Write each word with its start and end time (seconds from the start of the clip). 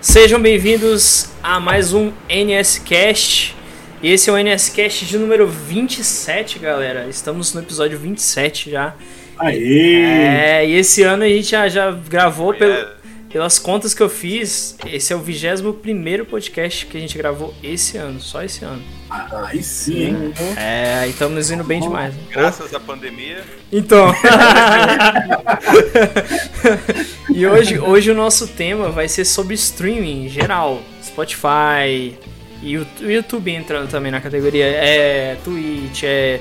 Sejam 0.00 0.40
bem-vindos 0.40 1.30
a 1.42 1.60
mais 1.60 1.92
um 1.92 2.10
NSCast. 2.26 3.54
E 4.02 4.10
esse 4.10 4.30
é 4.30 4.32
o 4.32 4.38
NSCast 4.38 5.04
de 5.04 5.18
número 5.18 5.46
27, 5.46 6.58
galera. 6.58 7.06
Estamos 7.06 7.52
no 7.52 7.60
episódio 7.60 7.98
27 7.98 8.70
já. 8.70 8.94
Aê! 9.38 10.02
É, 10.02 10.66
e 10.66 10.72
esse 10.72 11.02
ano 11.02 11.24
a 11.24 11.28
gente 11.28 11.50
já, 11.50 11.68
já 11.68 11.90
gravou 11.90 12.54
pelo, 12.54 12.88
pelas 13.30 13.58
contas 13.58 13.94
que 13.94 14.02
eu 14.02 14.08
fiz. 14.08 14.76
Esse 14.86 15.12
é 15.12 15.16
o 15.16 15.20
21 15.20 16.24
podcast 16.24 16.86
que 16.86 16.96
a 16.96 17.00
gente 17.00 17.16
gravou 17.16 17.54
esse 17.62 17.96
ano, 17.96 18.20
só 18.20 18.42
esse 18.42 18.64
ano. 18.64 18.82
Aí 19.10 19.62
sim, 19.62 20.04
hein? 20.04 20.34
É, 20.56 21.06
e 21.06 21.10
estamos 21.10 21.50
indo 21.50 21.64
bem 21.64 21.80
demais. 21.80 22.14
né? 22.14 22.20
Graças 22.30 22.74
à 22.74 22.80
pandemia. 22.80 23.42
Então. 23.72 24.14
e 27.34 27.46
hoje, 27.46 27.78
hoje 27.78 28.10
o 28.10 28.14
nosso 28.14 28.48
tema 28.48 28.90
vai 28.90 29.08
ser 29.08 29.24
sobre 29.24 29.54
streaming 29.54 30.26
em 30.26 30.28
geral. 30.28 30.82
Spotify, 31.02 32.14
e 32.62 32.76
o 32.76 32.86
o 33.00 33.10
YouTube 33.10 33.50
entrando 33.50 33.88
também 33.88 34.12
na 34.12 34.20
categoria. 34.20 34.66
É 34.66 35.36
Twitch, 35.42 36.02
é, 36.04 36.40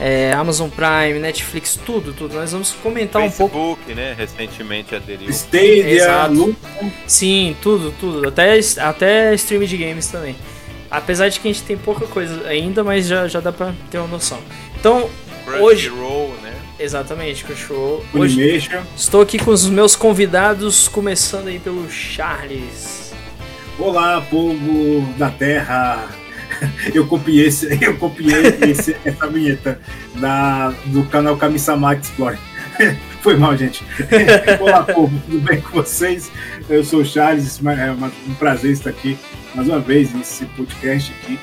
é 0.00 0.32
Amazon 0.32 0.68
Prime, 0.68 1.18
Netflix, 1.18 1.78
tudo, 1.84 2.12
tudo. 2.12 2.34
Nós 2.34 2.52
vamos 2.52 2.72
comentar 2.72 3.22
um 3.22 3.30
pouco. 3.30 3.56
Facebook, 3.56 3.94
né? 3.94 4.14
Recentemente 4.16 4.94
aderiu. 4.94 5.28
Stadia, 5.30 5.88
Exato. 5.90 6.32
Lu- 6.34 6.56
Sim, 7.06 7.56
tudo, 7.62 7.92
tudo. 8.00 8.28
Até, 8.28 8.58
até 8.78 9.34
stream 9.34 9.64
de 9.64 9.76
games 9.76 10.06
também. 10.08 10.34
Apesar 10.90 11.28
de 11.28 11.40
que 11.40 11.48
a 11.48 11.52
gente 11.52 11.64
tem 11.64 11.76
pouca 11.76 12.06
coisa 12.06 12.46
ainda, 12.46 12.84
mas 12.84 13.06
já, 13.06 13.26
já 13.26 13.40
dá 13.40 13.50
pra 13.52 13.72
ter 13.90 13.98
uma 13.98 14.08
noção. 14.08 14.38
Então, 14.78 15.08
hoje. 15.60 15.88
Crunchyroll, 15.88 16.34
né? 16.42 16.52
Exatamente, 16.78 17.44
Crunchyroll. 17.44 18.04
Hoje. 18.12 18.68
Estou 18.96 19.22
aqui 19.22 19.38
com 19.38 19.50
os 19.52 19.66
meus 19.68 19.94
convidados, 19.96 20.88
começando 20.88 21.48
aí 21.48 21.58
pelo 21.58 21.88
Charles. 21.90 23.12
Olá, 23.78 24.20
povo 24.28 25.00
da 25.16 25.30
Terra. 25.30 26.08
Eu 26.94 27.06
copiei, 27.06 27.46
esse, 27.46 27.66
eu 27.82 27.96
copiei 27.96 28.58
esse- 28.70 28.96
essa 29.04 29.26
vinheta 29.28 29.80
da, 30.16 30.72
do 30.86 31.04
canal 31.04 31.36
Kamisama 31.36 31.94
Explore. 31.94 32.38
Foi 33.22 33.36
mal, 33.36 33.56
gente. 33.56 33.84
Olá, 34.60 34.82
povo, 34.82 35.12
tudo 35.26 35.40
bem 35.40 35.60
com 35.60 35.70
vocês? 35.70 36.30
Eu 36.68 36.82
sou 36.84 37.00
o 37.00 37.04
Charles, 37.04 37.60
é 37.64 37.90
uma- 37.90 38.12
um 38.28 38.34
prazer 38.34 38.72
estar 38.72 38.90
aqui 38.90 39.16
mais 39.54 39.68
uma 39.68 39.78
vez 39.80 40.12
nesse 40.14 40.44
podcast 40.46 41.12
aqui, 41.22 41.38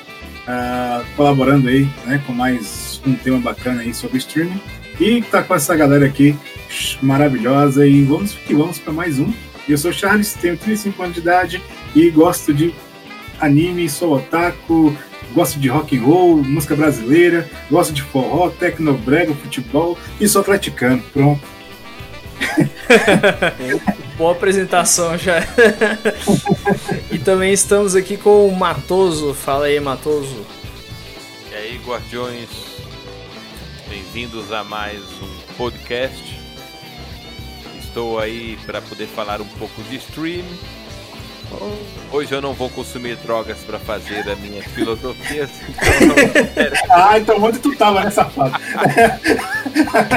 ah, 0.46 1.02
colaborando 1.16 1.68
aí 1.68 1.88
né, 2.06 2.20
com 2.26 2.32
mais 2.32 3.00
um 3.06 3.14
tema 3.14 3.38
bacana 3.38 3.82
aí 3.82 3.94
sobre 3.94 4.18
streaming. 4.18 4.60
E 4.98 5.22
tá 5.22 5.42
com 5.42 5.54
essa 5.54 5.74
galera 5.76 6.04
aqui 6.04 6.36
maravilhosa 7.00 7.86
e 7.86 8.02
vamos 8.04 8.32
que 8.34 8.54
vamos 8.54 8.78
para 8.78 8.92
mais 8.92 9.18
um. 9.18 9.32
Eu 9.68 9.78
sou 9.78 9.90
o 9.90 9.94
Charles, 9.94 10.34
tenho 10.34 10.56
35 10.56 11.02
anos 11.02 11.14
de 11.14 11.20
idade 11.20 11.62
e 11.94 12.10
gosto 12.10 12.52
de 12.52 12.74
anime, 13.40 13.88
sou 13.88 14.16
otaku, 14.16 14.94
gosto 15.32 15.58
de 15.58 15.68
rock 15.68 15.96
and 15.96 16.02
roll, 16.02 16.36
música 16.36 16.74
brasileira, 16.74 17.48
gosto 17.70 17.92
de 17.92 18.02
forró, 18.02 18.50
tecnobrega, 18.50 19.34
futebol 19.34 19.96
e 20.20 20.28
sou 20.28 20.42
atleticano. 20.42 21.02
Pronto. 21.12 21.42
Boa 24.16 24.32
apresentação 24.32 25.16
já. 25.16 25.40
e 27.10 27.18
também 27.18 27.52
estamos 27.52 27.94
aqui 27.94 28.16
com 28.16 28.46
o 28.46 28.56
Matoso. 28.56 29.34
Fala 29.34 29.66
aí, 29.66 29.78
Matoso. 29.80 30.44
E 31.50 31.54
aí, 31.54 31.80
guardiões, 31.86 32.48
bem-vindos 33.88 34.52
a 34.52 34.64
mais 34.64 35.00
um 35.22 35.54
podcast. 35.56 36.38
Estou 37.78 38.18
aí 38.18 38.58
para 38.64 38.80
poder 38.80 39.06
falar 39.06 39.40
um 39.40 39.46
pouco 39.46 39.82
de 39.84 39.96
stream. 39.96 40.44
Hoje 42.12 42.32
eu 42.32 42.40
não 42.40 42.52
vou 42.54 42.68
consumir 42.70 43.16
drogas 43.16 43.58
para 43.58 43.78
fazer 43.78 44.28
a 44.28 44.36
minha 44.36 44.62
filosofia, 44.70 45.48
então 45.68 46.08
não 46.08 46.96
Ah, 46.96 47.18
então 47.18 47.42
onde 47.42 47.58
tu 47.58 47.74
tava 47.76 48.04
nessa 48.04 48.24
fase? 48.24 48.54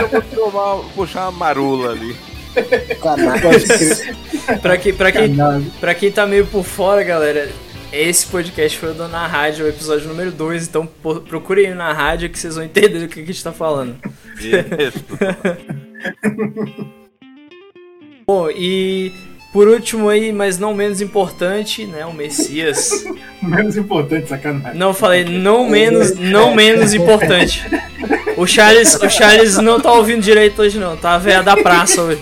eu 0.02 0.08
vou 0.10 0.22
tomar, 0.52 0.90
puxar 0.96 1.30
uma 1.30 1.32
marula 1.32 1.92
ali. 1.92 2.16
Pra, 4.62 4.78
que, 4.78 4.94
pra, 4.94 5.12
quem, 5.12 5.36
pra 5.80 5.96
quem 5.96 6.12
tá 6.12 6.28
meio 6.28 6.46
por 6.46 6.64
fora, 6.64 7.04
galera, 7.04 7.50
esse 7.92 8.26
podcast 8.28 8.78
foi 8.78 8.94
do 8.94 9.08
Na 9.08 9.26
Rádio, 9.28 9.66
o 9.66 9.70
episódio 9.70 10.08
número 10.08 10.32
2. 10.32 10.68
Então 10.68 10.86
procurem 11.28 11.68
aí 11.68 11.74
na 11.74 11.94
rádio 11.94 12.30
que 12.30 12.38
vocês 12.38 12.56
vão 12.56 12.64
entender 12.64 13.00
do 13.00 13.08
que 13.08 13.22
a 13.22 13.26
gente 13.26 13.44
tá 13.44 13.52
falando. 13.52 13.96
Isso. 14.40 15.04
Bom, 18.26 18.50
e 18.50 19.12
por 19.54 19.68
último 19.68 20.10
aí, 20.10 20.34
mas 20.34 20.58
não 20.58 20.74
menos 20.74 21.00
importante, 21.00 21.86
né, 21.86 22.04
o 22.06 22.12
Messias. 22.12 23.06
Menos 23.40 23.78
importante, 23.78 24.30
sacanagem. 24.30 24.80
Não 24.80 24.94
falei, 24.94 25.26
não 25.26 25.68
menos, 25.68 26.16
não 26.18 26.56
menos 26.56 26.94
importante. 26.94 27.62
O 28.38 28.48
Charles, 28.48 28.96
o 28.96 29.10
Charles 29.10 29.58
não 29.58 29.82
tá 29.82 29.92
ouvindo 29.92 30.22
direito 30.22 30.62
hoje 30.62 30.80
não, 30.80 30.96
tá 30.96 31.16
a 31.16 31.18
véia 31.18 31.44
da 31.44 31.58
praça 31.58 32.02
hoje. 32.02 32.22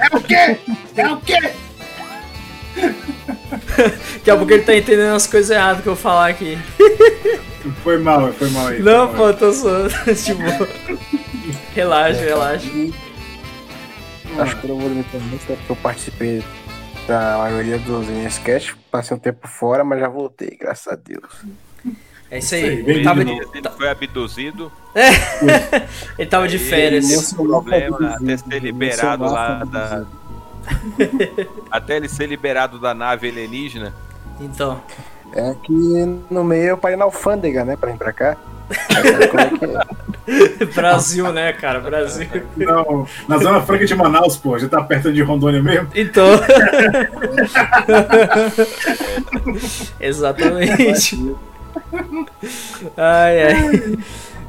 É 0.00 0.16
o 0.16 0.20
quê? 0.22 0.56
É 0.96 1.06
o 1.08 1.16
quê? 1.18 1.52
Daqui 4.14 4.30
a 4.30 4.36
pouco 4.36 4.52
ele 4.52 4.62
tá 4.62 4.74
entendendo 4.74 5.14
as 5.14 5.26
coisas 5.26 5.50
erradas 5.50 5.82
que 5.82 5.88
eu 5.88 5.96
falar 5.96 6.28
aqui. 6.28 6.58
Foi 7.84 7.98
mal, 7.98 8.32
foi 8.32 8.48
mal 8.48 8.68
aí. 8.68 8.80
Não, 8.80 9.06
mal 9.06 9.14
pô, 9.14 9.32
tô 9.34 9.52
zoando. 9.52 9.92
tipo, 10.16 10.40
relaxa, 11.74 12.20
relaxa. 12.20 12.68
Acho 14.38 14.60
que 14.60 14.64
eu 14.64 14.74
não 14.74 14.78
vou 14.78 14.88
limitar 14.88 15.20
muito, 15.20 15.50
né, 15.50 15.56
porque 15.56 15.72
eu 15.72 15.76
participei 15.76 16.44
da 17.06 17.38
maioria 17.38 17.78
dos 17.78 18.08
sketch, 18.08 18.74
passei 18.90 19.16
um 19.16 19.20
tempo 19.20 19.46
fora, 19.48 19.84
mas 19.84 20.00
já 20.00 20.08
voltei, 20.08 20.56
graças 20.58 20.92
a 20.92 20.96
Deus. 20.96 21.44
É 22.30 22.38
isso 22.38 22.54
aí, 22.54 22.64
Ele 22.64 23.04
tava, 23.04 23.22
de 23.22 23.30
novo. 23.30 23.50
Ele 23.54 23.68
foi 23.68 23.88
abduzido. 23.90 24.72
ele 26.18 26.30
tava 26.30 26.48
de 26.48 26.58
férias. 26.58 27.10
Esse 27.10 27.34
problema 27.34 28.14
até 28.14 28.36
ser 28.38 28.58
liberado 28.58 29.24
lá 29.24 29.64
da. 29.64 30.06
Até 31.70 31.96
ele 31.96 32.08
ser 32.08 32.26
liberado 32.26 32.78
da 32.78 32.94
nave 32.94 33.28
alienígena. 33.28 33.92
Então. 34.40 34.80
É 35.34 35.54
que 35.62 35.72
no 36.30 36.44
meio 36.44 36.68
eu 36.68 36.78
parei 36.78 36.96
na 36.96 37.04
alfândega, 37.04 37.64
né, 37.64 37.76
pra 37.76 37.90
vir 37.90 37.98
pra 37.98 38.12
cá. 38.12 38.36
É 40.26 40.28
é? 40.62 40.64
Brasil, 40.66 41.32
né, 41.32 41.52
cara? 41.52 41.80
Brasil. 41.80 42.28
Não, 42.56 43.06
na 43.28 43.38
Zona 43.38 43.60
Franca 43.62 43.84
de 43.84 43.94
Manaus, 43.94 44.36
pô, 44.36 44.58
já 44.58 44.68
tá 44.68 44.82
perto 44.82 45.12
de 45.12 45.22
Rondônia 45.22 45.62
mesmo. 45.62 45.88
Então. 45.94 46.28
Exatamente. 50.00 51.34
Ai, 52.96 53.42
ai. 53.42 53.98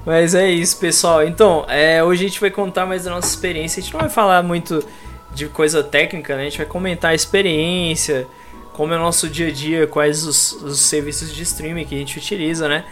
Mas 0.05 0.35
é 0.35 0.49
isso, 0.49 0.77
pessoal. 0.77 1.23
Então, 1.23 1.65
é, 1.67 2.03
hoje 2.03 2.25
a 2.25 2.27
gente 2.27 2.41
vai 2.41 2.51
contar 2.51 2.85
mais 2.85 3.05
da 3.05 3.11
nossa 3.11 3.27
experiência. 3.27 3.79
A 3.79 3.83
gente 3.83 3.93
não 3.93 4.01
vai 4.01 4.09
falar 4.09 4.43
muito 4.43 4.85
de 5.33 5.47
coisa 5.47 5.83
técnica, 5.83 6.35
né? 6.35 6.41
A 6.41 6.45
gente 6.45 6.57
vai 6.57 6.67
comentar 6.67 7.11
a 7.11 7.15
experiência, 7.15 8.27
como 8.73 8.93
é 8.93 8.97
o 8.97 8.99
nosso 8.99 9.29
dia 9.29 9.47
a 9.47 9.51
dia, 9.51 9.87
quais 9.87 10.25
os, 10.25 10.51
os 10.61 10.79
serviços 10.79 11.33
de 11.33 11.43
streaming 11.43 11.85
que 11.85 11.95
a 11.95 11.97
gente 11.97 12.17
utiliza, 12.17 12.67
né? 12.67 12.83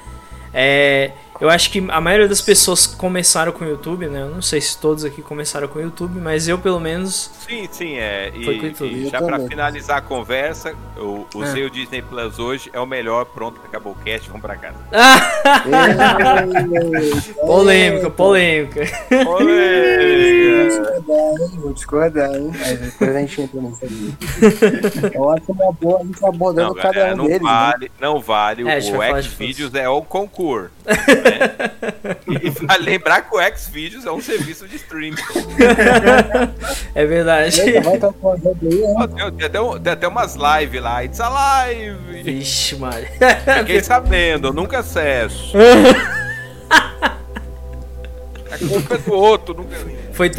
É, 0.54 1.12
eu 1.42 1.50
acho 1.50 1.70
que 1.72 1.84
a 1.90 2.00
maioria 2.00 2.28
das 2.30 2.40
pessoas 2.40 2.86
começaram 2.88 3.52
com 3.52 3.66
o 3.66 3.68
YouTube, 3.68 4.06
né? 4.08 4.22
Eu 4.22 4.30
não 4.30 4.42
sei 4.42 4.62
se 4.62 4.78
todos 4.78 5.04
aqui 5.04 5.22
começaram 5.22 5.68
com 5.68 5.80
o 5.80 5.82
YouTube, 5.82 6.20
mas 6.22 6.48
eu 6.48 6.58
pelo 6.58 6.80
menos. 6.80 7.30
Sim, 7.48 7.68
sim, 7.72 7.96
é. 7.98 8.32
Foi 8.46 8.58
com 8.60 8.66
E, 8.68 8.72
tudo. 8.74 8.92
e 8.92 9.10
já 9.10 9.18
pra 9.20 9.32
também. 9.38 9.48
finalizar 9.50 9.98
a 9.98 10.02
conversa, 10.02 10.74
eu 10.96 11.28
usei 11.36 11.64
Ah. 11.64 11.68
o 11.68 11.70
Disney 11.70 12.02
Plus 12.02 12.40
hoje, 12.40 12.70
é 12.72 12.80
o 12.80 12.86
melhor. 12.86 13.26
Pronto, 13.26 13.60
acabou 13.66 13.94
o 13.94 13.96
cast, 14.06 14.28
vamos 14.30 14.42
pra 14.42 14.56
casa. 14.56 14.78
Polêmica, 17.46 18.10
polêmica. 18.10 18.82
Polêmica. 19.26 21.02
Vou 21.58 21.74
discordar, 21.74 22.34
hein? 22.34 22.52
Mas 22.58 22.80
depois 22.80 23.16
a 23.16 23.20
gente 23.20 23.42
entra 23.42 23.62
nisso 23.62 23.80
aí. 23.84 25.12
Eu 25.14 25.30
acho 25.30 25.52
uma 25.52 25.72
boa 25.74 26.00
a 26.02 26.04
gente 26.06 26.26
abordando 26.26 26.68
Não, 26.70 26.76
cada 26.76 26.94
galera, 26.94 27.14
um 27.14 27.18
não 27.18 27.26
deles. 27.26 27.42
né? 27.42 27.48
vale, 27.50 27.92
não 28.00 28.20
vale. 28.22 28.70
É, 28.70 28.78
o 28.78 29.22
Xvideos 29.24 29.74
é 29.76 29.90
o 29.90 30.02
concurso. 30.02 30.70
E 32.42 32.50
vale 32.50 32.84
lembrar 32.86 33.22
que 33.22 33.36
o 33.36 33.40
Xvideos 33.58 34.06
é 34.06 34.12
um 34.12 34.22
serviço 34.22 34.68
de 34.68 34.76
streaming. 34.78 35.16
É 36.94 37.06
verdade. 37.06 37.62
Vai? 37.82 38.00
Ó, 38.02 39.08
Tem, 39.32 39.46
até, 39.46 39.62
um- 39.62 39.80
tem 39.80 39.94
até 39.94 40.08
umas 40.08 40.36
lives 40.36 40.82
lá, 40.82 41.04
it's 41.04 41.20
a 41.22 41.30
live. 41.30 42.22
Vixe, 42.24 42.76
Mari. 42.76 43.08
Fiquei 43.60 43.80
sabendo, 43.84 44.50
eu 44.50 44.54
nunca 44.54 44.80
acesso. 44.80 45.54
A 48.52 48.58
culpa 48.58 48.96
é 48.96 48.98
do 48.98 49.14
outro, 49.14 49.54
nunca. 49.54 49.76
Foi 50.14 50.28
E 50.28 50.32
o 50.32 50.34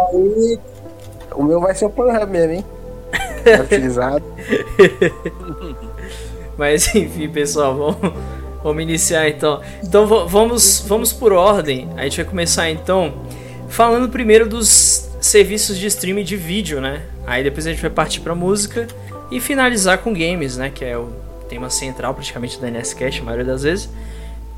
aí, 0.00 0.58
o 1.34 1.42
meu 1.44 1.60
vai 1.60 1.74
ser 1.74 1.84
o 1.84 1.90
Pornhub 1.90 2.26
mesmo, 2.26 2.52
hein? 2.54 2.64
Tá 3.44 3.62
utilizado. 3.62 4.24
Mas 6.56 6.92
enfim, 6.94 7.28
pessoal, 7.28 7.76
vamos, 7.76 8.12
vamos 8.68 8.82
iniciar 8.82 9.28
então. 9.28 9.60
Então 9.82 10.06
va- 10.06 10.24
vamos, 10.24 10.84
vamos 10.86 11.12
por 11.12 11.32
ordem. 11.32 11.88
A 11.96 12.04
gente 12.04 12.16
vai 12.16 12.24
começar 12.24 12.70
então 12.70 13.14
falando 13.68 14.08
primeiro 14.08 14.48
dos 14.48 15.08
serviços 15.20 15.76
de 15.78 15.86
streaming 15.86 16.24
de 16.24 16.36
vídeo, 16.36 16.80
né? 16.80 17.02
Aí 17.26 17.42
depois 17.42 17.66
a 17.66 17.70
gente 17.70 17.82
vai 17.82 17.90
partir 17.90 18.20
pra 18.20 18.34
música 18.34 18.86
e 19.30 19.40
finalizar 19.40 19.98
com 19.98 20.12
games, 20.12 20.56
né? 20.56 20.70
Que 20.74 20.84
é 20.84 20.96
o 20.96 21.08
tema 21.48 21.68
central 21.70 22.14
praticamente 22.14 22.60
da 22.60 22.68
NSCast, 22.70 23.20
a 23.20 23.24
maioria 23.24 23.44
das 23.46 23.62
vezes. 23.62 23.88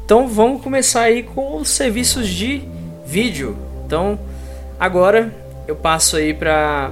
Então 0.04 0.28
vamos 0.28 0.62
começar 0.62 1.02
aí 1.02 1.22
com 1.22 1.56
os 1.56 1.68
serviços 1.68 2.28
de 2.28 2.62
vídeo. 3.06 3.56
Então 3.86 4.18
agora 4.78 5.32
eu 5.66 5.74
passo 5.76 6.16
aí 6.16 6.34
pra 6.34 6.90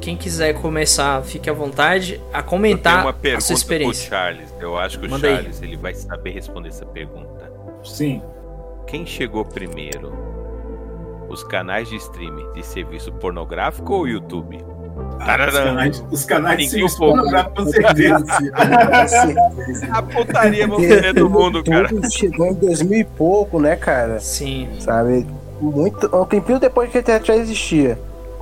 quem 0.00 0.16
quiser 0.16 0.54
começar, 0.54 1.22
fique 1.22 1.48
à 1.50 1.52
vontade 1.52 2.20
a 2.32 2.42
comentar 2.42 3.02
uma 3.04 3.12
pergunta 3.12 3.38
a 3.38 3.46
sua 3.46 3.54
experiência. 3.54 4.08
Pro 4.08 4.16
Charles. 4.16 4.54
Eu 4.58 4.78
acho 4.78 4.98
que 4.98 5.06
o 5.06 5.10
Manda 5.10 5.28
aí. 5.28 5.34
Charles 5.36 5.62
ele 5.62 5.76
vai 5.76 5.94
saber 5.94 6.30
responder 6.30 6.68
essa 6.68 6.86
pergunta. 6.86 7.52
Sim. 7.84 8.22
Quem 8.86 9.06
chegou 9.06 9.44
primeiro? 9.44 10.12
Os 11.28 11.44
canais 11.44 11.88
de 11.88 11.96
streaming 11.96 12.52
de 12.54 12.66
serviço 12.66 13.12
pornográfico 13.12 13.92
ou 13.92 14.08
YouTube? 14.08 14.64
Os 15.18 15.24
Tararã. 15.24 15.64
canais, 15.64 16.04
os 16.10 16.24
canais 16.24 16.58
de 16.58 16.68
serviço 16.70 16.98
pornográfico, 16.98 17.56
com 17.56 17.66
certeza. 17.66 18.24
A 19.92 20.02
putaria 20.02 20.66
mais 20.66 21.14
do 21.14 21.30
mundo, 21.30 21.62
cara. 21.62 21.88
Chegou 22.10 22.46
em 22.46 22.54
2000 22.54 22.98
e 22.98 23.04
pouco, 23.04 23.60
né, 23.60 23.76
cara? 23.76 24.18
Sim. 24.18 24.68
Sabe? 24.80 25.26
Muito, 25.60 26.10
um 26.16 26.24
tempinho 26.24 26.58
depois 26.58 26.90
que 26.90 26.96
a 26.96 27.00
internet 27.00 27.26
já 27.26 27.36
existia. 27.36 27.98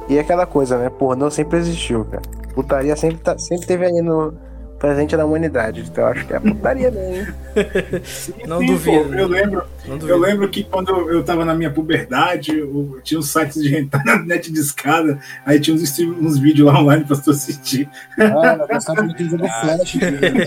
E 0.08 0.16
é 0.16 0.20
aquela 0.20 0.46
coisa, 0.46 0.78
né? 0.78 0.88
Pornô 0.90 1.30
sempre 1.30 1.58
existiu, 1.58 2.04
cara. 2.06 2.22
Putaria 2.54 2.96
sempre, 2.96 3.18
tá, 3.18 3.38
sempre 3.38 3.66
teve 3.66 3.84
aí 3.86 4.00
no 4.02 4.32
presente 4.78 5.16
da 5.16 5.26
humanidade. 5.26 5.80
Então 5.80 6.04
eu 6.04 6.10
acho 6.10 6.24
que 6.26 6.32
é 6.34 6.40
putaria 6.40 6.90
mesmo, 6.90 7.14
hein? 7.14 7.26
Não 8.46 8.60
Sim, 8.60 8.66
duvido. 8.66 9.04
pô, 9.08 9.14
eu 9.14 9.26
lembro, 9.28 9.64
Não 9.84 9.94
eu 9.94 9.98
duvido. 9.98 10.18
lembro 10.18 10.48
que 10.48 10.64
quando 10.64 10.88
eu, 10.90 11.10
eu 11.10 11.24
tava 11.24 11.44
na 11.44 11.54
minha 11.54 11.70
puberdade, 11.70 12.56
eu, 12.56 12.98
tinha 13.02 13.18
uns 13.18 13.30
sites 13.30 13.60
de 13.62 13.68
rentar 13.68 14.02
na 14.06 14.18
net 14.20 14.50
de 14.52 14.60
escada, 14.60 15.18
aí 15.44 15.60
tinha 15.60 15.74
uns, 15.76 15.98
uns 15.98 16.38
vídeos 16.38 16.72
lá 16.72 16.80
online 16.80 17.04
pra 17.04 17.16
tu 17.16 17.30
assistir. 17.30 17.88
Ah, 18.18 18.56
eu 18.60 18.68
gostava 18.68 19.02
muito 19.02 19.22
de 19.22 19.30
jogo 19.30 19.46
flash. 19.48 19.98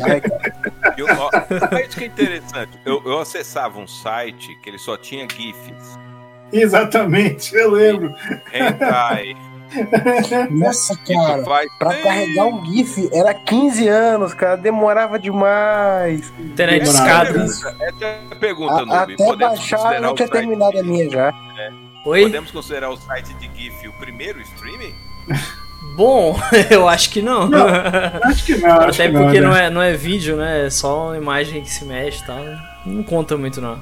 Ai, 0.09 0.21
cara. 0.21 0.53
Eu, 0.97 1.05
ó, 1.07 1.29
isso 1.87 1.97
que 1.97 2.03
é 2.05 2.07
interessante. 2.07 2.79
Eu, 2.85 3.01
eu 3.05 3.19
acessava 3.19 3.79
um 3.79 3.87
site 3.87 4.47
que 4.63 4.69
ele 4.69 4.79
só 4.79 4.97
tinha 4.97 5.27
GIFs. 5.29 5.99
Exatamente, 6.53 7.55
eu 7.55 7.71
lembro. 7.71 8.13
Hentai. 8.53 9.35
Nossa, 10.49 10.95
cara. 11.07 11.43
Pra 11.79 11.95
carregar 12.01 12.45
um 12.45 12.65
GIF 12.65 13.09
era 13.13 13.33
15 13.33 13.87
anos, 13.87 14.33
cara. 14.33 14.57
Demorava 14.57 15.17
demais. 15.19 16.31
Internet 16.39 16.83
escada. 16.87 17.43
Essa 17.43 17.75
é 18.01 18.19
a 18.31 18.35
pergunta, 18.35 18.83
A- 18.93 19.03
até 19.03 19.35
baixar, 19.35 20.01
eu 20.01 20.11
o 20.11 20.15
tinha 20.15 20.27
terminado 20.29 20.77
a 20.79 20.83
minha 20.83 21.09
já. 21.09 21.33
Oi? 22.05 22.23
Podemos 22.23 22.51
considerar 22.51 22.89
o 22.89 22.97
site 22.97 23.33
de 23.35 23.49
GIF 23.55 23.87
o 23.87 23.93
primeiro 23.93 24.41
streaming? 24.41 24.93
Bom, 25.95 26.35
eu 26.69 26.87
acho 26.87 27.09
que 27.11 27.21
não. 27.21 27.47
Não, 27.47 27.65
Acho 28.23 28.45
que 28.45 28.57
não, 28.57 28.69
acho 28.81 29.01
Até 29.01 29.07
que 29.07 29.13
não. 29.13 29.23
porque 29.23 29.39
né? 29.41 29.47
não 29.47 29.55
é, 29.55 29.69
não 29.69 29.81
é 29.81 29.93
vídeo, 29.93 30.35
né? 30.37 30.65
É 30.65 30.69
só 30.69 31.07
uma 31.07 31.17
imagem 31.17 31.61
que 31.61 31.69
se 31.69 31.85
mexe 31.85 32.23
e 32.23 32.25
tal. 32.25 32.43
Não 32.85 33.03
conta 33.03 33.37
muito, 33.37 33.61
não. 33.61 33.79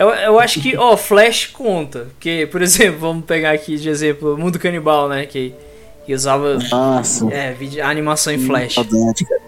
Eu, 0.00 0.08
eu 0.08 0.40
acho 0.40 0.60
que, 0.60 0.76
ó, 0.76 0.96
Flash 0.96 1.46
conta. 1.46 2.06
Porque, 2.10 2.48
por 2.50 2.60
exemplo, 2.62 3.00
vamos 3.00 3.24
pegar 3.24 3.50
aqui 3.52 3.76
de 3.76 3.88
exemplo 3.88 4.34
o 4.34 4.38
Mundo 4.38 4.58
Canibal, 4.58 5.08
né? 5.08 5.26
Que, 5.26 5.54
que 6.06 6.14
usava 6.14 6.58
Nossa. 6.70 7.32
é, 7.32 7.52
vídeo, 7.52 7.84
animação 7.84 8.32
em 8.32 8.38
Flash. 8.38 8.74
Saudade, 8.74 9.24
cara. 9.26 9.40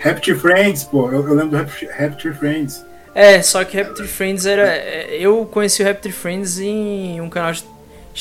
Rapture 0.00 0.38
Friends, 0.38 0.84
pô, 0.84 1.10
eu, 1.10 1.26
eu 1.26 1.34
lembro 1.34 1.50
do 1.50 1.56
Rapture, 1.56 1.90
Rapture 1.90 2.34
Friends. 2.34 2.84
É, 3.14 3.42
só 3.42 3.64
que 3.64 3.76
Raptor 3.76 4.06
Friends 4.06 4.46
era. 4.46 4.68
é, 4.68 5.16
Eu 5.18 5.44
conheci 5.46 5.82
o 5.82 5.86
Raptor 5.86 6.12
Friends 6.12 6.60
em 6.60 7.20
um 7.20 7.28
canal 7.28 7.52
de, 7.52 7.64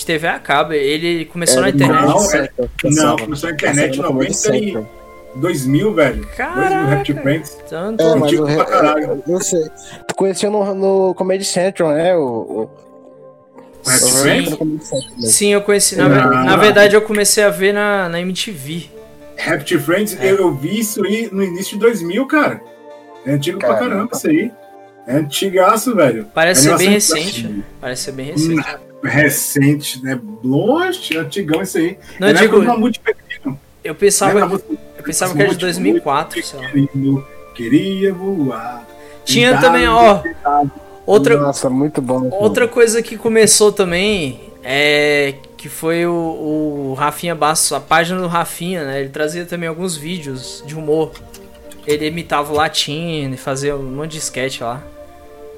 TV 0.05 0.27
a 0.27 0.39
cabo. 0.39 0.73
Ele 0.73 1.25
começou 1.25 1.61
na 1.61 1.67
Era 1.67 1.75
internet. 1.75 2.03
Não, 2.03 2.31
é- 2.33 2.49
Não, 2.85 3.15
começou 3.17 3.49
na 3.49 3.55
internet 3.55 3.93
em 3.93 3.97
Passava 3.97 4.13
no 4.13 4.19
Comedy 4.19 4.31
90 4.31 4.31
e 4.31 4.33
Central. 4.33 5.06
2000, 5.39 5.93
velho. 5.93 6.15
2000 6.21 6.35
Caraca! 6.35 6.75
Rapture 6.95 7.21
Friends. 7.21 7.57
Tanto. 7.69 8.03
É, 8.03 8.15
mas 8.15 8.23
Antigo 8.23 8.43
o, 8.43 8.55
pra 8.55 8.65
caralho. 8.65 9.23
eu 9.27 9.41
sei. 9.41 9.63
Tu 10.07 10.15
conheceu 10.15 10.51
no, 10.51 10.73
no 10.75 11.13
Comedy 11.15 11.45
Central, 11.45 11.91
né? 11.91 12.15
O, 12.15 12.21
o, 12.21 12.61
O 13.85 13.89
Rapture 13.89 14.11
Sim. 14.11 14.23
Mesmo. 14.25 14.79
Sim, 15.21 15.53
eu 15.53 15.61
conheci. 15.61 15.95
Na, 15.95 16.05
Ah. 16.05 16.43
na 16.43 16.55
verdade, 16.57 16.95
eu 16.95 17.01
comecei 17.01 17.43
a 17.43 17.49
ver 17.49 17.73
na, 17.73 18.09
na 18.09 18.19
MTV. 18.21 18.89
Rapture 19.37 19.79
Friends, 19.79 20.17
É. 20.19 20.31
eu, 20.31 20.37
eu 20.37 20.53
vi 20.53 20.79
isso 20.79 21.03
aí 21.05 21.29
no 21.31 21.43
início 21.43 21.73
de 21.73 21.79
2000, 21.79 22.25
cara. 22.27 22.61
É 23.25 23.31
antigo 23.33 23.59
pra 23.59 23.69
Caramba. 23.75 23.89
caramba 23.89 24.09
isso 24.15 24.27
aí. 24.29 24.51
É 25.05 25.15
antigaço, 25.15 25.95
velho. 25.95 26.27
Parece 26.33 26.63
ser 26.63 26.77
bem 26.77 26.89
recente. 26.89 27.63
Parece 27.79 28.03
ser 28.03 28.11
bem 28.11 28.25
recente. 28.31 28.77
Recente, 29.03 30.03
né? 30.03 30.19
Longe, 30.43 31.17
antigão 31.17 31.61
isso 31.61 31.77
aí. 31.77 31.97
Não, 32.19 32.27
eu 32.29 32.33
digo, 32.33 32.59
uma 32.59 32.77
música 32.77 33.15
eu 33.83 33.95
pensava, 33.95 34.39
eu 34.39 34.61
pensava 35.07 35.33
que 35.33 35.41
era 35.41 35.51
de 35.51 35.57
2004, 35.57 36.43
sei 36.43 36.59
lá. 36.59 36.69
Querido, 36.69 37.27
Queria 37.57 38.13
voar. 38.13 38.85
Tinha 39.25 39.59
também, 39.59 39.87
ó, 39.87 40.21
outra, 41.05 41.35
Nossa, 41.37 41.69
muito 41.69 42.01
bom. 42.01 42.29
outra 42.31 42.67
coisa 42.67 43.01
que 43.01 43.17
começou 43.17 43.71
também 43.71 44.39
é 44.63 45.33
que 45.57 45.67
foi 45.67 46.05
o, 46.05 46.11
o 46.91 46.93
Rafinha 46.93 47.33
Bastos, 47.33 47.73
a 47.73 47.79
página 47.79 48.21
do 48.21 48.27
Rafinha, 48.27 48.85
né? 48.85 48.99
Ele 48.99 49.09
trazia 49.09 49.43
também 49.43 49.67
alguns 49.67 49.97
vídeos 49.97 50.63
de 50.67 50.75
humor. 50.75 51.11
Ele 51.85 52.05
imitava 52.05 52.53
o 52.53 52.55
latino 52.55 53.33
e 53.33 53.37
fazia 53.37 53.75
um 53.75 53.81
monte 53.83 54.11
de 54.11 54.17
sketch 54.19 54.61
lá. 54.61 54.83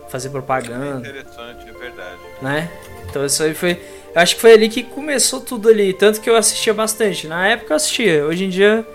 Fazia 0.07 0.31
propaganda. 0.31 0.99
Interessante, 1.07 1.69
é 1.69 1.73
verdade. 1.73 2.17
né? 2.41 2.69
Então 3.09 3.25
isso 3.25 3.43
aí 3.43 3.53
foi. 3.53 3.71
Eu 4.15 4.21
acho 4.21 4.35
que 4.35 4.41
foi 4.41 4.53
ali 4.53 4.69
que 4.69 4.83
começou 4.83 5.41
tudo 5.41 5.67
ali. 5.69 5.91
Tanto 5.93 6.21
que 6.21 6.29
eu 6.29 6.35
assistia 6.35 6.73
bastante. 6.73 7.27
Na 7.27 7.45
época 7.47 7.73
eu 7.73 7.75
assistia. 7.75 8.25
Hoje 8.25 8.45
em 8.45 8.49
dia 8.49 8.87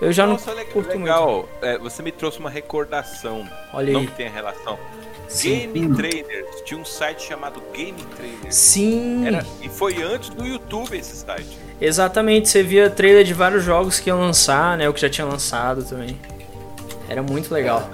eu 0.00 0.12
já 0.12 0.26
Nossa, 0.26 0.54
não 0.54 0.64
curto 0.66 0.96
legal. 0.98 1.48
É, 1.62 1.78
você 1.78 2.02
me 2.02 2.12
trouxe 2.12 2.38
uma 2.38 2.50
recordação. 2.50 3.48
Olha 3.72 3.92
Não 3.92 4.00
aí. 4.00 4.06
que 4.06 4.12
tenha 4.14 4.30
relação. 4.30 4.78
Sim. 5.28 5.70
Game 5.72 5.96
Trailers. 5.96 6.60
Tinha 6.64 6.78
um 6.78 6.84
site 6.84 7.22
chamado 7.22 7.62
Game 7.72 7.98
Trailers. 8.16 8.54
Sim. 8.54 9.26
Era, 9.26 9.44
e 9.62 9.68
foi 9.68 10.02
antes 10.02 10.28
do 10.30 10.46
YouTube 10.46 10.96
esse 10.96 11.16
site. 11.16 11.58
Exatamente. 11.80 12.48
Você 12.48 12.62
via 12.62 12.88
trailer 12.90 13.24
de 13.24 13.32
vários 13.34 13.64
jogos 13.64 13.98
que 13.98 14.10
iam 14.10 14.20
lançar, 14.20 14.76
né? 14.76 14.88
O 14.88 14.92
que 14.94 15.00
já 15.00 15.08
tinha 15.08 15.26
lançado 15.26 15.82
também. 15.84 16.18
Era 17.08 17.22
muito 17.22 17.52
legal. 17.52 17.88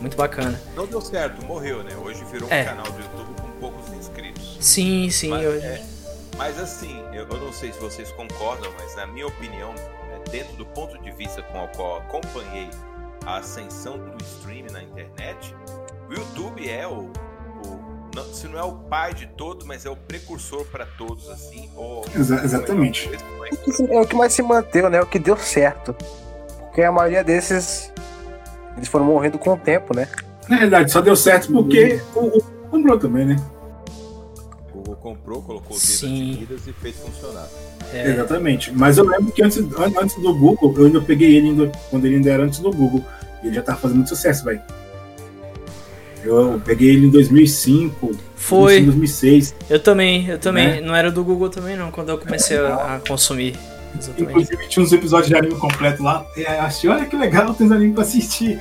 Muito 0.00 0.16
bacana. 0.16 0.60
Não 0.74 0.86
deu 0.86 1.00
certo, 1.00 1.44
morreu, 1.46 1.82
né? 1.84 1.92
Hoje 1.96 2.24
virou 2.30 2.48
É. 2.50 2.62
um 2.62 2.64
canal 2.64 2.86
do 2.90 2.98
YouTube 3.00 3.40
com 3.40 3.48
poucos 3.60 3.92
inscritos. 3.92 4.56
Sim, 4.60 5.08
sim. 5.10 5.28
Mas, 5.28 5.42
eu- 5.44 5.52
é, 5.54 5.80
mas 6.36 6.58
assim, 6.58 7.02
eu, 7.12 7.26
eu 7.28 7.36
não 7.38 7.52
sei 7.52 7.72
se 7.72 7.78
vocês 7.78 8.10
concordam, 8.12 8.70
mas 8.78 8.96
na 8.96 9.06
minha 9.06 9.26
opinião, 9.28 9.72
dentro 10.30 10.56
do 10.56 10.66
ponto 10.66 10.98
de 11.02 11.10
vista 11.12 11.42
com 11.42 11.64
o 11.64 11.68
qual 11.68 11.98
acompanhei 11.98 12.68
a 13.26 13.36
ascensão 13.38 13.98
do 13.98 14.22
streaming 14.22 14.72
na 14.72 14.82
internet, 14.82 15.54
o 16.08 16.12
YouTube 16.14 16.68
é 16.68 16.86
o, 16.86 17.10
o- 17.64 18.10
não- 18.14 18.24
se 18.24 18.46
não 18.48 18.58
é 18.58 18.62
o 18.64 18.72
pai 18.72 19.14
de 19.14 19.26
todos, 19.26 19.64
mas 19.66 19.86
é 19.86 19.90
o 19.90 19.96
precursor 19.96 20.64
para 20.66 20.84
todos, 20.98 21.28
assim. 21.30 21.70
Ou, 21.76 22.04
Exa- 22.14 22.42
exatamente. 22.44 23.10
É 23.88 24.00
o 24.00 24.06
que 24.06 24.14
mais 24.16 24.32
se 24.32 24.42
manteve, 24.42 24.88
né? 24.88 25.00
O 25.00 25.06
que 25.06 25.18
deu 25.18 25.36
certo. 25.36 25.94
Porque 26.60 26.82
a 26.82 26.90
maioria 26.92 27.22
desses. 27.22 27.92
Eles 28.76 28.88
foram 28.88 29.04
morrendo 29.06 29.38
com 29.38 29.50
o 29.52 29.56
tempo, 29.56 29.94
né? 29.94 30.08
Na 30.48 30.58
verdade, 30.58 30.90
só 30.90 31.00
deu 31.00 31.14
certo 31.14 31.52
porque 31.52 32.00
o, 32.14 32.38
o 32.38 32.42
comprou 32.70 32.98
também, 32.98 33.26
né? 33.26 33.36
Comprou, 35.02 35.42
colocou 35.42 35.76
o 35.76 35.80
dedo 35.80 35.84
Sim. 35.90 36.36
Midas 36.38 36.60
e 36.68 36.72
fez 36.72 36.94
funcionar. 36.96 37.48
é, 37.92 38.10
Exatamente. 38.10 38.72
Mas 38.72 38.98
eu 38.98 39.04
lembro 39.04 39.32
que 39.32 39.42
antes, 39.42 39.58
an- 39.58 39.92
antes 40.00 40.14
do 40.16 40.32
Google, 40.32 40.72
eu 40.78 40.86
ainda 40.86 41.00
peguei 41.00 41.34
ele 41.36 41.48
ainda, 41.48 41.72
quando 41.90 42.04
ele 42.06 42.16
ainda 42.16 42.30
era 42.30 42.44
antes 42.44 42.60
do 42.60 42.70
Google. 42.70 43.04
E 43.42 43.48
ele 43.48 43.56
já 43.56 43.62
tava 43.62 43.78
fazendo 43.80 43.96
muito 43.96 44.08
sucesso, 44.10 44.44
velho. 44.44 44.60
Eu 46.24 46.62
peguei 46.64 46.90
ele 46.90 47.06
em 47.06 47.10
2005, 47.10 48.12
Foi. 48.36 48.80
2006. 48.80 49.56
Eu 49.68 49.80
também, 49.80 50.28
eu 50.28 50.38
também. 50.38 50.68
Né? 50.68 50.80
Não 50.80 50.94
era 50.94 51.10
do 51.10 51.24
Google 51.24 51.48
também, 51.50 51.76
não, 51.76 51.90
quando 51.90 52.10
eu 52.10 52.18
comecei 52.18 52.56
a, 52.58 52.94
a 52.96 53.00
consumir. 53.00 53.56
Exatamente. 53.98 54.22
Inclusive 54.30 54.68
tinha 54.68 54.84
uns 54.84 54.92
episódios 54.92 55.28
de 55.28 55.34
anime 55.36 55.56
completo 55.56 56.00
lá. 56.02 56.24
E 56.36 56.42
eu 56.42 56.60
achei, 56.62 56.88
olha 56.88 57.04
que 57.06 57.16
legal, 57.16 57.52
tem 57.54 57.66
uns 57.66 57.72
anime 57.72 57.92
pra 57.92 58.04
assistir. 58.04 58.58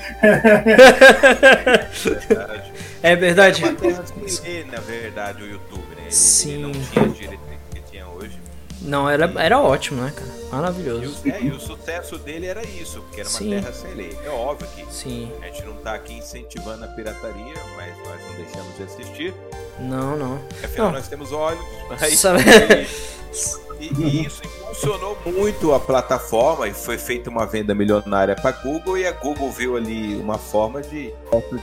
Verdade. 2.03 2.71
É 3.03 3.15
verdade. 3.15 3.63
Uma 3.63 3.73
terra 3.73 4.03
sem 4.05 4.43
lei, 4.53 4.63
na 4.71 4.79
verdade, 4.79 5.41
o 5.41 5.47
YouTube? 5.47 5.81
Ele, 6.11 6.19
Sim. 6.19 6.53
ele 6.53 6.61
não 6.63 6.71
tinha 6.71 7.37
que 7.73 7.81
tinha 7.89 8.07
hoje. 8.07 8.37
Não, 8.81 9.07
era, 9.09 9.31
era 9.39 9.59
ótimo, 9.59 10.01
né, 10.01 10.11
cara? 10.15 10.29
E 10.29 10.55
Maravilhoso. 10.55 11.21
o, 11.23 11.29
é, 11.29 11.41
e 11.41 11.51
o 11.51 11.59
sucesso 11.59 12.17
dele 12.17 12.47
era 12.47 12.65
isso, 12.65 12.99
porque 13.03 13.21
era 13.21 13.29
uma 13.29 13.37
Sim. 13.37 13.49
terra 13.51 13.71
sem 13.71 13.93
lei. 13.93 14.17
É 14.25 14.29
óbvio 14.29 14.67
que 14.75 14.91
Sim. 14.93 15.31
a 15.41 15.45
gente 15.45 15.63
não 15.63 15.75
tá 15.77 15.93
aqui 15.93 16.13
incentivando 16.15 16.83
a 16.83 16.87
pirataria, 16.87 17.53
mas 17.75 17.95
nós 17.99 18.21
não 18.27 18.33
deixamos 18.43 18.75
de 18.77 18.83
assistir. 18.83 19.33
Não, 19.79 20.17
não. 20.17 20.35
Afinal, 20.63 20.87
Não. 20.87 20.93
nós 20.93 21.07
temos 21.07 21.31
olhos. 21.31 21.63
Aí, 22.01 22.15
Sabe- 22.17 22.41
e, 23.79 23.85
e 24.01 24.25
isso 24.25 24.41
impulsionou 24.43 25.17
muito 25.25 25.73
a 25.73 25.79
plataforma 25.79 26.67
e 26.67 26.73
foi 26.73 26.97
feita 26.97 27.29
uma 27.29 27.45
venda 27.45 27.73
milionária 27.75 28.35
para 28.35 28.51
Google 28.51 28.97
e 28.97 29.05
a 29.07 29.11
Google 29.11 29.49
viu 29.51 29.77
ali 29.77 30.15
uma 30.17 30.37
forma 30.37 30.81
de, 30.81 31.13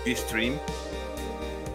de 0.04 0.12
stream 0.12 0.58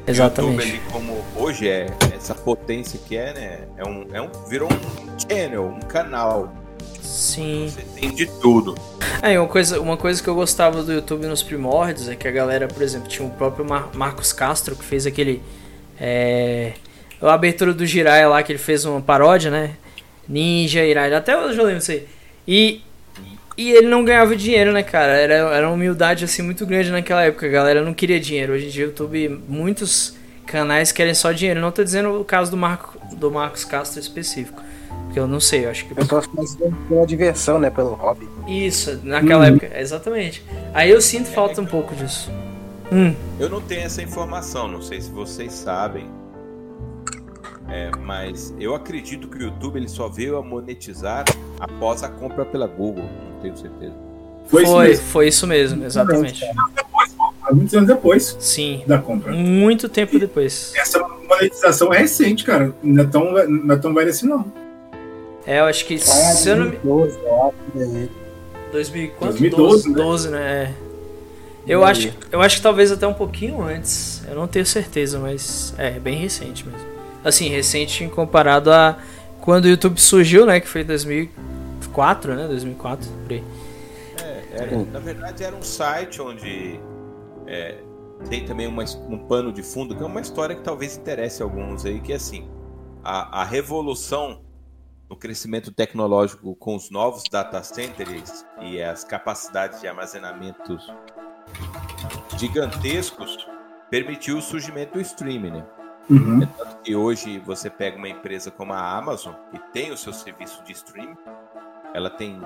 Exatamente. 0.05 0.67
YouTube 0.67 0.69
ali 0.69 0.91
como 0.91 1.25
hoje 1.35 1.67
é 1.67 1.87
essa 2.15 2.35
potência 2.35 2.99
que 3.07 3.15
é, 3.15 3.33
né? 3.33 3.59
É 3.77 3.85
um, 3.85 4.07
é 4.13 4.21
um 4.21 4.29
virou 4.47 4.69
um 4.71 5.19
channel, 5.19 5.65
um 5.65 5.79
canal. 5.79 6.53
Sim. 7.01 7.69
Você 7.69 7.99
tem 7.99 8.13
de 8.13 8.25
tudo. 8.25 8.75
É, 9.21 9.39
uma 9.39 9.47
coisa, 9.47 9.79
uma 9.79 9.95
coisa 9.95 10.21
que 10.21 10.27
eu 10.27 10.35
gostava 10.35 10.83
do 10.83 10.91
YouTube 10.91 11.25
nos 11.27 11.43
primórdios 11.43 12.09
é 12.09 12.15
que 12.15 12.27
a 12.27 12.31
galera, 12.31 12.67
por 12.67 12.81
exemplo, 12.81 13.07
tinha 13.07 13.27
o 13.27 13.31
próprio 13.31 13.63
Mar 13.65 13.89
Marcos 13.93 14.33
Castro 14.33 14.75
que 14.75 14.83
fez 14.83 15.05
aquele. 15.05 15.41
É, 15.99 16.73
a 17.21 17.33
abertura 17.33 17.73
do 17.73 17.85
Jiraiya 17.85 18.27
lá, 18.27 18.43
que 18.43 18.51
ele 18.51 18.59
fez 18.59 18.83
uma 18.83 18.99
paródia, 18.99 19.49
né? 19.49 19.75
Ninja, 20.27 20.85
Jiraiya, 20.85 21.17
até 21.17 21.37
hoje 21.37 21.57
eu 21.57 21.63
lembro 21.63 21.79
disso 21.79 21.91
aí. 21.91 22.07
E, 22.47 22.81
e 23.57 23.71
ele 23.71 23.87
não 23.87 24.03
ganhava 24.03 24.35
dinheiro, 24.35 24.71
né, 24.71 24.83
cara? 24.83 25.13
Era, 25.13 25.33
era 25.33 25.67
uma 25.67 25.75
humildade 25.75 26.25
assim 26.25 26.41
muito 26.41 26.65
grande 26.65 26.91
naquela 26.91 27.23
época. 27.23 27.45
A 27.45 27.49
galera 27.49 27.83
não 27.83 27.93
queria 27.93 28.19
dinheiro. 28.19 28.53
Hoje 28.53 28.67
em 28.67 28.69
dia, 28.69 28.85
o 28.85 28.87
YouTube, 28.89 29.41
muitos 29.47 30.15
canais 30.45 30.91
querem 30.91 31.13
só 31.13 31.31
dinheiro. 31.31 31.59
Não 31.59 31.71
tô 31.71 31.83
dizendo 31.83 32.19
o 32.19 32.25
caso 32.25 32.51
do, 32.51 32.57
Marco, 32.57 32.97
do 33.15 33.31
Marcos 33.31 33.63
Castro 33.63 33.99
específico. 33.99 34.61
Porque 35.05 35.19
eu 35.19 35.27
não 35.27 35.39
sei, 35.39 35.65
eu 35.65 35.69
acho 35.69 35.85
que. 35.85 35.99
Eu 35.99 36.05
só 36.05 36.21
fazendo 36.21 36.75
pela 36.89 37.05
diversão, 37.05 37.59
né? 37.59 37.69
Pelo 37.69 37.93
hobby. 37.93 38.27
Isso, 38.47 38.99
naquela 39.03 39.47
época, 39.47 39.69
exatamente. 39.79 40.43
Aí 40.73 40.89
eu 40.89 40.99
sinto 41.01 41.29
falta 41.29 41.61
um 41.61 41.65
pouco 41.65 41.93
disso. 41.95 42.31
Hum, 42.91 43.13
Eu 43.39 43.49
não 43.49 43.61
tenho 43.61 43.81
essa 43.81 44.01
informação, 44.01 44.67
não 44.67 44.81
sei 44.81 45.01
se 45.01 45.09
vocês 45.09 45.51
sabem. 45.53 46.05
É, 47.73 47.89
mas 47.99 48.53
eu 48.59 48.75
acredito 48.75 49.27
que 49.27 49.37
o 49.37 49.41
YouTube 49.41 49.77
ele 49.77 49.87
só 49.87 50.07
veio 50.07 50.37
a 50.37 50.43
monetizar 50.43 51.25
após 51.59 52.03
a 52.03 52.07
compra 52.07 52.45
pela 52.45 52.67
Google, 52.67 53.03
não 53.03 53.41
tenho 53.41 53.57
certeza. 53.57 53.95
Foi, 54.45 54.61
isso 54.61 54.71
foi, 54.71 54.87
mesmo. 54.87 55.05
foi 55.05 55.27
isso 55.27 55.47
mesmo, 55.47 55.83
exatamente. 55.83 56.45
Há 57.41 57.51
muitos 57.51 57.73
anos 57.73 57.87
depois 57.87 58.37
Sim, 58.39 58.83
da 58.85 58.99
compra. 58.99 59.31
muito 59.33 59.89
tempo 59.89 60.19
depois. 60.19 60.71
Essa 60.75 60.99
monetização 60.99 61.91
é 61.91 61.97
recente, 61.97 62.43
cara. 62.43 62.71
Não 62.83 63.03
é 63.03 63.07
tão, 63.07 63.47
não 63.47 63.73
é 63.73 63.77
tão 63.79 63.91
velha 63.91 64.11
assim, 64.11 64.27
não. 64.27 64.45
É, 65.43 65.59
eu 65.59 65.65
acho 65.65 65.83
que. 65.87 65.97
se 65.97 66.49
eu 66.49 66.57
não 66.57 66.65
me... 66.65 66.77
2012, 66.77 67.19
eu 67.25 67.43
acho, 67.43 67.89
né? 67.91 68.09
2000, 68.71 69.11
quanto? 69.17 69.39
2012, 69.39 69.83
12, 69.83 69.89
né? 69.89 69.95
12, 70.03 70.29
né? 70.29 70.39
É. 70.39 70.73
Eu 71.65 71.83
acho, 71.83 72.13
eu 72.31 72.39
acho 72.39 72.57
que 72.57 72.61
talvez 72.61 72.91
até 72.91 73.07
um 73.07 73.13
pouquinho 73.15 73.63
antes. 73.63 74.21
Eu 74.27 74.35
não 74.35 74.47
tenho 74.47 74.65
certeza, 74.65 75.17
mas 75.17 75.73
é 75.79 75.91
bem 75.91 76.17
recente 76.17 76.67
mesmo. 76.67 76.92
Assim, 77.23 77.47
recente 77.49 78.07
comparado 78.09 78.71
a 78.71 78.97
quando 79.41 79.65
o 79.65 79.67
YouTube 79.67 79.99
surgiu, 79.99 80.45
né? 80.45 80.59
Que 80.59 80.67
foi 80.67 80.81
em 80.81 80.85
2004, 80.85 82.35
né? 82.35 82.47
2004, 82.47 83.09
por 83.23 83.31
aí. 83.31 83.43
É, 84.21 84.43
era- 84.53 84.77
na 84.85 84.99
verdade 84.99 85.43
era 85.43 85.55
um 85.55 85.61
site 85.61 86.21
onde 86.21 86.79
é, 87.47 87.77
tem 88.29 88.45
também 88.45 88.67
uma 88.67 88.83
um 89.09 89.17
pano 89.17 89.51
de 89.51 89.61
fundo, 89.63 89.95
que 89.95 90.03
é 90.03 90.05
uma 90.05 90.21
história 90.21 90.55
que 90.55 90.61
talvez 90.61 90.95
interesse 90.97 91.41
alguns 91.43 91.85
aí, 91.85 91.99
que 91.99 92.13
é 92.13 92.15
assim, 92.15 92.47
a, 93.03 93.41
a 93.41 93.43
revolução 93.43 94.41
no 95.09 95.17
crescimento 95.17 95.71
tecnológico 95.71 96.55
com 96.55 96.75
os 96.75 96.89
novos 96.89 97.23
data 97.29 97.61
centers 97.63 98.45
e 98.61 98.81
as 98.81 99.03
capacidades 99.03 99.81
de 99.81 99.87
armazenamento 99.87 100.77
gigantescos 102.37 103.37
permitiu 103.89 104.37
o 104.37 104.41
surgimento 104.41 104.93
do 104.93 105.01
streaming, 105.01 105.51
né? 105.51 105.65
Uhum. 106.09 106.43
É 106.43 106.45
tanto 106.45 106.77
que 106.77 106.95
hoje 106.95 107.39
você 107.39 107.69
pega 107.69 107.97
uma 107.97 108.09
empresa 108.09 108.51
como 108.51 108.73
a 108.73 108.97
Amazon, 108.97 109.33
que 109.51 109.59
tem 109.71 109.91
o 109.91 109.97
seu 109.97 110.13
serviço 110.13 110.63
de 110.63 110.73
streaming, 110.73 111.17
ela 111.93 112.09
tem 112.09 112.41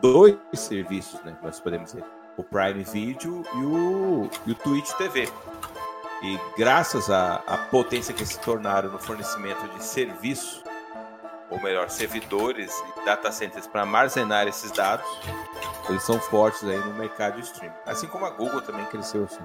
dois 0.00 0.36
serviços, 0.54 1.20
né? 1.22 1.36
Nós 1.42 1.58
podemos 1.58 1.92
dizer, 1.92 2.04
o 2.36 2.42
Prime 2.42 2.84
Video 2.84 3.42
e 3.54 3.64
o, 3.64 4.30
e 4.46 4.52
o 4.52 4.54
Twitch 4.54 4.90
TV. 4.92 5.28
E 6.22 6.38
graças 6.56 7.10
à, 7.10 7.42
à 7.46 7.58
potência 7.58 8.14
que 8.14 8.24
se 8.24 8.38
tornaram 8.38 8.90
no 8.90 8.98
fornecimento 8.98 9.66
de 9.74 9.82
serviço, 9.82 10.62
ou 11.50 11.60
melhor, 11.60 11.90
servidores 11.90 12.72
e 12.96 13.04
data 13.04 13.30
centers 13.32 13.66
para 13.66 13.82
armazenar 13.82 14.46
esses 14.46 14.70
dados, 14.70 15.06
eles 15.88 16.02
são 16.02 16.18
fortes 16.18 16.62
aí 16.64 16.78
no 16.78 16.94
mercado 16.94 17.34
de 17.34 17.42
streaming. 17.42 17.74
Assim 17.84 18.06
como 18.06 18.24
a 18.24 18.30
Google 18.30 18.62
também 18.62 18.86
cresceu 18.86 19.24
assim. 19.24 19.42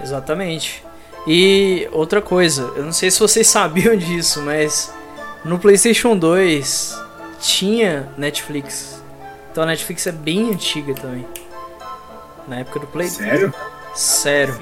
Exatamente. 0.00 0.84
E 1.26 1.88
outra 1.92 2.20
coisa, 2.20 2.72
eu 2.76 2.84
não 2.84 2.92
sei 2.92 3.10
se 3.10 3.18
vocês 3.20 3.46
sabiam 3.48 3.96
disso, 3.96 4.42
mas 4.42 4.92
no 5.44 5.58
PlayStation 5.58 6.16
2 6.16 6.98
tinha 7.40 8.08
Netflix. 8.16 9.02
Então 9.50 9.62
a 9.64 9.66
Netflix 9.66 10.06
é 10.06 10.12
bem 10.12 10.50
antiga 10.50 10.94
também. 10.94 11.26
Na 12.48 12.56
época 12.56 12.80
do 12.80 12.86
Play. 12.88 13.08
Sério? 13.08 13.54
Sério. 13.94 14.54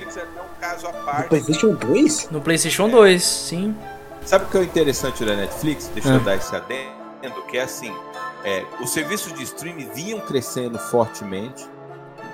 É 0.63 0.77
Do 0.77 1.05
parte. 1.05 1.29
PlayStation 1.29 1.75
2? 1.75 2.29
No 2.31 2.41
PlayStation 2.41 2.89
2, 2.89 3.23
sim. 3.25 3.77
Sabe 4.25 4.45
o 4.45 4.49
que 4.49 4.57
é 4.57 4.61
o 4.61 4.63
interessante 4.65 5.25
da 5.25 5.35
Netflix? 5.35 5.89
Deixa 5.93 6.11
Ah. 6.11 6.15
eu 6.15 6.21
dar 6.21 6.37
esse 6.37 6.55
adendo, 6.55 7.43
que 7.49 7.57
é 7.59 7.63
assim, 7.63 7.93
é, 8.45 8.65
os 8.81 8.91
serviços 8.91 9.33
de 9.35 9.43
streaming 9.43 9.89
vinham 9.93 10.21
crescendo 10.21 10.79
fortemente, 10.79 11.67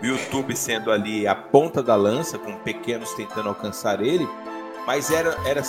o 0.03 0.07
YouTube 0.07 0.57
sendo 0.57 0.91
ali 0.91 1.27
a 1.27 1.35
ponta 1.35 1.83
da 1.83 1.97
lança, 1.97 2.39
com 2.39 2.55
pequenos 2.59 3.13
tentando 3.15 3.49
alcançar 3.49 4.01
ele, 4.01 4.29
mas 4.87 5.11
era, 5.11 5.37
era 5.45 5.63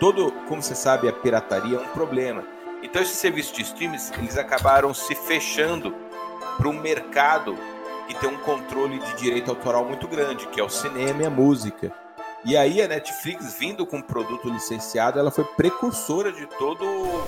todo, 0.00 0.32
como 0.48 0.62
você 0.62 0.74
sabe, 0.74 1.08
a 1.08 1.12
pirataria 1.12 1.78
é 1.78 1.80
um 1.80 1.88
problema. 1.88 2.42
Então 2.82 3.00
esses 3.00 3.16
serviços 3.18 3.52
de 3.56 3.62
streaming, 3.62 3.98
eles 4.18 4.36
acabaram 4.36 4.92
se 4.92 5.14
fechando 5.14 5.94
para 6.56 6.68
um 6.68 6.80
mercado 6.80 7.56
que 8.06 8.14
tem 8.14 8.28
um 8.28 8.36
controle 8.38 8.98
de 8.98 9.16
direito 9.16 9.50
autoral 9.50 9.84
muito 9.84 10.06
grande, 10.06 10.46
que 10.48 10.60
é 10.60 10.64
o 10.64 10.68
cinema 10.68 11.22
e 11.22 11.26
a 11.26 11.30
música. 11.30 11.92
E 12.44 12.56
aí 12.56 12.80
a 12.80 12.86
Netflix, 12.86 13.56
vindo 13.58 13.84
com 13.84 13.96
um 13.96 14.02
produto 14.02 14.48
licenciado, 14.48 15.18
ela 15.18 15.32
foi 15.32 15.44
precursora 15.44 16.30
de 16.30 16.46
todo 16.46 16.84
o 16.84 17.24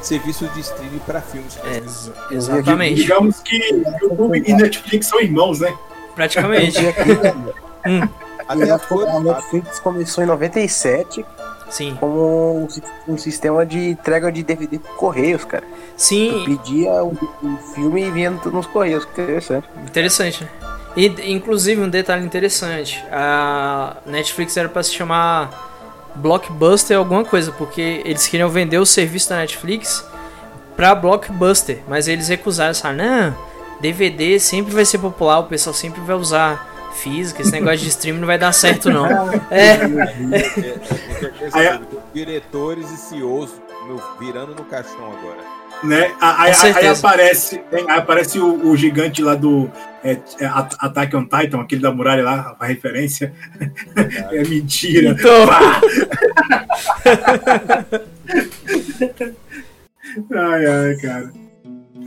serviço 0.00 0.46
de 0.48 0.60
streaming 0.60 1.00
para 1.00 1.20
filmes. 1.20 1.58
É, 1.64 1.76
ex- 1.76 2.10
exatamente. 2.30 3.02
Digamos 3.02 3.40
que 3.40 3.58
YouTube 4.00 4.42
e 4.46 4.54
Netflix 4.54 5.08
são 5.08 5.20
irmãos, 5.20 5.60
né? 5.60 5.76
Praticamente. 6.14 6.78
Aqui, 6.86 7.14
né, 7.14 8.08
Até 8.48 8.70
a 8.72 9.20
Netflix 9.20 9.80
começou 9.80 10.22
em 10.22 10.26
97 10.26 11.24
Sim. 11.70 11.96
como 11.98 12.68
um, 13.08 13.12
um 13.14 13.18
sistema 13.18 13.64
de 13.64 13.90
entrega 13.90 14.30
de 14.30 14.42
DVD 14.42 14.78
por 14.78 14.96
Correios, 14.96 15.44
cara. 15.44 15.64
Sim, 15.96 16.44
Pedia 16.46 17.02
o, 17.02 17.12
o 17.42 17.56
filme 17.74 18.02
e 18.04 18.10
vinha 18.10 18.30
no- 18.30 18.50
nos 18.50 18.66
Correios, 18.66 19.04
que 19.04 19.20
interessante. 19.22 19.68
Interessante, 19.86 20.44
né? 20.44 20.50
E, 20.96 21.06
inclusive, 21.32 21.80
um 21.80 21.88
detalhe 21.88 22.24
interessante: 22.24 23.02
a 23.10 23.96
Netflix 24.06 24.56
era 24.56 24.68
pra 24.68 24.82
se 24.82 24.92
chamar 24.92 25.72
Blockbuster 26.16 26.96
alguma 26.96 27.24
coisa, 27.24 27.50
porque 27.52 28.02
eles 28.04 28.26
queriam 28.28 28.48
vender 28.48 28.78
o 28.78 28.86
serviço 28.86 29.30
da 29.30 29.36
Netflix 29.38 30.04
pra 30.76 30.94
Blockbuster, 30.94 31.80
mas 31.88 32.06
eles 32.08 32.28
recusaram, 32.28 32.74
falaram, 32.74 33.04
não, 33.04 33.36
DVD 33.84 34.40
sempre 34.40 34.72
vai 34.74 34.84
ser 34.86 34.96
popular, 34.98 35.40
o 35.40 35.44
pessoal 35.44 35.74
sempre 35.74 36.00
vai 36.00 36.16
usar 36.16 36.72
física, 37.02 37.42
esse 37.42 37.52
negócio 37.52 37.80
de 37.80 37.88
streaming 37.88 38.20
não 38.20 38.26
vai 38.26 38.38
dar 38.38 38.50
certo 38.52 38.88
não. 38.88 39.06
É, 39.50 39.72
é, 39.72 39.78
com 39.78 41.18
certeza, 41.20 41.58
Aí- 41.58 41.80
diretores 42.14 42.90
e 42.90 42.96
CEOs 42.96 43.50
meu, 43.86 44.00
virando 44.18 44.54
no 44.54 44.64
caixão 44.64 45.04
agora. 45.18 45.36
né? 45.82 46.10
Aí, 46.18 46.50
aí- 46.76 46.86
aparece, 46.88 47.60
aí 47.70 47.84
aparece 47.98 48.38
o, 48.38 48.70
o 48.70 48.74
gigante 48.74 49.20
lá 49.22 49.34
do 49.34 49.70
é, 50.02 50.16
é, 50.40 50.46
At- 50.46 50.76
Attack 50.80 51.14
on 51.14 51.24
Titan, 51.26 51.60
aquele 51.60 51.82
da 51.82 51.92
muralha 51.92 52.24
lá, 52.24 52.56
a 52.58 52.64
referência. 52.66 53.34
É 54.32 54.42
mentira. 54.44 55.10
Então. 55.10 55.44
Ai, 60.32 60.66
ai, 60.66 60.96
cara. 61.02 61.32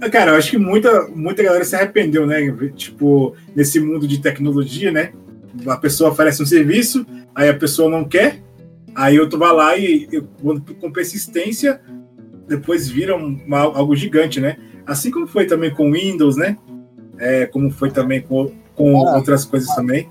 Ah, 0.02 0.10
Cara, 0.10 0.32
eu 0.32 0.36
acho 0.38 0.52
que 0.52 0.58
muita, 0.58 1.08
muita 1.08 1.42
galera 1.44 1.64
se 1.66 1.76
arrependeu, 1.76 2.26
né? 2.28 2.40
Tipo, 2.76 3.36
nesse 3.56 3.80
mundo 3.80 4.08
de 4.08 4.20
tecnologia, 4.22 4.92
né? 4.92 5.12
A 5.68 5.78
pessoa 5.78 6.12
oferece 6.12 6.42
um 6.42 6.46
serviço, 6.46 7.06
aí 7.34 7.50
a 7.50 7.54
pessoa 7.54 7.90
não 7.90 8.04
quer, 8.04 8.42
aí 8.94 9.20
outro 9.20 9.40
vai 9.40 9.52
lá 9.52 9.76
e, 9.78 10.08
e 10.12 10.22
com 10.80 10.92
persistência 10.92 11.82
depois 12.48 12.88
vira 12.88 13.16
um- 13.16 13.40
uma- 13.46 13.60
algo 13.62 13.96
gigante, 13.96 14.40
né? 14.40 14.58
Assim 14.86 15.10
como 15.12 15.28
foi 15.28 15.46
também 15.46 15.74
com 15.74 15.92
Windows, 15.92 16.38
né? 16.38 16.58
É, 17.18 17.46
como 17.48 17.72
foi 17.72 17.90
também 17.92 18.22
com, 18.22 18.52
com 18.76 19.08
Ah. 19.08 19.16
outras 19.18 19.44
coisas 19.44 19.74
também. 19.76 20.08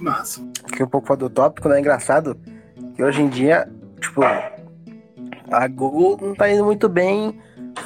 Massa. 0.00 0.46
Fiquei 0.66 0.84
um 0.84 0.88
pouco 0.88 1.06
fora 1.06 1.20
do 1.20 1.30
tópico, 1.30 1.68
né? 1.70 1.80
Engraçado 1.80 2.36
que 2.94 3.02
hoje 3.02 3.22
em 3.22 3.28
dia, 3.28 3.66
tipo, 3.98 4.20
a 5.50 5.66
Google 5.68 6.18
não 6.20 6.34
tá 6.34 6.50
indo 6.52 6.64
muito 6.64 6.88
bem 6.88 7.34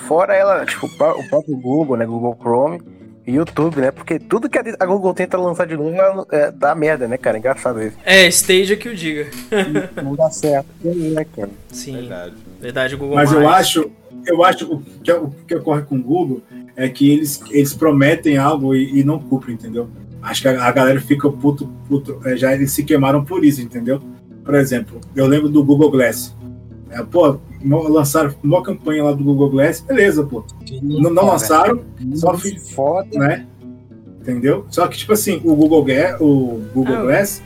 fora 0.06 0.35
ela, 0.35 0.64
tipo, 0.66 0.87
o 0.87 0.97
pró- 0.97 1.18
o 1.18 1.28
próprio 1.28 1.56
Google, 1.56 1.97
né? 1.97 2.06
Google 2.06 2.37
Chrome 2.40 2.80
e 3.26 3.32
YouTube, 3.35 3.76
né? 3.80 3.90
Porque 3.90 4.18
tudo 4.18 4.49
que 4.49 4.59
a 4.59 4.87
Google 4.87 5.12
tenta 5.14 5.37
lançar 5.37 5.66
de 5.66 5.76
novo 5.76 5.90
ela, 5.94 6.26
é, 6.30 6.50
dá 6.50 6.75
merda, 6.75 7.06
né, 7.06 7.16
cara? 7.18 7.38
Engraçado 7.38 7.82
isso. 7.82 7.97
é 8.04 8.26
Stage 8.28 8.76
que 8.76 8.88
o 8.88 8.94
diga. 8.94 9.26
Não 10.02 10.14
dá 10.14 10.30
certo, 10.30 10.66
né, 10.82 11.25
cara? 11.25 11.50
Sim, 11.70 11.94
Verdade. 11.97 12.35
verdade, 12.61 12.94
o 12.94 12.99
Google 12.99 13.16
Mas 13.16 13.32
eu 13.32 13.40
Mais. 13.42 13.56
acho, 13.66 13.90
eu 14.26 14.44
acho 14.44 14.73
o 14.73 14.82
que, 15.02 15.12
o 15.12 15.30
que 15.47 15.54
ocorre 15.54 15.82
com 15.82 15.97
o 15.97 16.02
Google 16.02 16.42
é 16.76 16.88
que 16.88 17.11
eles, 17.11 17.42
eles 17.50 17.75
prometem 17.75 18.37
algo 18.38 18.75
e, 18.75 19.00
e 19.00 19.04
não 19.04 19.18
cumprem, 19.18 19.54
entendeu? 19.54 19.88
Acho 20.23 20.42
que 20.42 20.49
a, 20.49 20.64
a 20.64 20.73
galera 20.73 21.00
fica 21.00 21.30
puto, 21.30 21.66
puto, 21.88 22.20
é, 22.25 22.37
já 22.37 22.52
eles 22.54 22.73
se 22.73 22.85
queimaram 22.85 23.25
por 23.25 23.44
isso, 23.44 23.61
entendeu? 23.61 24.00
por 24.42 24.54
exemplo, 24.54 25.00
eu 25.14 25.26
lembro 25.26 25.49
do 25.49 25.62
Google 25.62 25.90
Glass. 25.90 26.35
É, 26.90 27.02
pô, 27.02 27.38
lançaram 27.64 28.35
uma 28.42 28.62
campanha 28.62 29.04
lá 29.04 29.12
do 29.12 29.23
Google 29.23 29.50
Glass, 29.50 29.80
beleza, 29.80 30.25
pô. 30.25 30.44
Não, 30.82 31.11
não 31.11 31.26
lançaram, 31.26 31.80
só 32.14 32.37
fiz 32.37 32.70
foda, 32.70 33.18
né? 33.18 33.47
Entendeu? 34.20 34.66
Só 34.68 34.87
que, 34.88 34.99
tipo 34.99 35.12
assim, 35.12 35.40
o 35.44 35.54
Google, 35.54 35.87
o 36.20 36.61
Google 36.75 36.97
ah, 36.97 37.02
Glass, 37.02 37.42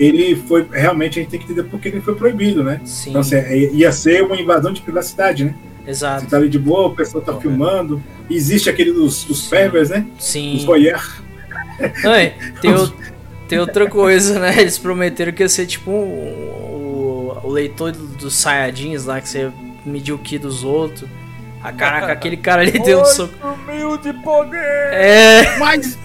ele 0.00 0.36
foi. 0.36 0.66
Realmente 0.70 1.18
a 1.18 1.22
gente 1.22 1.30
tem 1.30 1.40
que 1.40 1.46
entender 1.46 1.68
por 1.68 1.78
que 1.80 1.88
ele 1.88 2.00
foi 2.00 2.14
proibido, 2.14 2.64
né? 2.64 2.80
Sim. 2.84 3.10
Então, 3.10 3.20
assim, 3.20 3.36
é, 3.36 3.72
ia 3.72 3.92
ser 3.92 4.22
uma 4.22 4.40
invasão 4.40 4.72
de 4.72 4.80
privacidade, 4.80 5.44
né? 5.44 5.54
Exato. 5.86 6.22
Você 6.22 6.30
tá 6.30 6.36
ali 6.36 6.48
de 6.48 6.58
boa, 6.58 6.92
a 6.92 6.94
pessoa 6.94 7.22
tá 7.22 7.34
filmando. 7.34 8.02
Existe 8.28 8.68
aquele 8.68 8.92
dos, 8.92 9.24
dos 9.24 9.46
pervers, 9.46 9.90
né? 9.90 10.06
Sim. 10.18 10.56
Os 10.56 10.64
voyeur. 10.64 11.22
Não, 12.02 12.12
é, 12.12 12.34
tem, 12.60 12.72
o, 12.74 12.92
tem 13.48 13.58
outra 13.58 13.88
coisa, 13.88 14.38
né? 14.38 14.60
Eles 14.60 14.78
prometeram 14.78 15.32
que 15.32 15.42
ia 15.42 15.48
ser 15.48 15.66
tipo 15.66 15.90
um, 15.90 16.67
o, 17.48 17.52
leitor 17.52 17.92
dos 17.92 18.34
Saiyajins 18.34 19.04
lá, 19.04 19.20
que 19.20 19.28
você 19.28 19.52
mediu 19.84 20.16
o 20.16 20.18
Ki 20.18 20.38
dos 20.38 20.64
outros. 20.64 21.08
Ah, 21.62 21.72
caraca, 21.72 22.12
aquele 22.12 22.36
cara 22.36 22.62
ali 22.62 22.78
deu 22.78 23.00
um 23.00 23.04
soco. 23.04 23.34
8 23.42 23.58
mil 23.66 23.98
de 23.98 24.12
poder! 24.22 24.92
É. 24.92 25.58
Mais, 25.58 25.98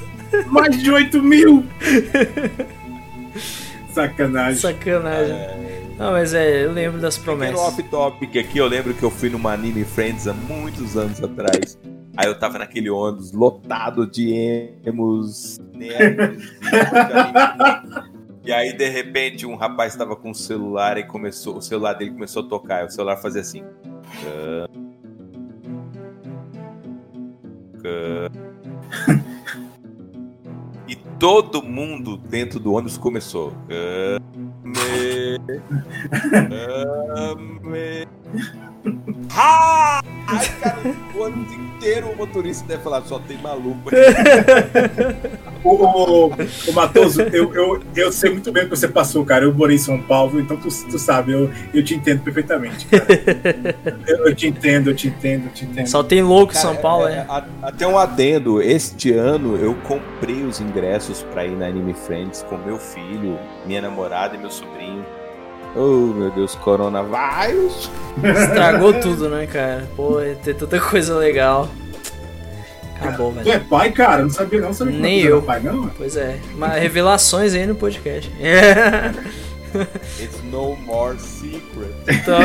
mais 0.48 0.82
de 0.82 0.92
8 0.92 1.22
mil! 1.22 1.64
Sacanagem. 3.94 4.60
Sacanagem. 4.60 5.36
É... 5.36 5.84
Não, 5.98 6.12
mas 6.12 6.34
é, 6.34 6.66
eu 6.66 6.72
lembro 6.72 7.00
das 7.00 7.18
promessas. 7.18 7.56
No 7.56 7.62
off-topic 7.62 8.38
aqui, 8.38 8.58
eu 8.58 8.68
lembro 8.68 8.94
que 8.94 9.04
eu 9.04 9.12
fui 9.12 9.30
numa 9.30 9.54
Anime 9.54 9.86
Friends 9.86 10.28
há 10.28 10.34
muitos 10.34 10.98
anos 10.98 11.24
atrás. 11.24 11.78
Aí 12.18 12.28
eu 12.28 12.38
tava 12.38 12.60
naquele 12.60 12.90
ônibus 12.90 13.32
lotado 13.32 14.06
de 14.06 14.70
emos, 14.86 15.60
nerds, 15.74 16.54
e 18.46 18.52
aí 18.52 18.74
de 18.74 18.90
repente 18.90 19.46
um 19.46 19.56
rapaz 19.56 19.96
tava 19.96 20.16
com 20.16 20.32
o 20.32 20.36
celular 20.36 20.98
e 20.98 21.04
começou, 21.04 21.58
o 21.58 21.62
celular 21.62 21.94
dele 21.94 22.12
começou 22.12 22.44
a 22.44 22.48
tocar. 22.48 22.84
E 22.84 22.88
o 22.88 22.90
celular 22.90 23.18
fazia 23.18 23.42
assim. 23.42 23.64
e 30.88 30.96
todo 31.20 31.62
mundo 31.64 32.18
dentro 32.18 32.60
do 32.60 32.74
ônibus 32.74 32.98
começou. 32.98 33.54
Me, 34.64 35.38
me. 37.62 38.08
Ah! 39.36 40.02
Ai, 40.28 40.48
cara, 40.62 40.80
o 41.14 41.22
ônibus 41.22 41.54
inteiro 41.54 42.10
o 42.10 42.16
motorista 42.16 42.66
deve 42.66 42.82
falar, 42.82 43.02
só 43.02 43.20
tem 43.20 43.38
maluco. 43.38 43.90
o, 45.64 45.70
o, 45.70 46.28
o 46.28 46.74
Matoso, 46.74 47.22
eu, 47.22 47.54
eu, 47.54 47.84
eu 47.96 48.12
sei 48.12 48.32
muito 48.32 48.52
bem 48.52 48.64
o 48.64 48.70
que 48.70 48.76
você 48.76 48.88
passou, 48.88 49.26
cara. 49.26 49.46
Eu 49.46 49.54
morei 49.54 49.76
em 49.76 49.80
São 49.80 50.02
Paulo, 50.02 50.40
então 50.40 50.56
tu, 50.56 50.70
tu 50.90 50.98
sabe, 50.98 51.34
eu, 51.34 51.50
eu 51.74 51.84
te 51.84 51.94
entendo 51.94 52.22
perfeitamente, 52.22 52.86
cara. 52.86 53.06
eu, 54.08 54.28
eu 54.28 54.36
te 54.36 54.48
entendo, 54.48 54.92
eu 54.92 54.96
te 54.96 55.08
entendo, 55.10 55.48
eu 55.48 55.52
te 55.52 55.66
entendo. 55.66 55.88
Só 55.88 56.02
tem 56.02 56.22
louco 56.22 56.54
em 56.54 56.58
São 56.58 56.76
Paulo, 56.76 57.08
é, 57.08 57.16
é. 57.16 57.18
é. 57.18 57.44
Até 57.62 57.86
um 57.86 57.98
adendo, 57.98 58.62
este 58.62 59.12
ano 59.12 59.58
eu 59.58 59.76
comprei 59.84 60.44
os 60.44 60.62
ingressos 60.62 61.22
para 61.34 61.46
ir 61.46 61.56
na 61.56 61.68
Anime 61.68 61.94
Friends 61.94 62.44
com 62.44 62.58
meu 62.58 62.78
filho, 62.78 63.38
minha 63.66 63.82
namorada 63.82 64.36
e 64.36 64.40
meu 64.40 64.52
sobrinho. 64.54 65.06
Oh, 65.76 66.14
meu 66.14 66.30
Deus, 66.32 66.56
coronavírus. 66.56 67.90
Estragou 68.24 68.94
tudo, 69.00 69.30
né, 69.30 69.48
cara? 69.48 69.90
Pô, 69.96 70.20
ter 70.44 70.56
tanta 70.56 70.80
coisa 70.80 71.16
legal. 71.18 71.68
Acabou, 72.96 73.32
velho. 73.32 73.46
Tu 73.46 73.52
é 73.52 73.60
pai, 73.60 73.92
cara? 73.92 74.24
Não 74.24 74.30
sabia 74.30 74.62
não, 74.62 74.74
sabia 74.74 74.98
Nem 74.98 75.22
eu. 75.22 75.42
Pai, 75.42 75.60
não? 75.60 75.90
Pois 75.90 76.16
é. 76.16 76.40
Mas 76.56 76.82
revelações 76.82 77.54
aí 77.54 77.66
no 77.66 77.76
podcast. 77.76 78.32
It's 80.20 80.44
no 80.52 80.76
more 80.78 81.20
secret. 81.20 81.64
Então... 82.08 82.40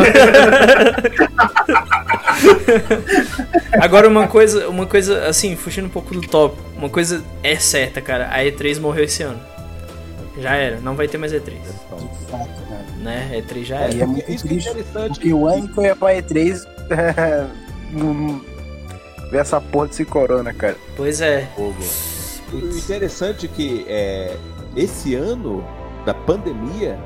Agora 3.81 4.09
uma 4.09 4.27
coisa, 4.27 4.69
uma 4.69 4.87
coisa 4.87 5.27
assim, 5.27 5.55
fugindo 5.57 5.87
um 5.87 5.91
pouco 5.91 6.15
do 6.15 6.21
tópico, 6.23 6.63
uma 6.77 6.89
coisa 6.89 7.23
é 7.43 7.57
certa, 7.57 8.01
cara. 8.01 8.29
A 8.33 8.39
E3 8.39 8.81
morreu 8.81 9.05
esse 9.05 9.23
ano. 9.23 9.41
Já 10.39 10.55
era, 10.55 10.81
não 10.81 10.95
vai 10.95 11.09
ter 11.09 11.19
mais 11.19 11.33
E3 11.33 11.57
né? 12.99 13.43
E3 13.43 13.65
já 13.65 13.81
é. 13.81 14.01
é 14.01 14.07
muito 14.07 14.31
Isso 14.31 14.47
triste, 14.47 14.69
é 14.69 15.09
porque 15.09 15.33
o 15.33 15.47
ano 15.47 15.69
que 15.69 15.79
eu 15.79 15.85
ia 15.85 15.97
pra 15.97 16.15
E3 16.15 16.63
ver 19.31 19.39
essa 19.39 19.61
porra 19.61 19.89
desse 19.89 20.05
corona, 20.05 20.53
cara. 20.53 20.77
Pois 20.97 21.21
é. 21.21 21.49
O 21.57 21.75
interessante 22.77 23.47
é 23.47 23.49
que 23.49 23.85
é, 23.89 24.37
esse 24.77 25.15
ano 25.15 25.65
da 26.05 26.15
pandemia 26.15 26.99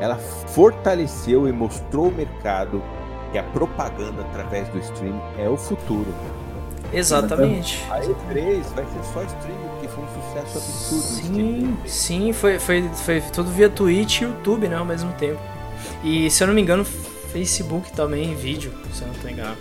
ela 0.00 0.16
fortaleceu 0.16 1.48
e 1.48 1.52
mostrou 1.52 2.08
o 2.08 2.12
mercado 2.12 2.82
que 3.32 3.38
a 3.38 3.42
propaganda 3.42 4.22
através 4.22 4.68
do 4.68 4.78
stream 4.78 5.20
é 5.38 5.48
o 5.48 5.56
futuro. 5.56 6.14
Exatamente. 6.92 7.84
A 7.90 8.00
E3 8.00 8.62
vai 8.74 8.84
ser 8.84 9.04
só 9.12 9.22
stream, 9.22 9.63
absurdo. 10.38 11.02
Sim, 11.02 11.76
sim, 11.86 12.32
foi, 12.32 12.58
foi, 12.58 12.88
foi 12.94 13.20
tudo 13.32 13.50
via 13.50 13.68
Twitch 13.68 14.20
e 14.20 14.24
YouTube, 14.24 14.68
né, 14.68 14.76
ao 14.76 14.84
mesmo 14.84 15.12
tempo. 15.14 15.40
E 16.02 16.30
se 16.30 16.42
eu 16.42 16.46
não 16.46 16.54
me 16.54 16.60
engano, 16.60 16.84
Facebook 17.32 17.92
também, 17.92 18.34
vídeo, 18.34 18.72
se 18.92 19.02
eu 19.02 19.08
não 19.08 19.14
estou 19.14 19.30
enganado. 19.30 19.58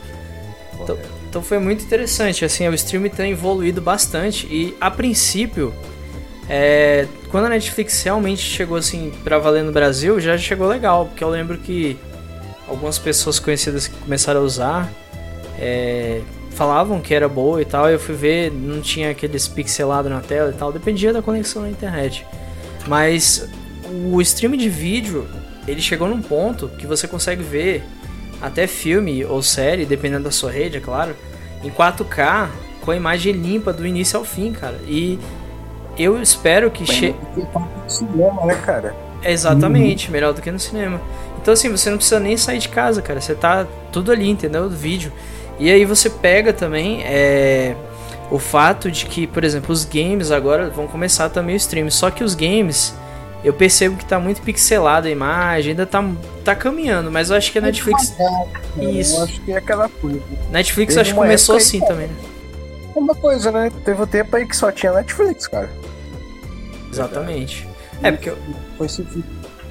Então, 0.81 0.97
então, 1.29 1.41
foi 1.41 1.57
muito 1.57 1.83
interessante, 1.83 2.45
assim, 2.45 2.67
o 2.67 2.73
stream 2.75 3.09
tem 3.09 3.31
evoluído 3.31 3.81
bastante 3.81 4.45
e 4.47 4.75
a 4.79 4.91
princípio, 4.91 5.73
é, 6.47 7.07
quando 7.29 7.45
a 7.45 7.49
Netflix 7.49 8.03
realmente 8.03 8.41
chegou 8.41 8.77
assim 8.77 9.11
para 9.23 9.39
valer 9.39 9.63
no 9.63 9.71
Brasil, 9.71 10.19
já 10.19 10.37
chegou 10.37 10.67
legal, 10.67 11.07
porque 11.07 11.23
eu 11.23 11.29
lembro 11.29 11.57
que 11.57 11.97
algumas 12.67 12.99
pessoas 12.99 13.39
conhecidas 13.39 13.87
que 13.87 13.95
começaram 13.97 14.41
a 14.41 14.43
usar 14.43 14.91
é, 15.59 16.21
falavam 16.53 17.01
que 17.01 17.13
era 17.13 17.27
boa 17.27 17.61
e 17.61 17.65
tal. 17.65 17.89
Eu 17.89 17.99
fui 17.99 18.15
ver, 18.15 18.51
não 18.51 18.81
tinha 18.81 19.09
aqueles 19.11 19.47
pixelados 19.47 20.11
na 20.11 20.21
tela 20.21 20.51
e 20.51 20.53
tal, 20.53 20.71
dependia 20.71 21.11
da 21.11 21.21
conexão 21.21 21.63
na 21.63 21.69
internet. 21.69 22.25
Mas 22.87 23.49
o 24.11 24.21
stream 24.21 24.55
de 24.55 24.69
vídeo, 24.69 25.27
ele 25.67 25.81
chegou 25.81 26.07
num 26.07 26.21
ponto 26.21 26.67
que 26.69 26.87
você 26.87 27.07
consegue 27.07 27.43
ver 27.43 27.83
até 28.41 28.67
filme 28.67 29.23
ou 29.25 29.41
série, 29.41 29.85
dependendo 29.85 30.25
da 30.25 30.31
sua 30.31 30.51
rede, 30.51 30.77
é 30.77 30.79
claro, 30.79 31.15
em 31.63 31.69
4K 31.69 32.49
com 32.81 32.91
a 32.91 32.95
imagem 32.95 33.31
limpa 33.31 33.71
do 33.71 33.87
início 33.87 34.19
ao 34.19 34.25
fim, 34.25 34.51
cara. 34.51 34.77
E 34.85 35.17
eu 35.97 36.21
espero 36.21 36.69
que 36.69 36.85
chegue. 36.85 37.17
cinema, 37.87 38.45
né, 38.45 38.55
cara? 38.55 38.93
exatamente, 39.23 40.11
melhor 40.11 40.33
do 40.33 40.41
que 40.41 40.51
no 40.51 40.59
cinema. 40.59 41.01
Então 41.41 41.53
assim, 41.53 41.69
você 41.69 41.89
não 41.89 41.97
precisa 41.97 42.19
nem 42.19 42.37
sair 42.37 42.59
de 42.59 42.69
casa, 42.69 43.01
cara. 43.01 43.19
Você 43.19 43.33
tá 43.35 43.65
tudo 43.91 44.11
ali, 44.11 44.29
entendeu? 44.29 44.69
Do 44.69 44.75
vídeo. 44.75 45.11
E 45.59 45.71
aí 45.71 45.85
você 45.85 46.09
pega 46.09 46.51
também 46.51 47.03
é, 47.03 47.75
o 48.31 48.39
fato 48.39 48.89
de 48.89 49.05
que, 49.05 49.27
por 49.27 49.43
exemplo, 49.43 49.71
os 49.71 49.85
games 49.85 50.31
agora 50.31 50.69
vão 50.69 50.87
começar 50.87 51.29
também 51.29 51.55
o 51.55 51.57
stream. 51.57 51.89
Só 51.91 52.09
que 52.09 52.23
os 52.23 52.33
games, 52.33 52.93
eu 53.43 53.53
percebo 53.53 53.95
que 53.95 54.05
tá 54.05 54.19
muito 54.19 54.41
pixelada 54.41 55.07
a 55.07 55.11
imagem, 55.11 55.71
ainda 55.71 55.85
tá, 55.85 56.03
tá 56.43 56.55
caminhando, 56.55 57.11
mas 57.11 57.29
eu 57.29 57.35
acho 57.35 57.51
que 57.51 57.59
a 57.59 57.61
Netflix. 57.61 58.13
Isso. 58.79 59.15
Eu 59.15 59.23
acho 59.23 59.41
que 59.41 59.51
é 59.51 59.57
aquela 59.57 59.87
coisa. 59.87 60.21
Netflix 60.51 60.97
acho 60.97 61.11
que 61.11 61.19
começou 61.19 61.55
assim 61.55 61.81
aí, 61.81 61.87
também, 61.87 62.07
né? 62.07 62.15
É 62.95 62.99
uma 62.99 63.15
coisa, 63.15 63.51
né? 63.51 63.71
Teve 63.83 64.01
um 64.01 64.07
tempo 64.07 64.35
aí 64.35 64.47
que 64.47 64.55
só 64.55 64.71
tinha 64.71 64.91
Netflix, 64.93 65.47
cara. 65.47 65.69
Exatamente. 66.91 67.67
É 68.01 68.11
porque. 68.11 68.33
Foi 68.77 68.89
se, 68.89 69.05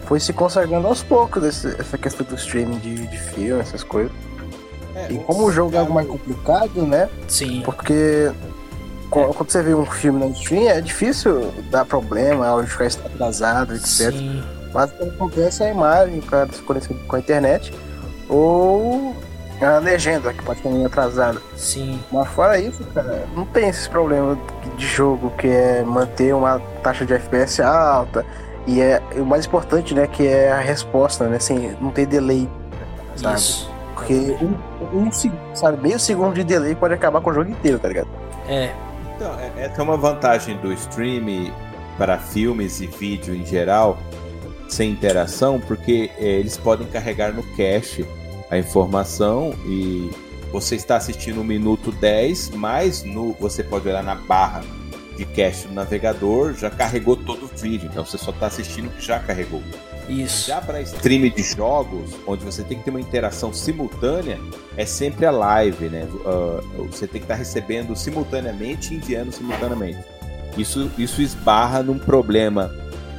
foi 0.06 0.20
se 0.20 0.32
consagrando 0.32 0.86
aos 0.86 1.02
poucos 1.02 1.64
essa 1.64 1.98
questão 1.98 2.26
do 2.26 2.34
streaming 2.34 2.78
de, 2.78 3.06
de 3.06 3.18
filme, 3.18 3.60
essas 3.60 3.82
coisas. 3.82 4.12
É, 4.94 5.12
e 5.12 5.18
como 5.18 5.46
o 5.46 5.52
jogo 5.52 5.74
é 5.74 5.78
algo 5.78 5.92
mais 5.92 6.06
complicado, 6.06 6.82
né? 6.86 7.08
Sim. 7.28 7.62
Porque 7.64 8.30
quando 9.10 9.50
você 9.50 9.62
vê 9.62 9.74
um 9.74 9.84
filme 9.84 10.20
na 10.20 10.26
stream, 10.28 10.68
é 10.68 10.80
difícil 10.80 11.52
dar 11.70 11.84
problema, 11.84 12.46
ao 12.46 12.62
ficar 12.64 12.86
atrasado, 12.86 13.74
etc. 13.74 14.10
Sim. 14.10 14.42
Mas 14.72 14.90
o 14.90 14.94
que 14.94 15.04
acontece 15.04 15.62
é 15.62 15.66
a 15.66 15.70
imagem, 15.70 16.18
o 16.18 16.22
cara 16.22 16.50
se 16.50 16.62
conecta 16.62 16.94
com 16.94 17.16
a 17.16 17.18
internet, 17.18 17.74
ou 18.28 19.14
a 19.60 19.78
legenda, 19.78 20.32
que 20.32 20.42
pode 20.42 20.60
estar 20.60 20.86
atrasada. 20.86 21.40
Sim. 21.56 22.00
Mas 22.10 22.28
fora 22.28 22.58
isso, 22.58 22.82
cara, 22.94 23.26
não 23.36 23.44
tem 23.44 23.68
esses 23.68 23.86
problemas 23.86 24.38
de 24.76 24.86
jogo 24.86 25.30
que 25.36 25.46
é 25.46 25.82
manter 25.82 26.34
uma 26.34 26.58
taxa 26.82 27.04
de 27.04 27.12
FPS 27.12 27.60
alta. 27.60 28.24
E 28.66 28.80
é 28.80 29.02
o 29.16 29.26
mais 29.26 29.44
importante, 29.44 29.92
né, 29.92 30.06
que 30.06 30.26
é 30.26 30.52
a 30.52 30.60
resposta, 30.60 31.28
né? 31.28 31.36
Assim, 31.36 31.76
não 31.80 31.90
ter 31.90 32.06
delay. 32.06 32.48
Sabe? 33.16 33.36
Isso. 33.36 33.70
Porque 33.94 34.36
um, 34.92 35.10
segundo, 35.10 35.40
sabe, 35.54 35.80
meio 35.82 35.98
segundo 35.98 36.34
de 36.34 36.44
delay 36.44 36.74
pode 36.74 36.94
acabar 36.94 37.20
com 37.20 37.30
o 37.30 37.34
jogo 37.34 37.50
inteiro, 37.50 37.78
tá 37.78 37.88
ligado? 37.88 38.08
É. 38.48 38.72
Então, 39.16 39.38
é, 39.38 39.52
essa 39.64 39.80
é 39.80 39.84
uma 39.84 39.96
vantagem 39.96 40.56
do 40.58 40.72
stream 40.72 41.52
para 41.96 42.18
filmes 42.18 42.80
e 42.80 42.86
vídeo 42.86 43.34
em 43.34 43.44
geral, 43.44 43.98
sem 44.68 44.90
interação, 44.90 45.60
porque 45.60 46.10
é, 46.18 46.24
eles 46.24 46.56
podem 46.56 46.86
carregar 46.88 47.32
no 47.32 47.42
cache 47.56 48.06
a 48.50 48.58
informação 48.58 49.54
e 49.66 50.10
você 50.52 50.76
está 50.76 50.96
assistindo 50.96 51.40
o 51.40 51.44
minuto 51.44 51.90
10, 51.90 52.50
mas 52.50 53.02
no, 53.02 53.32
você 53.34 53.62
pode 53.62 53.88
olhar 53.88 54.02
na 54.02 54.14
barra 54.14 54.62
de 55.16 55.24
cache 55.24 55.68
do 55.68 55.74
navegador, 55.74 56.54
já 56.54 56.70
carregou 56.70 57.16
todo 57.16 57.44
o 57.44 57.48
vídeo. 57.48 57.88
Então 57.90 58.04
você 58.04 58.18
só 58.18 58.30
está 58.30 58.46
assistindo 58.46 58.86
o 58.86 58.90
que 58.90 59.00
já 59.00 59.18
carregou. 59.18 59.62
Isso. 60.08 60.48
Já 60.48 60.60
para 60.60 60.80
stream 60.80 61.28
de 61.30 61.42
jogos, 61.42 62.10
onde 62.26 62.44
você 62.44 62.62
tem 62.62 62.78
que 62.78 62.84
ter 62.84 62.90
uma 62.90 63.00
interação 63.00 63.52
simultânea, 63.52 64.38
é 64.76 64.84
sempre 64.84 65.26
a 65.26 65.30
live, 65.30 65.88
né? 65.88 66.04
Uh, 66.04 66.86
você 66.86 67.06
tem 67.06 67.20
que 67.20 67.24
estar 67.24 67.34
tá 67.34 67.38
recebendo 67.38 67.94
simultaneamente 67.96 68.92
e 68.92 68.96
enviando 68.96 69.32
simultaneamente. 69.32 70.00
Isso, 70.56 70.90
isso 70.98 71.22
esbarra 71.22 71.82
num 71.82 71.98
problema 71.98 72.70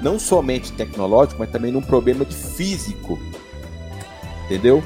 não 0.02 0.20
somente 0.20 0.72
tecnológico, 0.74 1.40
mas 1.40 1.50
também 1.50 1.72
num 1.72 1.82
problema 1.82 2.26
de 2.26 2.36
físico. 2.36 3.18
Entendeu? 4.46 4.84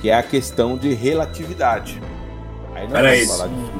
Que 0.00 0.10
é 0.10 0.14
a 0.14 0.22
questão 0.22 0.76
de 0.76 0.92
relatividade. 0.92 2.00
Aí 2.74 2.84
não 2.84 2.92
Peraí, 2.92 3.26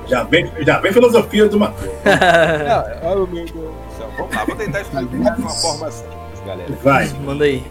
já, 0.07 0.25
vem, 0.25 0.51
já 0.65 0.79
vem 0.79 0.93
filosofia 0.93 1.49
do 1.49 1.59
Matheus. 1.61 1.93
oh, 3.05 3.09
meu 3.09 3.27
Deus 3.27 3.51
do 3.51 3.75
céu. 3.97 4.11
Vamos 4.17 4.35
lá, 4.35 4.45
vou 4.45 4.57
tentar 4.57 4.81
explicar 4.83 5.37
de 5.37 5.43
uma 5.43 5.51
forma 5.51 5.91
simples, 5.91 6.22
galera. 6.43 6.73
Vai. 6.83 7.09
Manda 7.25 7.45
aí. 7.45 7.65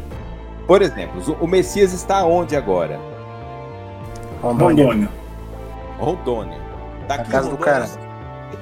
Por 0.67 0.81
exemplo, 0.81 1.37
o 1.39 1.47
Messias 1.47 1.93
está 1.93 2.23
onde 2.25 2.55
agora? 2.55 2.99
Rondônia. 4.41 5.09
Rondônia. 5.99 6.59
Tá 7.07 7.17
na 7.17 7.25
casa 7.25 7.49
Rondônia. 7.49 7.57
do 7.57 7.63
cara. 7.63 7.89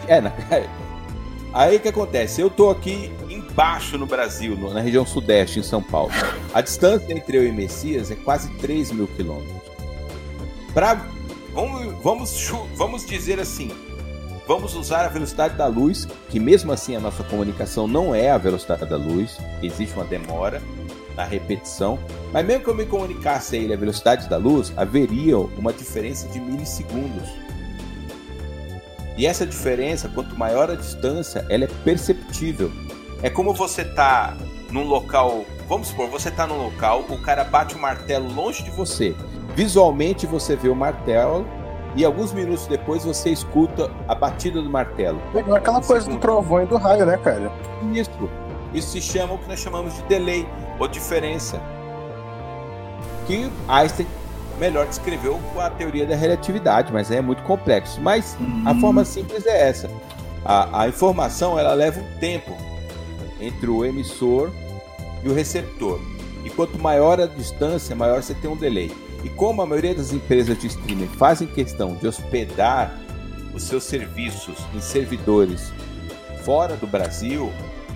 É, 0.07 0.21
na... 0.21 0.31
Aí 1.51 1.77
o 1.77 1.79
que 1.79 1.87
acontece? 1.87 2.41
Eu 2.41 2.49
tô 2.49 2.69
aqui 2.69 3.11
embaixo 3.27 3.97
no 3.97 4.05
Brasil, 4.05 4.55
na 4.55 4.81
região 4.81 5.05
sudeste, 5.05 5.59
em 5.59 5.63
São 5.63 5.81
Paulo. 5.81 6.11
A 6.53 6.61
distância 6.61 7.11
entre 7.11 7.37
eu 7.37 7.47
e 7.47 7.51
Messias 7.51 8.11
é 8.11 8.15
quase 8.15 8.49
3 8.55 8.91
mil 8.91 9.07
quilômetros. 9.07 9.59
Pra... 10.73 11.01
Vamos, 11.53 12.03
vamos, 12.03 12.53
vamos 12.75 13.05
dizer 13.05 13.39
assim, 13.39 13.71
vamos 14.49 14.73
usar 14.73 15.05
a 15.05 15.09
velocidade 15.09 15.55
da 15.55 15.67
luz, 15.67 16.07
que 16.27 16.39
mesmo 16.39 16.71
assim 16.71 16.95
a 16.95 16.99
nossa 16.99 17.23
comunicação 17.23 17.87
não 17.87 18.15
é 18.15 18.31
a 18.31 18.37
velocidade 18.39 18.83
da 18.83 18.97
luz, 18.97 19.37
existe 19.61 19.93
uma 19.93 20.03
demora 20.03 20.59
na 21.15 21.23
repetição, 21.23 21.99
mas 22.33 22.43
mesmo 22.43 22.63
que 22.63 22.69
eu 22.71 22.73
me 22.73 22.87
comunicasse 22.87 23.55
a 23.55 23.59
ele 23.59 23.75
a 23.75 23.77
velocidade 23.77 24.27
da 24.27 24.37
luz, 24.37 24.73
haveria 24.75 25.37
uma 25.37 25.71
diferença 25.71 26.27
de 26.29 26.39
milissegundos. 26.39 27.29
E 29.15 29.27
essa 29.27 29.45
diferença, 29.45 30.09
quanto 30.09 30.35
maior 30.35 30.71
a 30.71 30.75
distância, 30.75 31.45
ela 31.47 31.65
é 31.65 31.69
perceptível. 31.83 32.71
É 33.21 33.29
como 33.29 33.53
você 33.53 33.85
tá 33.85 34.35
num 34.71 34.83
local, 34.83 35.45
vamos 35.67 35.89
supor, 35.89 36.09
você 36.09 36.31
tá 36.31 36.47
num 36.47 36.57
local, 36.57 37.05
o 37.07 37.21
cara 37.21 37.43
bate 37.43 37.75
o 37.75 37.79
martelo 37.79 38.33
longe 38.33 38.63
de 38.63 38.71
você. 38.71 39.15
Visualmente 39.55 40.25
você 40.25 40.55
vê 40.55 40.69
o 40.69 40.75
martelo 40.75 41.45
e 41.95 42.05
alguns 42.05 42.31
minutos 42.33 42.67
depois 42.67 43.03
você 43.03 43.31
escuta 43.31 43.91
a 44.07 44.15
batida 44.15 44.61
do 44.61 44.69
martelo. 44.69 45.21
É 45.33 45.39
aquela 45.39 45.81
coisa 45.81 46.09
do 46.09 46.17
trovão 46.17 46.63
e 46.63 46.65
do 46.65 46.77
raio, 46.77 47.05
né, 47.05 47.17
cara? 47.17 47.51
Isso. 47.93 48.11
Isso 48.73 48.89
se 48.89 49.01
chama 49.01 49.33
o 49.33 49.37
que 49.37 49.47
nós 49.47 49.59
chamamos 49.59 49.95
de 49.95 50.03
delay 50.03 50.47
ou 50.79 50.87
diferença. 50.87 51.59
Que 53.25 53.49
Einstein 53.67 54.07
melhor 54.59 54.85
descreveu 54.85 55.39
a 55.57 55.69
teoria 55.69 56.05
da 56.05 56.15
relatividade, 56.15 56.91
mas 56.91 57.09
é 57.09 57.21
muito 57.21 57.41
complexo. 57.43 57.99
Mas 58.01 58.37
a 58.65 58.71
uhum. 58.71 58.81
forma 58.81 59.05
simples 59.05 59.45
é 59.45 59.69
essa. 59.69 59.89
A, 60.45 60.83
a 60.83 60.87
informação 60.87 61.57
ela 61.57 61.73
leva 61.73 61.99
um 61.99 62.19
tempo 62.19 62.55
entre 63.39 63.69
o 63.69 63.83
emissor 63.83 64.51
e 65.23 65.29
o 65.29 65.33
receptor. 65.33 65.99
E 66.43 66.49
quanto 66.49 66.77
maior 66.79 67.19
a 67.19 67.25
distância, 67.25 67.95
maior 67.95 68.21
você 68.21 68.33
tem 68.33 68.49
um 68.49 68.55
delay. 68.55 68.91
E 69.23 69.29
como 69.29 69.61
a 69.61 69.65
maioria 69.65 69.93
das 69.93 70.13
empresas 70.13 70.57
de 70.57 70.67
streaming 70.67 71.07
fazem 71.07 71.47
questão 71.47 71.95
de 71.95 72.07
hospedar 72.07 72.97
os 73.53 73.63
seus 73.63 73.83
serviços 73.83 74.57
em 74.73 74.79
servidores 74.79 75.73
fora 76.43 76.75
do 76.75 76.87
Brasil, 76.87 77.51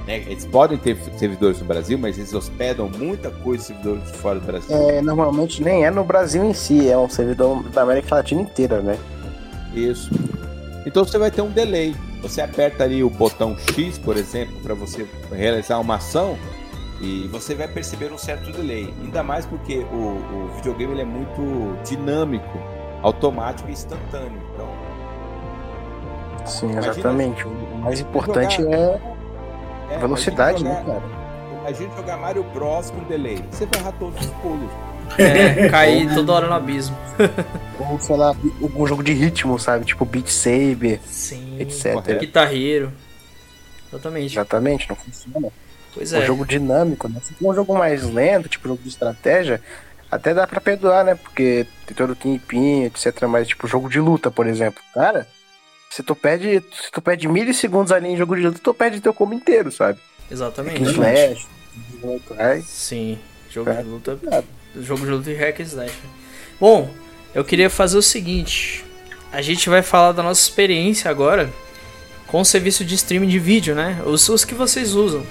né? 0.06 0.18
Eles 0.28 0.46
podem 0.46 0.78
ter 0.78 0.98
servidores 1.18 1.60
no 1.60 1.66
Brasil, 1.66 1.98
mas 1.98 2.18
eles 2.18 2.34
hospedam 2.34 2.90
muita 2.90 3.30
coisa 3.30 3.64
em 3.64 3.68
servidores 3.68 4.12
fora 4.18 4.40
do 4.40 4.46
Brasil. 4.46 4.76
É, 4.76 5.02
normalmente 5.02 5.64
nem 5.64 5.86
é 5.86 5.92
no 5.92 6.04
Brasil 6.04 6.44
em 6.44 6.54
si, 6.54 6.90
é 6.90 6.98
um 6.98 7.10
servidor 7.10 7.64
da 7.70 7.84
América 7.84 8.16
Latina 8.16 8.42
inteira, 8.42 8.82
né? 8.82 8.98
Isso. 9.74 10.12
Então 10.86 11.06
você 11.06 11.18
vai 11.18 11.32
ter 11.32 11.42
um 11.42 11.50
delay. 11.50 11.96
Você 12.22 12.42
aperta 12.42 12.84
ali 12.84 13.04
o 13.04 13.10
botão 13.10 13.58
X, 13.58 13.98
por 13.98 14.18
exemplo, 14.18 14.56
para 14.62 14.74
você 14.74 15.06
realizar 15.32 15.80
uma 15.80 15.96
ação 15.96 16.38
e 17.04 17.28
você 17.28 17.54
vai 17.54 17.68
perceber 17.68 18.12
um 18.14 18.18
certo 18.18 18.52
delay. 18.52 18.94
Ainda 19.02 19.22
mais 19.22 19.46
porque 19.46 19.80
o, 19.80 19.96
o 19.96 20.52
videogame 20.56 20.94
ele 20.94 21.02
é 21.02 21.06
muito 21.06 21.78
dinâmico, 21.84 22.58
automático 23.02 23.70
e 23.70 23.74
instantâneo. 23.74 24.42
Então, 24.54 24.70
Sim, 26.46 26.78
exatamente. 26.78 27.46
o 27.46 27.78
mais 27.78 28.00
importante 28.00 28.62
jogar... 28.62 28.78
é 28.78 29.14
é, 29.90 29.98
Velocidade, 29.98 30.64
né, 30.64 30.70
jogar, 30.70 30.94
né, 30.94 31.00
cara? 31.00 31.60
Imagina 31.62 31.96
jogar 31.96 32.18
Mario 32.18 32.44
Bros 32.44 32.90
com 32.90 33.04
delay. 33.04 33.44
Você 33.52 33.66
vai 33.66 33.80
errar 33.80 33.92
todos 33.94 34.20
os 34.20 34.32
pulos. 34.42 34.72
É, 35.18 35.68
cair 35.70 36.14
toda 36.14 36.34
hora 36.34 36.48
no 36.48 36.54
abismo. 36.54 36.98
Ou, 37.80 38.00
sei 38.00 38.18
lá, 38.18 38.36
algum 38.62 38.88
jogo 38.88 39.04
de 39.04 39.14
ritmo, 39.14 39.58
sabe? 39.60 39.86
Tipo 39.86 40.06
Beat 40.06 40.28
Saber, 40.28 41.00
Sim, 41.06 41.58
etc. 41.60 42.20
Guitarreiro. 42.20 42.92
Exatamente. 43.92 44.34
Exatamente, 44.34 44.90
não 44.90 44.96
funciona. 44.96 45.52
Pois 45.94 46.14
é. 46.14 46.20
Um 46.20 46.26
jogo 46.26 46.46
dinâmico, 46.46 47.08
né? 47.08 47.20
Se 47.24 47.34
for 47.34 47.52
um 47.52 47.56
jogo 47.56 47.78
mais 47.78 48.04
lento, 48.04 48.50
tipo 48.50 48.68
jogo 48.68 48.82
de 48.82 48.90
estratégia, 48.90 49.62
até 50.10 50.34
dá 50.34 50.46
pra 50.46 50.62
perdoar, 50.62 51.04
né? 51.04 51.16
Porque 51.16 51.66
tem 51.86 51.96
todo 51.96 52.12
o 52.12 52.16
tempinho, 52.16 52.86
etc. 52.86 53.24
Mas, 53.28 53.48
tipo, 53.48 53.68
jogo 53.68 53.90
de 53.90 54.00
luta, 54.00 54.30
por 54.30 54.48
exemplo. 54.48 54.82
Cara, 54.94 55.28
se 55.90 56.04
tu 56.04 56.16
perde, 56.16 56.64
se 56.72 56.92
tu 56.92 57.02
perde 57.02 57.28
milissegundos 57.28 57.92
ali 57.92 58.10
em 58.10 58.18
jogo 58.18 58.36
de 58.36 58.44
luta, 58.44 58.60
tu 58.62 58.74
perde 58.74 59.02
teu 59.02 59.14
combo 59.14 59.34
inteiro, 59.34 59.72
sabe? 59.72 60.00
Exatamente. 60.30 60.82
Slash, 60.84 61.48
Sim, 62.66 63.20
jogo 63.50 63.70
é. 63.70 63.82
de 63.82 63.90
luta. 63.90 64.20
Jogo 64.76 65.06
de 65.06 65.12
luta 65.12 65.32
e 65.32 65.36
hack 65.36 65.60
slash. 65.60 65.94
Bom, 66.60 66.90
eu 67.34 67.44
queria 67.44 67.70
fazer 67.70 67.98
o 67.98 68.02
seguinte. 68.02 68.84
A 69.32 69.42
gente 69.42 69.70
vai 69.70 69.82
falar 69.82 70.12
da 70.12 70.24
nossa 70.24 70.42
experiência 70.42 71.10
agora 71.10 71.50
com 72.28 72.42
o 72.42 72.46
serviço 72.46 72.84
de 72.86 72.96
streaming 72.96 73.28
de 73.28 73.40
vídeo, 73.40 73.76
né? 73.76 74.02
Os, 74.06 74.28
os 74.30 74.46
que 74.46 74.54
vocês 74.54 74.94
usam. 74.94 75.24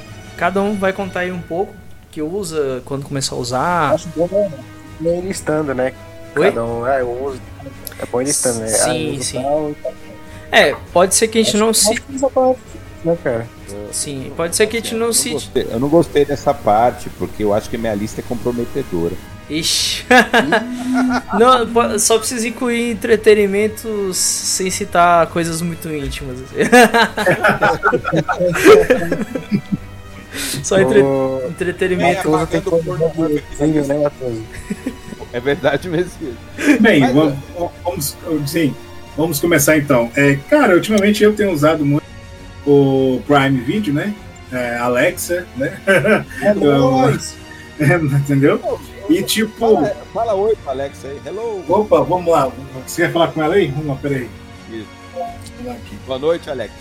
Cada 0.43 0.61
um 0.61 0.75
vai 0.75 0.93
contar 0.93 1.21
aí 1.21 1.31
um 1.31 1.41
pouco 1.41 1.73
que 2.11 2.21
usa, 2.21 2.83
quando 2.85 3.05
começou 3.05 3.39
a 3.39 3.41
usar. 3.41 3.95
Acho 3.95 4.09
bom 4.09 4.51
né? 5.01 5.21
listando, 5.21 5.73
né? 5.73 5.93
Oi? 6.35 6.47
Cada 6.47 6.65
um, 6.65 6.85
ah, 6.85 6.99
eu 6.99 7.27
uso. 7.27 7.41
É 7.97 8.05
bom 8.07 8.21
listando, 8.21 8.59
né? 8.59 8.67
Sim, 8.67 9.19
ah, 9.21 9.23
sim. 9.23 9.41
Tal, 9.41 9.73
tal. 9.81 9.93
É, 10.51 10.75
pode 10.93 11.15
ser 11.15 11.29
que 11.29 11.39
a 11.39 11.45
gente 11.45 11.57
não 11.57 11.73
se. 11.73 11.95
Né, 13.05 13.17
cara? 13.23 13.47
Sim, 13.93 14.33
pode 14.37 14.57
ser 14.57 14.67
que 14.67 14.79
a 14.79 14.81
gente 14.81 14.97
não 14.97 15.13
se. 15.13 15.37
Eu 15.55 15.79
não 15.79 15.89
gostei 15.89 16.25
dessa 16.25 16.53
parte, 16.53 17.09
porque 17.11 17.45
eu 17.45 17.55
acho 17.55 17.71
que 17.71 17.79
minha 17.79 17.95
lista 17.95 18.21
é 18.21 18.25
comprometedora. 18.25 19.15
Ixi. 19.49 20.05
não, 21.39 21.99
só 22.01 22.19
precisa 22.19 22.49
incluir 22.49 22.91
entretenimento 22.91 24.13
sem 24.13 24.73
citar 24.73 25.29
coisas 25.29 25.63
muito 25.63 25.89
íntimas. 25.89 26.41
só 30.63 30.81
entre... 30.81 31.03
oh, 31.03 31.43
entretenimento. 31.49 32.29
É, 35.33 35.37
é 35.37 35.41
verdade 35.41 35.89
mesmo. 35.89 36.13
Bem, 36.81 37.01
Mas, 37.01 37.15
vamos, 37.15 38.17
vamos, 38.25 38.51
sim, 38.51 38.75
Vamos 39.17 39.39
começar 39.39 39.77
então. 39.77 40.11
É, 40.17 40.37
cara, 40.49 40.75
ultimamente 40.75 41.23
eu 41.23 41.35
tenho 41.35 41.53
usado 41.53 41.85
muito 41.85 42.05
o 42.67 43.21
Prime 43.27 43.61
Video, 43.61 43.93
né? 43.93 44.15
É, 44.51 44.77
Alexa, 44.79 45.47
né? 45.57 45.81
É 46.43 46.55
nóis. 46.55 47.37
É, 47.81 47.97
entendeu? 47.97 48.61
E 49.09 49.23
tipo. 49.23 49.59
Fala, 49.59 49.97
fala 50.13 50.35
oi 50.35 50.55
pra 50.63 50.73
Alexa 50.73 51.09
aí. 51.09 51.19
Hello. 51.27 51.65
Opa, 51.67 52.03
vamos 52.03 52.31
lá. 52.31 52.53
Você 52.87 53.03
quer 53.03 53.13
falar 53.13 53.33
com 53.33 53.43
ela 53.43 53.55
aí? 53.55 53.69
Vamos 53.69 53.87
lá, 53.87 53.97
peraí. 53.97 54.29
Isso. 54.71 54.87
Boa 56.07 56.19
noite, 56.19 56.51
Alexa. 56.51 56.77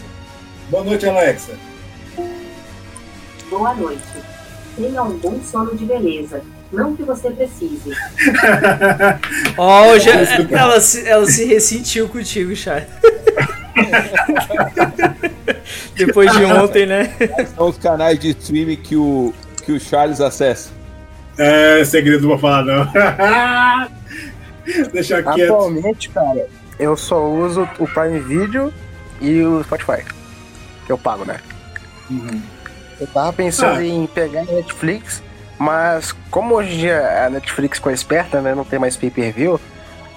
Boa 0.70 0.84
noite, 0.84 1.08
Alexa. 1.08 1.54
Boa 3.52 3.74
noite. 3.74 4.02
Tenha 4.78 5.04
um 5.04 5.18
bom 5.18 5.38
sono 5.44 5.76
de 5.76 5.84
beleza. 5.84 6.42
Não 6.72 6.96
que 6.96 7.04
você 7.04 7.30
precise. 7.30 7.92
Ó, 9.58 9.82
oh, 9.82 10.58
ela, 10.58 10.80
se, 10.80 11.06
ela 11.06 11.26
se 11.26 11.44
ressentiu 11.44 12.08
contigo, 12.08 12.56
Charles. 12.56 12.88
Depois 15.98 16.32
de 16.32 16.46
ontem, 16.46 16.86
né? 16.86 17.14
São 17.54 17.68
os 17.68 17.78
canais 17.78 18.18
de 18.18 18.30
streaming 18.30 18.78
que 18.78 18.96
o, 18.96 19.34
que 19.66 19.74
o 19.74 19.80
Charles 19.82 20.22
acessa. 20.22 20.70
É, 21.38 21.84
segredo, 21.84 22.22
não 22.22 22.30
vou 22.30 22.40
falar 22.40 22.64
não. 22.64 22.90
Deixa 24.94 25.22
quieto. 25.22 25.54
Atualmente, 25.54 26.10
cara, 26.10 26.48
eu 26.80 26.96
só 26.96 27.30
uso 27.30 27.68
o 27.78 27.86
Prime 27.86 28.22
Video 28.22 28.74
e 29.20 29.42
o 29.42 29.62
Spotify. 29.66 30.06
Que 30.86 30.94
eu 30.94 30.98
pago, 30.98 31.26
né? 31.26 31.42
Uhum. 32.10 32.42
Eu 33.02 33.08
tava 33.08 33.34
pensando 33.34 33.80
ah. 33.80 33.84
em 33.84 34.08
pegar 34.08 34.42
a 34.42 34.46
Netflix 34.46 35.22
mas 35.62 36.12
como 36.32 36.56
hoje 36.56 36.74
em 36.74 36.78
dia 36.80 37.28
a 37.28 37.30
Netflix 37.30 37.78
ficou 37.78 37.92
esperta, 37.92 38.42
né? 38.42 38.56
Não 38.56 38.66
tem 38.66 38.80
mais 38.80 38.98
pay-per-view, 38.98 39.62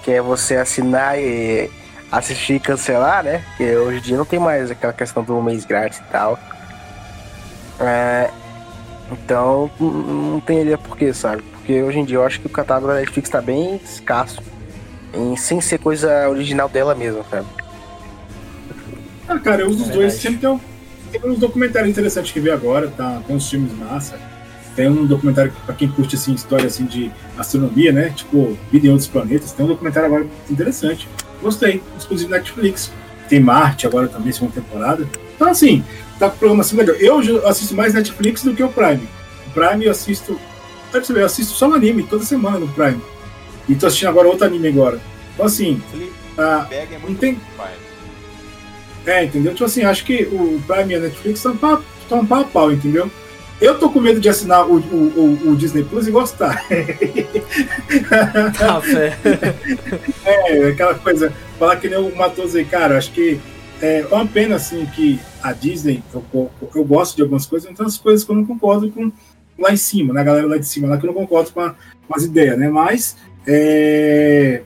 que 0.03 0.09
é 0.09 0.19
você 0.19 0.55
assinar 0.55 1.19
e 1.19 1.69
assistir 2.11 2.55
e 2.55 2.59
cancelar, 2.59 3.23
né? 3.23 3.43
Porque 3.49 3.75
hoje 3.75 3.99
em 3.99 4.01
dia 4.01 4.17
não 4.17 4.25
tem 4.25 4.39
mais 4.39 4.71
aquela 4.71 4.91
questão 4.91 5.23
do 5.23 5.39
mês 5.43 5.63
grátis 5.63 5.99
e 5.99 6.11
tal. 6.11 6.39
É, 7.79 8.31
então, 9.11 9.69
não- 9.79 10.39
teria 10.39 10.79
porquê, 10.79 11.13
sabe? 11.13 11.43
Porque 11.43 11.79
hoje 11.79 11.99
em 11.99 12.05
dia 12.05 12.17
eu 12.17 12.25
acho 12.25 12.41
que 12.41 12.47
o 12.47 12.49
catálogo 12.49 12.87
da 12.87 12.95
Netflix 12.95 13.29
tá 13.29 13.39
bem 13.39 13.75
escasso. 13.75 14.41
Em, 15.13 15.35
sem 15.35 15.61
ser 15.61 15.77
coisa 15.77 16.27
original 16.27 16.67
dela 16.67 16.95
mesma, 16.95 17.23
sabe? 17.29 17.45
Ah, 19.27 19.37
cara, 19.37 19.61
eu 19.61 19.69
uso 19.69 19.83
os 19.83 19.89
É 19.91 19.93
dois. 19.93 20.13
Sempre 20.13 20.39
tem, 20.39 20.49
um, 20.49 20.59
tem 21.11 21.21
uns 21.29 21.39
documentários 21.39 21.89
interessantes 21.89 22.31
que 22.31 22.39
vi 22.39 22.51
agora, 22.51 22.87
tá? 22.87 23.21
Tem 23.25 23.35
uns 23.35 23.49
filmes 23.49 23.71
massa. 23.77 24.19
Tem 24.75 24.89
um 24.89 25.05
documentário 25.05 25.53
pra 25.65 25.73
quem 25.73 25.87
curte 25.87 26.15
assim, 26.15 26.33
história 26.33 26.67
assim, 26.67 26.85
de 26.85 27.09
astronomia, 27.37 27.91
né? 27.91 28.09
Tipo, 28.09 28.57
vida 28.71 28.87
em 28.87 28.89
outros 28.89 29.07
planetas. 29.07 29.53
Tem 29.53 29.65
um 29.65 29.69
documentário 29.69 30.07
agora 30.07 30.27
interessante. 30.49 31.07
Gostei, 31.41 31.81
exclusivo 31.97 32.31
Netflix. 32.31 32.91
Tem 33.29 33.39
Marte 33.39 33.87
agora 33.87 34.07
também, 34.07 34.31
segunda 34.33 34.53
temporada. 34.53 35.07
Então, 35.35 35.49
assim, 35.49 35.83
tá 36.19 36.29
com 36.29 36.37
programação 36.37 36.77
legal. 36.77 36.95
Eu 36.97 37.47
assisto 37.47 37.73
mais 37.73 37.93
Netflix 37.93 38.43
do 38.43 38.53
que 38.53 38.63
o 38.63 38.69
Prime. 38.69 39.07
O 39.47 39.51
Prime 39.51 39.85
eu 39.85 39.91
assisto. 39.91 40.39
Pra 40.91 41.03
você 41.03 41.13
ver, 41.13 41.21
eu 41.21 41.25
assisto 41.25 41.53
só 41.53 41.69
um 41.69 41.73
anime 41.73 42.03
toda 42.03 42.23
semana 42.23 42.59
no 42.59 42.67
Prime. 42.67 43.01
E 43.67 43.75
tô 43.75 43.87
assistindo 43.87 44.09
agora 44.09 44.27
outro 44.27 44.45
anime 44.45 44.67
agora. 44.67 44.99
Então, 45.33 45.45
assim, 45.45 45.81
ah, 46.37 46.67
é 46.69 46.85
não 47.07 47.15
tem. 47.15 47.39
É, 49.05 49.23
entendeu? 49.23 49.53
Tipo 49.53 49.65
assim, 49.65 49.83
acho 49.83 50.03
que 50.03 50.23
o 50.23 50.61
Prime 50.65 50.93
e 50.93 50.95
a 50.95 50.99
Netflix 50.99 51.39
estão 51.39 51.55
pau, 51.55 51.83
tão 52.09 52.25
pau 52.25 52.41
a 52.41 52.43
pau, 52.43 52.71
entendeu? 52.71 53.09
Eu 53.61 53.79
tô 53.79 53.89
com 53.89 54.01
medo 54.01 54.19
de 54.19 54.27
assinar 54.27 54.67
o, 54.67 54.75
o, 54.77 54.79
o, 55.45 55.51
o 55.51 55.55
Disney 55.55 55.83
Plus 55.83 56.07
e 56.07 56.11
gostar. 56.11 56.61
Tá, 58.57 58.81
fé. 58.81 59.17
É, 60.25 60.69
aquela 60.69 60.95
coisa, 60.95 61.31
falar 61.57 61.77
que 61.77 61.87
nem 61.87 61.97
o 61.97 62.15
Matoso 62.15 62.57
aí, 62.57 62.65
cara, 62.65 62.97
acho 62.97 63.11
que 63.11 63.39
é 63.81 64.05
uma 64.11 64.25
pena, 64.25 64.55
assim, 64.55 64.85
que 64.87 65.19
a 65.41 65.53
Disney, 65.53 66.03
eu, 66.13 66.51
eu, 66.73 66.83
gosto 66.83 67.15
de 67.15 67.21
algumas 67.21 67.45
coisas, 67.45 67.69
então 67.69 67.85
as 67.85 67.97
coisas 67.97 68.25
que 68.25 68.31
eu 68.31 68.35
não 68.35 68.45
concordo 68.45 68.91
com 68.91 69.11
lá 69.57 69.71
em 69.71 69.77
cima, 69.77 70.13
na 70.13 70.23
galera 70.23 70.47
lá 70.47 70.57
de 70.57 70.65
cima, 70.65 70.87
lá 70.87 70.97
que 70.97 71.05
eu 71.05 71.07
não 71.07 71.13
concordo 71.13 71.51
com, 71.51 71.61
a- 71.61 71.75
com 72.07 72.15
as 72.15 72.23
ideias, 72.23 72.57
né? 72.57 72.69
Mas, 72.69 73.15
é... 73.47 74.63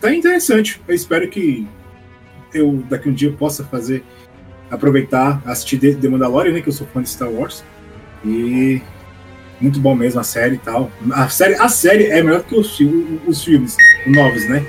Tá 0.00 0.14
interessante. 0.14 0.80
Eu 0.86 0.94
espero 0.94 1.28
que 1.28 1.66
eu, 2.54 2.82
daqui 2.88 3.08
um 3.08 3.12
dia, 3.12 3.32
possa 3.32 3.64
fazer, 3.64 4.02
aproveitar, 4.70 5.40
assistir 5.46 5.78
The 5.78 6.08
Mandalorian, 6.08 6.52
né? 6.52 6.60
Que 6.60 6.68
eu 6.68 6.72
sou 6.72 6.86
fã 6.92 7.02
de 7.02 7.08
Star 7.08 7.28
Wars. 7.30 7.62
E 8.24 8.80
muito 9.60 9.78
bom 9.80 9.94
mesmo 9.94 10.20
a 10.20 10.24
série 10.24 10.56
e 10.56 10.58
tal. 10.58 10.90
A 11.12 11.28
série, 11.28 11.54
a 11.54 11.68
série 11.68 12.06
é 12.06 12.22
melhor 12.22 12.42
que 12.42 12.54
os, 12.54 12.78
os 13.26 13.44
filmes 13.44 13.76
novos, 14.06 14.48
né? 14.48 14.64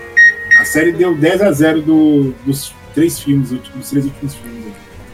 A 0.59 0.65
série 0.65 0.91
deu 0.91 1.15
10 1.15 1.41
a 1.41 1.51
0 1.51 1.81
do, 1.81 2.33
dos 2.45 2.73
três 2.93 3.19
filmes, 3.19 3.49
dos 3.51 3.89
três 3.89 4.05
últimos 4.05 4.35
filmes. 4.35 4.57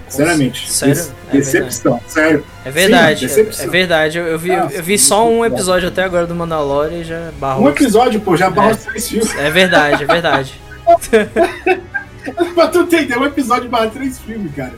Sinceramente. 0.08 0.72
Sério? 0.72 0.94
Des- 0.94 1.14
É 1.30 1.32
decepção, 1.38 2.00
sério. 2.08 2.46
É 2.64 2.70
verdade, 2.70 3.28
Sim, 3.28 3.42
é, 3.42 3.64
é 3.64 3.68
verdade. 3.68 4.18
Eu, 4.20 4.26
eu 4.28 4.38
vi, 4.40 4.50
eu 4.52 4.84
vi 4.84 4.96
só 4.98 5.28
um 5.28 5.44
episódio 5.44 5.88
até 5.88 6.04
agora 6.04 6.28
do 6.28 6.36
Mandalorian 6.36 7.00
e 7.00 7.04
já 7.04 7.32
barrou. 7.40 7.66
Um 7.66 7.70
episódio, 7.70 8.22
pô, 8.22 8.38
já 8.38 8.48
barra 8.50 8.70
É. 8.70 8.74
os 8.74 8.84
três 8.84 9.10
filmes. 9.10 9.36
É 9.36 9.50
verdade, 9.50 10.04
é 10.04 10.06
verdade. 10.06 10.54
pra 12.56 12.68
tu 12.68 12.80
entender, 12.82 13.18
um 13.18 13.26
episódio 13.26 13.70
barra 13.70 13.88
três 13.88 14.20
filmes, 14.20 14.54
cara. 14.56 14.74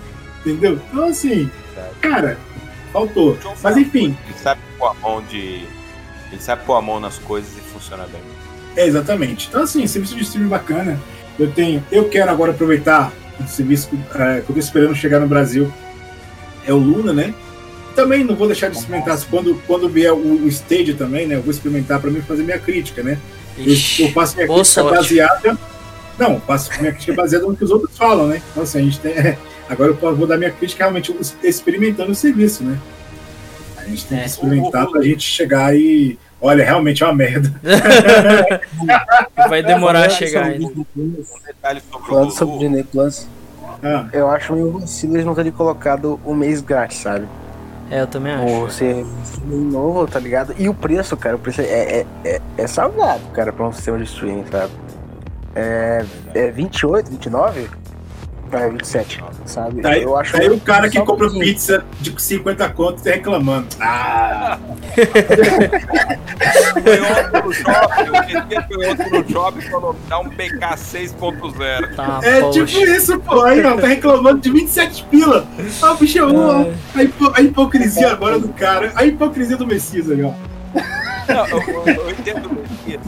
Entendeu? 0.46 0.80
Então, 0.92 1.06
assim, 1.06 1.50
cara, 2.02 2.38
faltou. 2.94 3.38
Mas 3.64 3.78
enfim, 3.78 4.18
Ele 4.28 4.38
sabe 4.38 4.62
pôr 4.78 4.88
a 4.88 4.94
mão 4.94 5.22
de. 5.24 5.64
Ele 6.32 6.42
sabe 6.42 6.64
pôr 6.66 6.76
a 6.76 6.82
mão 6.82 7.00
nas 7.00 7.18
coisas 7.18 7.50
e 7.58 7.62
funciona 7.62 8.06
bem. 8.12 8.22
É, 8.76 8.86
exatamente. 8.86 9.48
Então, 9.48 9.64
assim, 9.64 9.86
serviço 9.88 10.16
de 10.16 10.24
streaming 10.24 10.50
bacana. 10.50 11.00
Eu 11.40 11.52
tenho. 11.52 11.84
Eu 11.92 12.10
quero 12.10 12.30
agora 12.32 12.52
aproveitar 12.52 13.12
o 13.40 13.48
serviço 13.48 13.90
é, 14.16 14.42
que 14.42 14.50
eu 14.50 14.54
tô 14.54 14.60
esperando 14.60 14.96
chegar 14.96 15.20
no 15.20 15.28
Brasil. 15.28 15.72
É 16.66 16.74
o 16.74 16.78
Luna, 16.78 17.14
né? 17.14 17.34
Também 17.96 18.24
não 18.24 18.36
vou 18.36 18.48
deixar 18.48 18.70
de 18.70 18.78
experimentar. 18.78 19.18
Quando, 19.30 19.56
quando 19.66 19.88
vier 19.88 20.14
o, 20.14 20.44
o 20.44 20.48
Stage 20.48 20.94
também, 20.96 21.28
né? 21.28 21.36
Eu 21.36 21.42
vou 21.42 21.52
experimentar 21.52 22.00
para 22.00 22.12
mim 22.12 22.22
fazer 22.22 22.44
minha 22.44 22.60
crítica, 22.60 23.02
né? 23.02 23.18
Eu, 23.58 23.66
Ixi, 23.66 24.04
eu 24.04 24.12
faço 24.12 24.36
minha 24.36 24.48
boa 24.48 24.60
crítica 24.60 24.82
sorte. 24.82 24.98
baseada. 24.98 25.58
Não, 26.18 26.40
faço 26.42 26.72
minha 26.80 26.92
crítica 26.92 27.14
baseada 27.14 27.46
no 27.46 27.56
que 27.56 27.64
os 27.64 27.72
outros 27.72 27.98
falam, 27.98 28.28
né? 28.28 28.42
Então, 28.52 28.64
assim, 28.64 28.80
a 28.80 28.82
gente 28.84 29.00
tem. 29.00 29.38
Agora 29.70 29.92
eu 30.00 30.16
vou 30.16 30.28
dar 30.28 30.38
minha 30.38 30.52
crítica 30.52 30.84
realmente 30.84 31.14
experimentando 31.44 32.12
o 32.12 32.16
serviço, 32.16 32.64
né? 32.64 32.78
A 33.78 33.84
gente 33.84 34.06
tem 34.06 34.18
É. 34.20 34.22
que 34.22 34.28
experimentar 34.30 34.88
pra 34.88 35.02
gente 35.02 35.24
chegar 35.24 35.76
e. 35.76 36.18
Olha, 36.42 36.64
realmente 36.64 37.02
é 37.04 37.06
uma 37.08 37.14
merda. 37.16 37.52
Vai 39.50 39.64
demorar 39.64 40.06
a 40.06 40.10
chegar 40.10 40.52
sobre 40.60 40.86
Falando 42.08 42.32
sobre 42.32 42.56
o 42.56 42.60
Disney 42.60 42.84
Plus, 42.84 43.28
Ah, 43.84 44.06
eu 44.14 44.30
acho 44.30 44.54
meio 44.54 44.72
vacilo 44.80 45.16
eles 45.16 45.26
não 45.26 45.34
terem 45.36 45.52
colocado 45.52 46.20
o 46.24 46.34
mês 46.34 46.62
grátis, 46.62 46.98
sabe? 47.00 47.26
É, 47.90 48.02
eu 48.02 48.08
também 48.08 48.36
Ou 48.38 48.66
acho. 48.66 48.76
ser 48.76 49.06
streaming 49.24 49.72
novo, 49.72 50.08
tá 50.08 50.20
ligado? 50.20 50.56
E 50.58 50.68
o 50.68 50.74
preço, 50.74 51.16
cara, 51.16 51.36
o 51.36 51.40
preço 51.40 51.62
é, 51.62 51.66
é, 52.02 52.06
é, 52.24 52.42
é 52.58 52.68
salgado, 52.68 53.22
cara, 53.34 53.54
pra 53.54 53.68
um 53.68 53.72
sistema 53.74 53.98
de 53.98 54.06
streaming, 54.06 54.46
sabe? 54.52 54.72
É, 55.56 56.06
é 56.34 56.52
28, 56.52 57.10
29? 57.12 57.70
É 58.52 58.70
27, 58.70 59.24
sabe? 59.46 59.82
Daí, 59.82 60.04
eu 60.04 60.16
acho 60.16 60.34
daí 60.38 60.50
o 60.50 60.60
cara 60.60 60.88
que 60.90 61.00
compra 61.00 61.28
salgadinho. 61.28 61.44
pizza 61.54 61.84
de 62.00 62.14
50 62.22 62.70
conto 62.70 63.02
tá 63.04 63.10
reclamando. 63.10 63.68
Ah, 63.82 64.58
foi 67.32 67.42
no 67.42 67.54
shopping, 67.54 68.10
o 68.10 68.48
PT 68.48 68.62
foi 68.74 68.88
ontem 68.88 69.10
no 69.10 69.30
shopping 69.30 69.60
e 69.60 69.70
falou: 69.70 69.96
dá 70.08 70.20
um 70.20 70.30
PK 70.30 70.60
6.0. 70.76 71.96
Tá, 71.96 72.20
é 72.24 72.42
poxa. 72.42 72.66
tipo 72.66 72.80
isso, 72.86 73.20
pô. 73.20 73.42
Aí, 73.44 73.64
ó, 73.66 73.76
tá 73.78 73.88
reclamando 73.88 74.40
de 74.40 74.52
27 74.52 75.04
pila. 75.06 75.46
Ah, 75.82 75.94
bicho, 75.96 76.20
ó, 76.24 76.66
a, 76.98 77.04
hipo- 77.04 77.34
a 77.36 77.42
hipocrisia 77.42 78.12
agora 78.12 78.40
do 78.40 78.50
cara. 78.50 78.92
A 78.96 79.06
hipocrisia 79.06 79.58
do 79.58 79.66
Messias 79.68 80.10
aí, 80.12 80.24
ó. 80.24 80.32
Não, 81.28 81.48
eu, 81.48 81.62
eu- 81.62 81.86
eu 81.96 82.10
entendo 82.12 82.50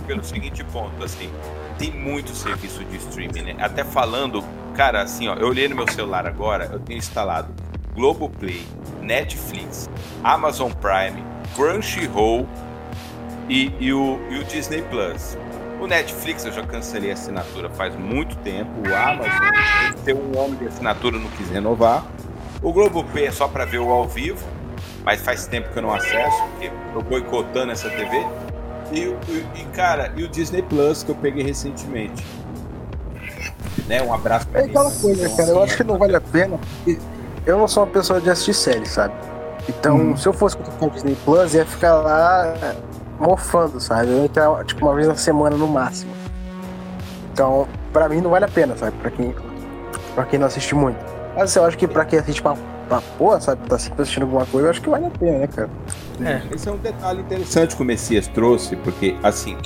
pelo 0.08 0.24
seguinte 0.24 0.64
ponto, 0.66 1.04
assim, 1.04 1.30
tem 1.78 1.92
muito 1.92 2.34
serviço 2.34 2.84
de 2.86 2.98
streaming, 2.98 3.42
né? 3.42 3.56
Até 3.60 3.84
falando, 3.84 4.44
cara, 4.76 5.02
assim, 5.04 5.28
ó, 5.28 5.36
eu 5.36 5.48
olhei 5.48 5.68
no 5.68 5.76
meu 5.76 5.88
celular 5.92 6.26
agora, 6.26 6.70
eu 6.74 6.80
tenho 6.80 6.98
instalado 6.98 7.54
Globoplay, 7.94 8.66
Netflix, 9.02 9.90
Amazon 10.24 10.72
Prime, 10.72 11.24
Crunchyroll 11.56 12.48
e, 13.50 13.72
e, 13.80 13.94
o, 13.94 14.20
e 14.30 14.40
o 14.40 14.44
Disney 14.46 14.82
Plus. 14.84 15.38
O 15.80 15.86
Netflix 15.86 16.44
eu 16.44 16.52
já 16.52 16.64
cancelei 16.64 17.12
a 17.12 17.14
assinatura 17.14 17.70
faz 17.70 17.96
muito 17.96 18.36
tempo, 18.38 18.72
o 18.90 18.96
Amazon 18.96 19.94
tem 20.04 20.16
um 20.16 20.40
ano 20.44 20.56
de 20.56 20.68
assinatura, 20.68 21.20
não 21.20 21.30
quis 21.32 21.50
renovar. 21.50 22.04
O 22.64 22.74
Globoplay 22.74 23.28
é 23.28 23.32
só 23.32 23.48
para 23.48 23.64
ver 23.66 23.78
o 23.80 23.92
ao 23.92 24.08
vivo, 24.08 24.44
mas 25.08 25.22
faz 25.22 25.48
tempo 25.48 25.70
que 25.70 25.80
eu 25.80 25.84
não 25.84 25.94
acesso, 25.94 26.38
porque 26.52 26.70
eu 26.94 27.02
boicotando 27.02 27.72
essa 27.72 27.90
TV. 27.90 28.28
E, 28.92 29.08
o- 29.08 29.18
e, 29.30 29.62
e, 29.62 29.66
cara, 29.74 30.12
e 30.18 30.24
o 30.26 30.28
Disney 30.28 30.62
Plus 30.62 31.02
que 31.02 31.12
eu 31.12 31.16
peguei 31.16 31.46
recentemente. 31.46 32.28
Né? 33.88 34.02
Um 34.02 34.14
abraço 34.14 34.46
pra 34.50 34.60
É 34.60 34.66
aquela 34.66 34.90
eles. 34.90 35.02
coisa, 35.02 35.30
cara, 35.30 35.50
eu 35.50 35.56
assim, 35.60 35.64
acho 35.64 35.78
que 35.78 35.84
não 35.86 35.98
vale 35.98 36.14
a 36.14 36.20
pena, 36.20 36.60
eu 37.46 37.58
não 37.58 37.70
sou 37.70 37.84
uma 37.86 37.90
pessoa 37.90 38.20
de 38.20 38.30
assistir 38.30 38.54
série, 38.54 38.86
sabe? 38.86 39.14
Então, 39.70 39.96
Hum. 39.96 40.18
se 40.18 40.28
eu 40.28 40.34
fosse 40.34 40.58
com 40.58 40.88
o 40.88 40.90
Disney 40.90 41.16
Plus, 41.24 41.54
ia 41.54 41.66
ficar 41.66 41.94
lá 41.96 42.54
mofando, 43.18 43.80
sabe? 43.80 44.12
Eu 44.12 44.18
ia 44.18 44.26
entrar, 44.26 44.66
tipo, 44.66 44.86
uma 44.86 44.94
vez 44.94 45.08
na 45.08 45.16
semana 45.16 45.56
no 45.56 45.70
máximo. 45.70 46.12
Então, 47.32 47.66
pra 47.94 48.10
mim 48.10 48.20
não 48.20 48.30
vale 48.30 48.44
a 48.44 48.50
pena, 48.50 48.76
sabe? 48.76 48.92
Pra 49.02 49.10
quem, 49.10 49.34
pra 50.16 50.26
quem 50.26 50.38
não 50.38 50.48
assiste 50.48 50.76
muito. 50.76 51.00
Mas 51.34 51.56
eu 51.56 51.64
acho 51.64 51.78
que 51.78 51.88
pra 51.88 52.04
quem 52.04 52.20
assiste 52.20 52.42
pra, 52.42 52.58
pra 52.88 53.02
porra, 53.02 53.40
sabe? 53.42 53.68
Tá 53.68 53.78
sempre 53.78 54.02
assistindo 54.02 54.24
alguma 54.24 54.46
coisa, 54.46 54.68
eu 54.68 54.72
acho 54.72 54.82
que 54.82 54.90
vale 54.90 55.06
a 55.06 55.10
pena, 55.10 55.40
né, 55.40 55.48
cara? 55.48 55.70
É. 56.24 56.42
Esse 56.54 56.68
é 56.68 56.72
um 56.72 56.78
detalhe 56.78 57.22
interessante 57.22 57.76
que 57.76 57.82
o 57.82 57.86
Messias 57.86 58.28
trouxe, 58.28 58.76
porque, 58.78 59.16
assim, 59.22 59.58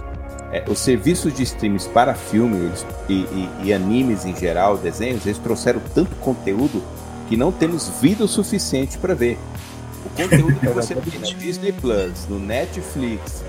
é, 0.51 0.63
os 0.67 0.79
serviços 0.79 1.33
de 1.33 1.43
streams 1.43 1.87
para 1.89 2.13
filmes 2.13 2.85
e, 3.07 3.13
e- 3.13 3.49
e 3.65 3.73
animes 3.73 4.25
em 4.25 4.35
geral, 4.35 4.77
desenhos, 4.77 5.25
eles 5.25 5.37
trouxeram 5.37 5.81
tanto 5.95 6.15
conteúdo 6.17 6.83
que 7.29 7.37
não 7.37 7.51
temos 7.51 7.87
vida 8.01 8.23
o 8.25 8.27
suficiente 8.27 8.97
para 8.97 9.13
ver. 9.15 9.37
O 10.05 10.09
conteúdo 10.21 10.59
que 10.59 10.67
você 10.67 10.95
tem 10.95 11.19
na 11.19 11.27
Disney 11.37 11.71
Plus, 11.71 12.27
no 12.27 12.37
Netflix, 12.39 13.43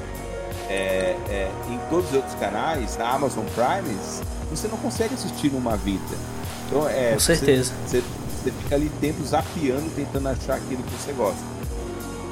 é, 0.69 1.17
é, 1.29 1.51
em 1.69 1.79
todos 1.91 2.11
os 2.11 2.15
outros 2.17 2.35
canais, 2.37 2.97
na 2.97 3.09
Amazon 3.11 3.45
Prime, 3.55 3.97
você 4.51 4.69
não 4.69 4.77
consegue 4.79 5.15
assistir 5.15 5.51
numa 5.51 5.77
vida. 5.77 6.01
Então, 6.69 6.89
é, 6.89 7.13
Com 7.15 7.19
certeza. 7.21 7.73
você, 7.87 7.99
você 7.99 8.03
fica 8.51 8.75
ali 8.75 8.91
tempo 9.01 9.23
zapeando, 9.25 9.89
tentando 9.95 10.29
achar 10.29 10.55
aquilo 10.57 10.83
que 10.83 10.91
você 10.95 11.13
gosta. 11.13 11.41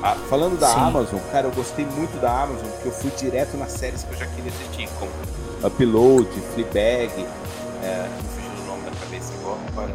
Ah, 0.02 0.16
falando 0.30 0.58
da 0.58 0.66
Sim. 0.68 0.80
Amazon, 0.80 1.20
cara, 1.30 1.46
eu 1.46 1.50
gostei 1.52 1.84
muito 1.84 2.18
da 2.20 2.42
Amazon, 2.44 2.66
porque 2.70 2.88
eu 2.88 2.92
fui 2.92 3.10
direto 3.18 3.56
nas 3.58 3.72
séries 3.72 4.02
que 4.02 4.12
eu 4.14 4.18
já 4.18 4.26
queria 4.26 4.50
assistir, 4.50 4.88
como 4.98 5.10
Upload, 5.62 6.28
Fleabag, 6.54 7.26
é, 7.82 8.08
fugiu 8.34 8.64
o 8.64 8.66
nome 8.66 8.82
da 8.84 8.90
cabeça 8.98 9.32
agora, 9.40 9.58
agora, 9.68 9.94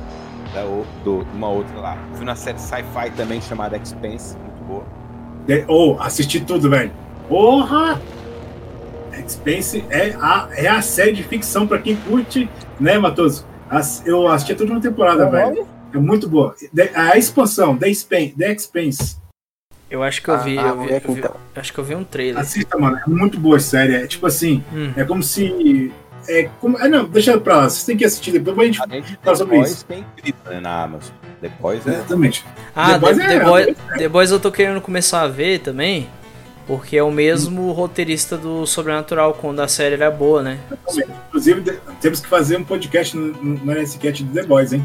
da, 0.53 0.63
o- 0.65 0.85
do, 1.03 1.25
uma 1.33 1.49
outra 1.49 1.79
lá. 1.79 1.97
Fui 2.13 2.23
na 2.23 2.35
série 2.35 2.59
sci-fi 2.59 3.09
também, 3.17 3.41
chamada 3.41 3.77
Expense, 3.77 4.37
muito 4.37 4.63
boa. 4.67 4.83
De- 5.47 5.65
Ou, 5.67 5.99
assisti 5.99 6.39
tudo, 6.39 6.69
velho. 6.69 6.91
Porra! 7.27 7.99
Expense 9.25 9.83
é 9.89 10.15
a, 10.21 10.49
é 10.51 10.67
a 10.67 10.81
série 10.81 11.13
de 11.13 11.23
ficção 11.23 11.65
pra 11.65 11.79
quem 11.79 11.95
curte, 11.95 12.49
né, 12.79 12.97
Matoso? 12.99 13.45
As- 13.69 14.05
Eu 14.05 14.27
assisti 14.27 14.53
a 14.53 14.55
toda 14.55 14.71
uma 14.71 14.81
temporada, 14.81 15.27
velho. 15.29 15.65
É 15.95 15.99
muito 15.99 16.27
boa. 16.27 16.55
A 16.93 17.17
expansão, 17.17 17.77
The 17.77 17.89
Expense, 17.89 18.35
The 18.37 18.51
Expense. 18.53 19.17
Eu 19.89 20.03
acho 20.03 20.21
que 20.21 20.29
eu 20.29 20.39
vi, 20.43 20.57
Ah, 20.57 20.67
eu 20.69 20.81
vi, 20.81 20.91
eu 20.93 20.99
vi- 21.13 21.19
então. 21.19 21.35
acho 21.55 21.71
que 21.71 21.79
eu 21.79 21.83
vi 21.83 21.95
um 21.95 22.03
trailer. 22.03 22.41
Assista, 22.41 22.77
mano. 22.77 22.97
É 22.97 23.09
muito 23.09 23.39
boa 23.39 23.57
a 23.57 23.59
série. 23.59 23.95
É 23.95 24.07
tipo 24.07 24.25
assim, 24.27 24.63
Hum. 24.73 24.91
é 24.95 25.03
como 25.03 25.21
se. 25.23 25.91
É, 26.27 26.49
como, 26.59 26.77
é, 26.79 26.89
não, 26.89 27.05
deixa 27.05 27.39
pra 27.39 27.57
lá. 27.57 27.69
Vocês 27.69 27.85
têm 27.85 27.95
que 27.95 28.03
assistir 28.03 28.31
depois, 28.31 28.57
a 28.57 28.63
gente. 28.65 28.81
Além 28.81 29.01
de 29.03 29.09
Fala 29.17 29.21
The 29.23 29.35
sobre 29.35 29.57
Boys, 29.57 29.71
isso. 29.71 29.85
é 29.89 29.97
incrível 29.99 30.41
né, 30.53 30.59
na 30.59 30.83
Amazon. 30.83 31.13
Boys 31.59 31.85
é. 31.85 31.91
Exatamente. 31.91 32.43
Ah, 32.75 32.93
The 32.93 32.99
Boys 32.99 33.17
The, 33.17 33.23
é- 33.23 33.27
The 33.39 33.45
Boys, 33.45 33.77
The 33.99 34.09
Boys 34.09 34.31
eu 34.31 34.39
tô 34.39 34.51
querendo 34.51 34.81
começar 34.81 35.21
a 35.21 35.27
ver 35.27 35.59
também, 35.59 36.09
porque 36.65 36.97
é 36.97 37.03
o 37.03 37.11
mesmo 37.11 37.71
roteirista 37.71 38.35
do 38.35 38.65
Sobrenatural, 38.65 39.35
quando 39.35 39.59
a 39.59 39.67
série 39.67 39.93
era 39.93 40.09
boa, 40.09 40.41
né? 40.41 40.57
Inclusive, 41.27 41.61
de- 41.61 41.77
temos 42.01 42.19
que 42.19 42.27
fazer 42.27 42.57
um 42.57 42.63
podcast 42.63 43.15
no, 43.15 43.27
no, 43.27 43.63
no 43.63 43.71
NSCast 43.71 44.23
do 44.23 44.33
The 44.33 44.43
Boys, 44.47 44.73
hein? 44.73 44.83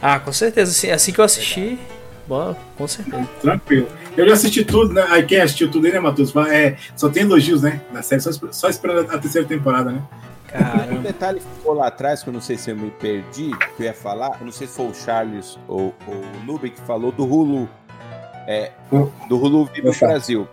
Ah, 0.00 0.18
com 0.20 0.32
certeza. 0.32 0.70
Assim, 0.70 0.90
assim 0.90 1.12
que 1.12 1.20
eu 1.20 1.24
assisti, 1.24 1.78
boa, 2.26 2.56
com 2.76 2.86
certeza. 2.86 3.28
Tranquilo. 3.40 3.88
Eu 4.16 4.26
já 4.26 4.34
assisti 4.34 4.64
tudo, 4.64 4.92
né? 4.94 5.04
Aí 5.10 5.22
quem 5.24 5.40
assistiu 5.40 5.70
tudo 5.70 5.86
aí, 5.86 5.92
né, 5.92 6.00
Matheus? 6.00 6.34
É, 6.50 6.76
só 6.96 7.08
tem 7.08 7.22
elogios, 7.22 7.62
né? 7.62 7.80
Na 7.92 8.02
série, 8.02 8.20
só, 8.20 8.30
só 8.50 8.68
esperando 8.68 9.10
a 9.12 9.18
terceira 9.18 9.46
temporada, 9.46 9.90
né? 9.92 10.02
Um 10.48 10.50
Caramba. 10.50 11.00
detalhe 11.02 11.40
que 11.40 11.46
ficou 11.56 11.74
lá 11.74 11.88
atrás, 11.88 12.22
que 12.22 12.28
eu 12.30 12.32
não 12.32 12.40
sei 12.40 12.56
se 12.56 12.70
eu 12.70 12.76
me 12.76 12.90
perdi, 12.92 13.50
que 13.76 13.82
eu 13.82 13.84
ia 13.86 13.92
falar, 13.92 14.38
eu 14.40 14.46
não 14.46 14.52
sei 14.52 14.66
se 14.66 14.74
foi 14.74 14.86
o 14.86 14.94
Charles 14.94 15.58
ou, 15.68 15.94
ou 16.06 16.14
o 16.14 16.44
Nube 16.46 16.70
que 16.70 16.80
falou 16.80 17.12
do 17.12 17.24
Hulu. 17.24 17.68
É, 18.46 18.72
do 19.28 19.36
Hulu 19.38 19.62
Opa. 19.64 20.06
Brasil. 20.06 20.48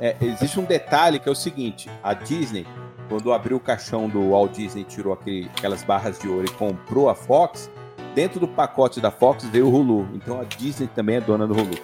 É, 0.00 0.16
existe 0.20 0.58
um 0.58 0.64
detalhe 0.64 1.20
que 1.20 1.28
é 1.28 1.32
o 1.32 1.34
seguinte: 1.34 1.88
a 2.02 2.12
Disney, 2.12 2.66
quando 3.08 3.32
abriu 3.32 3.56
o 3.56 3.60
caixão 3.60 4.08
do 4.08 4.30
Walt 4.30 4.52
Disney, 4.52 4.82
tirou 4.84 5.12
aquele- 5.12 5.48
aquelas 5.56 5.82
barras 5.84 6.18
de 6.18 6.28
ouro 6.28 6.44
e 6.44 6.50
comprou 6.50 7.08
a 7.08 7.14
Fox, 7.14 7.70
dentro 8.16 8.40
do 8.40 8.48
pacote 8.48 8.98
da 8.98 9.10
Fox 9.10 9.44
veio 9.44 9.66
o 9.68 9.72
Hulu. 9.72 10.08
Então 10.14 10.40
a 10.40 10.44
Disney 10.44 10.88
também 10.92 11.16
é 11.16 11.20
dona 11.20 11.46
do 11.46 11.52
Hulu. 11.52 11.78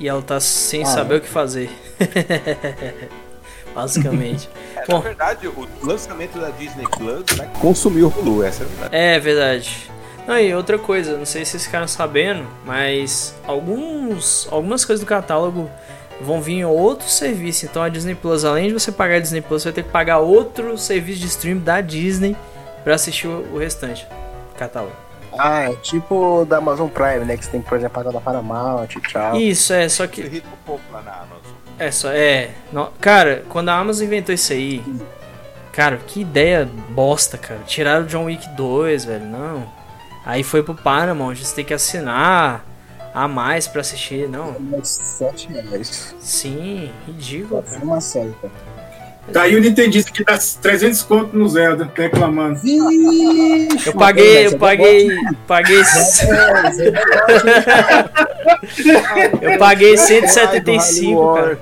E 0.00 0.08
ela 0.08 0.22
tá 0.22 0.40
sem 0.40 0.82
Ah, 0.82 0.86
saber 0.86 1.14
é. 1.14 1.18
o 1.18 1.20
que 1.20 1.28
fazer. 1.28 1.70
Basicamente. 3.74 4.48
É, 4.76 4.86
Bom. 4.86 4.94
na 4.94 5.00
verdade, 5.00 5.46
o 5.48 5.68
lançamento 5.82 6.38
da 6.38 6.48
Disney 6.50 6.86
Plus 6.96 7.24
vai 7.36 7.48
consumir 7.60 8.02
o 8.02 8.08
Hulu, 8.08 8.42
essa 8.42 8.62
é 8.62 8.66
a 8.66 8.68
verdade. 8.68 8.96
É 8.96 9.20
verdade. 9.20 9.90
Não, 10.26 10.38
e 10.38 10.54
outra 10.54 10.78
coisa, 10.78 11.18
não 11.18 11.26
sei 11.26 11.44
se 11.44 11.50
vocês 11.52 11.66
ficaram 11.66 11.86
sabendo, 11.86 12.46
mas 12.64 13.34
alguns, 13.46 14.48
algumas 14.50 14.84
coisas 14.84 15.04
do 15.04 15.08
catálogo 15.08 15.68
vão 16.20 16.40
vir 16.40 16.54
em 16.54 16.64
outro 16.64 17.06
serviço. 17.08 17.66
Então 17.66 17.82
a 17.82 17.88
Disney 17.90 18.14
Plus, 18.14 18.44
além 18.44 18.68
de 18.68 18.72
você 18.72 18.90
pagar 18.90 19.16
a 19.16 19.20
Disney 19.20 19.42
Plus, 19.42 19.62
você 19.62 19.68
vai 19.68 19.74
ter 19.74 19.82
que 19.82 19.90
pagar 19.90 20.18
outro 20.20 20.78
serviço 20.78 21.20
de 21.20 21.26
stream 21.26 21.58
da 21.58 21.80
Disney 21.82 22.34
pra 22.82 22.94
assistir 22.94 23.26
o, 23.26 23.44
o 23.54 23.58
restante 23.58 24.06
do 24.06 24.58
catálogo. 24.58 25.03
Ah, 25.38 25.70
é 25.70 25.74
tipo 25.76 26.44
da 26.44 26.58
Amazon 26.58 26.88
Prime, 26.88 27.24
né? 27.24 27.36
Que 27.36 27.44
você 27.44 27.50
tem 27.50 27.62
que, 27.62 27.68
por 27.68 27.76
exemplo, 27.78 27.94
pagar 27.94 28.12
da 28.12 28.20
Paramount 28.20 28.86
e 28.96 29.00
tchau. 29.00 29.36
Isso, 29.36 29.72
é, 29.72 29.88
só 29.88 30.06
que 30.06 30.20
Isso 30.20 30.30
irrita 30.30 30.48
um 30.48 30.64
pouco 30.66 30.82
lá 30.92 31.02
na 31.02 31.12
Amazon. 31.12 31.54
É 31.78 31.90
só, 31.90 32.10
é. 32.10 32.50
no- 32.72 32.90
cara, 33.00 33.44
quando 33.48 33.68
a 33.68 33.74
Amazon 33.78 34.06
inventou 34.06 34.34
isso 34.34 34.52
aí, 34.52 34.82
cara, 35.72 35.96
que 36.06 36.20
ideia 36.20 36.68
bosta, 36.90 37.36
cara. 37.36 37.60
Tiraram 37.66 38.04
o 38.04 38.06
John 38.06 38.24
Wick 38.24 38.48
2, 38.50 39.04
velho, 39.04 39.24
não. 39.26 39.64
Aí 40.24 40.42
foi 40.42 40.62
pro 40.62 40.74
Paramount, 40.74 41.34
você 41.36 41.54
tem 41.56 41.64
que 41.64 41.74
assinar 41.74 42.64
a 43.12 43.28
mais 43.28 43.66
pra 43.68 43.80
assistir, 43.80 44.28
não. 44.28 44.58
Mais 44.58 44.88
7 44.88 45.48
reais. 45.52 46.14
Sim, 46.20 46.90
ridículo, 47.06 47.62
cara. 47.62 47.84
uma 47.84 48.00
série, 48.00 48.32
cara. 48.40 48.52
Tá 49.32 49.42
aí 49.42 49.56
o 49.56 49.60
Nintendista 49.60 50.12
que 50.12 50.22
dá 50.22 50.38
300 50.38 51.02
conto 51.02 51.36
no 51.36 51.48
Zelda, 51.48 51.86
tá 51.86 52.02
reclamando. 52.02 52.60
Vixe, 52.60 53.86
Eu 53.86 53.94
paguei, 53.94 54.46
eu 54.46 54.50
Zé 54.50 54.58
paguei, 54.58 55.08
paguei, 55.46 55.82
Zé 55.84 56.92
eu 59.40 59.58
paguei 59.58 59.96
175, 59.96 61.34
cara. 61.34 61.58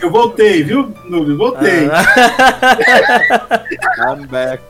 Eu 0.00 0.10
voltei, 0.10 0.62
viu, 0.62 0.94
Nubio? 1.04 1.36
Voltei. 1.36 1.88
Ah, 3.98 4.14
I'm 4.14 4.26
back. 4.26 4.62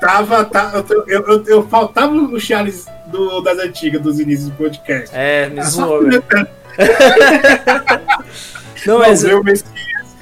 Tava, 0.00 0.44
tá, 0.44 0.84
eu, 0.88 1.04
eu, 1.08 1.26
eu, 1.26 1.44
eu 1.46 1.68
faltava 1.68 2.12
o 2.12 2.38
Charles 2.38 2.86
do, 3.06 3.40
das 3.40 3.58
antigas, 3.58 4.00
dos 4.00 4.20
inícios 4.20 4.50
do 4.50 4.56
podcast. 4.56 5.10
é, 5.12 5.48
me 5.48 5.64
Só 5.64 5.70
zoou, 5.70 6.02
Não, 8.86 9.00
mas, 9.00 9.24
eu 9.24 9.42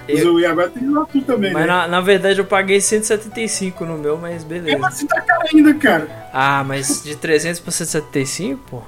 Messias, 0.06 0.26
eu- 0.26 0.40
e 0.40 0.46
agora 0.46 0.68
tem 0.70 0.88
lá 0.90 1.04
tu 1.10 1.20
também, 1.22 1.52
mas 1.52 1.62
né? 1.62 1.68
na, 1.68 1.88
na 1.88 2.00
verdade 2.00 2.38
eu 2.40 2.44
paguei 2.44 2.80
175 2.80 3.84
no 3.84 3.96
meu, 3.98 4.16
mas 4.16 4.42
É, 4.42 4.46
beleza. 4.46 4.78
mas 4.78 4.94
você 4.94 5.06
tá 5.06 5.20
caro 5.20 5.42
ainda, 5.52 5.74
cara. 5.74 6.08
Ah, 6.32 6.62
mas 6.64 7.02
de 7.02 7.16
300 7.16 7.60
pra 7.60 7.70
175, 7.72 8.60
pô? 8.70 8.82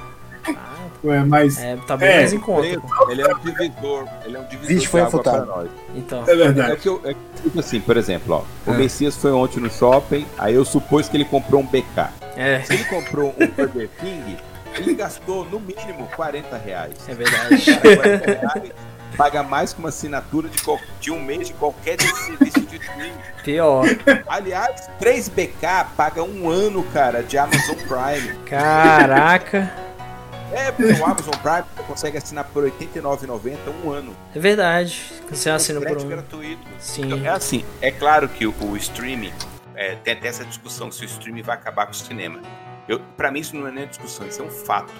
Ué, 1.05 1.23
mas 1.25 1.59
É, 1.59 1.77
tá 1.87 1.97
bem 1.97 2.09
É, 2.09 2.17
mais 2.17 2.33
em 2.33 2.41
conta, 2.41 2.81
pô. 2.81 3.11
Ele 3.11 3.23
é 3.23 3.33
um 3.35 3.39
divisor. 3.39 4.09
Ele 4.25 4.37
é 4.37 4.41
um 4.41 4.45
divisor 4.47 4.67
Vixe, 4.69 4.87
foi 4.89 5.01
nós. 5.01 5.69
Então. 5.95 6.25
é 6.27 6.33
É 6.33 6.35
verdade. 6.37 6.77
que 6.77 6.89
eu, 6.89 7.01
é 7.05 7.15
que, 7.15 7.43
tipo 7.43 7.61
assim, 7.61 7.81
por 7.81 7.97
exemplo, 7.97 8.35
ó, 8.35 8.71
o 8.71 8.75
Ah. 8.75 8.77
Messias 8.77 9.17
foi 9.17 9.31
ontem 9.31 9.61
no 9.61 9.71
shopping, 9.71 10.27
aí 10.37 10.55
eu 10.55 10.65
supus 10.65 11.09
que 11.09 11.17
ele 11.17 11.25
comprou 11.25 11.61
um 11.61 11.67
BK. 11.67 12.11
É, 12.37 12.61
Se 12.63 12.75
ele 12.75 12.85
comprou 12.85 13.33
um 13.39 13.47
Burger 13.47 13.89
King, 14.01 14.37
ele 14.77 14.95
gastou 14.95 15.45
no 15.45 15.61
mínimo 15.61 16.09
40 16.17 16.57
reais. 16.57 16.95
é 17.09 17.15
verdade. 17.15 17.65
Cara, 17.65 17.97
40 17.97 18.25
reais 18.33 18.73
paga 19.19 19.43
mais 19.43 19.73
que 19.73 19.81
uma 19.81 19.89
assinatura 19.89 20.49
de, 20.49 20.63
de 21.01 21.11
um 21.11 21.21
mês 21.21 21.49
de 21.49 21.55
qualquer 21.55 22.01
serviço 22.01 22.61
de 22.61 22.77
streaming. 22.77 23.19
Pior. 23.43 23.85
Aliás, 24.29 24.89
3 25.01 25.29
BK 25.29 25.87
paga 25.97 26.23
um 26.23 26.49
ano, 26.49 26.85
cara, 26.85 27.23
de 27.25 27.37
Amazon 27.37 27.77
Prime. 27.77 28.39
Caraca. 28.47 29.75
É, 30.53 30.71
porque 30.71 30.93
o 30.93 31.05
Amazon 31.05 31.35
Prime 31.43 31.65
você 31.77 31.83
consegue 31.83 32.17
assinar 32.17 32.45
por 32.45 32.65
R$ 32.65 32.73
89,90 32.81 33.59
um 33.85 33.91
ano. 33.91 34.17
É 34.35 34.39
verdade. 34.39 35.13
Você 35.29 35.51
assina 35.51 35.81
por 35.81 35.89
frete 35.89 36.07
um. 36.07 36.09
gratuito. 36.09 36.67
Sim. 36.79 37.07
Então, 37.07 37.19
é 37.19 37.29
assim, 37.29 37.65
é 37.83 37.91
claro 37.91 38.29
que 38.29 38.47
o, 38.47 38.55
o 38.63 38.77
streaming, 38.77 39.33
é, 39.75 39.97
tem 39.97 40.15
até 40.15 40.29
essa 40.29 40.45
discussão 40.45 40.91
se 40.91 41.03
o 41.03 41.07
streaming 41.07 41.43
vai 41.43 41.57
acabar 41.57 41.87
com 41.87 41.93
o 41.93 41.95
cinema. 41.95 42.41
Eu, 42.87 43.01
pra 43.17 43.31
mim 43.31 43.41
isso 43.41 43.55
não 43.55 43.67
é 43.67 43.73
nem 43.73 43.87
discussão, 43.87 44.27
isso 44.27 44.41
é 44.41 44.45
um 44.45 44.51
fato. 44.51 44.93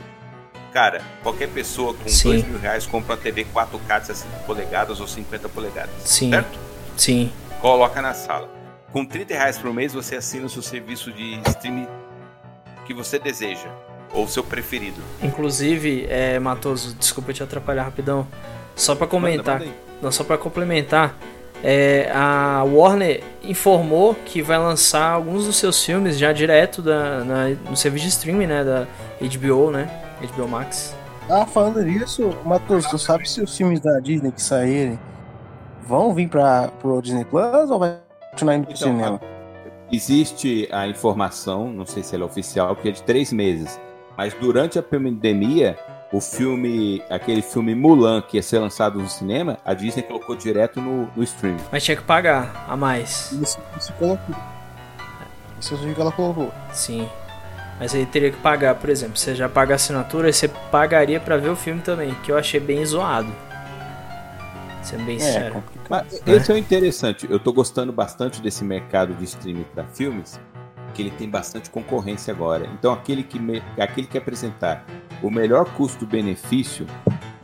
Cara, 0.73 1.01
qualquer 1.23 1.49
pessoa 1.49 1.95
com 1.95 2.09
Sim. 2.09 2.29
dois 2.29 2.45
mil 2.47 2.59
reais 2.59 2.87
compra 2.87 3.15
uma 3.15 3.21
TV 3.21 3.47
4K 3.55 4.01
de 4.01 4.07
60 4.09 4.37
polegadas 4.47 5.01
ou 5.01 5.07
50 5.07 5.49
polegadas. 5.49 5.91
Sim. 6.05 6.31
Certo? 6.31 6.59
Sim. 6.97 7.33
Coloca 7.61 8.01
na 8.03 8.13
sala. 8.15 8.49
Com 8.93 9.05
30 9.05 9.35
reais 9.35 9.59
por 9.59 9.73
mês 9.73 9.93
você 9.93 10.17
assina 10.17 10.47
o 10.47 10.49
seu 10.49 10.63
serviço 10.63 11.11
de 11.13 11.41
streaming 11.49 11.87
que 12.87 12.93
você 12.95 13.19
deseja. 13.19 13.69
Ou 14.13 14.25
o 14.25 14.29
seu 14.29 14.43
preferido. 14.43 15.01
Inclusive, 15.23 16.07
é, 16.09 16.39
Matoso, 16.39 16.95
desculpa 16.95 17.33
te 17.33 17.43
atrapalhar 17.43 17.83
rapidão. 17.85 18.27
Só 18.75 18.95
pra 18.95 19.07
Manda, 19.07 19.11
comentar. 19.11 19.59
manda 19.59 19.65
aí. 19.71 19.77
Não, 20.01 20.11
só 20.11 20.25
pra 20.25 20.39
complementar. 20.39 21.15
É, 21.63 22.11
a 22.15 22.63
Warner 22.65 23.23
informou 23.43 24.15
que 24.15 24.41
vai 24.41 24.57
lançar 24.59 25.11
alguns 25.11 25.45
dos 25.45 25.57
seus 25.57 25.85
filmes 25.85 26.17
já 26.17 26.33
direto 26.33 26.81
da, 26.81 27.25
na- 27.25 27.49
no 27.69 27.77
serviço 27.77 28.05
de 28.05 28.11
streaming, 28.11 28.47
né? 28.47 28.65
Da 28.65 28.87
HBO, 29.21 29.71
né? 29.73 29.91
HBO 30.21 30.49
Max. 30.49 30.95
Ah, 31.31 31.45
falando 31.45 31.83
nisso, 31.83 32.35
Matheus, 32.45 32.87
tu 32.87 32.99
sabe 32.99 33.29
se 33.29 33.43
os 33.43 33.57
filmes 33.57 33.81
da 33.81 34.01
Disney 34.01 34.33
que 34.33 34.41
saírem 34.41 34.99
vão 35.87 36.15
vir 36.15 36.29
pra, 36.29 36.69
pro 36.81 37.01
Disney 37.03 37.25
Plus 37.25 37.71
ou 37.71 37.79
vai 37.79 37.99
continuar 38.31 38.57
indo 38.57 38.67
pro 38.67 38.75
Então, 38.75 38.89
cinema? 38.89 39.21
Existe 39.93 40.69
a 40.71 40.87
informação, 40.87 41.71
não 41.71 41.87
sei 41.87 42.03
se 42.03 42.15
ela 42.15 42.25
é 42.25 42.27
oficial, 42.27 42.75
que 42.77 42.89
é 42.89 42.93
de 42.93 43.03
três 43.03 43.33
meses. 43.33 43.79
Mas 44.17 44.35
durante 44.35 44.79
a 44.79 44.83
pandemia, 44.83 45.79
o 46.13 46.21
filme, 46.21 47.03
aquele 47.11 47.43
filme 47.43 47.75
Mulan, 47.75 48.23
que 48.23 48.37
ia 48.37 48.43
ser 48.43 48.59
lançado 48.59 48.99
no 48.99 49.09
cinema, 49.09 49.59
a 49.65 49.75
Disney 49.75 50.03
colocou 50.03 50.35
direto 50.35 50.81
no, 50.81 51.09
no 51.15 51.23
streaming. 51.23 51.63
Mas 51.71 51.85
tinha 51.85 51.97
que 51.97 52.03
pagar 52.03 52.65
a 52.69 52.77
mais. 52.77 53.33
Isso, 53.33 53.59
isso 53.79 53.93
colocou. 53.95 54.35
Isso 55.61 55.75
é 55.75 55.77
o 55.77 55.95
que 55.95 56.01
ela 56.01 56.13
colocou. 56.13 56.53
Sim. 56.73 57.09
Mas 57.81 57.95
aí 57.95 58.05
teria 58.07 58.31
que 58.33 58.37
pagar, 58.39 58.75
por 58.75 58.91
exemplo, 58.91 59.17
você 59.17 59.35
já 59.35 59.49
paga 59.49 59.75
a 59.75 59.77
assinatura, 59.77 60.33
você 60.33 60.49
pagaria 60.49 61.21
pra 61.21 61.37
ver 61.37 61.49
o 61.51 61.57
filme 61.57 61.81
também, 61.81 62.13
que 62.25 62.33
eu 62.33 62.37
achei 62.37 62.59
bem 62.59 62.85
zoado. 62.85 63.33
Sendo 64.83 65.05
bem 65.05 65.17
É, 65.17 65.21
sincero. 65.21 65.55
complicado. 65.55 66.07
Mas 66.11 66.23
esse 66.27 66.51
é 66.51 66.55
o 66.55 66.59
interessante. 66.59 67.27
Eu 67.31 67.39
tô 67.39 67.53
gostando 67.53 67.93
bastante 67.93 68.41
desse 68.41 68.65
mercado 68.65 69.15
de 69.15 69.25
streaming 69.25 69.65
para 69.75 69.85
filmes, 69.85 70.41
que 70.95 71.03
ele 71.03 71.11
tem 71.11 71.29
bastante 71.29 71.69
concorrência 71.71 72.33
agora. 72.33 72.67
Então 72.79 72.93
aquele 72.93 73.23
que, 73.23 73.39
me- 73.39 73.63
aquele 73.79 74.07
que 74.07 74.17
apresentar 74.19 74.85
o 75.23 75.31
melhor 75.31 75.67
custo-benefício 75.77 76.87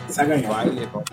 vai 0.09 0.27
levar 0.27 0.67
o 0.67 0.75
mercado. 0.75 1.05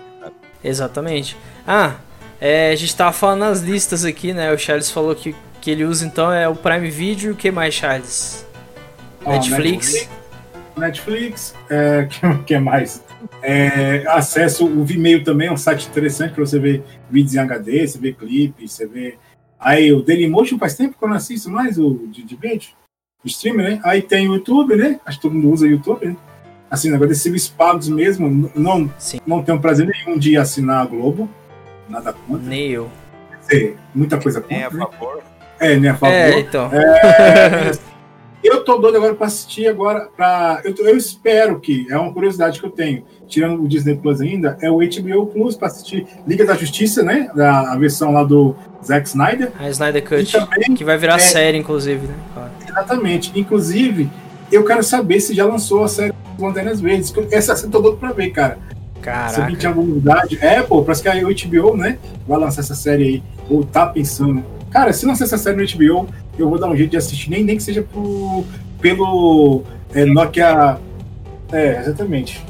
Exatamente. 0.64 1.36
Ah, 1.66 1.94
é, 2.40 2.70
a 2.70 2.76
gente 2.76 2.96
tava 2.96 3.12
falando 3.12 3.40
nas 3.40 3.60
listas 3.60 4.04
aqui, 4.04 4.32
né? 4.32 4.52
O 4.52 4.58
Charles 4.58 4.90
falou 4.90 5.14
que 5.14 5.34
que 5.60 5.70
ele 5.70 5.84
usa 5.84 6.04
então 6.04 6.32
é 6.32 6.48
o 6.48 6.56
Prime 6.56 6.90
Video 6.90 7.28
e 7.28 7.32
o 7.32 7.36
que 7.36 7.48
mais, 7.52 7.72
Charles? 7.72 8.44
Netflix. 9.26 10.08
Netflix, 10.76 11.54
é, 11.68 12.06
que, 12.10 12.44
que 12.44 12.58
mais? 12.58 13.02
É, 13.42 14.04
acesso 14.08 14.66
o 14.66 14.84
Vimeo 14.84 15.22
também, 15.22 15.48
é 15.48 15.52
um 15.52 15.56
site 15.56 15.88
interessante 15.88 16.32
para 16.32 16.44
você 16.44 16.58
ver 16.58 16.82
vídeos 17.10 17.34
em 17.34 17.38
HD, 17.38 17.86
você 17.86 17.98
vê 17.98 18.12
clipes, 18.12 18.72
você 18.72 18.86
vê 18.86 19.18
Aí 19.62 19.92
o 19.92 20.02
Dailymotion 20.02 20.58
faz 20.58 20.74
tempo 20.74 20.98
que 20.98 21.04
eu 21.04 21.08
não 21.08 21.16
assisto 21.16 21.48
mais 21.48 21.78
o 21.78 22.08
de, 22.08 22.24
de 22.24 22.34
vídeo, 22.34 22.70
o 23.24 23.28
streamer, 23.28 23.70
né? 23.70 23.80
Aí 23.84 24.02
tem 24.02 24.28
o 24.28 24.34
YouTube, 24.34 24.74
né? 24.74 24.98
Acho 25.06 25.18
que 25.18 25.22
todo 25.22 25.34
mundo 25.34 25.50
usa 25.50 25.66
o 25.66 25.68
YouTube, 25.68 26.06
né? 26.06 26.16
Assim, 26.68 26.88
negócio 26.88 27.10
desses 27.10 27.22
serviços 27.22 27.50
pagos 27.50 27.88
mesmo, 27.88 28.50
não, 28.56 28.92
Sim. 28.98 29.20
não 29.24 29.42
tenho 29.42 29.60
prazer 29.60 29.86
nenhum 29.86 30.18
de 30.18 30.36
assinar 30.36 30.82
a 30.82 30.86
Globo. 30.86 31.30
Nada 31.88 32.12
contra. 32.12 32.48
Nem 32.48 32.70
eu. 32.70 32.90
Quer 33.30 33.38
dizer, 33.38 33.76
muita 33.94 34.18
coisa 34.18 34.44
Nem 34.48 34.64
a 34.64 34.70
contra. 34.70 34.78
né? 34.78 34.90
favor. 34.90 35.22
É, 35.60 35.76
né? 35.76 35.88
A 35.90 35.94
favor. 35.94 36.14
É, 36.14 36.40
então. 36.40 36.70
É, 36.72 37.72
eu 38.42 38.64
tô 38.64 38.78
doido 38.78 38.96
agora 38.96 39.14
pra 39.14 39.26
assistir 39.26 39.66
agora. 39.68 40.08
Pra, 40.16 40.60
eu, 40.64 40.74
tô- 40.74 40.82
eu 40.84 40.96
espero 40.96 41.58
que, 41.60 41.86
é 41.90 41.96
uma 41.96 42.12
curiosidade 42.12 42.58
que 42.60 42.66
eu 42.66 42.70
tenho, 42.70 43.04
tirando 43.28 43.62
o 43.62 43.68
Disney 43.68 43.96
Plus 43.96 44.20
ainda, 44.20 44.56
é 44.60 44.70
o 44.70 44.78
HBO 44.78 45.26
Plus 45.26 45.56
pra 45.56 45.68
assistir 45.68 46.06
Liga 46.26 46.44
da 46.44 46.54
Justiça, 46.54 47.02
né? 47.02 47.30
Da 47.34 47.72
a 47.72 47.76
versão 47.76 48.12
lá 48.12 48.24
do 48.24 48.54
Zack 48.84 49.08
Snyder. 49.08 49.52
A 49.58 49.68
Snyder 49.70 50.02
Cut. 50.06 50.32
Também, 50.32 50.74
Que 50.74 50.84
vai 50.84 50.98
virar 50.98 51.16
é- 51.16 51.18
série, 51.18 51.58
inclusive, 51.58 52.06
né? 52.06 52.14
Exatamente. 52.68 53.32
Inclusive, 53.38 54.08
eu 54.50 54.64
quero 54.64 54.82
saber 54.82 55.20
se 55.20 55.34
já 55.34 55.44
lançou 55.46 55.84
a 55.84 55.88
série 55.88 56.12
Lanternas 56.38 56.80
Verdes. 56.80 57.12
Essa 57.30 57.66
eu 57.66 57.70
tô 57.70 57.80
doido 57.80 57.98
pra 57.98 58.12
ver, 58.12 58.30
cara. 58.30 58.58
Se 59.02 59.40
alguém 59.40 59.56
tinha 59.56 59.62
Caraca. 59.62 59.68
alguma 59.68 59.86
novidade. 59.88 60.38
É, 60.40 60.62
pô, 60.62 60.82
parece 60.84 61.02
que 61.02 61.08
a 61.08 61.14
HBO, 61.14 61.76
né? 61.76 61.98
Vai 62.26 62.38
lançar 62.38 62.60
essa 62.60 62.74
série 62.74 63.02
aí. 63.04 63.22
Ou 63.50 63.64
tá 63.64 63.86
pensando. 63.86 64.44
Cara, 64.70 64.92
se 64.92 65.04
lançar 65.04 65.24
essa 65.24 65.36
série 65.36 65.56
no 65.56 65.64
HBO, 65.64 66.08
eu 66.38 66.48
vou 66.48 66.58
dar 66.58 66.68
um 66.68 66.76
jeito 66.76 66.90
de 66.90 66.96
assistir, 66.96 67.30
nem, 67.30 67.44
nem 67.44 67.56
que 67.56 67.62
seja 67.62 67.82
pro, 67.82 68.44
pelo 68.80 69.62
é, 69.94 70.04
Nokia. 70.04 70.78
É, 71.52 71.78
exatamente. 71.80 72.40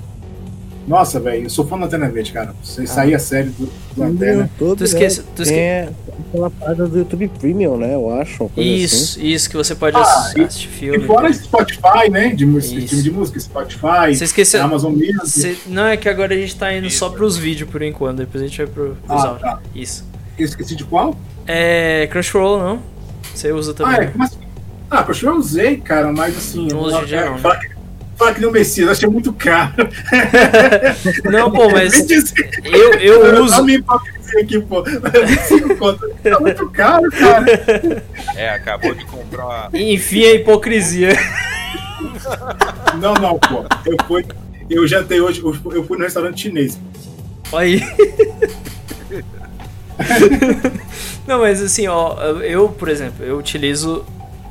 Nossa, 0.86 1.20
velho, 1.20 1.44
eu 1.44 1.50
sou 1.50 1.64
fã 1.64 1.78
da 1.78 1.86
Antena 1.86 2.08
Verde, 2.10 2.32
cara. 2.32 2.54
Se 2.62 2.84
sair 2.88 3.14
a 3.14 3.18
série 3.18 3.50
do, 3.50 3.68
do. 3.94 4.24
YouTube, 4.24 4.78
Tu 4.78 4.84
esquece. 4.84 5.22
Tu 5.36 5.42
esque... 5.42 5.88
Aquela 6.28 6.50
parada 6.50 6.88
do 6.88 6.98
YouTube 6.98 7.28
Premium, 7.38 7.76
né? 7.76 7.94
Eu 7.94 8.10
acho. 8.10 8.48
coisa 8.48 8.52
assim. 8.60 8.82
Isso, 8.82 9.20
isso, 9.20 9.50
que 9.50 9.56
você 9.56 9.74
pode 9.76 9.96
Ah, 9.96 10.00
ass- 10.00 10.34
e- 10.36 10.40
assistir 10.42 10.68
E 10.68 10.70
filme. 10.72 11.06
fora 11.06 11.32
Spotify, 11.32 12.08
né? 12.10 12.30
De 12.34 12.44
música, 12.44 12.78
Isso. 12.80 12.88
time 12.88 13.02
de 13.02 13.10
música, 13.12 13.38
Spotify, 13.38 14.14
Você 14.14 14.24
esqueceu. 14.24 14.62
Amazon 14.62 14.92
Music. 14.92 15.28
Cê- 15.28 15.56
Não, 15.68 15.84
é 15.86 15.96
que 15.96 16.08
agora 16.08 16.34
a 16.34 16.36
gente 16.36 16.56
tá 16.56 16.72
indo 16.74 16.88
só 16.90 17.06
Isso. 17.06 17.14
pros 17.16 17.36
vídeos 17.36 17.70
por 17.70 17.80
enquanto, 17.82 18.18
depois 18.18 18.42
a 18.42 18.46
gente 18.46 18.56
vai 18.58 18.66
pro, 18.66 18.96
pros 19.06 19.20
Ah, 19.22 19.28
áudios. 19.28 19.40
tá. 19.40 19.60
Isso. 19.74 20.04
Eu 20.38 20.44
esqueci 20.46 20.74
de 20.74 20.84
qual? 20.84 21.16
É. 21.46 22.08
Crunchyroll, 22.10 22.58
não? 22.58 22.78
Você 23.34 23.52
usa 23.52 23.74
também. 23.74 23.94
Ah, 24.00 24.02
é, 24.04 24.12
mas. 24.14 24.38
Ah, 24.90 25.02
poxa, 25.02 25.26
eu 25.26 25.36
usei, 25.36 25.78
cara, 25.78 26.12
mas 26.12 26.36
assim. 26.36 26.68
Não 26.68 26.80
usa 26.80 27.04
de 27.06 27.16
não, 27.16 27.32
né? 27.34 27.38
Fala 27.38 27.56
que, 27.58 27.70
fala 28.16 28.34
que 28.34 28.40
nem 28.40 28.48
o 28.48 28.52
Messias, 28.52 28.88
achei 28.90 29.08
muito 29.08 29.32
caro. 29.32 29.72
Não, 31.30 31.50
pô, 31.50 31.68
mas 31.72 31.98
Me 32.00 32.06
diz- 32.06 32.34
eu, 32.64 32.92
eu 32.94 33.42
uso. 33.42 33.54
Olha 33.54 33.62
a 33.62 33.64
minha 33.64 33.78
hipocrisia 33.78 34.40
aqui, 34.42 34.60
pô. 34.60 34.82
25 34.84 35.76
conto. 35.76 36.10
Tá 36.22 36.38
muito 36.40 36.68
caro, 36.70 37.10
cara. 37.10 38.02
É, 38.36 38.50
acabou 38.50 38.94
de 38.94 39.04
comprar. 39.06 39.70
Enfim, 39.72 40.24
a 40.24 40.34
hipocrisia. 40.34 41.16
Não, 43.00 43.14
não, 43.14 43.38
pô. 43.38 43.64
Eu 43.86 43.96
fui. 44.06 44.24
Eu 44.68 44.86
jantei 44.86 45.20
hoje, 45.20 45.40
eu 45.42 45.52
fui- 45.54 45.76
eu 45.76 45.84
fui 45.84 45.96
no 45.98 46.04
restaurante 46.04 46.42
chinês. 46.42 46.78
Olha 47.50 47.64
aí. 47.66 47.82
Não, 51.26 51.40
mas 51.40 51.62
assim, 51.62 51.86
ó, 51.86 52.14
eu, 52.40 52.68
por 52.68 52.88
exemplo, 52.88 53.24
eu 53.24 53.38
utilizo 53.38 54.04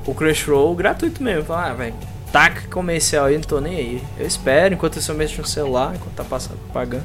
o 0.05 0.13
Crunchyroll 0.13 0.73
gratuito 0.75 1.21
mesmo. 1.21 1.43
Falo, 1.43 1.59
ah, 1.59 1.73
velho, 1.73 1.93
taca 2.31 2.61
comercial 2.69 3.25
aí, 3.25 3.35
não 3.35 3.43
tô 3.43 3.59
nem 3.59 3.75
aí. 3.75 4.03
Eu 4.17 4.25
espero 4.25 4.73
enquanto 4.73 4.99
eu 5.05 5.15
mexo 5.15 5.41
no 5.41 5.47
celular, 5.47 5.95
enquanto 5.95 6.13
tá 6.15 6.23
passando, 6.23 6.57
pagando. 6.73 7.03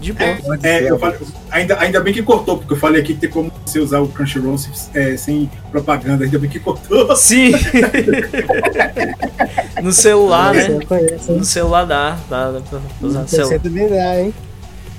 De 0.00 0.14
boa. 0.14 0.58
É, 0.62 0.90
eu 0.90 0.98
falei, 0.98 1.18
ainda, 1.50 1.78
ainda 1.78 2.00
bem 2.00 2.14
que 2.14 2.22
cortou, 2.22 2.56
porque 2.56 2.72
eu 2.72 2.76
falei 2.78 3.02
aqui 3.02 3.12
que 3.12 3.20
tem 3.20 3.28
como 3.28 3.52
você 3.66 3.78
usar 3.78 4.00
o 4.00 4.08
Crunchyroll 4.08 4.56
sem, 4.56 4.72
é, 4.94 5.14
sem 5.16 5.50
propaganda. 5.70 6.24
Ainda 6.24 6.38
bem 6.38 6.48
que 6.48 6.58
cortou. 6.58 7.14
Sim! 7.16 7.52
no 9.82 9.92
celular, 9.92 10.54
Você 10.54 10.68
né? 10.68 11.18
No 11.28 11.44
celular 11.44 11.84
dá, 11.84 12.16
dá, 12.30 12.50
dá 12.50 12.60
pra 12.60 12.80
usar 13.02 13.20
no 13.20 13.28
Você 13.28 13.36
celular. 13.36 13.60
também 13.60 13.88
dá, 13.90 14.20
hein? 14.20 14.34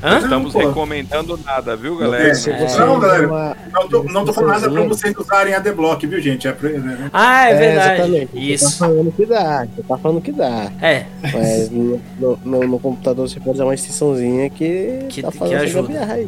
Hã? 0.04 0.18
Estamos 0.18 0.52
pô. 0.54 0.60
recomendando 0.60 1.40
nada, 1.46 1.76
viu, 1.76 1.96
galera? 1.98 2.28
É, 2.30 2.32
É. 2.32 2.78
Não, 2.80 3.00
galera, 3.00 3.28
uma- 3.28 3.58
Não 3.72 3.88
tô, 3.88 4.04
não 4.04 4.26
tô 4.26 4.34
falando 4.34 4.50
nada 4.52 4.72
pra 4.72 4.84
vocês 4.84 5.16
usarem 5.16 5.54
a 5.54 5.58
Adblock, 5.58 6.08
viu, 6.08 6.20
gente? 6.20 6.48
É 6.48 6.52
pra, 6.52 6.70
né? 6.70 7.10
Ah, 7.14 7.50
é 7.50 7.56
verdade. 7.56 7.94
exatamente. 8.02 8.26
Você 8.32 8.36
tá 8.36 8.40
Isso. 8.42 8.78
falando 8.80 9.12
que 9.12 9.26
dá, 9.28 9.68
você 9.76 9.84
tá 9.84 9.98
falando 9.98 10.22
que 10.22 10.32
dá. 10.32 10.72
É, 10.82 11.06
Mas 11.22 11.70
no, 11.70 12.02
no- 12.20 12.40
no- 12.68 12.80
computador 12.80 13.30
você 13.30 13.40
pode 13.40 13.52
usar 13.52 13.66
uma 13.66 13.76
extensãozinha 13.76 14.50
que, 14.50 15.06
Que- 15.10 15.22
tá 15.22 15.32
que 15.32 15.54
ajuda. 15.54 16.04
aí, 16.12 16.28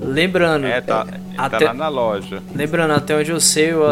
lembrando, 0.00 0.66
É, 0.66 0.80
tá, 0.80 1.04
tá 1.04 1.16
Até- 1.36 1.64
lá 1.64 1.74
na 1.74 1.88
loja. 1.88 2.40
lembrando, 2.54 2.92
até 2.92 3.16
onde 3.16 3.30
eu 3.32 3.40
sei, 3.40 3.74
o 3.74 3.84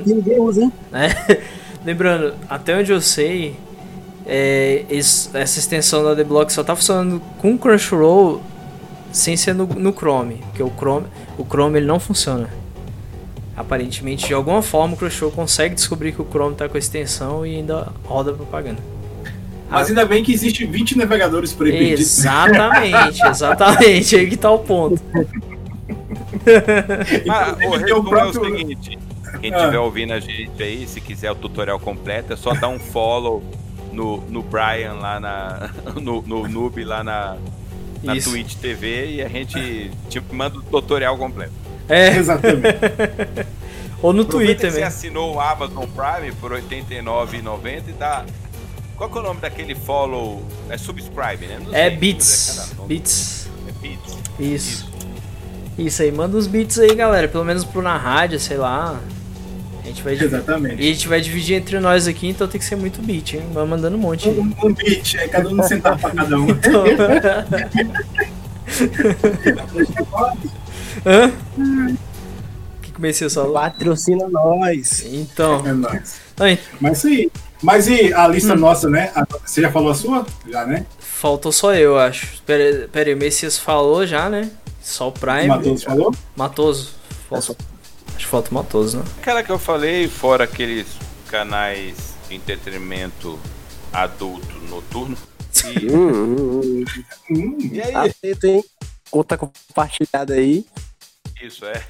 aqui 0.00 0.14
ninguém 0.14 0.40
usa, 0.40 0.62
hein? 0.62 0.72
né? 0.90 1.08
Lembrando, 1.84 2.34
até 2.50 2.76
onde 2.76 2.90
eu 2.92 3.00
sei, 3.00 3.54
é, 4.28 4.84
es- 4.90 5.30
essa 5.34 5.58
extensão 5.58 6.04
da 6.04 6.10
ADBlock 6.12 6.52
só 6.52 6.62
tá 6.62 6.76
funcionando 6.76 7.20
com 7.38 7.54
o 7.54 7.58
Crunchyroll 7.58 8.40
sem 9.10 9.36
ser 9.36 9.54
no, 9.54 9.66
no 9.66 9.92
Chrome, 9.92 10.36
porque 10.50 10.62
o 10.62 10.70
Chrome, 10.78 11.06
o 11.38 11.44
Chrome 11.44 11.78
ele 11.78 11.86
não 11.86 11.98
funciona. 11.98 12.48
Aparentemente, 13.56 14.26
de 14.28 14.34
alguma 14.34 14.62
forma, 14.62 14.94
o 14.94 14.96
Crunchyroll 14.96 15.32
consegue 15.32 15.74
descobrir 15.74 16.12
que 16.12 16.22
o 16.22 16.26
Chrome 16.30 16.54
tá 16.54 16.68
com 16.68 16.76
a 16.76 16.78
extensão 16.78 17.44
e 17.44 17.56
ainda 17.56 17.88
roda 18.04 18.32
propaganda. 18.32 18.80
Mas 19.70 19.88
ainda 19.88 20.04
bem 20.06 20.22
que 20.22 20.32
existe 20.32 20.64
20 20.64 20.96
navegadores 20.96 21.50
aí 21.52 21.56
perdidos. 21.58 22.00
Exatamente, 22.18 23.20
exatamente, 23.26 24.16
aí 24.16 24.28
que 24.30 24.36
tá 24.36 24.50
o 24.50 24.58
ponto. 24.60 25.00
Ah, 27.28 27.52
o 27.52 27.56
tem 27.56 27.70
resumo 27.70 28.08
próprio- 28.10 28.44
é 28.44 28.48
o 28.50 28.56
seguinte: 28.56 28.98
quem 29.40 29.52
Ah. 29.52 29.58
estiver 29.58 29.78
ouvindo 29.78 30.12
a 30.12 30.20
gente 30.20 30.62
aí, 30.62 30.86
se 30.86 31.00
quiser 31.00 31.30
o 31.30 31.34
tutorial 31.34 31.78
completo, 31.78 32.32
é 32.32 32.36
só 32.36 32.54
dar 32.54 32.68
um 32.68 32.78
follow 32.78 33.42
no, 33.92 34.18
no 34.28 34.42
Brian 34.42 34.94
lá 34.94 35.18
na. 35.20 35.70
No, 36.00 36.22
no 36.22 36.48
Noob 36.48 36.84
lá 36.84 37.02
na, 37.02 37.36
na 38.02 38.16
Isso. 38.16 38.30
Twitch 38.30 38.54
TV 38.56 39.14
e 39.16 39.22
a 39.22 39.28
gente 39.28 39.90
te 40.08 40.20
manda 40.32 40.58
o 40.58 40.62
tutorial 40.62 41.16
completo. 41.16 41.52
É, 41.88 42.08
Exatamente. 42.18 42.78
ou 44.02 44.12
no 44.12 44.22
Aproveita 44.22 44.60
Twitter 44.62 44.66
que 44.68 44.72
você 44.72 44.80
mesmo. 44.80 44.86
assinou 44.86 45.34
o 45.34 45.40
Amazon 45.40 45.84
Prime 45.86 46.32
por 46.40 46.52
R$ 46.52 46.62
89,90 46.62 47.82
e 47.88 47.92
dá. 47.92 48.24
Qual 48.96 49.08
que 49.08 49.16
é 49.16 49.20
o 49.20 49.24
nome 49.24 49.40
daquele 49.40 49.74
follow? 49.74 50.42
É 50.68 50.76
subscribe, 50.76 51.46
né? 51.46 51.60
Não 51.64 51.74
É 51.74 51.88
Beats. 51.90 52.72
é. 52.78 52.86
Beats. 52.86 53.48
É 53.68 53.72
Beats. 53.80 54.18
Isso. 54.40 54.88
Isso 55.78 56.02
aí, 56.02 56.10
manda 56.10 56.36
uns 56.36 56.48
beats 56.48 56.78
aí, 56.80 56.92
galera. 56.96 57.28
Pelo 57.28 57.44
menos 57.44 57.64
pro 57.64 57.80
na 57.80 57.96
rádio, 57.96 58.40
sei 58.40 58.56
lá. 58.56 58.98
A 59.98 60.00
gente 60.00 60.04
vai 60.04 60.14
dividir. 60.16 60.34
Exatamente. 60.36 60.82
E 60.82 60.88
a 60.90 60.92
gente 60.92 61.08
vai 61.08 61.20
dividir 61.20 61.56
entre 61.56 61.78
nós 61.80 62.06
aqui, 62.08 62.28
então 62.28 62.46
tem 62.48 62.58
que 62.58 62.64
ser 62.66 62.76
muito 62.76 63.00
beat, 63.02 63.34
hein? 63.34 63.42
Vai 63.52 63.64
mandando 63.66 63.96
um 63.96 64.00
monte. 64.00 64.28
Um, 64.28 64.52
um 64.64 64.72
beat, 64.72 65.14
é 65.16 65.28
cada 65.28 65.48
um 65.48 65.62
centavo 65.62 65.98
pra 66.00 66.10
cada 66.10 66.36
um. 66.38 66.48
Então... 66.50 66.84
Hã? 71.06 71.32
O 71.58 72.80
que 72.82 72.92
comecei 72.92 73.26
a 73.26 73.30
falar? 73.30 73.70
Patrocina 73.70 74.28
nós. 74.28 75.04
Então. 75.06 75.66
É 75.66 75.72
nóis. 75.72 76.20
Ai, 76.38 76.58
Mas 76.80 77.04
aí. 77.04 77.30
Mas 77.60 77.88
e 77.88 78.12
a 78.14 78.28
lista 78.28 78.54
Hum. 78.54 78.58
nossa, 78.58 78.88
né? 78.88 79.10
Você 79.44 79.60
já 79.60 79.70
falou 79.72 79.90
a 79.90 79.94
sua? 79.94 80.24
Já, 80.48 80.64
né? 80.64 80.86
faltou 81.00 81.50
só 81.50 81.74
eu, 81.74 81.98
acho. 81.98 82.40
Pera, 82.46 82.88
pera 82.92 83.08
aí, 83.08 83.14
o 83.14 83.18
Messias 83.18 83.58
falou 83.58 84.06
já, 84.06 84.30
né? 84.30 84.48
Só 84.80 85.08
o 85.08 85.12
Prime. 85.12 85.48
Matoso 85.48 85.84
falou? 85.84 86.14
Matoso. 86.36 86.90
Falta- 87.28 87.56
Acho 88.18 88.24
que 88.26 88.30
falta 88.32 88.52
né? 88.52 89.04
Aquela 89.20 89.44
que 89.44 89.50
eu 89.50 89.60
falei, 89.60 90.08
fora 90.08 90.42
aqueles 90.42 90.88
canais 91.28 91.94
de 92.28 92.34
entretenimento 92.34 93.38
adulto 93.92 94.58
noturno. 94.68 95.16
E, 95.64 95.88
Hum, 95.88 96.84
hum, 97.30 97.58
e 97.72 97.80
aí? 97.80 97.94
Atento, 97.94 98.46
hein? 98.48 98.64
Conta 99.08 99.38
compartilhada 99.38 100.34
aí. 100.34 100.66
Isso 101.40 101.64
é. 101.64 101.80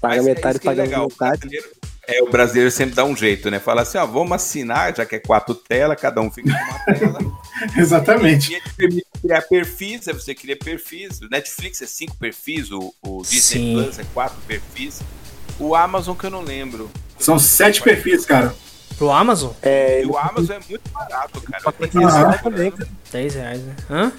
Paga 0.00 0.16
Mas 0.16 0.26
é 0.26 0.34
metade, 0.34 0.56
é 0.58 0.60
paga 0.60 0.82
legal. 0.84 1.06
O 1.06 1.08
metade. 1.08 1.40
brasileiro- 1.40 1.70
É, 2.06 2.22
o 2.22 2.30
brasileiro 2.30 2.70
sempre 2.70 2.94
dá 2.94 3.04
um 3.04 3.16
jeito, 3.16 3.50
né? 3.50 3.58
Fala 3.58 3.82
assim, 3.82 3.98
ó, 3.98 4.06
vamos 4.06 4.32
assinar, 4.32 4.94
já 4.94 5.04
que 5.04 5.16
é 5.16 5.18
quatro 5.18 5.54
telas, 5.54 6.00
cada 6.00 6.20
um 6.20 6.30
fica 6.30 6.50
com 6.52 6.64
uma 6.70 6.84
tela. 6.84 7.18
exatamente. 7.76 8.52
E 8.52 8.54
ele 8.54 8.70
permite 8.76 9.06
criar 9.20 9.42
perfis, 9.42 10.06
aí 10.06 10.14
você 10.14 10.32
cria 10.34 10.56
perfis. 10.56 11.20
O 11.20 11.28
Netflix 11.28 11.82
é 11.82 11.86
cinco 11.86 12.16
perfis, 12.16 12.70
o, 12.70 12.94
o 13.02 13.22
Disney 13.22 13.40
Sim. 13.40 13.72
Plus 13.74 13.98
é 13.98 14.04
quatro 14.14 14.38
perfis. 14.46 15.00
O 15.58 15.74
Amazon 15.74 16.16
que 16.16 16.26
eu 16.26 16.30
não 16.30 16.42
lembro. 16.42 16.90
São 17.18 17.38
sete 17.38 17.80
perfis, 17.82 18.24
cara. 18.26 18.54
Pro 18.98 19.10
Amazon? 19.10 19.50
É, 19.62 20.02
E 20.02 20.06
o 20.06 20.16
Amazon 20.16 20.56
é 20.56 20.60
muito 20.68 20.88
barato, 20.92 21.40
cara. 21.40 21.62
pacote 21.62 21.90
Tem 21.92 22.04
Ah. 22.04 22.38
também, 22.42 22.70
cara. 22.70 22.88
10 23.12 23.34
reais, 23.34 23.60
né? 23.60 23.74
Hã? 23.90 24.12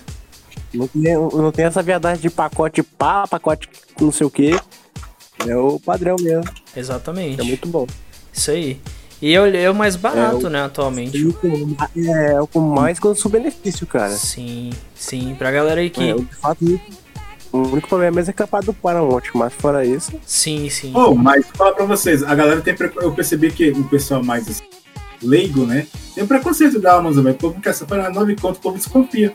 Não 0.73 0.88
tem, 0.88 1.13
não 1.15 1.51
tem 1.51 1.65
essa 1.65 1.81
viadagem 1.81 2.21
de 2.21 2.29
pacote 2.29 2.83
pá, 2.83 3.25
pacote 3.27 3.69
não 3.99 4.11
sei 4.11 4.27
o 4.27 4.29
que. 4.29 4.59
É 5.47 5.55
o 5.55 5.79
padrão 5.79 6.15
mesmo. 6.19 6.43
Exatamente. 6.75 7.39
É 7.39 7.43
muito 7.43 7.67
bom. 7.67 7.88
Isso 8.33 8.51
aí. 8.51 8.81
E 9.21 9.33
é 9.33 9.39
o, 9.41 9.45
é 9.45 9.69
o 9.71 9.75
mais 9.75 9.95
barato, 9.95 10.47
É 10.47 10.49
né, 10.49 10.63
atualmente. 10.63 11.17
E 11.17 11.31
com- 11.33 11.75
É, 11.95 12.41
o 12.41 12.47
com 12.47 12.59
mais 12.59 12.99
custo-benefício, 12.99 13.88
cara. 13.88 14.09
Sim, 14.11 14.71
sim. 14.93 15.33
Pra 15.36 15.51
galera 15.51 15.79
aí 15.79 15.89
que. 15.89 16.09
É, 16.09 16.13
de 16.15 16.36
fato, 16.36 16.63
muito- 16.65 17.05
O 17.56 17.72
único 17.72 17.88
problema 17.88 18.16
mesmo 18.16 18.32
é 18.32 18.34
capaz 18.34 18.66
do 18.66 18.74
Paramount, 18.74 19.24
mas 19.34 19.53
fora 19.53 19.86
isso. 19.86 20.12
Sim, 20.26 20.70
sim. 20.70 20.91
Oh, 20.95 21.14
mas 21.16 21.45
fala 21.56 21.74
pra 21.74 21.86
vocês, 21.86 22.22
a 22.24 22.36
galera 22.36 22.62
tem 22.62 22.76
pre... 22.76 22.91
Eu 22.97 23.12
percebi 23.14 23.51
que 23.51 23.70
o 23.72 23.84
pessoal 23.86 24.24
mais 24.24 24.47
assim, 24.49 24.64
leigo, 25.22 25.66
né? 25.66 25.88
Tem 26.14 26.26
preconceito 26.26 26.80
da 26.80 26.95
Amazon, 26.95 27.24
velho. 27.24 27.36
O 27.36 27.39
povo 27.39 27.62
quer 27.62 27.74
separar 27.74 28.10
9 28.12 28.36
conto, 28.36 28.58
o 28.58 28.60
povo 28.60 28.78
desconfia. 28.78 29.32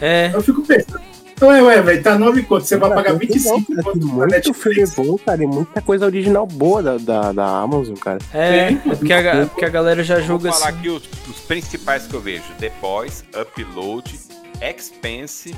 É, 0.00 0.30
Eu 0.34 0.42
fico 0.42 0.62
pensando. 0.62 1.00
Então, 1.34 1.52
é, 1.52 1.60
ué, 1.60 1.82
velho, 1.82 2.02
tá 2.02 2.16
9 2.16 2.42
conto, 2.44 2.64
você 2.64 2.76
vai 2.76 2.88
Cara, 2.88 3.02
pagar 3.02 3.18
tem 3.18 3.28
25 3.28 3.56
não, 3.56 3.64
cara, 3.64 3.82
conto 3.82 4.06
na 4.16 4.54
filme 4.54 4.84
bom, 4.96 5.18
cara, 5.18 5.42
e 5.42 5.46
muita 5.46 5.80
coisa 5.82 6.06
original 6.06 6.46
boa 6.46 6.80
da, 6.82 6.96
da, 6.98 7.32
da 7.32 7.46
Amazon, 7.60 7.96
cara. 7.96 8.18
é, 8.32 8.68
Sim. 8.68 8.80
é 8.86 8.94
porque, 8.94 9.12
a, 9.12 9.46
porque 9.46 9.64
a 9.64 9.68
galera 9.68 10.04
já 10.04 10.18
Vou 10.18 10.24
julga 10.24 10.52
falar 10.52 10.68
assim. 10.68 10.78
aqui 10.78 10.88
os, 10.88 11.02
os 11.28 11.40
principais 11.40 12.06
que 12.06 12.14
eu 12.14 12.20
vejo: 12.20 12.44
The 12.60 12.70
Boys, 12.80 13.24
Upload, 13.34 14.20
Expense, 14.60 15.52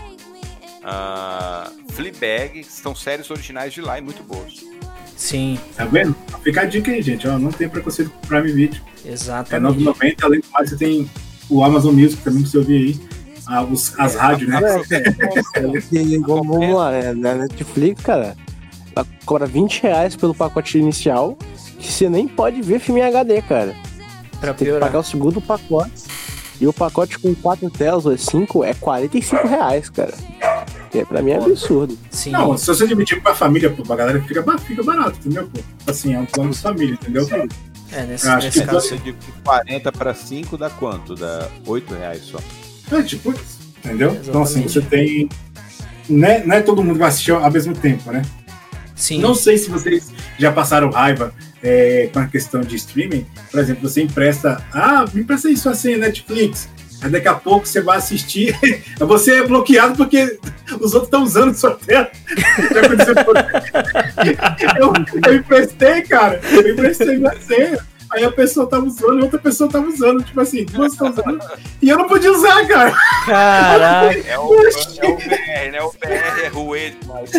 ah, 0.85 1.71
Fleabag, 1.91 2.63
que 2.63 2.65
são 2.65 2.95
séries 2.95 3.31
originais 3.31 3.73
de 3.73 3.81
lá 3.81 3.99
e 3.99 4.03
muito 4.03 4.23
boas. 4.23 4.65
Sim, 5.17 5.59
Tá 5.77 5.85
vendo? 5.85 6.15
Fica 6.43 6.63
a 6.63 6.65
dica 6.65 6.91
aí, 6.91 7.01
gente. 7.01 7.27
Ó, 7.29 7.39
não 7.39 7.51
tem 7.53 7.69
preconceito 7.69 8.11
com 8.11 8.19
o 8.25 8.29
Prime 8.29 8.53
Video. 8.53 8.81
É 9.05 9.13
exatamente. 9.13 9.79
9,90. 9.85 10.25
Além 10.25 10.41
do 10.41 10.47
mais, 10.53 10.71
você 10.71 10.77
tem 10.77 11.09
o 11.49 11.63
Amazon 11.65 11.95
Music 11.95 12.23
também, 12.23 12.43
que 12.43 12.49
você 12.49 12.59
ouvir 12.59 12.77
aí. 12.77 13.01
Ah, 13.47 13.63
os- 13.63 13.99
as 13.99 14.15
rádios, 14.17 14.51
né? 14.51 14.59
E, 15.93 16.19
vamos, 16.19 16.47
vamos 16.47 16.75
lá? 16.77 16.91
Na 17.15 17.35
Netflix, 17.35 18.03
cara, 18.03 18.37
ela 18.95 19.07
cobra 19.25 19.47
20 19.47 19.83
reais 19.83 20.17
pelo 20.17 20.35
pacote 20.35 20.79
inicial, 20.79 21.37
que 21.79 21.93
você 21.93 22.09
nem 22.09 22.27
pode 22.27 22.61
ver 22.63 22.79
filme 22.81 23.01
em 23.01 23.05
HD, 23.05 23.43
cara. 23.43 23.75
Pra 24.41 24.53
Tem 24.55 24.73
que 24.73 24.79
pagar 24.79 24.99
o 24.99 25.05
segundo 25.05 25.41
pacote. 25.41 25.93
E 26.61 26.67
o 26.67 26.73
pacote 26.73 27.19
com 27.19 27.35
4 27.35 27.69
telas 27.71 28.07
ou 28.07 28.17
5 28.17 28.65
é 28.65 28.75
45 28.75 29.49
reais, 29.49 29.91
cara. 29.91 30.15
E 30.95 30.99
é, 30.99 31.05
pra 31.05 31.21
mim 31.21 31.33
é 31.33 31.37
absurdo. 31.37 31.99
Sim, 32.11 32.31
Não, 32.31 32.57
se 32.57 32.67
você 32.67 32.87
dividir 32.87 33.21
pra 33.21 33.35
família, 33.35 33.69
pô, 33.69 33.83
pra 33.83 33.97
galera 33.97 34.23
fica, 34.23 34.59
fica 34.59 34.83
barato, 34.83 35.19
entendeu? 35.19 35.49
Pô? 35.53 35.61
Assim, 35.91 36.15
é 36.15 36.21
um 36.21 36.27
plano 36.27 36.53
de 36.53 36.59
família, 36.59 36.95
entendeu? 36.95 37.27
é, 37.93 38.03
nesse, 38.07 38.29
acho 38.29 38.47
nesse 38.47 38.61
que 38.61 38.67
caso. 38.67 38.89
Você 38.89 38.97
de 38.99 39.13
40 39.45 39.91
para 39.93 40.15
5 40.15 40.57
dá 40.57 40.71
quanto? 40.71 41.17
Dá 41.17 41.49
8 41.67 41.95
reais 41.95 42.23
só. 42.23 42.39
É 42.93 43.03
tipo 43.03 43.33
isso, 43.33 43.59
entendeu? 43.85 44.11
Então, 44.25 44.43
assim, 44.43 44.65
Exatamente. 44.65 44.73
você 44.73 44.81
tem. 44.83 45.29
Não 46.09 46.29
é, 46.29 46.45
não 46.47 46.55
é 46.55 46.61
todo 46.61 46.83
mundo 46.83 46.95
que 46.95 47.01
vai 47.01 47.09
assistir 47.09 47.33
ao 47.33 47.51
mesmo 47.51 47.75
tempo, 47.75 48.13
né? 48.13 48.23
Sim, 48.95 49.21
Não 49.21 49.35
sei 49.35 49.59
se 49.59 49.69
vocês 49.69 50.13
já 50.39 50.53
passaram 50.53 50.91
raiva 50.91 51.35
é, 51.65 52.11
com 52.13 52.21
a 52.21 52.27
questão 52.27 52.61
de 52.61 52.77
streaming. 52.77 53.27
Por 53.51 53.59
exemplo, 53.59 53.89
você 53.89 54.03
empresta. 54.03 54.63
Ah, 54.73 55.05
me 55.13 55.23
empresta 55.23 55.49
isso 55.49 55.69
assim, 55.69 55.97
Netflix. 55.97 56.69
Aí 57.03 57.11
daqui 57.11 57.27
a 57.27 57.35
pouco 57.35 57.67
você 57.67 57.81
vai 57.81 57.99
assistir. 57.99 58.57
Você 58.99 59.41
é 59.41 59.47
bloqueado 59.47 59.95
porque 59.95 60.39
os 60.81 60.95
outros 60.95 61.05
estão 61.05 61.23
usando 61.23 61.55
sua 61.55 61.73
tela. 61.73 62.11
Eu, 64.79 64.93
eu 65.27 65.35
emprestei, 65.37 66.01
cara. 66.03 66.41
Eu 66.51 66.73
emprestei 66.73 67.19
minha 67.19 67.39
senha. 67.41 67.79
Aí 68.11 68.25
a 68.25 68.31
pessoa 68.31 68.67
tava 68.67 68.87
usando 68.87 69.19
e 69.19 69.23
outra 69.23 69.39
pessoa 69.39 69.69
tava 69.69 69.87
usando. 69.87 70.23
Tipo 70.23 70.41
assim, 70.41 70.65
duas 70.65 70.93
estão 70.93 71.11
usando. 71.11 71.39
E 71.83 71.91
eu 71.91 71.99
não 71.99 72.09
podia 72.09 72.33
usar, 72.33 72.67
cara. 72.67 72.95
Caraca, 73.27 74.19
É 74.27 74.39
o, 74.39 74.55
é 74.55 75.09
o 75.09 75.17
BR, 75.17 75.73
né? 75.73 75.83
O 75.83 75.93
BR 75.93 76.41
é 76.43 76.49
ruim 76.49 76.97
demais. 77.01 77.31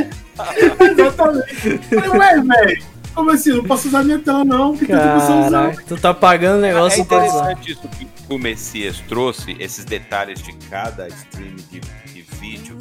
Exatamente. 0.92 1.80
Falei, 1.90 2.10
ué, 2.10 2.42
velho. 2.42 2.95
Como 3.16 3.32
assim? 3.32 3.52
Não 3.54 3.64
posso 3.64 3.88
usar 3.88 4.04
minha 4.04 4.20
tela, 4.20 4.44
não, 4.44 4.72
porque 4.76 4.88
tem 4.94 4.96
pessoa 4.98 5.40
usando. 5.48 5.52
caraca. 5.52 5.84
Tu 5.88 5.98
tá 5.98 6.14
pagando 6.14 6.62
o 6.62 6.66
É 6.66 6.74
negócio 6.74 7.02
usar. 7.02 7.16
interessante 7.26 7.72
isso 7.72 7.88
que 7.88 8.08
o 8.30 8.38
Messias 8.38 9.00
trouxe, 9.08 9.56
esses 9.60 9.86
detalhes 9.86 10.42
de 10.44 10.52
cada 10.70 11.08
stream 11.08 11.56
de, 11.72 11.80
de 11.80 12.22
vídeo 12.40 12.78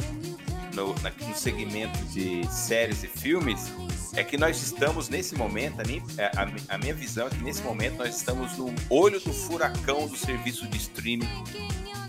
no, 0.75 0.93
na- 1.03 1.13
no 1.29 1.35
segmento 1.37 1.99
de 2.07 2.45
séries 2.51 3.05
e 3.05 3.07
filmes. 3.07 3.73
É 4.17 4.23
que 4.23 4.37
nós 4.37 4.61
estamos 4.63 5.09
nesse 5.09 5.35
momento, 5.37 5.81
a 5.81 5.85
minha, 5.85 6.03
é, 6.19 6.27
a, 6.37 6.75
a 6.75 6.79
minha 6.79 6.95
visão 6.95 7.27
é 7.27 7.31
que 7.31 7.43
nesse 7.43 7.63
momento 7.63 7.97
nós 7.99 8.17
estamos 8.17 8.57
no 8.59 8.73
olho 8.91 9.19
do 9.21 9.33
furacão 9.33 10.07
do 10.09 10.17
serviço 10.17 10.67
de 10.69 10.77
streaming 10.79 11.29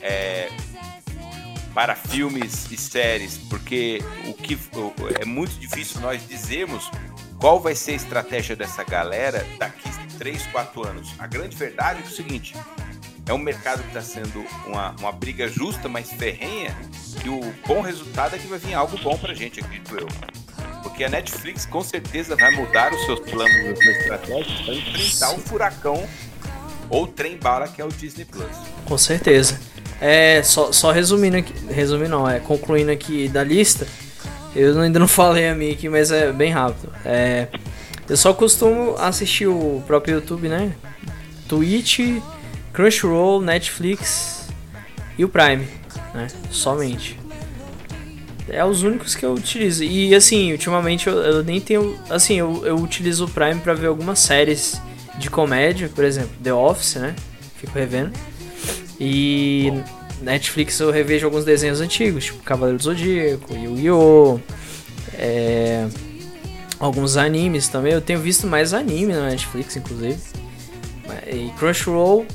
é, 0.01 0.49
para 1.73 1.95
filmes 1.95 2.71
e 2.71 2.77
séries, 2.77 3.37
porque 3.49 4.01
o 4.27 4.33
que 4.33 4.55
o- 4.55 4.93
é 5.19 5.25
muito 5.25 5.53
difícil 5.59 5.99
nós 6.01 6.21
dizermos 6.27 6.89
qual 7.39 7.59
vai 7.59 7.75
ser 7.75 7.91
a 7.91 7.95
estratégia 7.95 8.55
dessa 8.55 8.83
galera 8.83 9.45
daqui 9.57 9.89
3, 10.17 10.47
4 10.47 10.87
anos. 10.87 11.13
A 11.19 11.27
grande 11.27 11.55
verdade 11.55 12.01
é, 12.03 12.07
o 12.07 12.09
seguinte: 12.09 12.55
é 13.27 13.33
um 13.33 13.37
mercado 13.37 13.81
que 13.81 13.87
está 13.89 14.01
sendo 14.01 14.45
uma, 14.65 14.95
uma 14.99 15.11
briga 15.11 15.47
justa, 15.47 15.87
mas 15.87 16.11
ferrenha, 16.11 16.75
e 17.23 17.29
o 17.29 17.41
bom 17.67 17.81
resultado 17.81 18.35
é 18.35 18.39
que 18.39 18.47
vai 18.47 18.59
vir 18.59 18.73
algo 18.73 18.97
bom 18.99 19.17
pra 19.17 19.33
gente, 19.33 19.59
acredito 19.59 19.95
eu. 19.95 20.07
Porque 20.83 21.03
a 21.03 21.09
Netflix 21.09 21.65
com 21.65 21.83
certeza 21.83 22.35
vai 22.35 22.51
mudar 22.51 22.93
os 22.93 23.05
seus 23.05 23.19
planos 23.19 23.55
e 23.55 23.69
as 23.69 23.79
suas 23.79 23.97
estratégias 23.97 24.61
para 24.61 24.73
enfrentar 24.73 25.31
o 25.33 25.39
furacão 25.39 26.07
ou 26.89 27.07
trem 27.07 27.37
bala 27.37 27.67
que 27.67 27.81
é 27.81 27.85
o 27.85 27.89
Disney 27.89 28.25
Plus. 28.25 28.55
Com 28.85 28.97
certeza. 28.97 29.59
É, 29.99 30.43
só, 30.43 30.71
só 30.71 30.91
resumindo 30.91 31.37
aqui, 31.37 31.53
resumindo 31.67 32.09
não, 32.09 32.29
é, 32.29 32.39
concluindo 32.39 32.91
aqui 32.91 33.27
da 33.27 33.43
lista, 33.43 33.87
eu 34.55 34.79
ainda 34.79 34.99
não 34.99 35.07
falei 35.07 35.49
a 35.49 35.55
minha 35.55 35.73
aqui, 35.73 35.89
mas 35.89 36.11
é 36.11 36.31
bem 36.31 36.51
rápido. 36.51 36.91
É, 37.03 37.47
eu 38.07 38.15
só 38.15 38.33
costumo 38.33 38.95
assistir 38.97 39.47
o 39.47 39.83
próprio 39.85 40.15
YouTube, 40.15 40.47
né? 40.47 40.73
Twitch, 41.47 41.99
Crunchyroll, 42.71 43.41
Netflix 43.41 44.47
e 45.17 45.25
o 45.25 45.29
Prime, 45.29 45.67
né? 46.13 46.27
Somente. 46.49 47.19
É 48.47 48.63
os 48.63 48.83
únicos 48.83 49.15
que 49.15 49.25
eu 49.25 49.33
utilizo. 49.33 49.83
E 49.83 50.13
assim, 50.13 50.51
ultimamente 50.51 51.07
eu, 51.07 51.15
eu 51.15 51.43
nem 51.43 51.59
tenho. 51.59 51.97
Assim, 52.09 52.35
eu, 52.35 52.65
eu 52.65 52.75
utilizo 52.75 53.25
o 53.25 53.29
Prime 53.29 53.59
pra 53.59 53.73
ver 53.73 53.87
algumas 53.87 54.19
séries 54.19 54.79
de 55.17 55.29
comédia, 55.29 55.89
por 55.93 56.03
exemplo, 56.03 56.31
The 56.43 56.53
Office, 56.53 56.95
né? 56.95 57.15
Fico 57.57 57.73
revendo. 57.77 58.11
E 58.99 59.73
Netflix 60.25 60.79
eu 60.79 60.91
revejo 60.91 61.25
alguns 61.25 61.45
desenhos 61.45 61.79
antigos, 61.79 62.25
tipo 62.25 62.43
Cavaleiro 62.43 62.77
do 62.77 62.83
Zodíaco, 62.83 63.55
Yu-Gi-Oh! 63.55 64.39
é, 65.13 65.87
alguns 66.79 67.17
animes 67.17 67.67
também. 67.67 67.93
Eu 67.93 68.01
tenho 68.01 68.19
visto 68.19 68.47
mais 68.47 68.73
anime 68.73 69.13
na 69.13 69.29
Netflix, 69.29 69.75
inclusive. 69.75 70.17
E 71.27 71.51
Crunchyroll 71.57 72.25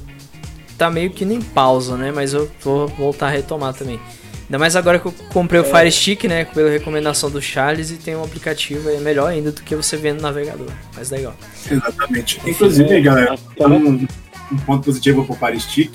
tá 0.78 0.90
meio 0.90 1.10
que 1.10 1.24
nem 1.24 1.40
pausa, 1.40 1.96
né? 1.96 2.12
Mas 2.14 2.32
eu 2.32 2.50
vou 2.62 2.88
voltar 2.88 3.26
a 3.26 3.30
retomar 3.30 3.74
também. 3.74 4.00
Ainda 4.44 4.58
mais 4.58 4.74
agora 4.74 4.98
que 4.98 5.06
eu 5.06 5.14
comprei 5.32 5.60
o 5.60 5.64
Fire 5.64 5.90
Stick, 5.92 6.24
né? 6.24 6.44
Pela 6.44 6.70
recomendação 6.70 7.30
do 7.30 7.40
Charles 7.40 7.90
e 7.90 7.96
tem 7.96 8.16
um 8.16 8.24
aplicativo, 8.24 8.88
é 8.88 8.98
melhor 8.98 9.28
ainda 9.28 9.52
do 9.52 9.62
que 9.62 9.76
você 9.76 9.96
ver 9.96 10.14
no 10.14 10.22
navegador. 10.22 10.68
Mais 10.94 11.10
legal. 11.10 11.34
Exatamente. 11.70 12.40
Inclusive, 12.44 13.00
galera, 13.00 13.36
um, 13.60 14.06
um 14.50 14.56
ponto 14.66 14.84
positivo 14.84 15.24
pro 15.24 15.34
Fire 15.34 15.60
Stick, 15.60 15.92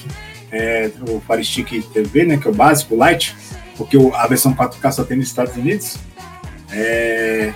é, 0.52 0.92
o 1.10 1.22
Fire 1.22 1.44
Stick 1.44 1.84
TV, 1.94 2.26
né, 2.26 2.38
que 2.38 2.48
é 2.48 2.52
o 2.52 2.54
básico, 2.54 2.96
o 2.96 3.06
Lite, 3.06 3.36
porque 3.78 3.98
a 4.14 4.28
versão 4.28 4.54
4K 4.54 4.92
só 4.92 5.04
tem 5.04 5.18
nos 5.18 5.28
Estados 5.28 5.56
Unidos. 5.56 5.98
É, 6.72 7.54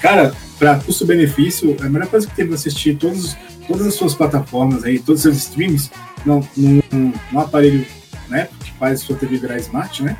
cara, 0.00 0.34
para 0.58 0.76
custo-benefício, 0.76 1.76
a 1.80 1.88
melhor 1.88 2.08
coisa 2.08 2.26
que 2.26 2.34
tem 2.34 2.46
pra 2.46 2.54
assistir 2.54 2.96
todos, 2.96 3.36
todas 3.66 3.86
as 3.86 3.94
suas 3.94 4.14
plataformas 4.14 4.84
aí, 4.84 4.98
todos 4.98 5.20
os 5.20 5.22
seus 5.22 5.36
streams, 5.36 5.90
num, 6.24 6.42
num, 6.56 7.12
num 7.30 7.40
aparelho 7.40 7.86
né, 8.28 8.48
que 8.64 8.72
faz 8.72 9.00
sua 9.00 9.16
TV 9.16 9.38
virar 9.38 9.58
smart, 9.58 10.02
né? 10.02 10.16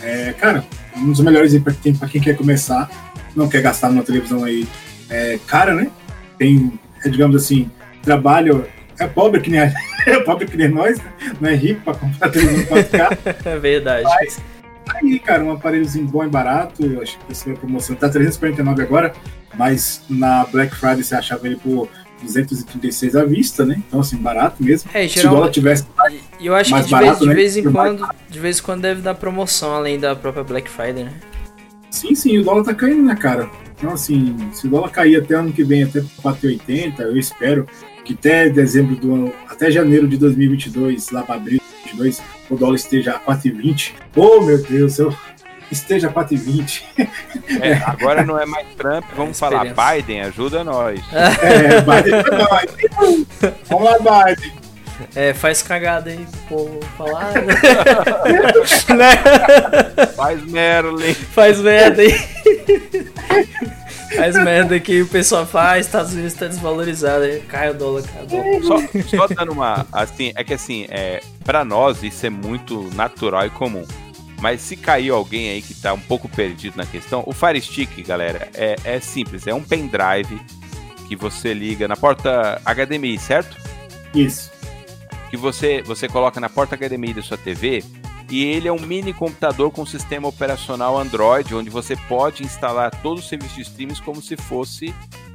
É, 0.00 0.32
cara, 0.32 0.64
um 0.96 1.10
dos 1.10 1.20
melhores 1.20 1.52
aí 1.52 1.60
pra 1.60 1.72
quem, 1.72 1.94
quem 1.94 2.20
quer 2.20 2.36
começar, 2.36 2.90
não 3.34 3.48
quer 3.48 3.60
gastar 3.60 3.90
numa 3.90 4.02
televisão 4.02 4.44
aí 4.44 4.66
é, 5.08 5.38
cara, 5.46 5.74
né? 5.74 5.90
Tem, 6.38 6.72
é, 7.04 7.08
digamos 7.08 7.36
assim, 7.36 7.70
trabalho. 8.02 8.66
É 8.98 9.06
pobre 9.06 9.40
que 9.40 9.50
nem, 9.50 9.60
a- 9.60 9.72
é 10.06 10.20
pobre 10.20 10.46
que 10.46 10.56
nem 10.56 10.68
nós, 10.68 10.98
né? 10.98 11.12
não 11.40 11.50
é 11.50 11.54
rico 11.54 11.80
pra 11.82 11.94
comprar 11.94 12.30
televisão 12.30 12.64
4K. 12.76 13.36
É 13.44 13.58
verdade. 13.58 14.04
Mas 14.04 14.40
aí, 14.94 15.18
cara, 15.18 15.44
um 15.44 15.52
aparelhozinho 15.52 16.06
bom 16.06 16.24
e 16.24 16.28
barato, 16.28 16.84
eu 16.84 17.02
acho 17.02 17.18
que 17.18 17.32
essa 17.32 17.50
promoção 17.54 17.94
tá 17.96 18.08
349 18.08 18.82
agora, 18.82 19.12
mas 19.54 20.02
na 20.08 20.44
Black 20.46 20.74
Friday 20.74 21.02
você 21.02 21.14
achava 21.14 21.46
ele 21.46 21.56
por 21.56 21.88
236 22.22 23.14
à 23.16 23.24
vista, 23.24 23.64
né? 23.66 23.76
Então, 23.86 24.00
assim, 24.00 24.16
barato 24.16 24.62
mesmo. 24.62 24.88
É, 24.94 25.06
Se 25.06 25.18
o 25.18 25.22
dólar 25.24 25.52
geralmente. 25.52 25.54
tivesse 25.54 25.86
E 26.40 26.46
eu 26.46 26.54
acho 26.54 26.70
mais 26.70 26.86
que 26.86 26.90
de 26.90 26.96
vez, 26.96 27.06
barato, 27.06 27.22
de 27.22 27.28
né? 27.28 27.34
vez 27.34 27.56
em 27.58 27.62
Mais 27.62 27.74
quando, 27.74 28.08
de 28.30 28.40
vez 28.40 28.58
em 28.58 28.62
quando 28.62 28.80
deve 28.82 29.02
dar 29.02 29.14
promoção 29.14 29.74
além 29.74 29.98
da 30.00 30.16
própria 30.16 30.42
Black 30.42 30.70
Friday, 30.70 31.04
né? 31.04 31.12
Sim, 31.90 32.14
sim, 32.14 32.38
o 32.38 32.44
dólar 32.44 32.64
tá 32.64 32.74
caindo, 32.74 33.02
né, 33.02 33.14
cara? 33.14 33.48
Então, 33.76 33.92
assim, 33.92 34.34
se 34.54 34.66
o 34.66 34.70
dólar 34.70 34.90
cair 34.90 35.16
até 35.16 35.34
ano 35.34 35.52
que 35.52 35.62
vem, 35.62 35.82
até 35.82 36.00
4,80, 36.22 37.00
eu 37.00 37.16
espero 37.18 37.66
que 38.06 38.14
até 38.14 38.48
dezembro 38.48 38.94
do 38.94 39.12
ano, 39.14 39.32
até 39.48 39.70
janeiro 39.70 40.06
de 40.06 40.16
2022, 40.16 41.10
lá 41.10 41.22
para 41.22 41.34
abril 41.34 41.58
de 41.58 41.96
2022, 41.96 42.22
o 42.48 42.56
dólar 42.56 42.76
esteja 42.76 43.12
a 43.12 43.20
4,20. 43.20 43.94
Oh, 44.14 44.40
meu 44.40 44.62
Deus, 44.62 44.98
eu 44.98 45.12
esteja 45.70 46.08
a 46.08 46.12
4,20. 46.12 46.82
É, 47.60 47.74
agora 47.84 48.24
não 48.24 48.38
é 48.38 48.46
mais 48.46 48.66
Trump, 48.76 49.04
vamos 49.16 49.38
falar 49.38 49.66
Esperança. 49.66 49.94
Biden, 49.96 50.20
ajuda 50.22 50.62
nós. 50.62 51.00
É, 51.12 51.80
Biden 51.80 52.22
pra 52.22 52.38
nós. 52.38 52.66
Vamos 53.68 53.84
lá, 53.84 54.24
Biden. 54.26 54.52
É, 55.14 55.34
faz 55.34 55.62
cagada 55.62 56.08
aí 56.10 56.26
pro 56.46 56.56
povo 56.56 56.80
falar. 56.96 57.32
né? 58.96 60.06
Faz 60.16 60.42
Merlin. 60.44 61.12
Faz 61.12 61.58
merda 61.60 62.02
aí. 62.02 62.14
mais 64.14 64.34
merda 64.36 64.78
que 64.78 65.02
o 65.02 65.08
pessoal 65.08 65.46
faz, 65.46 65.86
Estados 65.86 66.12
Unidos 66.12 66.34
tá 66.34 66.46
desvalorizado, 66.46 67.24
aí 67.24 67.40
cai 67.40 67.70
o 67.70 67.74
dólar, 67.74 68.02
cai 68.02 68.22
o 68.22 68.26
dólar. 68.26 68.62
Só, 68.62 69.16
só 69.16 69.26
dando 69.26 69.52
uma. 69.52 69.86
Assim, 69.92 70.32
é 70.34 70.44
que 70.44 70.54
assim, 70.54 70.86
é, 70.90 71.22
pra 71.44 71.64
nós 71.64 72.02
isso 72.02 72.24
é 72.26 72.30
muito 72.30 72.90
natural 72.94 73.46
e 73.46 73.50
comum. 73.50 73.84
Mas 74.40 74.60
se 74.60 74.76
caiu 74.76 75.14
alguém 75.14 75.48
aí 75.48 75.62
que 75.62 75.74
tá 75.74 75.92
um 75.92 76.00
pouco 76.00 76.28
perdido 76.28 76.76
na 76.76 76.84
questão, 76.84 77.22
o 77.26 77.32
Fire 77.32 77.60
Stick, 77.60 78.02
galera, 78.02 78.48
é, 78.54 78.76
é 78.84 79.00
simples. 79.00 79.46
É 79.46 79.54
um 79.54 79.62
pendrive 79.62 80.38
que 81.08 81.16
você 81.16 81.54
liga 81.54 81.88
na 81.88 81.96
porta 81.96 82.60
HDMI, 82.64 83.18
certo? 83.18 83.56
Isso. 84.14 84.52
Que 85.30 85.36
você, 85.36 85.82
você 85.82 86.08
coloca 86.08 86.38
na 86.38 86.48
porta 86.48 86.76
HDMI 86.76 87.14
da 87.14 87.22
sua 87.22 87.38
TV 87.38 87.82
e 88.30 88.44
ele 88.44 88.66
é 88.66 88.72
um 88.72 88.80
mini 88.80 89.12
computador 89.12 89.70
com 89.70 89.86
sistema 89.86 90.28
operacional 90.28 90.98
Android, 90.98 91.54
onde 91.54 91.70
você 91.70 91.96
pode 92.08 92.42
instalar 92.42 92.90
todo 93.02 93.18
o 93.18 93.22
serviço 93.22 93.54
de 93.54 93.62
streams 93.62 94.00
como 94.02 94.20
se 94.20 94.36
fosse 94.36 94.94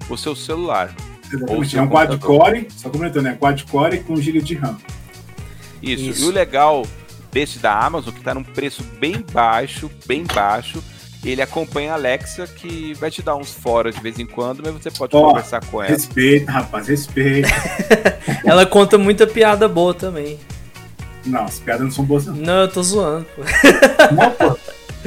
o 0.09 0.17
seu 0.17 0.35
celular. 0.35 0.93
Seu 1.29 1.79
É 1.79 1.81
um 1.81 1.87
quad-core, 1.87 2.67
só 2.75 2.89
comentando, 2.89 3.27
é 3.27 3.33
quad-core 3.33 3.99
com 4.01 4.13
1 4.13 4.17
GB 4.17 4.41
de 4.41 4.55
RAM. 4.55 4.77
Isso. 5.81 6.03
Isso. 6.03 6.23
E 6.23 6.27
o 6.27 6.31
legal 6.31 6.85
desse 7.31 7.59
da 7.59 7.79
Amazon, 7.79 8.13
que 8.13 8.21
tá 8.21 8.33
num 8.33 8.43
preço 8.43 8.83
bem 8.99 9.23
baixo, 9.31 9.89
bem 10.05 10.25
baixo, 10.25 10.83
ele 11.23 11.41
acompanha 11.41 11.91
a 11.91 11.95
Alexa, 11.95 12.47
que 12.47 12.93
vai 12.95 13.09
te 13.09 13.21
dar 13.21 13.35
uns 13.35 13.53
fora 13.53 13.91
de 13.91 14.01
vez 14.01 14.19
em 14.19 14.25
quando, 14.25 14.61
mas 14.63 14.73
você 14.73 14.91
pode 14.91 15.15
Ó, 15.15 15.29
conversar 15.29 15.63
com 15.65 15.81
ela. 15.81 15.91
Respeita, 15.91 16.51
rapaz, 16.51 16.87
respeita. 16.87 17.49
Ela 18.43 18.65
conta 18.65 18.97
muita 18.97 19.27
piada 19.27 19.67
boa 19.67 19.93
também. 19.93 20.39
Não, 21.25 21.43
as 21.45 21.59
piadas 21.59 21.83
não 21.83 21.91
são 21.91 22.03
boas, 22.05 22.25
não. 22.25 22.35
Não, 22.35 22.61
eu 22.61 22.67
tô 22.71 22.81
zoando, 22.81 23.25
pô. 23.35 23.41
Não, 24.15 24.31
pô. 24.31 24.57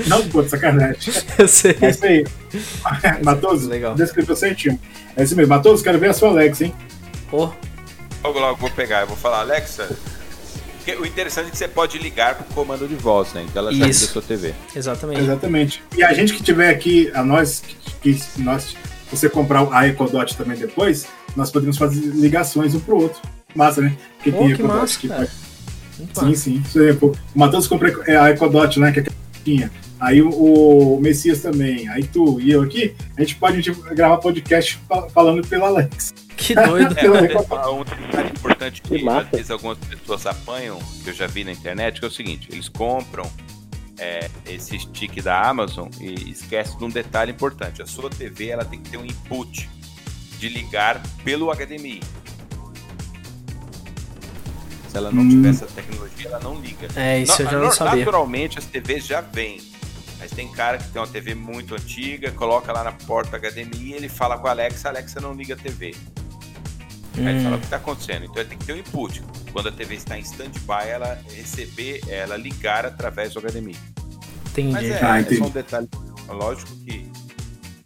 Não, 0.06 0.28
pô, 0.28 0.42
de 0.42 0.50
sacanagem. 0.50 1.12
Eu 1.38 1.46
sei. 1.48 1.76
É 1.80 1.90
isso 1.90 2.04
aí. 2.04 2.24
Matoso, 3.24 3.68
Legal. 3.68 3.94
descreveu 3.94 4.34
certinho. 4.34 4.78
É 5.16 5.22
isso 5.22 5.36
mesmo. 5.36 5.50
Matoso, 5.54 5.82
quero 5.84 5.98
ver 5.98 6.10
a 6.10 6.12
sua 6.12 6.30
Alexa, 6.30 6.64
hein? 6.64 6.74
Pô, 7.30 7.50
Logo, 8.24 8.38
logo 8.38 8.56
vou 8.60 8.70
pegar, 8.70 9.02
eu 9.02 9.06
vou 9.06 9.16
falar, 9.16 9.40
Alexa. 9.40 9.88
O 11.00 11.06
interessante 11.06 11.48
é 11.48 11.50
que 11.50 11.56
você 11.58 11.68
pode 11.68 11.96
ligar 11.98 12.34
pro 12.34 12.44
comando 12.54 12.86
de 12.88 12.94
voz, 12.94 13.32
né? 13.32 13.44
Então 13.48 13.60
ela 13.62 13.70
já 13.70 13.74
liga 13.74 13.86
a 13.86 13.90
Isso. 13.90 14.06
sua 14.08 14.20
TV. 14.22 14.54
exatamente. 14.74 15.20
Exatamente. 15.20 15.82
E 15.96 16.02
a 16.02 16.12
gente 16.12 16.34
que 16.34 16.42
tiver 16.42 16.70
aqui, 16.70 17.10
a 17.14 17.22
nós, 17.22 17.62
que, 18.02 18.14
que 18.14 18.40
nós, 18.42 18.64
se 18.64 18.76
você 19.10 19.28
comprar 19.28 19.66
a 19.72 19.86
EcoDot 19.88 20.36
também 20.36 20.58
depois, 20.58 21.06
nós 21.36 21.50
podemos 21.50 21.78
fazer 21.78 22.00
ligações 22.00 22.74
um 22.74 22.80
pro 22.80 22.96
outro. 23.00 23.20
Massa, 23.54 23.80
né? 23.80 23.96
Porque 24.16 24.32
Pô, 24.32 24.38
tem 24.38 24.48
que 24.48 24.54
EcoDot 24.54 24.76
massa, 24.80 24.98
que 24.98 25.08
cara. 25.08 25.20
pode- 25.20 25.32
Muito 25.98 26.20
Sim, 26.20 26.34
sim. 26.34 26.62
Por 26.72 26.82
exemplo, 26.82 27.16
o 27.34 27.38
Matheus 27.38 27.66
comprou 27.66 27.92
a 28.06 28.30
EcoDot, 28.30 28.80
né? 28.80 28.92
Que 28.92 29.00
é 29.00 29.02
a 29.02 29.06
tinha. 29.44 29.70
Aí 30.00 30.20
o, 30.20 30.30
o 30.96 31.00
Messias 31.00 31.40
também. 31.40 31.88
Aí 31.88 32.04
tu 32.04 32.40
e 32.40 32.50
eu 32.50 32.62
aqui, 32.62 32.94
a 33.16 33.20
gente 33.20 33.36
pode 33.36 33.62
tipo, 33.62 33.80
gravar 33.94 34.18
podcast 34.18 34.78
fa- 34.88 35.08
falando 35.10 35.46
pelo 35.46 35.64
Alex. 35.64 36.12
Que 36.36 36.54
doido. 36.54 36.94
É, 36.98 37.08
um 37.68 37.84
detalhe- 37.84 38.30
importante 38.30 38.82
que, 38.82 38.98
Que 38.98 39.08
às 39.08 39.28
vezes 39.30 39.50
algumas 39.50 39.78
pessoas 39.78 40.26
apanham, 40.26 40.78
que 41.02 41.10
eu 41.10 41.14
já 41.14 41.26
vi 41.26 41.44
na 41.44 41.52
internet, 41.52 42.00
que 42.00 42.04
é 42.04 42.08
o 42.08 42.12
seguinte, 42.12 42.48
eles 42.50 42.68
compram 42.68 43.30
é, 43.98 44.28
esse 44.46 44.78
stick 44.78 45.22
da 45.22 45.40
Amazon 45.48 45.88
e 46.00 46.30
esquecem 46.30 46.76
de 46.76 46.84
um 46.84 46.90
detalhe 46.90 47.30
importante. 47.30 47.80
A 47.80 47.86
sua 47.86 48.10
TV 48.10 48.48
ela 48.48 48.64
tem 48.64 48.80
que 48.80 48.90
ter 48.90 48.96
um 48.98 49.04
input 49.06 49.68
de 50.38 50.48
ligar 50.48 51.00
pelo 51.24 51.50
HDMI. 51.54 52.00
Se 54.94 54.98
ela 54.98 55.10
não 55.10 55.22
Hum. 55.24 55.28
tiver 55.28 55.48
essa 55.48 55.66
tecnologia, 55.66 56.28
ela 56.28 56.38
não 56.38 56.60
liga. 56.60 56.86
É, 56.94 57.18
isso 57.18 57.42
eu 57.42 57.50
já 57.50 57.58
não 57.58 57.72
sabia. 57.72 57.96
Naturalmente 58.04 58.60
as 58.60 58.64
TVs 58.64 59.04
já 59.04 59.20
vêm. 59.20 59.60
Mas 60.20 60.30
tem 60.30 60.46
cara 60.52 60.78
que 60.78 60.88
tem 60.88 61.02
uma 61.02 61.08
TV 61.08 61.34
muito 61.34 61.74
antiga, 61.74 62.30
coloca 62.30 62.72
lá 62.72 62.84
na 62.84 62.92
porta 62.92 63.36
HDMI 63.36 63.90
e 63.90 63.92
ele 63.94 64.08
fala 64.08 64.38
com 64.38 64.46
a 64.46 64.50
Alexa, 64.52 64.86
a 64.88 64.92
Alexa 64.92 65.20
não 65.20 65.34
liga 65.34 65.54
a 65.54 65.56
TV. 65.56 65.96
Aí 67.16 67.26
ele 67.26 67.42
fala 67.42 67.54
o 67.54 67.56
Hum, 67.56 67.58
que 67.58 67.64
está 67.66 67.76
acontecendo. 67.76 68.24
Então 68.26 68.36
ele 68.40 68.48
tem 68.48 68.56
que 68.58 68.64
ter 68.66 68.72
um 68.72 68.76
input. 68.76 69.20
Quando 69.52 69.68
a 69.68 69.72
TV 69.72 69.96
está 69.96 70.16
em 70.16 70.20
stand-by, 70.22 70.88
ela 70.88 71.18
receber, 71.34 72.00
ela 72.08 72.36
ligar 72.36 72.86
através 72.86 73.34
do 73.34 73.40
HDMI. 73.40 73.76
Mas 73.76 74.52
entendi. 74.52 74.92
é, 74.92 75.00
Ah, 75.04 75.18
é 75.18 75.20
entendi. 75.22 75.38
só 75.38 75.46
um 75.46 75.50
detalhe. 75.50 75.88
Lógico 76.28 76.70
que. 76.86 77.10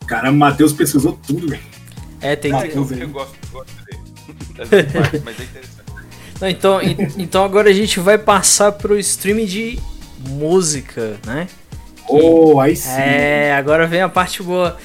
Caramba, 0.06 0.32
o 0.34 0.38
Matheus 0.38 0.74
pesquisou 0.74 1.18
tudo, 1.26 1.48
velho. 1.48 1.62
É, 2.20 2.36
tem 2.36 2.54
É, 2.54 2.68
que. 2.68 2.76
eu, 2.76 2.86
eu 2.92 3.08
gosto, 3.08 3.34
gosto 3.50 3.72
parte, 4.92 5.18
mas 5.24 5.40
é 5.40 5.44
interessante. 5.44 5.77
Não, 6.40 6.48
então, 6.48 6.80
en- 6.82 6.96
então 7.18 7.44
agora 7.44 7.68
a 7.70 7.72
gente 7.72 7.98
vai 8.00 8.16
passar 8.18 8.72
pro 8.72 8.98
stream 8.98 9.44
de 9.44 9.78
música, 10.28 11.16
né? 11.26 11.48
Oh, 12.08 12.60
aí 12.60 12.74
sim. 12.76 12.88
É, 12.90 13.52
agora 13.54 13.86
vem 13.86 14.00
a 14.00 14.08
parte 14.08 14.42
boa. 14.42 14.76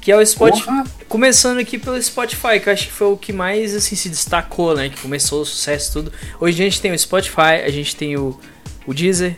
Que 0.00 0.10
é 0.10 0.16
o 0.16 0.26
Spotify. 0.26 0.64
Porra. 0.66 0.84
Começando 1.08 1.58
aqui 1.58 1.78
pelo 1.78 2.00
Spotify, 2.02 2.58
que 2.60 2.68
eu 2.68 2.72
acho 2.72 2.86
que 2.86 2.92
foi 2.92 3.06
o 3.06 3.16
que 3.16 3.32
mais 3.32 3.72
assim, 3.76 3.94
se 3.94 4.08
destacou, 4.08 4.74
né? 4.74 4.88
Que 4.88 5.00
começou 5.00 5.42
o 5.42 5.46
sucesso 5.46 5.90
e 5.90 5.92
tudo. 5.92 6.12
Hoje 6.40 6.60
a 6.60 6.64
gente 6.64 6.80
tem 6.80 6.90
o 6.90 6.98
Spotify, 6.98 7.62
a 7.64 7.70
gente 7.70 7.94
tem 7.94 8.16
o, 8.16 8.36
o 8.84 8.92
Deezer, 8.92 9.36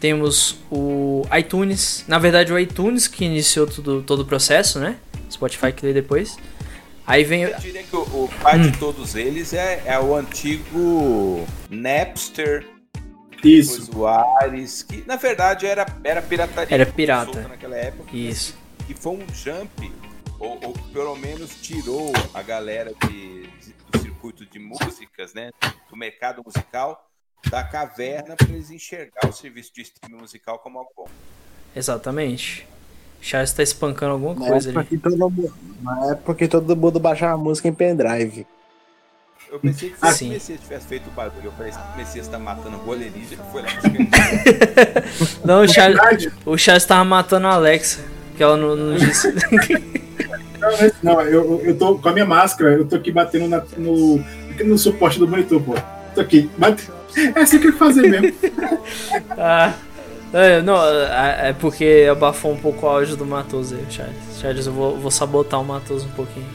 temos 0.00 0.56
o 0.70 1.22
iTunes. 1.38 2.02
Na 2.08 2.18
verdade, 2.18 2.50
o 2.50 2.58
iTunes 2.58 3.06
que 3.06 3.26
iniciou 3.26 3.66
tudo, 3.66 4.00
todo 4.00 4.20
o 4.20 4.24
processo, 4.24 4.78
né? 4.78 4.96
Spotify 5.30 5.70
que 5.70 5.82
veio 5.82 5.92
depois. 5.92 6.38
Aí 7.06 7.22
vem. 7.24 7.42
Eu 7.42 7.58
diria 7.58 7.82
que 7.82 7.94
o, 7.94 8.00
o 8.00 8.30
pai 8.42 8.58
de 8.58 8.76
todos 8.78 9.14
eles 9.14 9.52
é, 9.52 9.82
é 9.86 9.98
o 9.98 10.14
antigo 10.16 11.46
Napster, 11.70 12.66
Isso. 13.44 13.96
o 13.96 14.06
Ares, 14.06 14.82
que 14.82 15.04
na 15.06 15.16
verdade 15.16 15.66
era, 15.66 15.86
era 16.02 16.20
pirataria. 16.20 16.74
Era 16.74 16.86
pirata. 16.86 17.32
solta 17.32 17.48
Naquela 17.48 17.76
época. 17.76 18.10
Isso. 18.16 18.56
que 18.86 18.94
foi 18.94 19.12
um 19.12 19.26
jump, 19.34 19.92
ou, 20.38 20.58
ou 20.64 20.72
pelo 20.92 21.14
menos 21.16 21.54
tirou 21.62 22.12
a 22.34 22.42
galera 22.42 22.92
de, 23.06 23.42
de- 23.46 23.74
do 23.90 23.98
circuito 24.00 24.44
de 24.44 24.58
músicas, 24.58 25.32
né, 25.32 25.50
do 25.88 25.96
mercado 25.96 26.42
musical, 26.44 27.08
da 27.50 27.62
caverna 27.62 28.34
para 28.34 28.48
eles 28.48 28.70
enxergar 28.70 29.28
o 29.28 29.32
serviço 29.32 29.72
de 29.72 29.82
streaming 29.82 30.20
musical 30.20 30.58
como 30.58 30.78
algo 30.80 30.90
bom. 30.96 31.08
Exatamente. 31.74 32.66
Charles 33.20 33.52
tá 33.52 33.62
espancando 33.62 34.12
alguma 34.12 34.34
Na 34.34 34.46
coisa 34.46 34.70
ali. 34.78 34.86
que 34.88 34.98
todo 34.98 35.16
mundo, 35.16 35.52
na 35.82 36.10
época 36.12 36.34
que 36.34 36.48
todo 36.48 36.76
mundo 36.76 37.00
baixava 37.00 37.36
música 37.36 37.68
em 37.68 37.72
pendrive. 37.74 38.46
Eu 39.50 39.60
pensei 39.60 39.90
que 39.90 39.96
Ah, 40.02 40.12
se 40.12 40.18
sim. 40.18 40.26
o 40.28 40.32
Messias 40.32 40.60
tivesse 40.60 40.86
feito 40.86 41.06
o 41.08 41.10
barulho, 41.12 41.44
eu 41.44 41.52
falei, 41.52 41.72
o 41.72 41.96
Messias 41.96 42.26
tá 42.28 42.38
matando 42.38 42.80
o 42.84 42.92
alienígena 42.92 43.42
que 43.42 43.52
foi 43.52 43.62
lá 43.62 43.68
buscar. 43.68 45.04
Não, 45.46 45.62
o 45.62 45.68
Charles, 45.68 46.28
o 46.44 46.58
Charles 46.58 46.84
tava 46.84 47.04
matando 47.04 47.46
a 47.46 47.52
Alexa. 47.52 48.00
Que 48.36 48.42
ela 48.42 48.56
não, 48.56 48.76
não 48.76 48.96
disse. 48.96 49.32
Não, 50.60 50.70
Não, 51.14 51.20
eu, 51.22 51.62
eu 51.64 51.78
tô 51.78 51.96
com 51.98 52.08
a 52.08 52.12
minha 52.12 52.26
máscara, 52.26 52.74
eu 52.74 52.84
tô 52.86 52.96
aqui 52.96 53.10
batendo 53.10 53.48
na- 53.48 53.62
no, 53.78 54.22
no 54.64 54.76
suporte 54.76 55.18
do 55.18 55.26
monitor, 55.26 55.62
pô. 55.62 55.74
Tô 56.14 56.20
aqui, 56.20 56.50
bate. 56.58 56.90
É 57.34 57.40
assim 57.40 57.58
que 57.58 57.68
eu 57.68 57.72
fazer 57.72 58.02
mesmo. 58.10 58.36
ah, 59.38 59.72
é, 60.40 60.62
não, 60.62 60.76
é 60.76 61.50
é 61.50 61.52
porque 61.52 62.06
abafou 62.10 62.52
um 62.52 62.56
pouco 62.56 62.86
o 62.86 62.88
áudio 62.88 63.16
do 63.16 63.24
Matoso 63.24 63.74
aí, 63.74 63.86
Charles. 63.90 64.16
Charles, 64.40 64.66
eu 64.66 64.72
vou, 64.72 64.98
vou 64.98 65.10
sabotar 65.10 65.60
o 65.60 65.64
Matoso 65.64 66.06
um 66.06 66.10
pouquinho. 66.10 66.46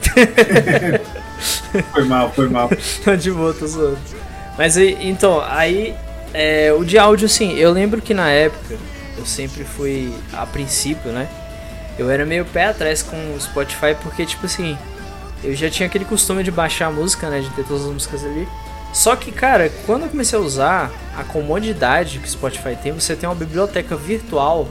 Foi 1.92 2.04
mal, 2.04 2.32
foi 2.32 2.48
mal. 2.48 2.68
Tô 3.04 3.16
de 3.16 3.30
boa, 3.30 3.54
tô 3.54 3.66
zoando. 3.66 3.98
Mas 4.58 4.76
então, 4.76 5.40
aí, 5.40 5.94
é, 6.34 6.72
o 6.72 6.84
de 6.84 6.98
áudio, 6.98 7.26
assim, 7.26 7.56
eu 7.56 7.72
lembro 7.72 8.02
que 8.02 8.12
na 8.12 8.28
época, 8.28 8.76
eu 9.16 9.24
sempre 9.24 9.64
fui, 9.64 10.12
a 10.32 10.44
princípio, 10.44 11.12
né? 11.12 11.28
Eu 11.98 12.10
era 12.10 12.26
meio 12.26 12.44
pé 12.44 12.66
atrás 12.66 13.02
com 13.02 13.16
o 13.34 13.40
Spotify, 13.40 13.94
porque, 14.02 14.26
tipo 14.26 14.46
assim, 14.46 14.76
eu 15.42 15.54
já 15.54 15.70
tinha 15.70 15.86
aquele 15.86 16.04
costume 16.04 16.42
de 16.42 16.50
baixar 16.50 16.86
a 16.86 16.90
música, 16.90 17.28
né? 17.30 17.40
De 17.40 17.50
ter 17.50 17.64
todas 17.64 17.84
as 17.84 17.92
músicas 17.92 18.24
ali. 18.24 18.48
Só 18.92 19.14
que, 19.14 19.30
cara, 19.30 19.70
quando 19.86 20.02
eu 20.02 20.08
comecei 20.08 20.38
a 20.38 20.42
usar 20.42 20.90
a 21.16 21.22
comodidade 21.22 22.18
que 22.18 22.26
o 22.26 22.30
Spotify 22.30 22.76
tem, 22.80 22.92
você 22.92 23.14
tem 23.14 23.28
uma 23.28 23.34
biblioteca 23.34 23.96
virtual 23.96 24.68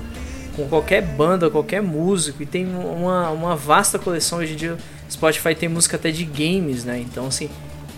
com 0.56 0.68
qualquer 0.68 1.02
banda, 1.02 1.50
qualquer 1.50 1.82
músico, 1.82 2.44
e 2.44 2.46
tem 2.46 2.68
uma, 2.68 3.30
uma 3.30 3.56
vasta 3.56 3.98
coleção. 3.98 4.40
Hoje 4.40 4.54
em 4.54 4.58
dia, 4.58 4.78
Spotify 5.10 5.56
tem 5.56 5.70
música 5.70 5.96
até 5.96 6.12
de 6.12 6.26
games, 6.26 6.84
né? 6.84 7.00
Então, 7.00 7.28
assim, 7.28 7.50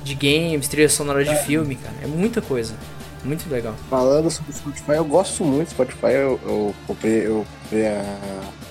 de 0.04 0.14
games, 0.14 0.68
trilha 0.68 0.90
sonora 0.90 1.24
de 1.24 1.36
filme, 1.44 1.76
cara. 1.76 1.96
É 2.04 2.08
muita 2.08 2.42
coisa. 2.42 2.76
Muito 3.24 3.48
legal. 3.50 3.76
Falando 3.90 4.30
sobre 4.32 4.54
Spotify, 4.54 4.94
eu 4.94 5.06
gosto 5.06 5.44
muito 5.44 5.70
do 5.70 5.72
Spotify. 5.72 6.14
Eu, 6.14 6.40
eu 6.44 6.76
comprei, 6.88 7.28
eu 7.28 7.46
comprei 7.64 7.88
a 7.88 8.04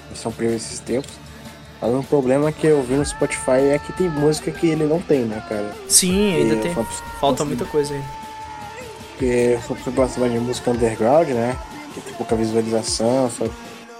versão 0.09 0.33
premium 0.33 0.57
esses 0.57 0.79
tempos. 0.81 1.11
Mas 1.81 1.91
um 1.95 2.03
problema 2.03 2.53
que 2.53 2.67
eu 2.67 2.83
vi 2.83 2.95
no 2.95 3.05
Spotify 3.05 3.71
é 3.73 3.79
que 3.79 3.93
tem 3.93 4.09
música 4.09 4.51
que 4.51 4.67
ele 4.69 4.85
não 4.85 5.01
tem, 5.01 5.21
né, 5.25 5.43
cara? 5.49 5.73
Sim, 5.89 6.35
ainda 6.37 6.55
E 6.55 6.59
tem. 6.59 6.77
Falta 7.19 7.45
muita 7.45 7.65
coisa 7.65 7.95
ainda. 7.95 8.07
Porque 9.13 9.59
você 9.69 9.91
gosta 9.91 10.21
mais 10.21 10.33
de 10.33 10.39
música 10.39 10.71
underground, 10.71 11.29
né? 11.29 11.57
Que 11.95 12.01
tem 12.01 12.15
pouca 12.15 12.37
visualização, 12.37 13.31
só 13.31 13.45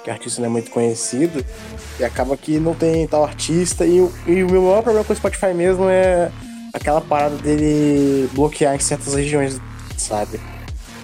que 0.05 0.11
o 0.11 0.13
artista 0.13 0.41
não 0.41 0.49
é 0.49 0.53
muito 0.53 0.71
conhecido. 0.71 1.45
E 1.99 2.05
acaba 2.05 2.37
que 2.37 2.59
não 2.59 2.75
tem 2.75 3.07
tal 3.07 3.25
artista. 3.25 3.85
E, 3.87 4.01
o- 4.01 4.13
e 4.27 4.43
o 4.43 4.51
meu 4.51 4.63
maior 4.63 4.83
problema 4.83 5.05
com 5.05 5.13
o 5.13 5.17
Spotify 5.17 5.53
mesmo 5.55 5.85
é 5.89 6.31
aquela 6.73 7.01
parada 7.01 7.37
dele 7.37 8.29
bloquear 8.33 8.75
em 8.75 8.79
certas 8.79 9.15
regiões, 9.15 9.61
sabe? 9.97 10.41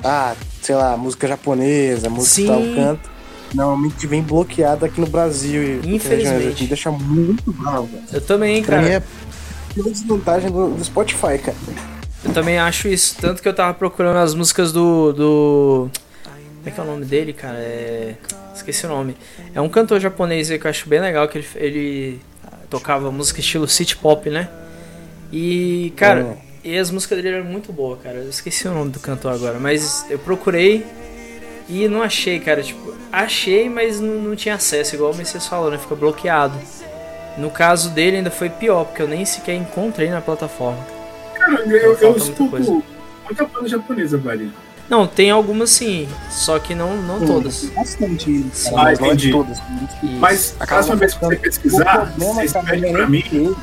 Ah, 0.04 0.34
sei 0.62 0.74
lá, 0.74 0.96
música 0.96 1.26
japonesa, 1.26 2.08
música 2.08 2.34
Sim. 2.36 2.46
tal 2.46 2.62
canto. 2.74 3.15
Normalmente 3.56 4.06
vem 4.06 4.22
bloqueado 4.22 4.84
aqui 4.84 5.00
no 5.00 5.06
Brasil. 5.06 5.62
e- 5.82 5.94
Infelizmente. 5.94 6.62
Me 6.62 6.68
deixa 6.68 6.90
muito 6.90 7.52
bravo. 7.52 7.88
Eu 8.12 8.20
também, 8.20 8.62
Pra 8.62 8.78
mim 8.82 8.88
cara. 8.90 9.04
é 9.76 9.80
uma 9.80 9.90
desvantagem 9.90 10.50
do, 10.50 10.70
do 10.70 10.84
Spotify, 10.84 11.38
cara. 11.42 11.56
Eu 12.24 12.32
também 12.32 12.58
acho 12.58 12.88
isso. 12.88 13.16
Tanto 13.20 13.40
que 13.42 13.48
eu 13.48 13.54
tava 13.54 13.72
procurando 13.74 14.16
as 14.18 14.34
músicas 14.34 14.72
do. 14.72 15.12
do. 15.12 15.90
Como 16.24 16.66
é 16.66 16.70
que 16.70 16.80
é 16.80 16.82
o 16.82 16.86
nome 16.86 17.04
dele, 17.04 17.32
cara? 17.32 17.58
É. 17.58 18.14
Esqueci 18.54 18.86
o 18.86 18.88
nome. 18.88 19.16
É 19.54 19.60
um 19.60 19.68
cantor 19.68 20.00
japonês 20.00 20.48
que 20.48 20.66
eu 20.66 20.70
acho 20.70 20.88
bem 20.88 20.98
legal, 21.00 21.28
que 21.28 21.38
ele, 21.38 21.46
ele 21.56 22.20
tocava 22.70 23.10
música 23.12 23.38
estilo 23.40 23.68
city 23.68 23.96
pop, 23.96 24.28
né? 24.30 24.48
E, 25.32 25.92
cara, 25.96 26.24
Hum. 26.24 26.36
e 26.64 26.76
as 26.78 26.90
músicas 26.90 27.22
dele 27.22 27.36
eram 27.36 27.46
muito 27.46 27.72
boas, 27.72 28.00
cara. 28.02 28.16
Eu 28.16 28.28
esqueci 28.30 28.66
o 28.66 28.72
nome 28.74 28.90
do 28.90 28.98
cantor 28.98 29.32
agora, 29.32 29.58
mas 29.60 30.06
eu 30.10 30.18
procurei 30.18 30.84
e 31.68 31.88
não 31.88 32.02
achei, 32.02 32.38
cara. 32.40 32.62
Tipo, 32.62 32.94
achei, 33.12 33.68
mas 33.68 34.00
não, 34.00 34.14
não 34.14 34.36
tinha 34.36 34.54
acesso, 34.54 34.94
igual 34.94 35.12
o 35.12 35.16
Messias 35.16 35.46
falou, 35.46 35.70
né? 35.70 35.78
Fica 35.78 35.94
bloqueado. 35.94 36.54
No 37.38 37.50
caso 37.50 37.90
dele 37.90 38.16
ainda 38.18 38.30
foi 38.30 38.48
pior, 38.48 38.84
porque 38.84 39.02
eu 39.02 39.08
nem 39.08 39.24
sequer 39.24 39.54
encontrei 39.54 40.08
na 40.08 40.20
plataforma. 40.20 40.78
Cara, 41.34 41.60
eu, 41.66 41.76
eu, 41.76 41.96
Falta 41.96 42.06
muita 42.08 42.24
escuto 42.24 42.50
coisa. 42.50 42.70
muita 43.24 43.44
banda 43.46 43.68
japonesa, 43.68 44.16
velho. 44.16 44.50
Não, 44.88 45.04
tem 45.06 45.30
algumas 45.32 45.70
sim, 45.70 46.08
só 46.30 46.58
que 46.60 46.72
não, 46.74 46.96
não 47.02 47.26
todas. 47.26 47.64
Bastante. 47.74 48.46
Sim. 48.52 48.70
cara, 48.70 48.82
mas 48.84 48.98
Ah, 48.98 49.02
não 49.02 49.06
é 49.10 49.14
entendi. 49.14 49.32
todas. 49.32 49.58
Isso. 49.58 50.12
Mas 50.20 50.54
a 50.60 50.66
próxima 50.66 50.96
vez 50.96 51.12
que 51.14 51.24
você 51.24 51.36
pesquisar, 51.36 52.14
vocês 52.16 52.52
pedem 52.52 52.80
não 52.92 52.92
pra 52.92 53.06
mim, 53.08 53.56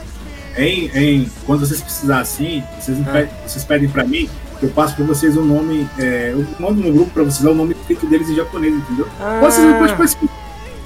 em, 0.58 0.92
em, 0.94 1.32
quando 1.46 1.66
vocês 1.66 1.82
precisar 1.82 2.20
assim, 2.20 2.62
vocês, 2.80 2.98
Ah. 3.08 3.12
pedem, 3.12 3.30
vocês 3.48 3.64
pedem 3.64 3.90
pra 3.90 4.04
mim, 4.04 4.30
eu 4.62 4.70
passo 4.70 4.96
pra 4.96 5.06
vocês 5.06 5.36
o 5.38 5.42
nome, 5.42 5.90
é, 6.00 6.32
eu 6.34 6.46
mando 6.60 6.82
no 6.82 6.94
grupo 6.94 7.12
pra 7.12 7.24
vocês 7.24 7.42
dar 7.42 7.52
o 7.52 7.56
nome 7.56 7.74
escrito 7.74 8.06
deles 8.08 8.30
em 8.30 8.36
japonês, 8.36 8.74
entendeu? 8.74 9.08
Ah, 9.20 9.40
Vocês 9.42 9.66
não 9.68 9.78
podem. 9.80 10.08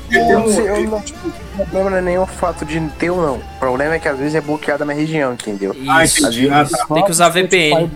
Tem 0.09 0.31
Eu, 0.31 0.39
um- 0.39 0.53
sei, 0.53 0.69
eu 0.69 0.89
não, 0.89 1.01
tipo, 1.01 1.27
o 1.27 1.31
problema 1.65 1.89
não 1.89 1.97
é 1.97 2.01
nem 2.01 2.17
o 2.17 2.25
fato 2.25 2.63
de 2.63 2.79
ter 2.97 3.09
ou 3.09 3.21
não. 3.21 3.35
O 3.35 3.59
problema 3.59 3.95
é 3.95 3.99
que 3.99 4.07
às 4.07 4.17
vezes 4.17 4.35
é 4.35 4.41
bloqueado 4.41 4.85
na 4.85 4.93
minha 4.93 5.05
região, 5.05 5.33
entendeu? 5.33 5.75
Ah, 5.87 6.03
isso, 6.05 6.21
entendi. 6.21 6.49
Ah, 6.49 6.65
tá. 6.65 6.85
Tem 6.93 7.03
que 7.03 7.11
usar 7.11 7.27
VPN. 7.29 7.91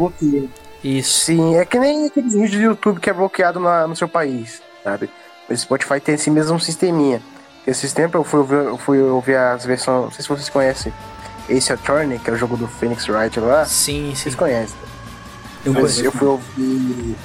isso. 0.83 1.19
Sim, 1.25 1.55
é 1.55 1.63
que 1.65 1.79
nem 1.79 2.07
aqueles 2.07 2.33
vídeos 2.33 2.51
do 2.51 2.61
YouTube 2.61 2.99
que 2.99 3.09
é 3.09 3.13
bloqueado 3.13 3.59
na- 3.61 3.87
no 3.87 3.95
seu 3.95 4.09
país, 4.09 4.61
sabe? 4.83 5.09
O 5.49 5.55
Spotify 5.55 5.99
tem 6.01 6.15
esse 6.15 6.29
mesmo 6.29 6.59
sisteminha. 6.59 7.21
Esses 7.65 7.93
tempos 7.93 8.15
eu 8.15 8.23
fui 8.25 8.39
ouvir, 8.39 8.55
eu 8.55 8.77
fui 8.77 9.01
ouvir 9.01 9.35
as 9.37 9.65
versões, 9.65 10.03
não 10.03 10.11
sei 10.11 10.23
se 10.23 10.27
vocês 10.29 10.49
conhecem, 10.49 10.91
Ace 11.47 11.71
Attorney, 11.71 12.17
que 12.19 12.29
é 12.29 12.33
o 12.33 12.35
jogo 12.37 12.57
do 12.57 12.67
Phoenix 12.67 13.07
Wright 13.07 13.39
lá. 13.39 13.63
Sim, 13.65 14.09
sim. 14.09 14.15
Vocês 14.15 14.35
conhecem. 14.35 14.75
Eu 15.65 15.73
Mas 15.73 15.81
conheço. 15.81 16.05
eu 16.05 16.11
fui 16.11 16.27
ouvir. 16.27 17.15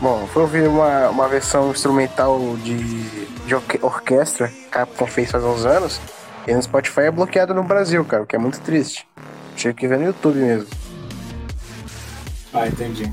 Bom, 0.00 0.26
fui 0.32 0.42
ouvir 0.42 0.68
uma, 0.68 1.08
uma 1.10 1.28
versão 1.28 1.70
instrumental 1.70 2.38
de, 2.62 2.76
de 3.46 3.54
orque- 3.54 3.78
orquestra 3.82 4.48
que 4.48 4.64
a 4.66 4.68
Capcom 4.86 5.06
fez 5.06 5.30
faz 5.30 5.44
uns 5.44 5.64
anos. 5.64 6.00
E 6.46 6.52
no 6.52 6.60
Spotify 6.62 7.02
é 7.02 7.10
bloqueado 7.10 7.54
no 7.54 7.62
Brasil, 7.62 8.04
cara, 8.04 8.24
o 8.24 8.26
que 8.26 8.34
é 8.34 8.38
muito 8.38 8.60
triste. 8.60 9.06
Tinha 9.54 9.72
que 9.72 9.86
ver 9.86 9.98
no 9.98 10.06
YouTube 10.06 10.38
mesmo. 10.38 10.66
Ah, 12.52 12.66
entendi. 12.66 13.10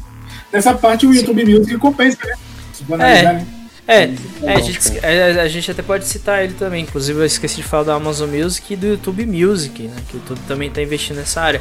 Nessa 0.51 0.73
parte 0.73 1.05
o 1.05 1.13
YouTube 1.13 1.45
Music 1.45 1.77
compensa, 1.77 2.17
né? 2.25 2.33
Se 2.73 2.83
for 2.85 2.95
analisar, 2.95 3.33
né? 3.33 3.45
É, 3.89 4.05
Sim, 4.05 4.15
é, 4.43 4.53
a, 4.53 4.59
bom, 4.59 4.63
gente, 4.63 4.99
é, 5.03 5.41
a 5.41 5.47
gente 5.47 5.71
até 5.71 5.81
pode 5.81 6.05
citar 6.05 6.43
ele 6.43 6.53
também. 6.53 6.83
Inclusive, 6.83 7.19
eu 7.19 7.25
esqueci 7.25 7.55
de 7.55 7.63
falar 7.63 7.85
da 7.85 7.95
Amazon 7.95 8.29
Music 8.29 8.71
e 8.71 8.77
do 8.77 8.85
YouTube 8.85 9.25
Music, 9.25 9.87
né? 9.87 9.95
Que 10.07 10.17
o 10.17 10.19
YouTube 10.19 10.39
também 10.47 10.69
tá 10.69 10.79
investindo 10.79 11.17
nessa 11.17 11.41
área. 11.41 11.59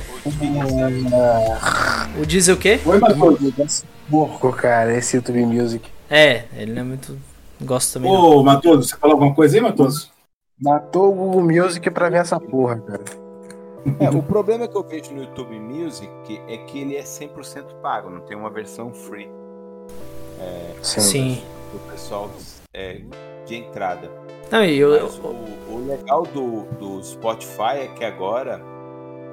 O 2.20 2.26
diz 2.26 2.48
o 2.48 2.56
quê? 2.58 2.80
Oi. 2.84 3.00
Porco, 4.10 4.52
cara, 4.52 4.94
esse 4.94 5.16
YouTube 5.16 5.42
Music. 5.46 5.90
É, 6.10 6.44
ele 6.54 6.72
não 6.74 6.82
é 6.82 6.84
muito. 6.84 7.18
Gosto 7.62 7.94
também. 7.94 8.10
Ô, 8.10 8.42
Matoso, 8.42 8.86
você 8.86 8.96
falou 8.96 9.14
alguma 9.14 9.34
coisa 9.34 9.56
aí, 9.56 9.62
Matoso? 9.62 10.10
Matou 10.60 11.10
o 11.10 11.14
Google 11.14 11.42
Music 11.42 11.90
pra 11.90 12.10
ver 12.10 12.18
essa 12.18 12.38
porra, 12.38 12.76
cara. 12.76 13.04
É, 14.00 14.10
o 14.10 14.22
problema 14.22 14.68
que 14.68 14.76
eu 14.76 14.82
vejo 14.82 15.14
no 15.14 15.22
YouTube 15.22 15.58
Music 15.58 16.10
é 16.46 16.58
que 16.58 16.78
ele 16.78 16.94
é 16.94 17.02
100% 17.02 17.80
pago, 17.80 18.10
não 18.10 18.20
tem 18.20 18.36
uma 18.36 18.50
versão 18.50 18.92
free 18.92 19.30
Sim. 20.82 21.00
Sim. 21.00 21.42
Do 21.72 21.90
pessoal 21.90 22.30
é, 22.74 23.00
de 23.46 23.56
entrada. 23.56 24.10
Não, 24.50 24.64
e 24.64 24.78
eu. 24.78 25.02
Mas 25.02 25.18
o, 25.18 25.74
o 25.74 25.86
legal 25.86 26.22
do, 26.24 26.62
do 26.78 27.02
Spotify 27.02 27.80
é 27.82 27.88
que 27.88 28.04
agora 28.04 28.60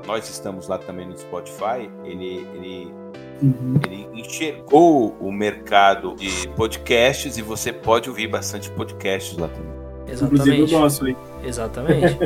nós 0.06 0.30
estamos 0.30 0.68
lá 0.68 0.78
também 0.78 1.08
no 1.08 1.18
Spotify. 1.18 1.90
Ele, 2.04 2.48
ele, 2.56 2.94
Uhum. 3.42 3.78
ele 3.84 4.08
enxergou 4.14 5.16
o 5.20 5.30
mercado 5.30 6.16
de 6.16 6.48
podcasts 6.56 7.38
e 7.38 7.42
você 7.42 7.74
pode 7.74 8.10
ouvir 8.10 8.28
bastante 8.28 8.70
podcasts 8.72 9.38
lá 9.38 9.50
também. 9.50 9.76
Inclusive 10.08 10.62
o 10.62 10.66
Exatamente. 10.66 10.74
nosso 10.74 11.06
aí. 11.06 11.18
Exatamente. 11.44 12.18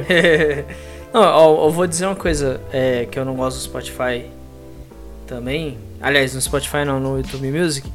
não, 1.13 1.21
ó, 1.21 1.65
eu 1.65 1.71
vou 1.71 1.87
dizer 1.87 2.05
uma 2.05 2.15
coisa 2.15 2.61
é, 2.71 3.07
que 3.09 3.17
eu 3.17 3.25
não 3.25 3.35
gosto 3.35 3.57
do 3.57 3.63
Spotify 3.63 4.29
também. 5.25 5.77
Aliás, 6.01 6.35
no 6.35 6.41
Spotify 6.41 6.85
não, 6.85 6.99
no 6.99 7.17
YouTube 7.17 7.51
Music. 7.51 7.91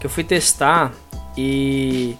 Que 0.00 0.06
eu 0.06 0.10
fui 0.10 0.24
testar 0.24 0.92
e. 1.36 2.16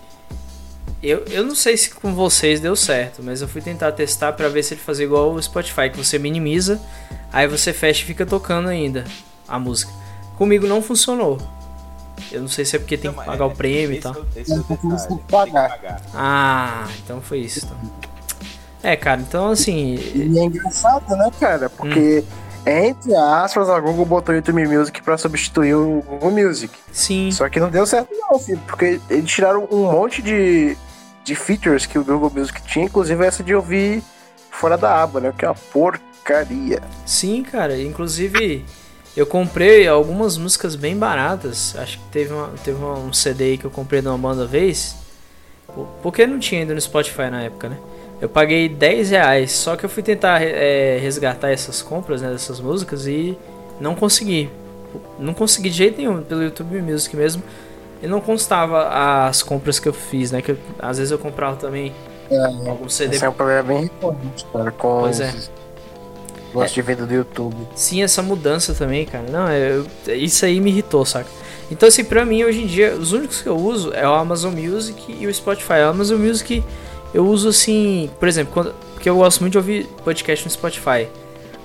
Eu, 1.02 1.22
eu 1.26 1.44
não 1.44 1.54
sei 1.54 1.76
se 1.76 1.90
com 1.90 2.14
vocês 2.14 2.60
deu 2.60 2.74
certo, 2.74 3.22
mas 3.22 3.42
eu 3.42 3.48
fui 3.48 3.60
tentar 3.60 3.92
testar 3.92 4.32
pra 4.32 4.48
ver 4.48 4.62
se 4.62 4.72
ele 4.72 4.80
fazia 4.80 5.04
igual 5.04 5.32
o 5.32 5.42
Spotify, 5.42 5.90
que 5.90 5.98
você 5.98 6.18
minimiza, 6.18 6.80
aí 7.30 7.46
você 7.46 7.74
fecha 7.74 8.02
e 8.02 8.06
fica 8.06 8.24
tocando 8.24 8.68
ainda 8.68 9.04
a 9.46 9.58
música. 9.58 9.92
Comigo 10.38 10.66
não 10.66 10.80
funcionou. 10.80 11.38
Eu 12.32 12.40
não 12.40 12.48
sei 12.48 12.64
se 12.64 12.76
é 12.76 12.78
porque 12.78 12.96
tem 12.96 13.10
que 13.12 13.16
pagar 13.22 13.44
é- 13.44 13.46
o 13.46 13.50
prêmio 13.50 13.96
e 13.96 14.00
tal. 14.00 14.14
Ah, 16.14 16.88
então 17.04 17.20
foi 17.20 17.40
isso. 17.40 17.64
Então. 17.66 17.76
É, 18.82 18.96
cara, 18.96 19.20
então 19.20 19.50
assim. 19.50 19.94
E 20.14 20.38
é 20.38 20.44
engraçado, 20.44 21.16
né, 21.16 21.30
cara? 21.38 21.68
Porque, 21.70 22.24
entre 22.66 23.14
aspas, 23.14 23.68
a 23.68 23.78
Google 23.80 24.04
botou 24.06 24.32
o 24.32 24.36
YouTube 24.36 24.66
Music 24.66 25.02
pra 25.02 25.18
substituir 25.18 25.74
o 25.74 26.02
Google 26.02 26.30
Music. 26.30 26.72
Sim. 26.92 27.30
Só 27.30 27.48
que 27.48 27.60
não 27.60 27.70
deu 27.70 27.86
certo, 27.86 28.08
não, 28.12 28.38
filho. 28.38 28.60
Porque 28.66 29.00
eles 29.10 29.30
tiraram 29.30 29.66
um 29.70 29.90
monte 29.90 30.22
de, 30.22 30.76
de 31.24 31.34
features 31.34 31.86
que 31.86 31.98
o 31.98 32.04
Google 32.04 32.30
Music 32.34 32.62
tinha, 32.62 32.86
inclusive 32.86 33.24
essa 33.24 33.42
de 33.42 33.54
ouvir 33.54 34.02
fora 34.50 34.76
da 34.78 35.02
aba, 35.02 35.20
né? 35.20 35.32
Que 35.36 35.44
é 35.44 35.48
uma 35.48 35.54
porcaria. 35.54 36.80
Sim, 37.04 37.42
cara. 37.42 37.78
Inclusive, 37.80 38.64
eu 39.16 39.26
comprei 39.26 39.86
algumas 39.86 40.38
músicas 40.38 40.74
bem 40.74 40.96
baratas. 40.96 41.74
Acho 41.76 41.98
que 41.98 42.04
teve, 42.10 42.32
uma, 42.32 42.50
teve 42.64 42.82
um 42.82 43.12
CD 43.12 43.44
aí 43.44 43.58
que 43.58 43.64
eu 43.64 43.70
comprei 43.70 44.00
de 44.00 44.08
uma 44.08 44.16
banda 44.18 44.46
vez. 44.46 44.96
Por- 45.66 45.86
Porque 46.02 46.26
não 46.26 46.38
tinha 46.38 46.60
ainda 46.62 46.72
no 46.74 46.80
Spotify 46.80 47.28
na 47.30 47.42
época, 47.42 47.68
né? 47.68 47.76
Eu 48.24 48.28
paguei 48.30 48.70
10 48.70 49.10
reais. 49.10 49.52
Só 49.52 49.76
que 49.76 49.84
eu 49.84 49.88
fui 49.90 50.02
tentar 50.02 50.40
é, 50.42 50.96
resgatar 50.98 51.50
essas 51.50 51.82
compras, 51.82 52.22
né? 52.22 52.30
Dessas 52.30 52.58
músicas 52.58 53.06
e 53.06 53.36
não 53.78 53.94
consegui. 53.94 54.48
Não 55.18 55.34
consegui 55.34 55.68
de 55.68 55.76
jeito 55.76 55.98
nenhum, 55.98 56.22
pelo 56.22 56.42
YouTube 56.42 56.80
Music 56.80 57.14
mesmo. 57.14 57.42
E 58.02 58.06
não 58.06 58.22
constava 58.22 58.88
as 59.28 59.42
compras 59.42 59.78
que 59.78 59.86
eu 59.86 59.92
fiz, 59.92 60.30
né? 60.32 60.40
Que 60.40 60.52
eu- 60.52 60.58
às 60.78 60.96
vezes 60.96 61.10
eu 61.10 61.18
comprava 61.18 61.56
também 61.56 61.92
algum 62.66 62.88
CD 62.88 63.16
Esse 63.16 63.26
é 63.26 63.28
um 63.28 63.32
problema 63.34 63.62
bem 63.62 63.82
recorrente, 63.82 64.46
cara, 64.50 64.70
com 64.70 65.00
Pois 65.00 65.20
é. 65.20 65.28
os 65.28 65.50
negócios 66.48 66.72
de 66.74 66.80
venda 66.82 67.04
do 67.04 67.12
YouTube. 67.12 67.56
Sim, 67.74 68.02
essa 68.02 68.22
mudança 68.22 68.72
também, 68.72 69.04
cara. 69.04 69.24
Não, 69.30 69.46
é, 69.48 69.70
eu- 70.06 70.14
isso 70.16 70.46
aí 70.46 70.60
me 70.60 70.70
irritou, 70.70 71.04
saca? 71.04 71.28
Então, 71.70 71.86
assim, 71.88 72.04
pra 72.04 72.24
mim, 72.24 72.42
hoje 72.42 72.62
em 72.62 72.66
dia, 72.66 72.94
os 72.94 73.12
únicos 73.12 73.42
que 73.42 73.48
eu 73.50 73.56
uso 73.56 73.92
é 73.92 74.08
o 74.08 74.14
Amazon 74.14 74.54
Music 74.54 75.14
e 75.20 75.26
o 75.26 75.34
Spotify. 75.34 75.74
O 75.84 75.88
Amazon 75.90 76.18
Music 76.18 76.64
eu 77.14 77.24
uso 77.24 77.48
assim, 77.48 78.10
por 78.18 78.26
exemplo, 78.26 78.52
quando, 78.52 78.74
porque 78.92 79.08
eu 79.08 79.16
gosto 79.16 79.40
muito 79.40 79.52
de 79.52 79.58
ouvir 79.58 79.86
podcast 80.04 80.44
no 80.44 80.50
Spotify. 80.50 81.08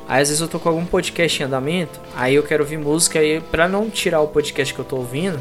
Aí, 0.07 0.21
às 0.21 0.29
vezes, 0.29 0.39
eu 0.39 0.47
tô 0.47 0.59
com 0.59 0.69
algum 0.69 0.85
podcast 0.85 1.41
em 1.41 1.45
andamento, 1.45 1.99
aí 2.15 2.35
eu 2.35 2.43
quero 2.43 2.63
ouvir 2.63 2.77
música, 2.77 3.19
aí 3.19 3.41
pra 3.41 3.67
não 3.67 3.89
tirar 3.89 4.21
o 4.21 4.27
podcast 4.27 4.73
que 4.73 4.79
eu 4.79 4.85
tô 4.85 4.97
ouvindo, 4.97 5.39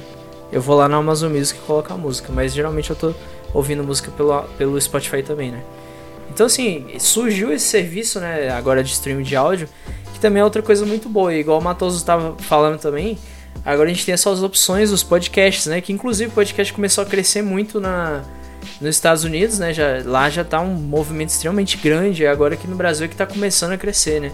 eu 0.50 0.62
vou 0.62 0.76
lá 0.76 0.88
no 0.88 0.96
Amazon 0.96 1.30
Music 1.30 1.58
e 1.58 1.62
coloco 1.62 1.92
a 1.92 1.96
música. 1.96 2.32
Mas 2.32 2.54
geralmente 2.54 2.88
eu 2.88 2.96
tô 2.96 3.14
ouvindo 3.52 3.84
música 3.84 4.10
pelo, 4.10 4.42
pelo 4.56 4.80
Spotify 4.80 5.22
também, 5.22 5.50
né? 5.50 5.62
Então, 6.30 6.46
assim, 6.46 6.86
surgiu 6.98 7.52
esse 7.52 7.66
serviço, 7.66 8.18
né, 8.18 8.50
agora 8.50 8.82
de 8.82 8.90
streaming 8.92 9.22
de 9.22 9.36
áudio, 9.36 9.68
que 10.12 10.20
também 10.20 10.40
é 10.40 10.44
outra 10.44 10.62
coisa 10.62 10.86
muito 10.86 11.08
boa. 11.08 11.34
Igual 11.34 11.58
o 11.58 11.62
Matoso 11.62 11.96
estava 11.96 12.34
falando 12.38 12.78
também, 12.78 13.18
agora 13.64 13.90
a 13.90 13.92
gente 13.92 14.06
tem 14.06 14.12
essas 14.14 14.42
opções 14.42 14.90
dos 14.90 15.02
podcasts, 15.02 15.66
né? 15.66 15.80
Que 15.80 15.92
inclusive 15.92 16.30
o 16.30 16.34
podcast 16.34 16.72
começou 16.72 17.02
a 17.02 17.06
crescer 17.06 17.42
muito 17.42 17.80
na, 17.80 18.22
nos 18.80 18.94
Estados 18.96 19.24
Unidos, 19.24 19.58
né? 19.58 19.72
Já, 19.72 20.02
lá 20.04 20.28
já 20.30 20.44
tá 20.44 20.60
um 20.60 20.74
movimento 20.74 21.30
extremamente 21.30 21.76
grande, 21.76 22.24
é 22.24 22.28
agora 22.30 22.54
aqui 22.54 22.66
no 22.66 22.76
Brasil 22.76 23.06
é 23.06 23.08
que 23.08 23.16
tá 23.16 23.26
começando 23.26 23.72
a 23.72 23.78
crescer, 23.78 24.20
né? 24.20 24.32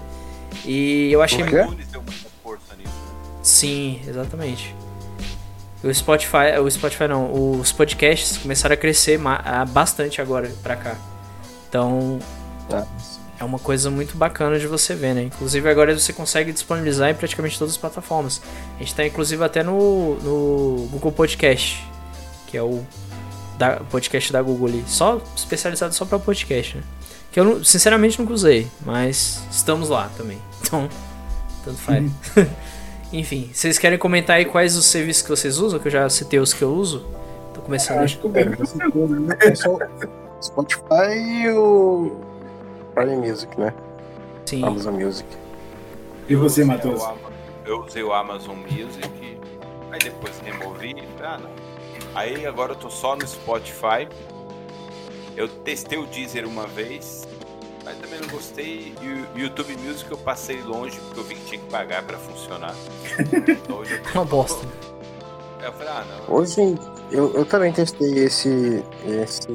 E 0.64 1.10
eu 1.12 1.20
achei 1.22 1.38
Por 1.40 1.48
quê? 1.50 1.56
O 1.56 1.64
iTunes 1.64 1.86
deu 1.88 2.02
muita 2.02 2.28
força 2.42 2.74
nisso. 2.76 2.88
né? 2.90 3.38
Sim, 3.42 4.00
exatamente. 4.06 4.74
O 5.82 5.92
Spotify, 5.92 6.58
o 6.62 6.70
Spotify 6.70 7.08
não, 7.08 7.58
os 7.60 7.70
podcasts 7.72 8.38
começaram 8.38 8.72
a 8.72 8.76
crescer 8.76 9.20
bastante 9.68 10.20
agora 10.22 10.50
pra 10.62 10.76
cá. 10.76 10.96
Então, 11.68 12.18
Tá. 12.70 12.86
é 13.38 13.44
uma 13.44 13.58
coisa 13.58 13.90
muito 13.90 14.16
bacana 14.16 14.58
de 14.58 14.66
você 14.66 14.94
ver, 14.94 15.14
né? 15.14 15.22
Inclusive 15.24 15.68
agora 15.68 15.98
você 15.98 16.12
consegue 16.14 16.52
disponibilizar 16.52 17.10
em 17.10 17.14
praticamente 17.14 17.58
todas 17.58 17.74
as 17.74 17.78
plataformas. 17.78 18.40
A 18.76 18.78
gente 18.78 18.94
tá 18.94 19.04
inclusive 19.04 19.44
até 19.44 19.62
no, 19.62 20.14
no 20.22 20.86
Google 20.90 21.12
Podcast, 21.12 21.86
que 22.46 22.56
é 22.56 22.62
o 22.62 22.82
da 23.58 23.76
podcast 23.76 24.32
da 24.32 24.42
Google 24.42 24.68
ali, 24.68 24.84
só 24.86 25.20
especializado 25.36 25.94
só 25.94 26.04
para 26.04 26.18
podcast, 26.18 26.76
né? 26.76 26.82
Que 27.30 27.40
eu 27.40 27.64
sinceramente 27.64 28.20
nunca 28.20 28.32
usei, 28.32 28.68
mas 28.84 29.42
estamos 29.50 29.88
lá 29.88 30.10
também. 30.16 30.38
Então, 30.64 30.88
tanto 31.62 31.76
faz. 31.76 32.10
Enfim, 33.12 33.50
vocês 33.52 33.78
querem 33.78 33.98
comentar 33.98 34.36
aí 34.36 34.46
quais 34.46 34.76
os 34.76 34.86
serviços 34.86 35.22
que 35.22 35.28
vocês 35.28 35.58
usam? 35.58 35.78
Que 35.78 35.88
eu 35.88 35.92
já 35.92 36.08
citei 36.08 36.40
os 36.40 36.54
que 36.54 36.62
eu 36.62 36.72
uso. 36.72 37.04
Tô 37.52 37.60
começando. 37.60 37.98
Acho 37.98 38.18
que 38.18 38.26
o 38.26 38.32
é 38.34 38.64
segundo, 38.64 39.20
né? 39.20 39.36
É 39.40 39.54
só 39.54 39.78
Spotify 40.42 41.12
e 41.14 41.48
o 41.50 42.16
Prime 42.94 43.16
Music, 43.16 43.60
né? 43.60 43.72
Sim. 44.46 44.64
Amazon 44.64 44.94
Music. 44.94 45.28
E 46.28 46.34
você, 46.34 46.62
Eu 46.62 46.66
Matheus? 46.66 47.02
Eu 47.66 47.84
usei 47.84 48.02
o 48.02 48.12
Amazon 48.12 48.56
Music, 48.56 49.38
aí 49.92 49.98
depois 49.98 50.40
removi. 50.40 50.96
Ah, 51.22 51.38
não. 51.38 51.50
Aí 52.14 52.46
agora 52.46 52.72
eu 52.72 52.76
tô 52.76 52.90
só 52.90 53.16
no 53.16 53.26
Spotify. 53.26 54.08
Eu 55.36 55.48
testei 55.48 55.98
o 55.98 56.06
Deezer 56.06 56.46
uma 56.46 56.66
vez, 56.66 57.26
mas 57.84 57.96
também 57.98 58.20
não 58.20 58.28
gostei. 58.28 58.94
E 59.02 59.36
o 59.36 59.40
YouTube 59.40 59.76
Music 59.78 60.08
eu 60.10 60.18
passei 60.18 60.62
longe 60.62 60.98
porque 61.00 61.20
eu 61.20 61.24
vi 61.24 61.34
que 61.34 61.44
tinha 61.46 61.60
que 61.60 61.68
pagar 61.70 62.02
pra 62.04 62.16
funcionar. 62.18 62.74
Então 63.48 63.78
hoje 63.78 63.94
eu 63.94 64.12
Uma 64.14 64.24
bosta. 64.24 64.66
Eu 65.62 65.72
falei, 65.72 65.88
ah, 65.88 66.04
não. 66.28 66.36
Hoje 66.36 66.78
eu, 67.10 67.32
eu 67.34 67.44
também 67.44 67.72
testei 67.72 68.18
esse, 68.18 68.84
esse 69.06 69.48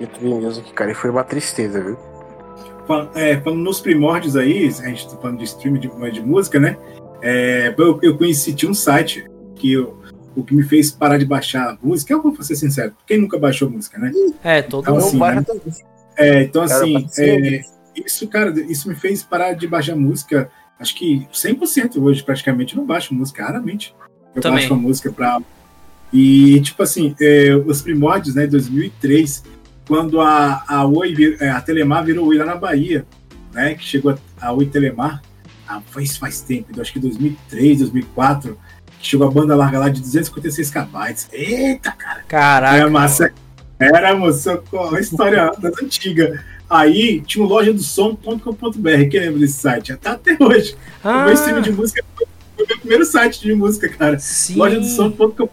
YouTube 0.00 0.24
Music, 0.34 0.72
cara, 0.72 0.90
e 0.90 0.94
foi 0.94 1.10
uma 1.10 1.22
tristeza, 1.22 1.80
viu? 1.80 1.98
Fal- 2.86 3.10
é, 3.14 3.38
falando 3.40 3.60
nos 3.60 3.80
primórdios 3.80 4.34
aí, 4.36 4.66
a 4.66 4.88
gente 4.88 5.08
tá 5.08 5.16
falando 5.18 5.38
de 5.38 5.44
streaming 5.44 5.80
de, 5.80 6.10
de 6.10 6.20
música, 6.22 6.58
né? 6.58 6.76
É, 7.22 7.74
eu, 7.78 7.98
eu 8.02 8.16
conheci, 8.18 8.54
tinha 8.54 8.70
um 8.70 8.74
site 8.74 9.30
que 9.56 9.72
eu- 9.74 9.98
o 10.36 10.42
que 10.44 10.54
me 10.54 10.62
fez 10.62 10.90
parar 10.90 11.18
de 11.18 11.24
baixar 11.24 11.78
música, 11.82 12.12
eu 12.12 12.22
vou 12.22 12.34
ser 12.42 12.56
sincero, 12.56 12.92
quem 13.06 13.18
nunca 13.18 13.38
baixou 13.38 13.68
música, 13.70 13.98
né? 13.98 14.10
É, 14.42 14.62
todo 14.62 14.82
Então, 14.82 14.94
mundo. 14.94 15.06
assim, 15.06 15.18
baixa 15.18 15.40
né? 15.40 15.42
também. 15.46 15.74
É, 16.16 16.42
então, 16.42 16.66
Cara, 16.66 16.80
assim, 16.80 17.06
é, 17.18 17.60
isso, 17.96 18.28
cara, 18.28 18.52
isso 18.70 18.88
me 18.88 18.94
fez 18.94 19.22
parar 19.22 19.52
de 19.54 19.66
baixar 19.66 19.96
música, 19.96 20.50
acho 20.78 20.94
que 20.94 21.26
100% 21.32 22.00
hoje, 22.02 22.22
praticamente, 22.22 22.74
eu 22.74 22.80
não 22.80 22.86
baixo 22.86 23.14
música, 23.14 23.44
raramente. 23.44 23.94
Eu 24.34 24.42
Também. 24.42 24.60
baixo 24.60 24.74
uma 24.74 24.82
música 24.82 25.12
pra. 25.12 25.40
E, 26.12 26.60
tipo 26.60 26.82
assim, 26.82 27.14
é, 27.20 27.54
os 27.56 27.82
primórdios, 27.82 28.34
né, 28.34 28.46
2003, 28.46 29.42
quando 29.88 30.20
a, 30.20 30.64
a 30.68 30.86
Oi, 30.86 31.14
vir- 31.14 31.36
é, 31.40 31.50
a 31.50 31.60
Telemar 31.60 32.04
virou 32.04 32.26
Oi 32.28 32.38
lá 32.38 32.44
na 32.44 32.56
Bahia, 32.56 33.04
né, 33.52 33.74
que 33.74 33.84
chegou 33.84 34.12
a, 34.40 34.46
a 34.48 34.52
Oi 34.52 34.66
Telemar, 34.66 35.22
ah, 35.66 35.80
faz, 35.90 36.16
faz 36.16 36.40
tempo, 36.40 36.68
eu 36.74 36.80
acho 36.82 36.92
que 36.92 36.98
2003, 37.00 37.78
2004, 37.80 38.54
que 38.54 38.60
chegou 39.08 39.28
a 39.28 39.30
banda 39.30 39.54
larga 39.54 39.78
lá 39.78 39.88
de 39.88 40.00
256 40.00 40.70
KB. 40.70 41.14
Eita, 41.32 41.94
Era 41.98 42.22
Caraca. 42.26 42.90
massa. 42.90 43.32
Era, 43.78 44.14
moça, 44.14 44.62
a 44.94 45.00
história 45.00 45.50
das 45.58 45.82
antigas. 45.82 46.38
Aí 46.70 47.20
tinha 47.22 47.44
o 47.44 47.48
loja 47.48 47.72
do 47.72 47.82
som.com.br. 47.82 49.08
Quem 49.10 49.20
lembra 49.20 49.40
desse 49.40 49.54
site? 49.60 49.94
Tá 49.96 50.12
até 50.12 50.36
hoje. 50.40 50.74
O 51.04 51.08
Ah, 51.08 51.24
meu 51.26 51.34
stream 51.34 51.60
de 51.60 51.72
música 51.72 52.02
foi 52.16 52.26
o 52.64 52.68
meu 52.68 52.78
primeiro 52.78 53.04
site 53.04 53.40
de 53.40 53.52
música, 53.54 53.88
cara. 53.88 54.18
sim. 54.18 54.54
Loja 54.56 54.78
do 54.80 54.86
som.com.br. 54.86 55.48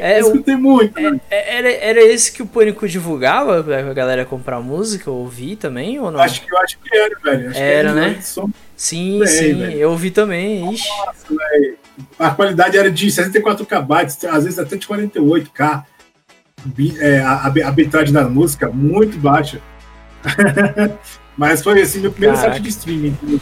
É, 0.00 0.20
eu 0.20 0.26
escutei 0.26 0.56
muito. 0.56 1.00
né? 1.00 1.20
É- 1.30 1.56
Era, 1.58 1.70
era 1.72 2.02
esse 2.02 2.32
que 2.32 2.42
o 2.42 2.46
Pânico 2.46 2.88
divulgava 2.88 3.62
pra 3.62 3.94
galera 3.94 4.24
comprar 4.24 4.58
música, 4.60 5.08
ouvir 5.08 5.54
também 5.54 6.00
ou 6.00 6.10
não? 6.10 6.18
Acho 6.20 6.44
que 6.44 6.52
eu 6.52 6.58
acho 6.58 6.78
que 6.80 6.96
era, 6.96 7.16
velho. 7.22 7.50
Acho 7.50 7.58
Era, 7.60 7.88
que 7.90 7.94
né? 7.94 8.10
Do 8.14 8.22
Som. 8.22 8.50
Sim, 8.76 9.22
É, 9.22 9.26
sim, 9.26 9.54
velho. 9.54 9.78
eu 9.78 9.90
ouvi 9.90 10.10
também. 10.10 10.72
Ixi. 10.74 10.88
A 12.18 12.30
qualidade 12.30 12.76
era 12.76 12.90
de 12.90 13.10
64 13.10 13.64
KB, 13.66 13.92
às 14.30 14.44
vezes 14.44 14.58
até 14.58 14.76
de 14.76 14.86
48K. 14.86 15.84
Bi- 16.64 16.96
é, 16.98 17.20
a, 17.20 17.46
a, 17.46 17.70
bitrate 17.70 18.12
da 18.12 18.28
música 18.28 18.68
muito 18.68 19.16
baixa. 19.18 19.60
Mas 21.36 21.62
foi 21.62 21.80
assim, 21.80 22.00
meu 22.00 22.10
primeiro 22.10 22.34
Caraca. 22.36 22.54
site 22.54 22.62
de 22.64 22.68
streaming. 22.70 23.40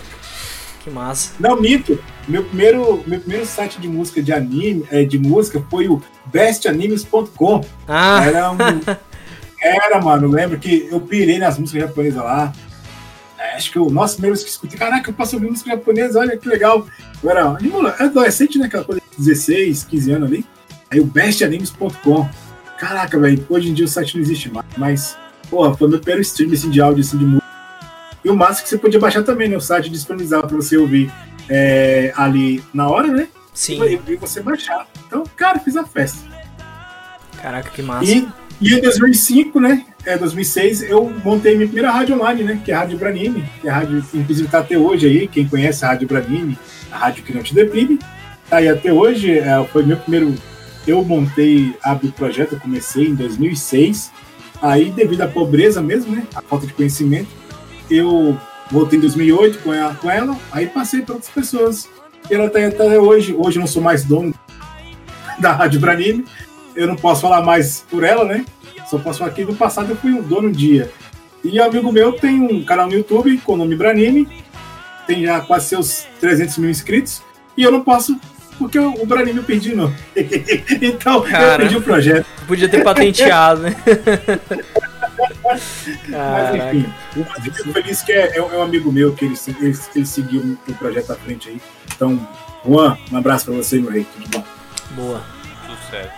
Que 0.85 0.91
massa. 0.91 1.33
Não, 1.41 1.61
mito. 1.61 1.99
Meu 2.29 2.45
primeiro, 2.45 3.03
meu 3.07 3.19
primeiro 3.21 3.47
site 3.47 3.81
de 3.81 3.89
música 3.89 4.23
de 4.23 4.33
anime, 4.33 4.85
é, 4.91 5.03
de 5.05 5.19
música 5.19 5.65
foi 5.71 5.89
o 5.89 6.03
bestanimes.com. 6.27 7.65
Ah, 7.89 8.25
Era 8.25 8.51
um. 8.53 8.57
Era, 9.61 10.01
mano. 10.01 10.29
Lembro 10.29 10.59
que 10.59 10.87
eu 10.91 11.01
pirei 11.01 11.39
nas 11.39 11.59
músicas 11.59 11.89
japonesas 11.89 12.23
lá. 12.23 12.53
É, 13.39 13.57
Acho 13.57 13.71
que 13.71 13.79
o 13.79 13.91
nosso 13.91 14.15
primeiro 14.15 14.39
que 14.39 14.49
escutei, 14.49 14.79
caraca, 14.79 15.11
eu 15.11 15.15
posso 15.15 15.37
ouvir 15.37 15.51
música 15.51 15.71
japonesa, 15.71 16.19
olha 16.19 16.37
que 16.37 16.49
legal. 16.49 16.87
Eu 17.23 17.31
era 17.31 17.57
era 17.61 18.05
adolescente, 18.05 18.59
né? 18.59 18.67
Aquela 18.67 18.85
coisa 18.85 19.01
de 19.01 19.17
16, 19.19 19.85
15 19.85 20.13
anos 20.13 20.29
ali. 20.31 20.47
Aí 20.91 21.01
o 21.01 21.05
bestanimes.com. 21.05 22.29
Caraca, 22.79 23.19
velho, 23.19 23.45
hoje 23.49 23.71
em 23.71 23.75
dia 23.75 23.85
o 23.85 23.89
site 23.89 24.15
não 24.15 24.23
existe 24.23 24.51
mais. 24.51 24.67
Mas, 24.77 25.19
porra, 25.51 25.75
foi 25.75 25.89
meu 25.89 25.99
primeiro 25.99 26.23
stream 26.23 26.53
assim, 26.53 26.71
de 26.71 26.81
áudio 26.81 27.03
assim, 27.03 27.19
de 27.19 27.25
música. 27.25 27.47
E 28.25 28.29
o 28.29 28.37
máximo 28.37 28.65
que 28.65 28.69
você 28.71 28.79
podia 28.79 29.01
baixar 29.01 29.23
também, 29.23 29.49
né? 29.49 29.57
O 29.57 29.61
site 29.61 29.89
disponibilizava 29.89 30.47
pra 30.47 30.57
você 30.57 30.77
ouvir 30.77 31.13
é, 31.49 32.13
ali 32.17 32.63
na 32.75 32.89
hora, 32.89 33.09
né? 33.09 33.29
sim. 33.57 34.01
E 34.07 34.17
você 34.17 34.41
baixar. 34.41 34.87
Então, 35.07 35.25
cara, 35.37 35.59
fiz 35.59 35.77
a 35.77 35.85
festa. 35.85 36.19
Caraca, 37.41 37.71
que 37.71 37.83
massa. 37.83 38.11
E, 38.11 38.29
e 38.61 38.75
em 38.75 38.81
2005, 38.81 39.61
né? 39.61 39.87
É, 40.07 40.17
2006, 40.17 40.83
eu 40.83 41.13
montei 41.25 41.57
minha 41.57 41.67
primeira 41.67 41.91
rádio 41.91 42.15
online, 42.15 42.45
né? 42.45 42.61
Que 42.65 42.71
é 42.71 42.77
a 42.77 42.79
Rádio 42.79 42.97
Branime, 42.97 43.45
que 43.61 43.67
é 43.67 43.71
a 43.73 43.75
rádio 43.75 44.01
que 44.09 44.17
inclusive 44.17 44.49
tá 44.49 44.61
até 44.61 44.79
hoje 44.79 45.05
aí. 45.05 45.27
Quem 45.27 45.49
conhece 45.49 45.85
a 45.85 45.89
Rádio 45.89 46.07
Branime, 46.07 46.57
a 46.93 46.97
rádio 46.97 47.25
que 47.25 47.35
não 47.35 47.43
te 47.43 47.53
deprime, 47.53 47.99
tá 48.49 48.59
aí 48.59 48.69
até 48.69 48.93
hoje. 48.93 49.37
É, 49.37 49.65
foi 49.65 49.85
meu 49.85 49.97
primeiro. 49.97 50.33
Eu 50.87 51.05
montei, 51.05 51.75
abri 51.83 52.07
o 52.07 52.13
projeto, 52.13 52.53
eu 52.53 52.61
comecei 52.61 53.09
em 53.09 53.17
2006. 53.17 54.13
Aí, 54.63 54.93
devido 54.93 55.23
à 55.23 55.27
pobreza 55.27 55.83
mesmo, 55.83 56.15
né? 56.15 56.25
A 56.37 56.41
falta 56.41 56.69
de 56.69 56.73
conhecimento, 56.73 57.29
eu 57.91 58.39
voltei 58.71 59.01
em 59.01 59.03
2008 59.03 59.59
com 59.59 59.75
ela, 59.75 59.95
com 59.97 60.09
ela 60.09 60.39
aí 60.53 60.69
passei 60.69 61.03
para 61.03 61.17
outras 61.17 61.33
pessoas. 61.33 61.89
E 62.31 62.35
ela 62.35 62.49
tá 62.49 62.65
até 62.65 62.97
hoje. 62.97 63.35
Hoje 63.37 63.59
eu 63.59 63.61
não 63.61 63.67
sou 63.67 63.83
mais 63.83 64.05
dono 64.05 64.33
da 65.41 65.51
Rádio 65.51 65.81
Branime. 65.81 66.25
Eu 66.77 66.87
não 66.87 66.95
posso 66.95 67.23
falar 67.23 67.43
mais 67.43 67.85
por 67.91 68.05
ela, 68.05 68.25
né? 68.25 68.45
Só 68.91 68.99
posso 68.99 69.19
falar 69.19 69.33
que 69.33 69.45
no 69.45 69.55
passado 69.55 69.91
eu 69.91 69.97
fui 69.97 70.13
um 70.13 70.23
dono 70.23 70.49
um 70.49 70.53
dia. 70.53 70.91
E 71.45 71.61
um 71.61 71.65
amigo 71.65 71.93
meu 71.93 72.13
tem 72.13 72.41
um 72.41 72.65
canal 72.65 72.87
no 72.87 72.95
YouTube 72.95 73.39
com 73.39 73.55
o 73.55 73.57
nome 73.57 73.77
Branime, 73.77 74.29
tem 75.07 75.25
já 75.25 75.41
quase 75.41 75.67
seus 75.67 76.07
300 76.21 76.59
mil 76.59 76.71
inscritos, 76.71 77.23
e 77.57 77.63
eu 77.63 77.71
não 77.71 77.83
posso, 77.83 78.19
porque 78.59 78.79
o 78.79 78.95
o 79.01 79.07
Branime 79.07 79.39
eu 79.39 79.45
perdi, 79.45 79.75
não. 79.75 79.93
então 80.83 81.23
Cara. 81.23 81.55
eu 81.55 81.59
perdi 81.59 81.77
o 81.77 81.83
projeto. 81.83 82.27
Podia 82.47 82.69
ter 82.69 82.83
patenteado, 82.83 83.63
né? 83.63 83.77
Mas 85.45 86.55
enfim, 86.55 86.93
eu 87.17 87.25
fico 87.53 87.73
feliz 87.73 88.03
que 88.03 88.13
é, 88.13 88.37
é 88.37 88.43
um 88.43 88.53
é 88.53 88.59
um 88.59 88.63
amigo 88.63 88.91
meu 88.91 89.15
que 89.15 89.25
ele, 89.25 89.35
ele, 89.61 89.79
ele 89.95 90.07
seguiu 90.07 90.59
o 90.67 90.75
projeto 90.75 91.13
à 91.13 91.17
frente 91.17 91.49
aí. 91.49 91.61
Então, 91.95 92.29
Juan, 92.65 92.99
um 93.13 93.17
abraço 93.17 93.47
pra 93.47 93.55
você, 93.55 93.79
meu 93.79 93.91
rei. 93.91 94.07
Tudo 94.15 94.29
bom? 94.29 94.45
Boa. 94.91 95.23
Sucesso. 95.85 96.11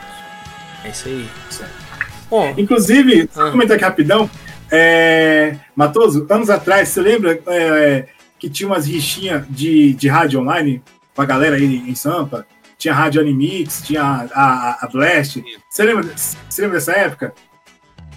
É 0.84 0.88
isso 0.88 1.08
aí. 1.08 1.28
Certo. 1.50 1.87
Bom, 2.30 2.54
Inclusive, 2.56 3.28
só 3.32 3.48
Ah. 3.48 3.50
comentar 3.50 3.76
aqui 3.76 3.84
rapidão. 3.84 4.30
É, 4.70 5.56
Matoso, 5.74 6.26
anos 6.28 6.50
atrás, 6.50 6.88
você 6.88 7.00
lembra 7.00 7.40
é, 7.46 8.06
que 8.38 8.50
tinha 8.50 8.66
umas 8.68 8.86
rixinhas 8.86 9.44
de, 9.48 9.94
de 9.94 10.08
rádio 10.08 10.40
online 10.40 10.82
com 11.14 11.22
a 11.22 11.24
galera 11.24 11.56
aí 11.56 11.64
em 11.88 11.94
Sampa? 11.94 12.46
Tinha 12.76 12.94
a 12.94 12.96
Rádio 12.96 13.20
Animix, 13.20 13.82
tinha 13.84 14.02
a, 14.02 14.28
a, 14.32 14.78
a 14.82 14.88
Blast. 14.88 15.42
Você 15.68 15.82
lembra, 15.82 16.04
você 16.14 16.62
lembra 16.62 16.78
dessa 16.78 16.92
época? 16.92 17.34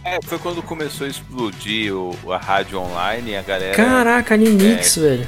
É, 0.04 0.20
foi 0.24 0.38
quando 0.38 0.62
começou 0.62 1.08
a 1.08 1.10
explodir 1.10 1.96
o, 1.96 2.16
a 2.32 2.38
rádio 2.38 2.80
online 2.80 3.32
e 3.32 3.36
a 3.38 3.42
galera. 3.42 3.76
caraca, 3.76 4.36
Animix, 4.36 4.98
velho. 4.98 5.26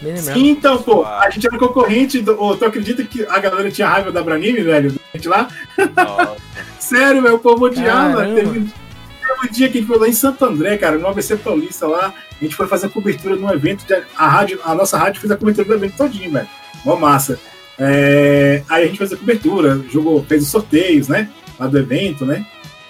Bem 0.00 0.14
lembrado. 0.14 0.34
Sim, 0.34 0.48
então, 0.48 0.82
pô, 0.82 1.04
a 1.04 1.28
gente 1.28 1.46
era 1.46 1.58
concorrente. 1.58 2.22
Do, 2.22 2.42
ô, 2.42 2.56
tu 2.56 2.64
acredita 2.64 3.04
que 3.04 3.22
a 3.26 3.38
galera 3.38 3.70
tinha 3.70 3.86
raiva 3.86 4.10
da 4.10 4.22
Branime, 4.22 4.62
velho? 4.62 4.94
A 5.12 5.16
gente 5.18 5.28
lá? 5.28 5.48
Nossa, 5.94 6.36
Sério, 6.90 7.22
velho, 7.22 7.36
o 7.36 7.38
povo 7.38 7.66
odiava. 7.66 8.24
Teve, 8.24 8.58
um- 8.58 8.64
teve 8.64 9.48
um 9.48 9.52
dia 9.52 9.68
que 9.68 9.78
a 9.78 9.80
gente 9.80 9.86
foi 9.86 9.98
lá 9.98 10.08
em 10.08 10.12
Santo 10.12 10.44
André, 10.44 10.76
cara, 10.76 10.98
no 10.98 11.06
ABC 11.06 11.36
Paulista 11.36 11.86
lá. 11.86 12.12
A 12.40 12.44
gente 12.44 12.56
foi 12.56 12.66
fazer 12.66 12.86
a 12.86 12.90
cobertura 12.90 13.36
num 13.36 13.48
evento. 13.52 13.86
De, 13.86 13.94
a, 14.16 14.28
rádio, 14.28 14.58
a 14.64 14.74
nossa 14.74 14.98
rádio 14.98 15.20
fez 15.20 15.30
a 15.30 15.36
cobertura 15.36 15.68
do 15.68 15.74
evento 15.74 15.96
todinho, 15.96 16.32
velho. 16.32 16.48
Mó 16.84 16.96
massa. 16.96 17.38
É, 17.78 18.64
aí 18.68 18.82
a 18.82 18.86
gente 18.88 18.98
fez 18.98 19.12
a 19.12 19.16
cobertura, 19.16 19.80
jogou, 19.88 20.24
fez 20.24 20.42
os 20.42 20.48
sorteios, 20.48 21.06
né? 21.06 21.30
Lá 21.60 21.68
do 21.68 21.78
evento, 21.78 22.26
né? 22.26 22.44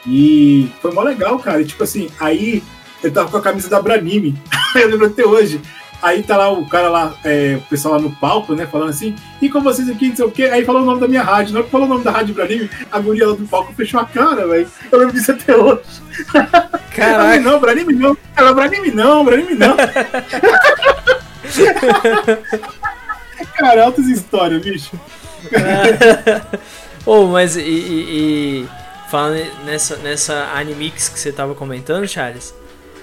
E 0.07 0.71
foi 0.81 0.93
mó 0.93 1.03
legal, 1.03 1.39
cara. 1.39 1.61
E, 1.61 1.67
tipo 1.67 1.85
assim, 1.85 2.09
aí 2.19 2.63
eu 3.05 3.13
tava 3.13 3.29
com 3.31 3.37
a 3.37 3.43
camisa 3.43 3.69
da 3.69 3.83
Branime. 3.83 4.35
eu 4.77 4.89
lembro 4.89 5.09
até 5.09 5.27
hoje. 5.27 5.61
Aí 6.03 6.23
tá 6.23 6.37
lá 6.37 6.51
o 6.51 6.67
cara 6.67 6.89
lá, 6.89 7.15
é, 7.25 7.57
o 7.59 7.63
pessoal 7.69 7.95
lá 7.97 8.01
no 8.01 8.11
palco, 8.11 8.55
né, 8.55 8.67
falando 8.67 8.89
assim, 8.91 9.15
e 9.41 9.49
com 9.51 9.61
vocês 9.61 9.89
aqui, 9.89 10.09
não 10.09 10.17
sei 10.17 10.25
o 10.25 10.31
quê. 10.31 10.45
Aí 10.45 10.65
falou 10.65 10.83
o 10.83 10.85
nome 10.85 11.01
da 11.01 11.09
minha 11.09 11.23
rádio. 11.23 11.53
Na 11.53 11.59
hora 11.59 11.67
que 11.67 11.71
falou 11.73 11.87
o 11.87 11.91
nome 11.91 12.05
da 12.05 12.11
rádio 12.11 12.35
Branime, 12.35 12.71
a 12.91 12.99
guria 12.99 13.29
lá 13.29 13.35
do 13.35 13.47
palco 13.47 13.73
fechou 13.75 14.01
a 14.01 14.05
cara, 14.07 14.47
velho. 14.47 14.67
Eu 14.91 14.99
lembro 14.99 15.15
disso 15.15 15.33
até 15.33 15.55
hoje. 15.57 15.83
Ela, 16.35 16.81
Caraca. 16.95 17.41
não, 17.41 17.61
Branime 17.61 17.95
não. 17.95 18.17
Ela, 18.37 18.53
Branime 18.55 18.91
não, 18.91 19.25
Branime 19.25 19.55
não. 19.55 19.77
cara, 23.57 23.85
altas 23.85 24.07
histórias, 24.07 24.63
bicho. 24.63 24.93
oh, 27.07 27.27
mas 27.27 27.57
e, 27.57 27.61
e- 27.61 28.63
e 28.65 28.69
falando 29.11 29.43
nessa, 29.65 29.97
nessa 29.97 30.51
Animix 30.55 31.09
que 31.09 31.19
você 31.19 31.33
tava 31.33 31.55
comentando, 31.55 32.07
Charles. 32.07 32.55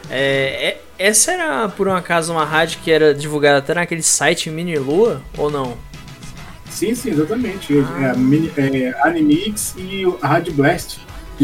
É, 0.10 0.70
é- 0.70 0.82
essa 1.08 1.32
era 1.32 1.70
por 1.70 1.88
um 1.88 1.94
acaso 1.96 2.32
uma 2.32 2.46
rádio 2.46 2.80
que 2.84 2.92
era 2.92 3.14
divulgada 3.14 3.58
até 3.60 3.74
naquele 3.74 4.02
site 4.02 4.50
Mini 4.50 4.78
Lua 4.78 5.22
ou 5.38 5.50
não? 5.52 5.78
Sim, 6.70 6.94
sim, 6.96 7.12
exatamente. 7.12 7.74
Ah. 7.96 8.08
É, 8.14 8.18
mini- 8.18 8.52
é, 8.58 8.94
Animix 9.08 9.74
e 9.78 10.04
a 10.22 10.28
Rádio 10.28 10.54
Blast. 10.54 11.00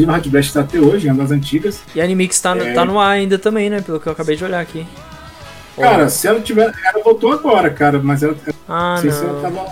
A 0.07 0.11
Rádio 0.11 0.31
Blast 0.31 0.49
está 0.49 0.61
até 0.61 0.79
hoje, 0.79 1.07
é 1.07 1.11
uma 1.11 1.21
das 1.23 1.31
antigas. 1.31 1.81
E 1.93 2.01
a 2.01 2.03
Animix 2.03 2.39
tá, 2.39 2.55
no- 2.55 2.63
É. 2.63 2.73
tá 2.73 2.83
no 2.85 2.99
ar 2.99 3.11
ainda 3.11 3.37
também, 3.37 3.69
né? 3.69 3.81
Pelo 3.81 3.99
que 3.99 4.07
eu 4.07 4.11
acabei 4.13 4.35
de 4.35 4.43
olhar 4.43 4.59
aqui. 4.59 4.85
Cara, 5.77 6.03
não? 6.03 6.09
se 6.09 6.27
ela 6.27 6.39
tiver. 6.39 6.71
Ela 6.85 7.03
voltou 7.03 7.31
agora, 7.31 7.69
cara, 7.69 7.99
mas 8.01 8.21
ela, 8.23 8.35
ah, 8.67 8.95
não 8.95 9.01
sei 9.01 9.11
se 9.11 9.23
ela 9.23 9.41
tava. 9.41 9.65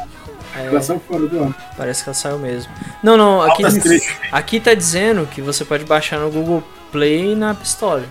É. 0.57 0.65
Ela 0.65 0.81
saiu 0.81 0.99
fora 1.07 1.27
do 1.27 1.43
ar. 1.43 1.73
Parece 1.77 2.03
que 2.03 2.09
ela 2.09 2.13
saiu 2.15 2.39
mesmo. 2.39 2.71
Não, 3.03 3.15
não, 3.15 3.41
aqui, 3.41 3.63
aqui 4.31 4.59
tá 4.59 4.73
dizendo 4.73 5.27
que 5.27 5.41
você 5.41 5.63
pode 5.63 5.85
baixar 5.85 6.19
no 6.19 6.29
Google 6.29 6.63
Play 6.91 7.31
e 7.33 7.35
na 7.35 7.51
App 7.51 7.63
Store. 7.63 8.03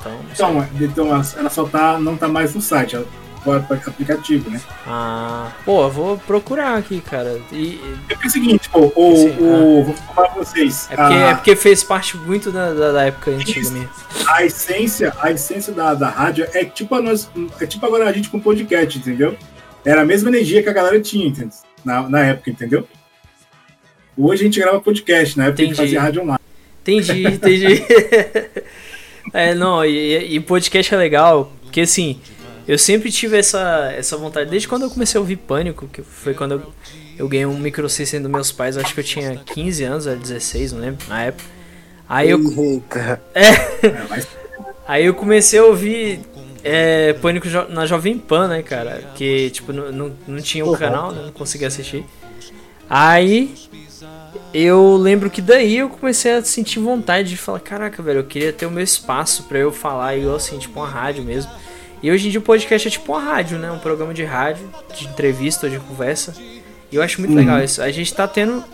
Então, 0.00 0.18
sei. 0.34 0.46
Então, 0.46 0.66
então 0.80 1.06
ela- 1.08 1.50
só 1.50 1.64
tá. 1.64 1.98
não 1.98 2.16
tá 2.16 2.26
mais 2.28 2.54
no 2.54 2.60
site, 2.60 2.96
ela 2.96 3.06
foi 3.44 3.58
para 3.60 3.76
aplicativo, 3.76 4.50
né? 4.50 4.60
Ah, 4.86 5.50
pô, 5.64 5.84
eu 5.84 5.90
vou 5.90 6.18
procurar 6.18 6.76
aqui, 6.76 7.00
cara. 7.00 7.40
E, 7.52 7.80
É 8.08 8.14
porque 8.14 8.26
é 8.26 8.28
o 8.28 8.30
seguinte, 8.30 8.68
pô, 8.68 8.92
o, 8.94 9.80
o, 9.80 9.84
vou 9.84 9.94
falar 10.14 10.28
pra 10.28 10.44
vocês. 10.44 10.88
é, 10.90 10.96
porque, 10.96 11.14
a, 11.14 11.16
é 11.30 11.34
porque 11.34 11.56
fez 11.56 11.82
parte 11.82 12.16
muito 12.18 12.50
da, 12.50 12.72
da, 12.74 12.92
da 12.92 13.02
época 13.06 13.30
antiga 13.30 13.70
minha. 13.70 13.88
a 14.26 14.44
essência, 14.44 15.12
a 15.20 15.30
essência 15.30 15.72
da, 15.72 15.94
da 15.94 16.08
rádio 16.10 16.46
é 16.52 16.64
tipo 16.64 16.94
a 16.94 17.00
nós, 17.00 17.30
é 17.60 17.66
tipo 17.66 17.84
agora 17.86 18.06
a 18.08 18.12
gente 18.12 18.28
com 18.28 18.38
podcast, 18.38 18.98
entendeu? 18.98 19.34
Era 19.84 20.02
a 20.02 20.04
mesma 20.04 20.28
energia 20.28 20.62
que 20.62 20.68
a 20.68 20.72
galera 20.74 21.00
tinha, 21.00 21.26
entendeu? 21.26 21.50
Na, 21.82 22.02
na 22.08 22.20
época, 22.26 22.50
entendeu? 22.50 22.86
Hoje 24.18 24.42
a 24.42 24.44
gente 24.44 24.60
grava 24.60 24.80
podcast, 24.82 25.38
na 25.38 25.46
época 25.46 25.62
a 25.62 25.64
gente 25.64 25.74
Entendi. 25.74 25.86
fazia 25.94 26.02
rádio 26.02 26.22
online. 26.22 26.40
Entendi, 26.82 27.24
entendi. 27.26 27.84
É, 29.32 29.54
não, 29.54 29.84
e, 29.84 30.34
e 30.36 30.40
podcast 30.40 30.94
é 30.94 30.96
legal, 30.96 31.52
porque 31.62 31.80
assim, 31.82 32.20
eu 32.66 32.78
sempre 32.78 33.10
tive 33.10 33.38
essa, 33.38 33.92
essa 33.96 34.16
vontade, 34.16 34.50
desde 34.50 34.68
quando 34.68 34.82
eu 34.82 34.90
comecei 34.90 35.18
a 35.18 35.20
ouvir 35.20 35.36
Pânico, 35.36 35.88
que 35.88 36.02
foi 36.02 36.34
quando 36.34 36.52
eu, 36.52 36.62
eu 37.18 37.28
ganhei 37.28 37.46
um 37.46 37.58
micro 37.58 37.88
system 37.88 38.22
dos 38.22 38.30
meus 38.30 38.50
pais, 38.52 38.76
acho 38.76 38.92
que 38.94 39.00
eu 39.00 39.04
tinha 39.04 39.36
15 39.36 39.84
anos, 39.84 40.06
era 40.06 40.16
16, 40.16 40.72
não 40.72 40.80
lembro, 40.80 41.06
na 41.08 41.22
época. 41.24 41.44
Aí 42.08 42.30
eu, 42.30 42.40
Eita. 42.40 43.22
É, 43.34 43.50
Aí 44.86 45.04
eu 45.06 45.14
comecei 45.14 45.60
a 45.60 45.64
ouvir 45.64 46.20
é, 46.64 47.12
Pânico 47.14 47.46
na 47.68 47.86
Jovem 47.86 48.18
Pan, 48.18 48.48
né, 48.48 48.62
cara? 48.62 49.12
Que, 49.14 49.48
tipo, 49.50 49.72
não, 49.72 49.92
não, 49.92 50.12
não 50.26 50.38
tinha 50.42 50.64
o 50.64 50.70
Uhum. 50.70 50.76
canal, 50.76 51.12
né? 51.12 51.22
Não 51.26 51.32
conseguia 51.32 51.68
assistir. 51.68 52.04
Aí 52.88 53.54
eu 54.52 54.96
lembro 54.96 55.30
que 55.30 55.40
daí 55.40 55.78
eu 55.78 55.88
comecei 55.88 56.32
a 56.32 56.42
sentir 56.42 56.80
vontade 56.80 57.28
de 57.28 57.36
falar, 57.36 57.60
caraca, 57.60 58.02
velho, 58.02 58.20
eu 58.20 58.24
queria 58.24 58.52
ter 58.52 58.66
o 58.66 58.70
meu 58.70 58.82
espaço 58.82 59.44
pra 59.44 59.58
eu 59.58 59.72
falar 59.72 60.16
igual 60.16 60.36
assim, 60.36 60.58
tipo 60.58 60.78
uma 60.78 60.88
rádio 60.88 61.22
mesmo. 61.22 61.50
E 62.02 62.10
hoje 62.10 62.28
em 62.28 62.30
dia 62.30 62.40
o 62.40 62.42
podcast 62.42 62.88
é 62.88 62.90
tipo 62.90 63.12
uma 63.12 63.20
rádio, 63.20 63.58
né? 63.58 63.70
Um 63.70 63.78
programa 63.78 64.14
de 64.14 64.24
rádio, 64.24 64.68
de 64.94 65.06
entrevista 65.06 65.66
ou 65.66 65.72
de 65.72 65.78
conversa. 65.78 66.34
E 66.90 66.96
eu 66.96 67.02
acho 67.02 67.20
muito 67.20 67.34
legal 67.34 67.62
isso. 67.62 67.82
A 67.82 67.90
gente 67.90 68.12
tá 68.14 68.26
tendo, 68.26 68.64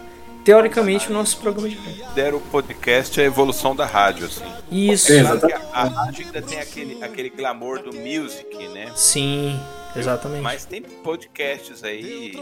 teoricamente, 0.45 1.11
o 1.11 1.13
nosso 1.13 1.37
programa 1.39 1.69
de 1.69 1.77
rádio. 1.77 2.05
Deram 2.15 2.39
o 2.39 2.41
podcast 2.41 3.21
a 3.21 3.25
evolução 3.25 3.75
da 3.75 3.85
rádio, 3.85 4.27
assim. 4.27 4.45
Isso. 4.71 5.13
É, 5.13 5.21
a, 5.21 5.83
a 5.83 5.85
rádio 5.85 6.27
ainda 6.27 6.41
tem 6.41 6.61
aquele, 6.61 7.03
aquele 7.03 7.31
glamour 7.31 7.83
do 7.83 7.95
music, 7.97 8.69
né? 8.69 8.93
Sim, 8.95 9.61
exatamente. 9.99 10.43
Mas 10.43 10.65
tem 10.65 10.83
podcasts 10.83 11.83
aí 11.85 12.33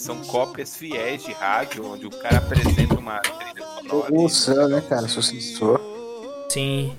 são 0.00 0.16
cópias 0.24 0.76
fiéis 0.76 1.22
de 1.24 1.32
rádio, 1.32 1.84
onde 1.86 2.06
o 2.06 2.10
cara 2.10 2.38
apresenta 2.38 2.94
uma 2.94 3.18
trilha 3.20 3.66
sonora. 3.82 4.12
O 4.14 4.28
céu, 4.28 4.68
né, 4.68 4.82
cara? 4.88 5.08
Sucessor. 5.08 5.80
Sim. 6.48 6.92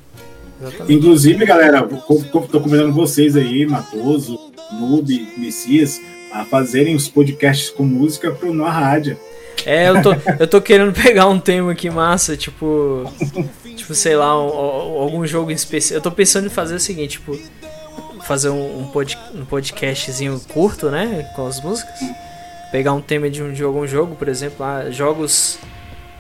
Exatamente. 0.62 0.94
Inclusive, 0.94 1.46
galera, 1.46 1.84
tô 1.84 2.60
convidando 2.60 2.94
vocês 2.94 3.36
aí, 3.36 3.66
Matoso, 3.66 4.40
Noob, 4.72 5.28
Messias, 5.38 6.00
a 6.32 6.46
fazerem 6.46 6.96
os 6.96 7.08
podcasts 7.10 7.70
com 7.70 7.84
música 7.84 8.32
pro 8.32 8.54
Na 8.54 8.70
Rádio. 8.70 9.18
É, 9.66 9.90
eu 9.90 10.02
tô, 10.02 10.12
eu 10.40 10.48
tô 10.48 10.62
querendo 10.62 10.94
pegar 10.94 11.28
um 11.28 11.40
tema 11.40 11.72
aqui 11.72 11.90
massa, 11.90 12.36
tipo. 12.38 13.04
Tipo, 13.76 13.96
sei 13.96 14.16
lá, 14.16 14.40
um- 14.40 14.48
um- 14.48 15.02
algum 15.02 15.26
jogo 15.28 15.50
em 15.52 15.56
específico. 15.56 15.98
Eu 15.98 16.02
tô 16.02 16.12
pensando 16.12 16.46
em 16.46 16.50
fazer 16.50 16.76
o 16.76 16.80
seguinte, 16.80 17.14
tipo. 17.14 17.38
Fazer 18.28 18.50
um, 18.50 18.82
um, 18.82 18.88
pod, 18.88 19.18
um 19.36 19.46
podcastzinho 19.46 20.40
curto, 20.54 20.90
né? 20.90 21.30
Com 21.36 21.46
as 21.48 21.62
músicas. 21.62 22.00
Pegar 22.72 22.94
um 22.94 23.02
tema 23.02 23.30
de, 23.30 23.44
um, 23.44 23.52
de 23.54 23.62
algum 23.64 23.86
jogo, 23.86 24.16
por 24.16 24.28
exemplo, 24.28 24.58
lá, 24.66 24.90
jogos. 24.90 25.60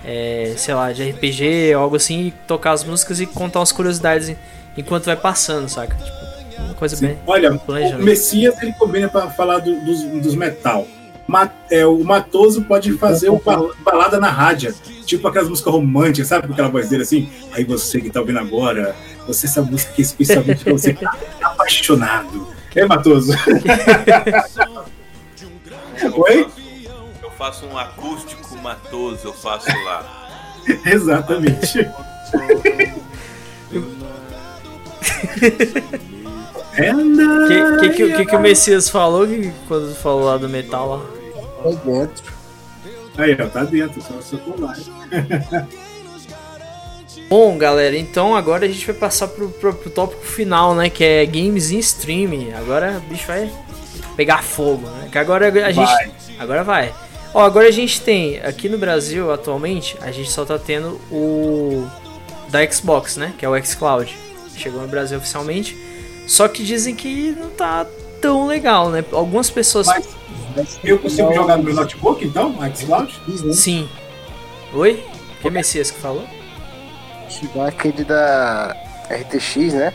é, 0.06 0.54
sei 0.58 0.74
lá, 0.74 0.92
de 0.92 1.10
RPG, 1.12 1.74
algo 1.74 1.96
assim, 1.96 2.28
e 2.28 2.32
tocar 2.46 2.72
as 2.74 2.84
músicas 2.84 3.20
e 3.22 3.26
contar 3.26 3.60
umas 3.60 3.72
curiosidades 3.72 4.28
en- 4.30 4.36
enquanto 4.78 5.06
vai 5.06 5.16
passando, 5.16 5.70
saca? 5.70 5.96
Tipo, 5.96 6.62
uma 6.66 6.74
coisa 6.74 6.98
bem. 6.98 7.18
Olha, 7.26 7.52
o 7.54 8.04
Messias 8.04 8.62
ele 8.62 8.74
combina 8.74 9.08
pra 9.08 9.30
falar 9.30 9.60
do- 9.60 9.80
dos, 9.86 10.04
dos 10.04 10.36
metal. 10.36 10.86
Ma- 11.26 11.50
é, 11.72 11.86
o 11.86 12.04
Matoso 12.04 12.64
pode 12.64 12.92
fazer 12.98 13.32
bal- 13.46 13.72
balada 13.80 14.20
na 14.20 14.30
rádio, 14.30 14.76
tipo 15.06 15.26
aquelas 15.26 15.48
músicas 15.48 15.72
românticas, 15.74 16.28
sabe? 16.28 16.48
Com 16.48 16.54
aquela 16.54 16.68
voz 16.68 16.90
dele 16.90 17.04
assim. 17.04 17.30
Aí 17.54 17.64
você 17.64 18.02
que 18.02 18.10
tá 18.10 18.20
ouvindo 18.20 18.40
agora, 18.40 18.94
você 19.28 19.48
essa 19.48 19.62
música 19.62 19.92
aqui 19.92 20.02
é 20.02 20.06
especialmente 20.06 20.64
pra 20.64 20.74
você 20.74 20.94
que 20.94 21.04
tá 21.04 21.18
apaixonado. 21.42 22.48
É, 22.76 22.86
Matoso? 22.86 23.34
Oi? 26.16 26.48
Eu 27.22 27.32
faço 27.32 27.66
um 27.66 27.78
acústico 27.78 28.58
matoso, 28.58 29.28
eu 29.28 29.34
faço 29.34 29.68
lá. 29.86 30.30
Exatamente. 30.86 31.80
O 36.74 37.80
que, 37.80 37.90
que, 37.90 37.90
que, 37.90 38.14
que, 38.14 38.26
que 38.26 38.36
o 38.36 38.40
Messias 38.40 38.90
falou 38.90 39.28
que, 39.28 39.54
quando 39.68 39.94
falou 39.96 40.26
lá 40.26 40.38
do 40.38 40.50
metal 40.50 40.90
lá? 40.90 41.02
Aí 41.64 41.76
dentro. 41.76 42.34
Aí, 43.18 43.38
ó, 43.40 43.48
tá 43.48 43.64
dentro, 43.64 44.02
só 44.02 44.20
só 44.22 44.38
tô 44.38 44.60
lá. 44.60 44.76
Bom, 47.36 47.58
galera, 47.58 47.98
então 47.98 48.36
agora 48.36 48.64
a 48.64 48.68
gente 48.68 48.86
vai 48.86 48.94
passar 48.94 49.28
pro, 49.28 49.50
pro, 49.50 49.74
pro 49.74 49.90
tópico 49.90 50.24
final, 50.24 50.76
né? 50.76 50.88
Que 50.88 51.04
é 51.04 51.26
games 51.26 51.72
em 51.72 51.80
streaming. 51.80 52.54
Agora 52.54 53.02
o 53.04 53.10
bicho 53.10 53.26
vai 53.26 53.52
pegar 54.16 54.44
fogo, 54.44 54.88
né? 54.88 55.10
Que 55.12 55.18
agora 55.18 55.48
a 55.48 55.72
gente. 55.72 55.92
Vai. 55.92 56.12
Agora 56.38 56.64
vai. 56.64 56.94
Ó, 57.34 57.42
agora 57.42 57.68
a 57.68 57.72
gente 57.72 58.02
tem, 58.02 58.40
aqui 58.42 58.70
no 58.70 58.78
Brasil, 58.78 59.32
atualmente, 59.32 59.98
a 60.02 60.12
gente 60.12 60.30
só 60.30 60.46
tá 60.46 60.60
tendo 60.60 61.02
o 61.12 61.90
da 62.50 62.64
Xbox, 62.72 63.18
né? 63.18 63.34
Que 63.36 63.44
é 63.44 63.50
o 63.50 63.66
xCloud. 63.66 64.16
Chegou 64.56 64.84
no 64.84 64.88
Brasil 64.88 65.18
oficialmente. 65.18 65.76
Só 66.28 66.48
que 66.48 66.64
dizem 66.64 66.94
que 66.96 67.32
não 67.32 67.50
tá 67.50 67.88
tão 68.22 68.46
legal, 68.46 68.92
né? 68.92 69.04
Algumas 69.12 69.50
pessoas. 69.50 69.88
Mas 69.88 70.80
eu 70.84 71.00
consigo 71.00 71.34
jogar 71.34 71.58
no 71.58 71.64
meu 71.64 71.74
notebook, 71.74 72.24
então, 72.24 72.56
Xcloud? 72.76 73.12
Sim. 73.56 73.90
Oi? 74.72 75.04
Que 75.42 75.50
Messias 75.50 75.90
que 75.90 76.00
falou? 76.00 76.28
Igual 77.42 77.68
aquele 77.68 78.04
da 78.04 78.76
RTX, 79.10 79.74
né? 79.74 79.94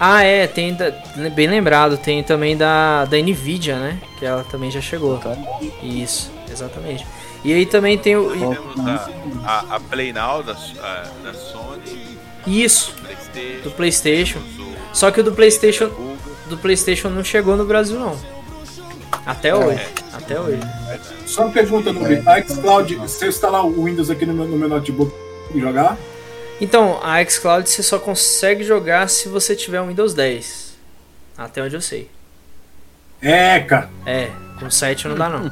Ah, 0.00 0.22
é, 0.22 0.46
tem 0.46 0.74
da- 0.74 0.92
bem 1.34 1.48
lembrado, 1.48 1.96
tem 1.96 2.22
também 2.22 2.56
da, 2.56 3.04
da 3.04 3.16
Nvidia, 3.16 3.76
né? 3.76 4.00
Que 4.18 4.24
ela 4.24 4.44
também 4.44 4.70
já 4.70 4.80
chegou. 4.80 5.18
Tá. 5.18 5.36
Isso, 5.82 6.30
exatamente. 6.50 7.04
E 7.44 7.52
aí 7.52 7.66
também 7.66 7.98
tem 7.98 8.14
o. 8.16 8.32
e- 8.34 8.58
a, 9.44 9.64
a, 9.76 9.80
Play 9.80 10.12
Now 10.12 10.42
da, 10.42 10.52
a- 10.52 11.06
da 11.24 11.34
Sony, 11.34 12.16
Isso, 12.46 12.92
PlayStation, 13.00 13.62
do 13.64 13.70
PlayStation. 13.72 14.38
Só 14.92 15.10
que 15.10 15.20
o 15.20 15.24
do 15.24 15.32
PlayStation, 15.32 15.90
do 16.48 16.56
PlayStation 16.56 17.08
não 17.08 17.24
chegou 17.24 17.56
no 17.56 17.64
Brasil, 17.64 17.98
não. 17.98 18.16
Até 19.26 19.54
hoje. 19.54 19.80
Até 20.12 20.40
hoje. 20.40 20.60
Só 21.26 21.42
uma 21.42 21.50
pergunta, 21.52 21.92
no 21.92 22.00
a 22.30 22.40
Xcloud, 22.42 23.00
se 23.08 23.24
eu 23.24 23.28
instalar 23.28 23.64
o 23.66 23.84
Windows 23.84 24.10
aqui 24.10 24.24
no 24.24 24.32
meu, 24.32 24.46
no 24.46 24.56
meu 24.56 24.68
notebook 24.68 25.12
e 25.54 25.60
jogar, 25.60 25.96
Então, 26.60 26.98
a 27.02 27.24
xCloud 27.24 27.68
você 27.68 27.82
só 27.82 27.98
consegue 27.98 28.64
jogar 28.64 29.08
se 29.08 29.28
você 29.28 29.54
tiver 29.54 29.80
um 29.80 29.88
Windows 29.88 30.14
10. 30.14 30.76
Até 31.36 31.62
onde 31.62 31.76
eu 31.76 31.80
sei. 31.80 32.10
é, 33.22 33.60
cara. 33.60 33.88
É, 34.04 34.30
com 34.58 34.68
7 34.68 35.06
não 35.06 35.14
dá 35.14 35.28
não. 35.28 35.48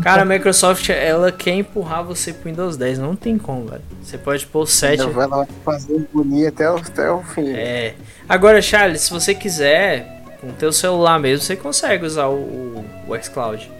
Cara, 0.00 0.22
a 0.22 0.24
Microsoft, 0.24 0.88
ela 0.90 1.32
quer 1.32 1.54
empurrar 1.54 2.04
você 2.04 2.32
pro 2.32 2.48
Windows 2.48 2.76
10. 2.76 2.98
Não 2.98 3.16
tem 3.16 3.36
como, 3.36 3.66
velho. 3.66 3.82
Você 4.00 4.16
pode 4.16 4.46
pôr 4.46 4.60
o 4.60 4.66
7. 4.66 5.00
Ela 5.00 5.10
vai 5.10 5.26
lá 5.26 5.46
fazer 5.64 6.06
bonito 6.12 6.48
até 6.48 6.70
o, 6.70 6.76
até 6.76 7.10
o 7.10 7.22
fim. 7.22 7.50
É. 7.52 7.94
Agora, 8.28 8.62
Charles, 8.62 9.00
se 9.02 9.10
você 9.10 9.34
quiser, 9.34 10.22
com 10.40 10.48
o 10.48 10.52
teu 10.52 10.72
celular 10.72 11.18
mesmo, 11.18 11.44
você 11.44 11.56
consegue 11.56 12.06
usar 12.06 12.26
o, 12.26 12.36
o, 12.36 12.84
o 13.08 13.22
xCloud. 13.22 13.70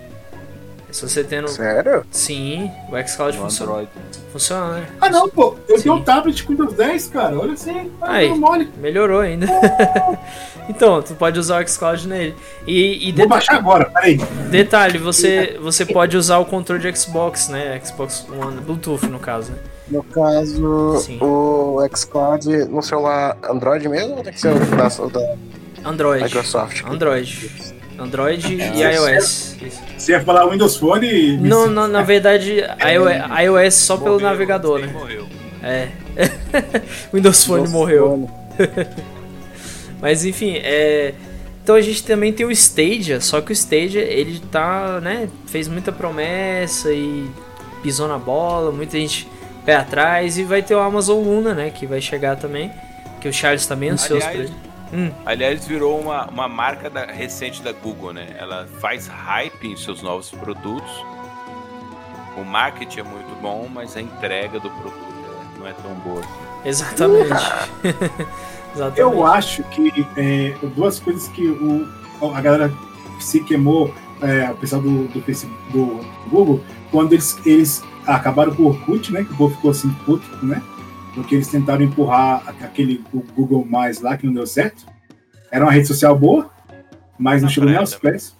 Se 0.94 1.08
você 1.08 1.24
tendo. 1.24 1.48
Sério? 1.48 2.04
Sim, 2.08 2.70
o 2.88 3.08
xCloud 3.08 3.36
No 3.36 3.42
funciona. 3.44 3.72
Android. 3.72 3.90
Funciona, 4.32 4.74
né? 4.78 4.86
Ah 5.00 5.10
não, 5.10 5.28
pô, 5.28 5.56
eu 5.68 5.76
Sim. 5.76 5.82
tenho 5.82 5.94
um 5.96 6.02
tablet 6.02 6.44
com 6.44 6.52
Windows 6.52 6.72
10, 6.74 7.08
cara. 7.08 7.36
Olha 7.36 7.52
assim, 7.54 7.90
Aí. 8.00 8.30
aí. 8.30 8.38
mole. 8.38 8.70
Melhorou 8.80 9.20
ainda. 9.20 9.46
então, 10.68 11.02
tu 11.02 11.14
pode 11.16 11.36
usar 11.38 11.64
o 11.64 11.68
xCloud 11.68 12.06
nele. 12.06 12.36
E, 12.64 13.08
e 13.08 13.12
Vou 13.12 13.22
de- 13.22 13.26
baixar 13.28 13.56
agora, 13.56 13.86
peraí. 13.90 14.16
detalhe, 14.50 14.98
você, 14.98 15.58
você 15.60 15.84
pode 15.84 16.16
usar 16.16 16.38
o 16.38 16.44
controle 16.46 16.80
de 16.88 16.96
Xbox, 16.96 17.48
né? 17.48 17.80
Xbox 17.84 18.24
One, 18.30 18.60
Bluetooth 18.60 19.06
no 19.06 19.18
caso, 19.18 19.50
né? 19.50 19.58
No 19.88 20.02
caso, 20.04 20.96
Sim. 21.00 21.18
o 21.20 21.78
xCloud 21.92 22.48
no 22.68 22.82
celular 22.82 23.36
Android 23.50 23.88
mesmo 23.88 24.16
ou 24.16 24.22
tem 24.22 24.32
que 24.32 24.40
ser 24.40 24.52
o 24.52 24.58
da, 24.58 24.86
o 25.02 25.10
da 25.10 25.34
Android. 25.90 26.22
Microsoft? 26.24 26.84
Android. 26.86 27.73
Android 28.04 28.54
e 28.54 28.82
É. 28.82 28.94
iOS. 28.94 29.56
Você 29.96 30.12
ia 30.12 30.20
falar 30.20 30.46
Windows 30.48 30.76
Phone 30.76 31.06
e. 31.06 31.36
Não, 31.36 31.66
não, 31.66 31.88
na 31.88 32.02
verdade, 32.02 32.56
iOS, 32.80 33.40
iOS 33.44 33.74
só 33.74 33.96
pelo 33.96 34.12
Morreu, 34.12 34.28
navegador, 34.28 34.80
sim, 34.80 34.86
né? 34.86 34.92
Morreu. 34.92 35.26
É. 35.62 35.88
Windows 37.12 37.44
Phone 37.44 37.68
morreu. 37.68 38.28
Mas 40.00 40.24
enfim, 40.24 40.56
é. 40.62 41.14
Então 41.62 41.74
a 41.76 41.80
gente 41.80 42.04
também 42.04 42.30
tem 42.30 42.44
o 42.44 42.50
Stadia, 42.50 43.22
só 43.22 43.40
que 43.40 43.50
o 43.50 43.54
Stadia 43.54 44.02
ele 44.02 44.38
tá, 44.52 45.00
né, 45.00 45.30
fez 45.46 45.66
muita 45.66 45.90
promessa 45.90 46.92
e 46.92 47.26
pisou 47.82 48.06
na 48.06 48.18
bola, 48.18 48.70
muita 48.70 48.98
gente 48.98 49.26
pé 49.64 49.76
atrás 49.76 50.36
e 50.36 50.42
vai 50.44 50.62
ter 50.62 50.74
o 50.74 50.78
Amazon 50.80 51.24
Luna, 51.24 51.54
né, 51.54 51.70
que 51.70 51.86
vai 51.86 52.02
chegar 52.02 52.36
também, 52.36 52.70
que 53.18 53.26
o 53.26 53.32
Charles 53.32 53.64
tá 53.64 53.74
bem 53.74 53.88
ansioso 53.88 54.20
pra 54.20 54.30
Aliás, 54.30 54.50
ele. 54.50 54.58
Hum, 54.94 55.10
aliás, 55.26 55.66
virou 55.66 56.00
uma, 56.00 56.26
uma 56.26 56.48
marca 56.48 56.88
da- 56.88 57.06
recente 57.06 57.60
da 57.62 57.72
Google, 57.72 58.12
né? 58.12 58.28
Ela 58.38 58.68
faz 58.80 59.08
hype 59.08 59.66
em 59.66 59.76
seus 59.76 60.00
novos 60.02 60.30
produtos. 60.30 60.90
O 62.36 62.44
marketing 62.44 63.00
é 63.00 63.02
muito 63.02 63.40
bom, 63.42 63.68
mas 63.72 63.96
a 63.96 64.00
entrega 64.00 64.60
do 64.60 64.70
produto 64.70 64.94
é- 65.56 65.58
não 65.58 65.66
é 65.66 65.72
tão 65.72 65.94
boa. 65.94 66.20
assim. 66.20 66.68
exatamente. 66.68 67.28
exatamente. 68.74 69.00
Eu 69.00 69.26
acho 69.26 69.64
que 69.64 70.06
é, 70.16 70.54
duas 70.76 71.00
coisas 71.00 71.26
que 71.28 71.44
o, 71.48 71.88
a 72.32 72.40
galera 72.40 72.72
se 73.18 73.40
queimou, 73.40 73.92
é, 74.22 74.48
o 74.50 74.54
pessoal 74.54 74.80
do, 74.80 75.08
do, 75.08 75.20
Facebook, 75.22 75.72
do 75.72 76.00
Google, 76.30 76.60
quando 76.92 77.12
eles, 77.12 77.36
eles 77.44 77.82
acabaram 78.06 78.54
com 78.54 78.62
o 78.62 78.66
Orkut, 78.68 79.12
né? 79.12 79.24
Que 79.24 79.32
o 79.32 79.36
povo 79.36 79.54
ficou 79.56 79.70
assim 79.72 79.90
puto, 80.06 80.24
né? 80.44 80.62
Porque 81.14 81.36
eles 81.36 81.48
tentaram 81.48 81.84
empurrar 81.84 82.54
aquele 82.60 83.02
Google 83.36 83.64
Mais 83.64 84.00
lá, 84.00 84.16
que 84.16 84.26
não 84.26 84.34
deu 84.34 84.46
certo. 84.46 84.84
Era 85.50 85.64
uma 85.64 85.72
rede 85.72 85.86
social 85.86 86.18
boa, 86.18 86.50
mas 87.18 87.40
não 87.40 87.48
Na 87.48 87.54
chegou 87.54 87.70
nem 87.70 87.78
aos 87.78 87.94
pés. 87.94 88.36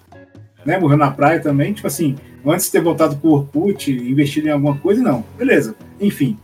Né? 0.65 0.77
Morreu 0.77 0.97
na 0.97 1.11
praia 1.11 1.39
também. 1.39 1.73
Tipo 1.73 1.87
assim, 1.87 2.15
antes 2.45 2.65
de 2.65 2.71
ter 2.73 2.81
voltado 2.81 3.15
pro 3.15 3.31
Orkut, 3.31 3.91
investido 3.91 4.47
em 4.47 4.51
alguma 4.51 4.77
coisa, 4.77 5.01
não. 5.01 5.23
Beleza. 5.37 5.75
Enfim. 6.01 6.37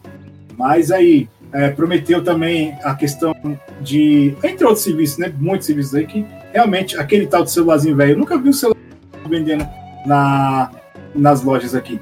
Mas 0.58 0.92
aí, 0.92 1.28
é, 1.52 1.70
prometeu 1.70 2.24
também 2.24 2.76
a 2.84 2.96
questão 2.96 3.36
de, 3.82 4.36
entre 4.44 4.66
outros 4.66 4.84
serviços, 4.84 5.18
né? 5.18 5.34
Muitos 5.38 5.68
serviços 5.68 5.94
aí 5.96 6.08
que 6.08 6.26
realmente 6.54 6.98
aquele 6.98 7.28
tal 7.28 7.44
de 7.44 7.52
celularzinho 7.52 7.96
velho, 7.96 8.12
eu 8.12 8.18
nunca 8.18 8.38
vi 8.38 8.50
um 8.50 8.54
celular 8.54 8.80
vendendo 9.28 9.68
na, 10.06 10.72
nas 11.14 11.44
lojas 11.44 11.76
aqui. 11.76 12.00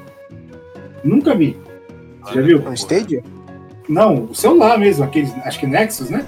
Nunca 1.03 1.33
vi. 1.35 1.57
Você 2.23 2.35
já 2.35 2.41
viu? 2.41 2.61
No 2.61 2.73
Stadia? 2.73 3.23
Não, 3.89 4.25
o 4.25 4.35
celular 4.35 4.77
mesmo, 4.77 5.03
aqueles, 5.03 5.33
acho 5.43 5.59
que 5.59 5.65
Nexus, 5.67 6.09
né? 6.11 6.25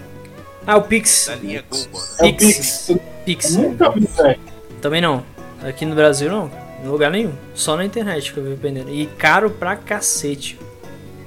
Ah, 0.66 0.78
o 0.78 0.82
Pix. 0.82 1.28
Da 1.28 1.36
linha 1.36 1.64
Google, 1.70 2.02
né? 2.02 2.08
É 2.20 2.26
o 2.32 2.36
Pix. 2.36 2.92
Pix. 3.26 3.56
Nunca 3.56 3.90
vi, 3.92 4.08
velho. 4.18 4.40
Também 4.82 5.00
não. 5.02 5.24
Aqui 5.64 5.86
no 5.86 5.94
Brasil 5.96 6.30
não. 6.32 6.50
Em 6.84 6.88
lugar 6.88 7.12
nenhum. 7.12 7.32
Só 7.54 7.76
na 7.78 7.86
internet 7.86 8.34
que 8.34 8.40
eu 8.40 8.44
vi 8.44 8.56
vendendo. 8.56 8.90
E 8.90 9.06
caro 9.06 9.50
pra 9.52 9.76
cacete. 9.76 10.58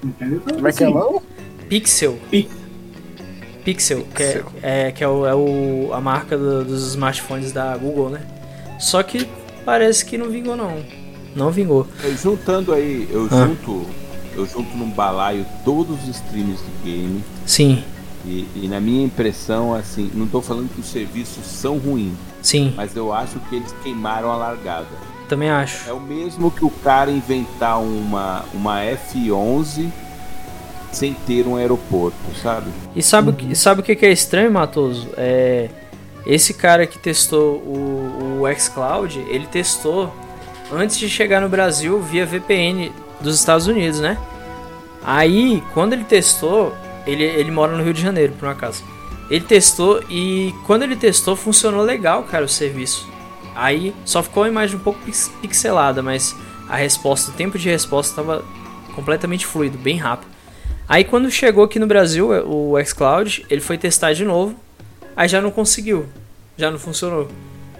Entendeu? 0.03 0.41
Como 0.41 0.66
é 0.68 0.72
que 0.72 0.82
é 0.85 0.89
o? 0.89 1.22
Pixel. 1.68 2.18
Pix. 2.30 2.51
Pixel, 3.64 4.03
que, 4.14 4.22
é, 4.22 4.26
Pixel. 4.32 4.53
é, 4.62 4.93
que 4.93 5.05
é, 5.05 5.09
o, 5.09 5.24
é 5.26 5.35
o- 5.35 5.91
a 5.95 6.01
marca 6.01 6.37
do- 6.37 6.64
dos 6.64 6.89
smartphones 6.89 7.51
da 7.53 7.74
Google, 7.76 8.11
né? 8.11 8.20
Só 8.78 9.03
que 9.03 9.26
parece 9.64 10.05
que 10.05 10.18
não 10.18 10.28
vingou 10.28 10.55
não. 10.57 10.85
Não 11.35 11.51
vingou. 11.51 11.87
Juntando 12.20 12.74
aí, 12.74 13.09
eu 13.11 13.26
Ah. 13.30 13.47
junto, 13.47 13.87
eu 14.37 14.47
junto 14.47 14.76
num 14.76 14.91
balaio 14.91 15.45
todos 15.64 16.03
os 16.03 16.16
streams 16.16 16.59
de 16.62 16.91
game. 16.91 17.24
Sim, 17.47 17.82
E, 18.26 18.47
e 18.57 18.68
na 18.68 18.80
minha 18.80 19.05
impressão, 19.05 19.74
assim, 19.74 20.11
não 20.14 20.26
tô 20.26 20.41
falando 20.41 20.72
que 20.74 20.80
os 20.80 20.87
serviços 20.87 21.45
são 21.47 21.76
ruins, 21.78 22.14
sim, 22.41 22.72
mas 22.76 22.97
eu 22.97 23.12
acho 23.12 23.39
que 23.49 23.57
eles 23.57 23.74
queimaram 23.82 24.30
a 24.32 24.37
largada. 24.37 24.87
também 25.28 25.51
acho. 25.51 25.89
É 25.89 25.93
o 25.93 26.01
mesmo 26.01 26.51
que 26.51 26.64
o 26.64 26.70
cara 26.70 27.11
inventar 27.11 27.80
uma, 27.80 28.45
uma 28.55 28.80
F11 28.80 29.89
sem 30.93 31.12
ter 31.12 31.47
um 31.47 31.57
aeroporto, 31.57 32.16
sabe? 32.41 32.70
E 32.95 33.03
sabe, 33.03 33.30
o 33.30 33.32
que- 33.32 33.55
sabe 33.55 33.80
o 33.80 33.85
que 33.85 33.97
que 33.97 34.07
é 34.07 34.12
estranho, 34.12 34.51
Matoso? 34.53 35.09
É, 35.16 35.68
esse 36.26 36.55
cara 36.55 36.87
que 36.87 36.99
testou 36.99 37.57
o, 37.57 38.41
o 38.43 38.55
xCloud, 38.59 39.18
ele 39.28 39.47
testou 39.47 40.14
antes 40.72 40.97
de 40.99 41.09
chegar 41.09 41.41
no 41.41 41.49
Brasil 41.49 42.01
via 42.01 42.24
VPN 42.24 42.93
dos 43.24 43.38
Estados 43.38 43.66
Unidos, 43.66 43.98
né? 43.98 44.16
Aí, 45.02 45.62
quando 45.74 45.92
ele 45.92 46.04
testou, 46.04 46.74
ele, 47.06 47.24
ele 47.24 47.50
mora 47.50 47.76
no 47.76 47.82
Rio 47.82 47.92
de 47.92 48.00
Janeiro, 48.00 48.32
por 48.38 48.46
um 48.46 48.50
acaso. 48.52 48.82
Ele 49.28 49.44
testou 49.44 50.02
e 50.08 50.54
quando 50.66 50.82
ele 50.82 50.96
testou 50.96 51.34
funcionou 51.34 51.82
legal, 51.82 52.22
cara, 52.24 52.44
o 52.44 52.48
serviço. 52.48 53.08
Aí 53.54 53.94
só 54.04 54.22
ficou 54.22 54.42
a 54.42 54.48
imagem 54.48 54.76
um 54.76 54.80
pouco 54.80 55.00
pix- 55.00 55.30
pixelada, 55.40 56.02
mas 56.02 56.36
a 56.68 56.76
resposta, 56.76 57.30
o 57.30 57.34
tempo 57.34 57.58
de 57.58 57.68
resposta 57.68 58.12
estava 58.12 58.44
completamente 58.94 59.46
fluido, 59.46 59.78
bem 59.78 59.96
rápido. 59.96 60.28
Aí 60.88 61.04
quando 61.04 61.30
chegou 61.30 61.64
aqui 61.64 61.78
no 61.78 61.86
Brasil 61.86 62.28
o 62.46 62.74
xCloud, 62.84 63.46
ele 63.48 63.60
foi 63.60 63.78
testar 63.78 64.12
de 64.12 64.24
novo, 64.24 64.54
aí 65.16 65.28
já 65.28 65.40
não 65.40 65.50
conseguiu, 65.50 66.06
já 66.56 66.70
não 66.70 66.78
funcionou. 66.78 67.28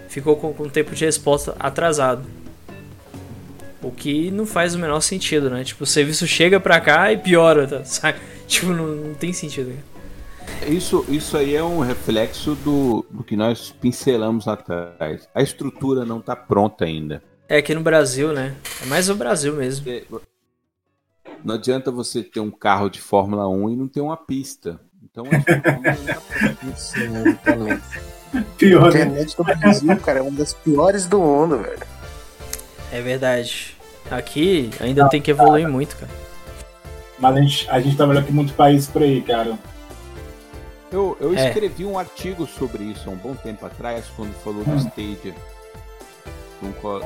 Ficou 0.09 0.35
com, 0.37 0.53
com 0.53 0.63
o 0.63 0.69
tempo 0.69 0.95
de 0.95 1.05
resposta 1.05 1.55
atrasado. 1.59 2.23
O 3.85 3.91
que 3.91 4.31
não 4.31 4.45
faz 4.45 4.73
o 4.73 4.79
menor 4.79 4.99
sentido, 5.01 5.49
né? 5.49 5.63
Tipo, 5.63 5.83
o 5.83 5.87
serviço 5.87 6.25
chega 6.25 6.59
pra 6.59 6.81
cá 6.81 7.11
e 7.11 7.17
piora, 7.17 7.67
tá? 7.67 7.83
sabe? 7.85 8.19
Tipo, 8.47 8.67
não, 8.67 8.87
não 8.87 9.13
tem 9.13 9.31
sentido. 9.31 9.71
Isso, 10.67 11.05
isso 11.07 11.37
aí 11.37 11.55
é 11.55 11.63
um 11.63 11.79
reflexo 11.79 12.55
do, 12.55 13.05
do 13.09 13.23
que 13.23 13.35
nós 13.35 13.71
pincelamos 13.71 14.45
lá 14.45 14.53
atrás. 14.53 15.27
A 15.33 15.41
estrutura 15.41 16.03
não 16.05 16.19
está 16.19 16.35
pronta 16.35 16.85
ainda. 16.85 17.21
É 17.47 17.57
aqui 17.57 17.75
no 17.75 17.81
Brasil, 17.81 18.33
né? 18.33 18.55
É 18.81 18.85
mais 18.87 19.09
o 19.09 19.15
Brasil 19.15 19.53
mesmo. 19.53 19.87
É, 19.89 20.03
Não 21.43 21.55
adianta 21.55 21.91
você 21.91 22.23
ter 22.23 22.39
um 22.39 22.49
carro 22.49 22.89
de 22.89 22.99
Fórmula 22.99 23.47
1 23.47 23.69
e 23.69 23.75
não 23.75 23.87
ter 23.87 24.01
uma 24.01 24.17
pista. 24.17 24.79
Então 25.03 25.25
a 25.31 25.37
estrutura 25.37 25.81
não 27.09 27.35
tá 27.35 27.41
pronta. 27.43 27.81
Pior, 28.57 28.89
A 28.89 28.91
né? 28.91 29.01
internet 29.03 29.37
do 29.37 29.43
Brasil, 29.43 29.97
cara, 29.97 30.19
é 30.19 30.21
uma 30.21 30.31
das 30.31 30.53
piores 30.53 31.05
do 31.05 31.19
mundo, 31.19 31.59
velho. 31.59 31.79
É 32.91 33.01
verdade. 33.01 33.74
Aqui 34.11 34.69
ainda 34.79 35.07
tem 35.09 35.21
que 35.21 35.31
evoluir 35.31 35.67
muito, 35.67 35.95
cara. 35.97 36.11
Mas 37.17 37.35
a 37.35 37.41
gente, 37.41 37.69
a 37.69 37.79
gente 37.79 37.95
trabalhou 37.97 38.21
aqui 38.21 38.31
em 38.31 38.35
muitos 38.35 38.53
países 38.55 38.87
por 38.87 39.01
aí, 39.01 39.21
cara. 39.21 39.57
Eu, 40.91 41.17
eu 41.19 41.33
É. 41.35 41.47
escrevi 41.47 41.85
um 41.85 41.97
artigo 41.97 42.45
sobre 42.45 42.83
isso 42.83 43.09
há 43.09 43.11
um 43.13 43.15
bom 43.17 43.33
tempo 43.35 43.65
atrás, 43.65 44.05
quando 44.15 44.33
falou 44.43 44.63
do 44.63 44.71
Hum. 44.71 44.77
Stadia. 44.77 45.33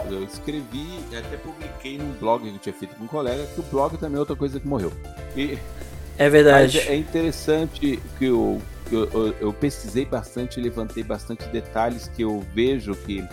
Eu 0.09 0.23
escrevi 0.23 0.99
e 1.11 1.17
até 1.17 1.35
publiquei 1.37 1.97
num 1.97 2.11
blog 2.13 2.43
que 2.43 2.55
eu 2.55 2.59
tinha 2.59 2.73
feito 2.73 2.95
com 2.95 3.03
um 3.03 3.07
colega, 3.07 3.45
que 3.53 3.59
o 3.59 3.63
blog 3.63 3.97
também 3.97 4.15
é 4.15 4.19
outra 4.19 4.35
coisa 4.35 4.59
que 4.59 4.67
morreu. 4.67 4.93
E, 5.35 5.57
É 6.17 6.23
mas 6.23 6.31
verdade. 6.31 6.79
é 6.79 6.95
interessante 6.95 7.99
que 8.17 8.25
eu, 8.25 8.61
que 8.87 8.95
eu, 8.95 9.09
eu- 9.11 9.35
eu 9.41 9.53
pesquisei 9.53 10.05
bastante, 10.05 10.61
levantei 10.61 11.03
bastante 11.03 11.45
detalhes 11.47 12.07
que 12.15 12.21
eu 12.21 12.45
vejo 12.53 12.95
que, 12.95 13.27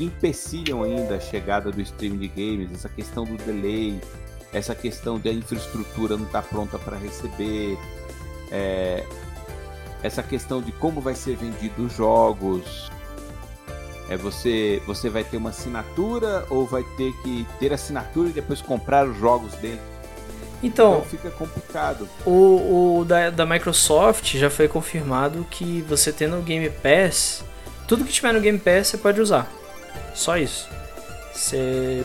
que 0.00 0.04
empecilham 0.04 0.82
ainda 0.82 1.16
a 1.16 1.20
chegada 1.20 1.70
do 1.70 1.78
streaming 1.82 2.16
de 2.16 2.28
games, 2.28 2.72
essa 2.72 2.88
questão 2.88 3.24
do 3.24 3.36
delay, 3.44 4.00
essa 4.50 4.74
questão 4.74 5.18
da 5.18 5.30
infraestrutura 5.30 6.16
não 6.16 6.24
estar 6.24 6.42
pronta 6.42 6.78
para 6.78 6.96
receber, 6.96 7.76
é, 8.50 9.04
essa 10.02 10.22
questão 10.22 10.62
de 10.62 10.72
como 10.72 11.02
vai 11.02 11.14
ser 11.14 11.36
vendido 11.36 11.84
os 11.84 11.94
jogos. 11.94 12.90
É 14.08 14.16
você, 14.16 14.82
você 14.86 15.10
vai 15.10 15.22
ter 15.22 15.36
uma 15.36 15.50
assinatura 15.50 16.46
ou 16.48 16.66
vai 16.66 16.82
ter 16.96 17.12
que 17.22 17.46
ter 17.58 17.70
assinatura 17.70 18.30
e 18.30 18.32
depois 18.32 18.62
comprar 18.62 19.06
os 19.06 19.18
jogos 19.18 19.52
dele. 19.56 19.80
Então, 20.62 20.94
Então 20.94 21.04
fica 21.04 21.30
complicado. 21.30 22.08
O, 22.24 23.00
o 23.00 23.04
da, 23.04 23.28
da 23.28 23.44
Microsoft 23.44 24.34
já 24.34 24.48
foi 24.48 24.66
confirmado 24.66 25.46
que 25.50 25.82
você 25.82 26.10
tendo 26.10 26.38
o 26.38 26.42
Game 26.42 26.70
Pass, 26.70 27.44
tudo 27.86 28.04
que 28.04 28.12
tiver 28.12 28.32
no 28.32 28.40
Game 28.40 28.58
Pass 28.58 28.88
você 28.88 28.96
pode 28.96 29.20
usar. 29.20 29.59
Só 30.14 30.36
isso. 30.36 30.68
Você. 31.32 32.02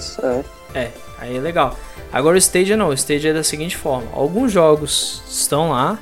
É. 0.74 0.80
É, 0.80 0.92
aí 1.20 1.38
é 1.38 1.40
legal. 1.40 1.78
Agora 2.12 2.36
o 2.36 2.38
Stadia 2.38 2.76
não, 2.78 2.90
o 2.90 2.94
Stadia 2.94 3.32
é 3.32 3.34
da 3.34 3.44
seguinte 3.44 3.76
forma: 3.78 4.08
alguns 4.14 4.52
jogos 4.52 5.24
estão 5.28 5.72
lá, 5.72 5.98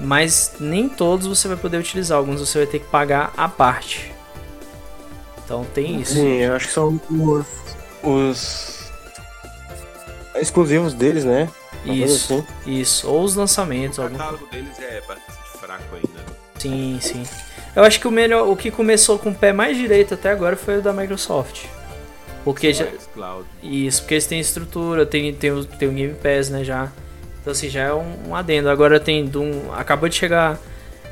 mas 0.00 0.54
nem 0.58 0.88
todos 0.88 1.26
você 1.26 1.46
vai 1.48 1.56
poder 1.56 1.78
utilizar, 1.78 2.18
alguns 2.18 2.40
você 2.40 2.58
vai 2.58 2.66
ter 2.66 2.78
que 2.80 2.86
pagar 2.86 3.32
à 3.36 3.48
parte. 3.48 4.12
Então 5.44 5.64
tem 5.74 6.00
isso. 6.00 6.14
Sim, 6.14 6.36
eu 6.38 6.54
acho 6.54 6.68
que 6.68 6.72
são 6.72 7.00
os, 7.10 7.46
os 8.02 8.92
exclusivos 10.36 10.94
deles, 10.94 11.24
né? 11.24 11.48
Uma 11.84 11.94
Isso, 11.94 12.34
assim. 12.34 12.46
isso. 12.80 13.06
Ou 13.10 13.22
os 13.22 13.34
lançamentos, 13.34 13.98
O 13.98 14.02
algum... 14.02 14.16
catálogo 14.16 14.46
deles 14.46 14.78
é 14.78 15.02
bastante 15.02 15.58
fraco 15.60 15.94
ainda. 15.94 16.08
né? 16.18 16.24
Sim, 16.58 16.98
sim. 17.00 17.26
Eu 17.74 17.82
acho 17.82 17.98
que 17.98 18.06
o 18.06 18.10
melhor, 18.10 18.48
o 18.48 18.56
que 18.56 18.70
começou 18.70 19.18
com 19.18 19.30
o 19.30 19.34
pé 19.34 19.52
mais 19.52 19.76
direito 19.76 20.14
até 20.14 20.30
agora 20.30 20.56
foi 20.56 20.78
o 20.78 20.82
da 20.82 20.92
Microsoft. 20.92 21.64
Porque 22.44 22.72
já. 22.72 22.86
Isso, 23.62 24.02
porque 24.02 24.14
eles 24.14 24.26
têm 24.26 24.38
estrutura, 24.38 25.06
tem, 25.06 25.32
tem, 25.34 25.50
o, 25.50 25.64
tem 25.64 25.88
o 25.88 25.92
Game 25.92 26.14
Pass, 26.14 26.50
né, 26.50 26.62
já. 26.62 26.92
Então, 27.40 27.52
assim, 27.52 27.68
já 27.68 27.82
é 27.82 27.94
um, 27.94 28.28
um 28.28 28.36
adendo. 28.36 28.70
Agora 28.70 29.00
tem 29.00 29.26
Doom... 29.26 29.72
Acabou 29.74 30.08
de 30.08 30.14
chegar 30.14 30.58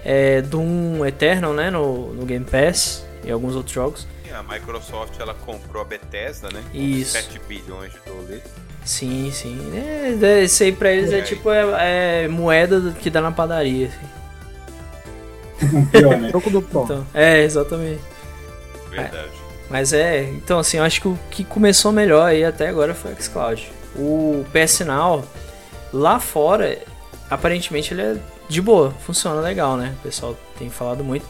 é, 0.05 0.41
Doom 0.43 1.05
Eternal, 1.05 1.53
né, 1.53 1.71
no, 1.71 2.13
no 2.15 2.25
Game 2.25 2.45
Pass 2.45 3.05
e 3.25 3.31
alguns 3.31 3.55
outros 3.57 3.75
jogos. 3.75 4.07
A 4.33 4.43
Microsoft 4.43 5.21
ela 5.21 5.35
comprou 5.35 5.83
a 5.83 5.85
Bethesda, 5.85 6.49
né? 6.51 6.63
Com 6.73 6.79
Isso. 6.79 7.13
7 7.13 7.39
bilhões 7.47 7.93
de 7.93 7.99
dólares. 8.07 8.43
Sim, 8.83 9.31
sim. 9.31 9.59
É, 9.75 10.17
é, 10.25 10.45
isso 10.45 10.63
aí 10.63 10.73
pra 10.73 10.91
eles 10.91 11.13
é, 11.13 11.19
É. 11.19 11.23
tipo 11.23 11.51
é, 11.51 12.25
é 12.25 12.29
moeda 12.29 12.95
que 12.99 13.11
dá 13.11 13.21
na 13.21 13.31
padaria. 13.31 13.89
assim. 13.89 14.22
Pior, 15.91 16.19
né? 16.19 16.29
Troco 16.29 16.51
do 16.51 16.63
pão. 16.63 16.85
Então, 16.85 17.07
é, 17.15 17.43
exatamente. 17.43 18.01
Verdade. 18.91 19.31
Mas 19.71 19.93
é, 19.93 20.25
então 20.25 20.59
assim, 20.59 20.77
eu 20.77 20.85
acho 20.85 21.01
que 21.01 21.09
o 21.09 21.19
que 21.31 21.45
começou 21.45 21.93
melhor 21.93 22.27
aí 22.27 22.45
até 22.45 22.69
agora 22.69 22.95
foi 22.95 23.13
o 23.13 23.23
xCloud. 23.23 23.73
O 23.97 24.45
PS 24.53 24.81
Now, 24.81 25.25
lá 25.93 26.21
fora, 26.21 26.79
aparentemente 27.31 27.95
ele 27.95 28.03
é 28.03 28.17
de 28.49 28.61
boa, 28.61 28.91
funciona 29.01 29.41
legal, 29.41 29.77
né? 29.77 29.95
O 30.01 30.03
pessoal 30.03 30.37
tem 30.59 30.69
falado 30.69 31.03
muito. 31.03 31.25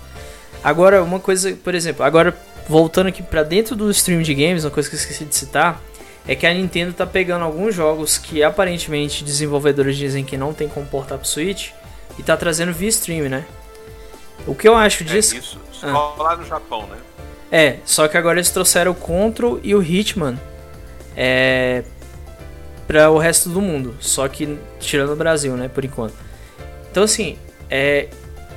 Agora, 0.62 1.02
uma 1.02 1.20
coisa, 1.20 1.52
por 1.52 1.74
exemplo, 1.74 2.04
agora 2.04 2.36
voltando 2.68 3.08
aqui 3.08 3.22
pra 3.22 3.42
dentro 3.42 3.76
do 3.76 3.90
stream 3.90 4.22
de 4.22 4.34
games, 4.34 4.64
uma 4.64 4.70
coisa 4.70 4.88
que 4.88 4.94
eu 4.96 4.98
esqueci 4.98 5.24
de 5.24 5.34
citar, 5.34 5.80
é 6.26 6.34
que 6.34 6.46
a 6.46 6.54
Nintendo 6.54 6.92
tá 6.92 7.06
pegando 7.06 7.44
alguns 7.44 7.74
jogos 7.74 8.18
que 8.18 8.42
aparentemente 8.42 9.24
desenvolvedores 9.24 9.96
dizem 9.96 10.24
que 10.24 10.36
não 10.36 10.52
tem 10.52 10.68
como 10.68 10.86
portar 10.86 11.18
pro 11.18 11.26
Switch 11.26 11.70
e 12.18 12.22
tá 12.22 12.36
trazendo 12.36 12.72
via 12.72 12.88
stream, 12.88 13.28
né? 13.28 13.44
O 14.46 14.54
que 14.54 14.68
eu 14.68 14.74
acho 14.74 15.02
É 15.04 15.06
disso 15.06 15.36
isso. 15.36 15.60
Só 15.72 16.14
lá 16.18 16.36
no 16.36 16.44
Japão, 16.44 16.86
né? 16.86 16.96
é, 17.50 17.76
só 17.84 18.06
que 18.08 18.16
agora 18.16 18.38
eles 18.38 18.50
trouxeram 18.50 18.92
o 18.92 18.94
Control 18.94 19.58
e 19.62 19.74
o 19.74 19.82
Hitman 19.82 20.38
é, 21.16 21.82
para 22.86 23.10
o 23.10 23.18
resto 23.18 23.48
do 23.48 23.60
mundo. 23.60 23.96
Só 24.00 24.26
que 24.28 24.58
tirando 24.78 25.12
o 25.12 25.16
Brasil, 25.16 25.56
né, 25.56 25.68
por 25.68 25.84
enquanto. 25.84 26.14
Então 26.90 27.02
assim, 27.02 27.36
é, 27.70 28.08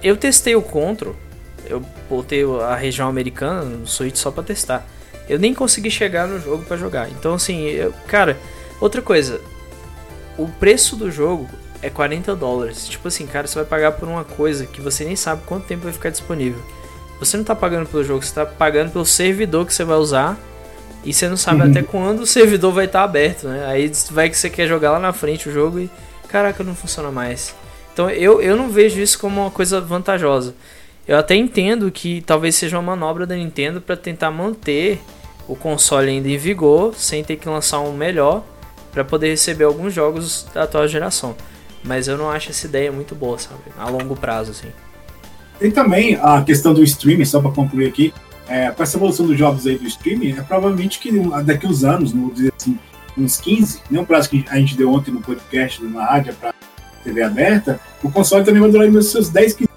eu 0.04 0.16
testei 0.16 0.56
o 0.56 0.62
Control, 0.62 1.16
eu 1.66 1.84
botei 2.10 2.44
a 2.62 2.76
região 2.76 3.08
americana 3.08 3.64
no 3.64 3.88
Switch 3.88 4.18
só 4.18 4.30
pra 4.32 4.44
testar. 4.44 4.88
Eu 5.28 5.40
nem 5.40 5.54
consegui 5.54 5.90
chegar 5.90 6.28
no 6.28 6.40
jogo 6.40 6.64
pra 6.66 6.78
jogar. 6.78 7.10
Então 7.10 7.34
assim, 7.34 7.64
eu, 7.66 7.92
cara, 8.08 8.38
outra 8.80 9.02
coisa, 9.02 9.42
o 10.38 10.48
preço 10.48 10.96
do 10.96 11.10
jogo 11.10 11.50
é 11.86 11.90
40 11.90 12.36
dólares. 12.36 12.88
Tipo 12.88 13.08
assim, 13.08 13.28
cara, 13.28 13.46
você 13.46 13.56
vai 13.56 13.66
pagar 13.66 13.92
por 13.92 14.08
uma 14.08 14.24
coisa 14.24 14.66
que 14.66 14.82
você 14.82 15.06
nem 15.06 15.16
sabe 15.16 15.44
quanto 15.46 15.68
tempo 15.68 15.84
vai 15.84 15.94
ficar 15.94 16.10
disponível. 16.10 16.60
Você 17.20 17.38
não 17.38 17.44
tá 17.44 17.56
pagando 17.56 17.88
pelo 17.88 18.04
jogo, 18.04 18.24
você 18.24 18.34
tá 18.34 18.46
pagando 18.46 18.92
pelo 18.92 19.06
servidor 19.06 19.66
que 19.66 19.74
você 19.74 19.84
vai 19.84 19.98
usar. 19.98 20.38
E 21.04 21.14
você 21.14 21.30
não 21.30 21.38
sabe 21.38 21.62
até 21.62 21.84
quando 21.84 22.22
o 22.22 22.26
servidor 22.26 22.74
vai 22.74 22.86
estar 22.86 23.04
aberto, 23.04 23.48
né? 23.48 23.64
Aí 23.68 23.92
vai 24.10 24.28
que 24.28 24.36
você 24.36 24.50
quer 24.50 24.68
jogar 24.68 24.92
lá 24.92 25.00
na 25.00 25.14
frente 25.14 25.48
o 25.48 25.52
jogo 25.52 25.80
e. 25.80 25.90
Caraca, 26.28 26.64
não 26.64 26.74
funciona 26.74 27.12
mais. 27.12 27.54
Então 27.94 28.10
eu, 28.10 28.42
eu 28.42 28.58
não 28.58 28.70
vejo 28.70 29.00
isso 29.00 29.20
como 29.20 29.42
uma 29.42 29.52
coisa 29.52 29.80
vantajosa. 29.80 30.56
Eu 31.08 31.20
até 31.20 31.36
entendo 31.36 31.92
que 31.92 32.22
talvez 32.22 32.56
seja 32.56 32.76
uma 32.76 32.96
manobra 32.96 33.28
da 33.28 33.36
Nintendo 33.36 33.80
para 33.80 33.96
tentar 33.96 34.32
manter 34.32 35.00
o 35.48 35.56
console 35.56 36.10
ainda 36.10 36.28
em 36.28 36.38
vigor, 36.38 36.96
sem 36.96 37.24
ter 37.24 37.36
que 37.36 37.48
lançar 37.48 37.80
um 37.82 37.94
melhor, 37.94 38.44
para 38.92 39.06
poder 39.06 39.30
receber 39.30 39.66
alguns 39.66 39.94
jogos 39.94 40.48
da 40.52 40.64
atual 40.64 40.88
geração. 40.88 41.36
Mas 41.86 42.08
eu 42.08 42.18
não 42.18 42.30
acho 42.30 42.50
essa 42.50 42.66
ideia 42.66 42.92
muito 42.92 43.16
boa, 43.16 43.38
sabe? 43.38 43.62
A 43.78 43.88
longo 43.88 44.16
prazo, 44.16 44.52
assim. 44.52 44.70
Tem 45.60 45.72
também 45.72 46.16
a 46.16 46.42
questão 46.42 46.74
do 46.74 46.84
streaming, 46.84 47.26
só 47.26 47.40
para 47.40 47.52
concluir 47.52 47.88
aqui. 47.88 48.14
É, 48.48 48.70
com 48.72 48.84
essa 48.84 48.98
evolução 48.98 49.26
dos 49.26 49.38
jogos 49.38 49.66
aí 49.66 49.78
do 49.78 49.88
streaming, 49.88 50.32
é 50.38 50.42
provavelmente 50.42 51.00
que 51.00 51.12
daqui 51.44 51.66
uns 51.66 51.84
anos, 51.84 52.12
vamos 52.12 52.36
dizer 52.36 52.54
assim, 52.56 52.78
uns 53.18 53.38
15, 53.38 53.82
nem 53.90 54.02
o 54.02 54.06
prazo 54.06 54.30
que 54.30 54.46
a 54.50 54.58
gente 54.58 54.76
deu 54.76 54.92
ontem 54.92 55.12
no 55.12 55.22
podcast 55.22 55.84
na 55.84 56.06
rádio 56.06 56.34
para 56.36 56.54
TV 57.04 57.24
aberta, 57.24 57.80
o 58.04 58.12
console 58.12 58.44
também 58.44 58.62
vai 58.62 58.70
durar 58.70 58.92
nos 58.92 59.08
seus 59.08 59.30
10, 59.30 59.54
15 59.54 59.76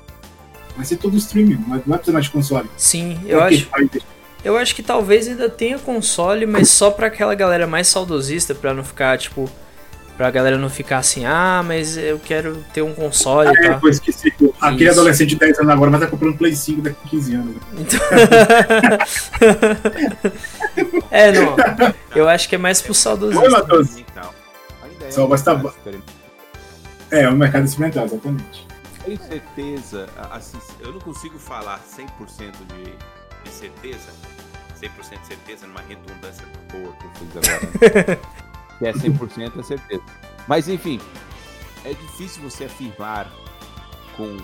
Vai 0.76 0.84
ser 0.84 0.96
todo 0.96 1.16
streaming, 1.16 1.54
não 1.54 1.68
vai 1.70 1.82
não 1.84 1.96
precisar 1.96 2.12
mais 2.12 2.26
de 2.26 2.30
console. 2.30 2.70
Sim, 2.76 3.18
eu 3.26 3.40
Porque 3.40 3.66
acho. 3.82 4.08
Eu 4.44 4.56
acho 4.56 4.76
que 4.76 4.82
talvez 4.82 5.26
ainda 5.26 5.50
tenha 5.50 5.76
console, 5.76 6.46
mas 6.46 6.70
só 6.70 6.88
pra 6.88 7.08
aquela 7.08 7.34
galera 7.34 7.66
mais 7.66 7.88
saudosista, 7.88 8.54
pra 8.54 8.72
não 8.72 8.84
ficar, 8.84 9.18
tipo. 9.18 9.50
Pra 10.18 10.32
galera 10.32 10.58
não 10.58 10.68
ficar 10.68 10.98
assim, 10.98 11.24
ah, 11.24 11.62
mas 11.64 11.96
eu 11.96 12.18
quero 12.18 12.64
ter 12.74 12.82
um 12.82 12.92
console 12.92 13.50
e 13.56 13.66
É, 13.66 13.74
pois 13.74 14.00
que 14.00 14.10
se, 14.10 14.34
aquele 14.60 14.82
Isso. 14.82 14.98
adolescente 14.98 15.28
de 15.28 15.36
10 15.36 15.60
anos 15.60 15.72
agora 15.72 15.92
vai 15.92 16.00
estar 16.00 16.10
comprando 16.10 16.36
Play 16.36 16.56
5 16.56 16.82
daqui 16.82 16.96
a 17.04 17.08
15 17.08 17.34
anos. 17.36 17.54
né? 17.54 17.60
Então... 17.78 18.00
é, 21.08 21.30
não. 21.30 21.54
Eu 22.16 22.28
acho 22.28 22.48
que 22.48 22.56
é 22.56 22.58
mais 22.58 22.82
pro 22.82 22.90
Oi, 22.90 22.94
saudosista. 22.96 23.48
Matheus. 23.48 24.04
É 25.02 25.10
Só 25.12 25.24
um 25.24 25.28
vai 25.28 25.36
experimental. 25.38 25.72
É, 27.12 27.28
o 27.28 27.36
mercado 27.36 27.64
experimental, 27.64 28.06
exatamente. 28.06 28.66
Tenho 29.04 29.18
certeza, 29.22 30.08
assim, 30.32 30.58
eu 30.80 30.92
não 30.94 31.00
consigo 31.00 31.38
falar 31.38 31.80
100% 31.96 32.06
de, 32.66 32.92
de 33.44 33.54
certeza, 33.54 34.08
100% 34.82 35.20
de 35.20 35.26
certeza 35.28 35.66
numa 35.68 35.80
redundância 35.88 36.44
boa 36.72 36.92
que 36.94 37.04
eu 37.04 37.10
fiz 37.14 37.36
agora. 37.36 38.18
que 38.78 38.86
é 38.86 38.92
100% 38.92 39.58
é 39.58 39.62
certeza. 39.62 40.02
Mas 40.46 40.68
enfim, 40.68 41.00
é 41.84 41.90
difícil 41.90 42.42
você 42.42 42.64
afirmar 42.64 43.30
com 44.16 44.36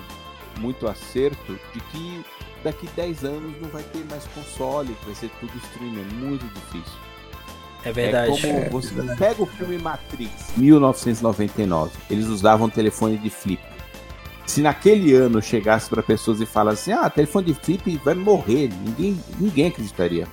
muito 0.61 0.87
acerto 0.87 1.59
de 1.73 1.81
que 1.81 2.25
daqui 2.63 2.89
10 2.97 3.25
anos 3.25 3.61
não 3.61 3.69
vai 3.69 3.83
ter 3.83 4.05
mais 4.11 4.25
console, 4.29 4.95
que 4.95 5.05
vai 5.05 5.15
ser 5.15 5.31
tudo 5.41 5.53
streaming, 5.57 6.01
é 6.01 6.15
muito 6.15 6.47
difícil. 6.55 6.99
É 7.85 7.93
verdade. 7.93 8.47
É 8.47 8.69
como 8.69 8.83
você 8.83 8.95
pega 9.17 9.43
o 9.43 9.47
filme 9.47 9.79
Matrix, 9.79 10.57
1999. 10.57 11.93
Eles 12.09 12.27
usavam 12.27 12.71
telefone 12.71 13.19
de 13.19 13.29
flip. 13.29 13.63
Se 14.47 14.61
naquele 14.61 15.15
ano 15.15 15.41
chegasse 15.43 15.89
para 15.89 16.03
pessoas 16.03 16.41
e 16.41 16.47
falasse 16.47 16.93
assim, 16.93 17.05
ah, 17.05 17.11
telefone 17.11 17.47
de 17.47 17.55
flip 17.55 18.01
vai 18.05 18.15
morrer, 18.15 18.71
ninguém, 18.85 19.21
ninguém 19.39 19.67
acreditaria. 19.67 20.27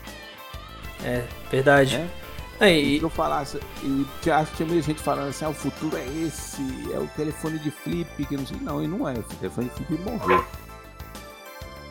É, 1.04 1.24
verdade. 1.50 1.96
É. 1.96 2.21
Aí, 2.62 3.00
Se 3.00 3.04
eu 3.04 3.10
falasse, 3.10 3.60
e 3.82 4.30
acho 4.30 4.52
que 4.52 4.58
tinha 4.58 4.68
muita 4.68 4.84
gente 4.84 5.02
falando 5.02 5.30
assim, 5.30 5.46
ah, 5.46 5.50
o 5.50 5.54
futuro 5.54 5.98
é 5.98 6.06
esse, 6.24 6.62
é 6.94 7.00
o 7.00 7.08
telefone 7.08 7.58
de 7.58 7.72
flip, 7.72 8.24
que 8.24 8.38
não 8.38 8.46
sei. 8.46 8.58
Não, 8.62 8.84
e 8.84 8.88
não 8.88 9.10
é, 9.10 9.14
o 9.14 9.24
telefone 9.24 9.68
de 9.70 9.84
flip 9.84 10.04
morreu. 10.04 10.46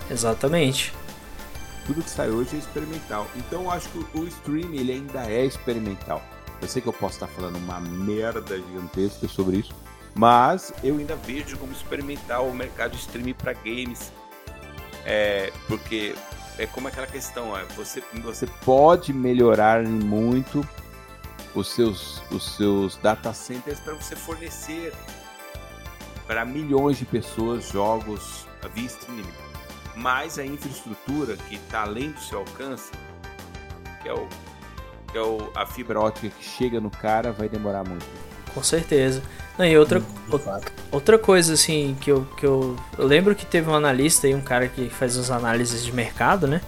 exatamente. 0.08 0.94
Tudo 1.86 2.04
que 2.04 2.10
sai 2.10 2.30
hoje 2.30 2.54
é 2.54 2.58
experimental. 2.60 3.26
Então 3.34 3.64
eu 3.64 3.70
acho 3.72 3.88
que 3.88 3.98
o 4.16 4.28
stream 4.28 4.72
ele 4.72 4.92
ainda 4.92 5.26
é 5.28 5.44
experimental. 5.44 6.22
Eu 6.62 6.68
sei 6.68 6.80
que 6.80 6.88
eu 6.88 6.92
posso 6.92 7.14
estar 7.14 7.26
falando 7.26 7.56
uma 7.56 7.80
merda 7.80 8.56
gigantesca 8.56 9.26
sobre 9.26 9.56
isso, 9.56 9.74
mas 10.14 10.72
eu 10.84 10.98
ainda 10.98 11.16
vejo 11.16 11.56
como 11.58 11.72
experimental 11.72 12.46
o 12.46 12.54
mercado 12.54 12.92
de 12.92 12.98
streaming 12.98 13.34
para 13.34 13.54
games. 13.54 14.12
É, 15.04 15.52
porque 15.66 16.14
é 16.62 16.66
como 16.66 16.88
aquela 16.88 17.06
questão, 17.06 17.56
é, 17.56 17.64
você, 17.76 18.02
você 18.22 18.46
pode 18.64 19.12
melhorar 19.12 19.82
muito 19.82 20.66
os 21.54 21.68
seus, 21.68 22.22
os 22.30 22.56
seus 22.56 22.96
data 22.96 23.32
centers 23.32 23.80
para 23.80 23.94
você 23.94 24.14
fornecer 24.14 24.92
para 26.26 26.44
milhões 26.44 26.98
de 26.98 27.04
pessoas 27.04 27.68
jogos 27.68 28.46
via 28.74 28.86
streaming 28.86 29.26
mas 29.96 30.38
a 30.38 30.44
infraestrutura 30.44 31.36
que 31.36 31.56
está 31.56 31.82
além 31.82 32.10
do 32.12 32.20
seu 32.20 32.38
alcance, 32.38 32.90
que 34.02 34.08
é, 34.08 34.14
o, 34.14 34.28
que 35.10 35.18
é 35.18 35.22
o, 35.22 35.50
a 35.54 35.66
fibra 35.66 36.00
ótica 36.00 36.28
que 36.30 36.44
chega 36.44 36.80
no 36.80 36.90
cara, 36.90 37.32
vai 37.32 37.48
demorar 37.48 37.84
muito. 37.86 38.06
Com 38.54 38.62
certeza. 38.62 39.22
Não, 39.60 39.66
e 39.66 39.76
outra, 39.76 40.02
outra 40.90 41.18
coisa, 41.18 41.52
assim, 41.52 41.94
que, 42.00 42.10
eu, 42.10 42.26
que 42.38 42.46
eu, 42.46 42.74
eu 42.96 43.06
lembro 43.06 43.34
que 43.34 43.44
teve 43.44 43.68
um 43.68 43.74
analista 43.74 44.26
aí, 44.26 44.34
um 44.34 44.40
cara 44.40 44.66
que 44.68 44.88
faz 44.88 45.18
as 45.18 45.30
análises 45.30 45.84
de 45.84 45.92
mercado, 45.92 46.46
né? 46.46 46.62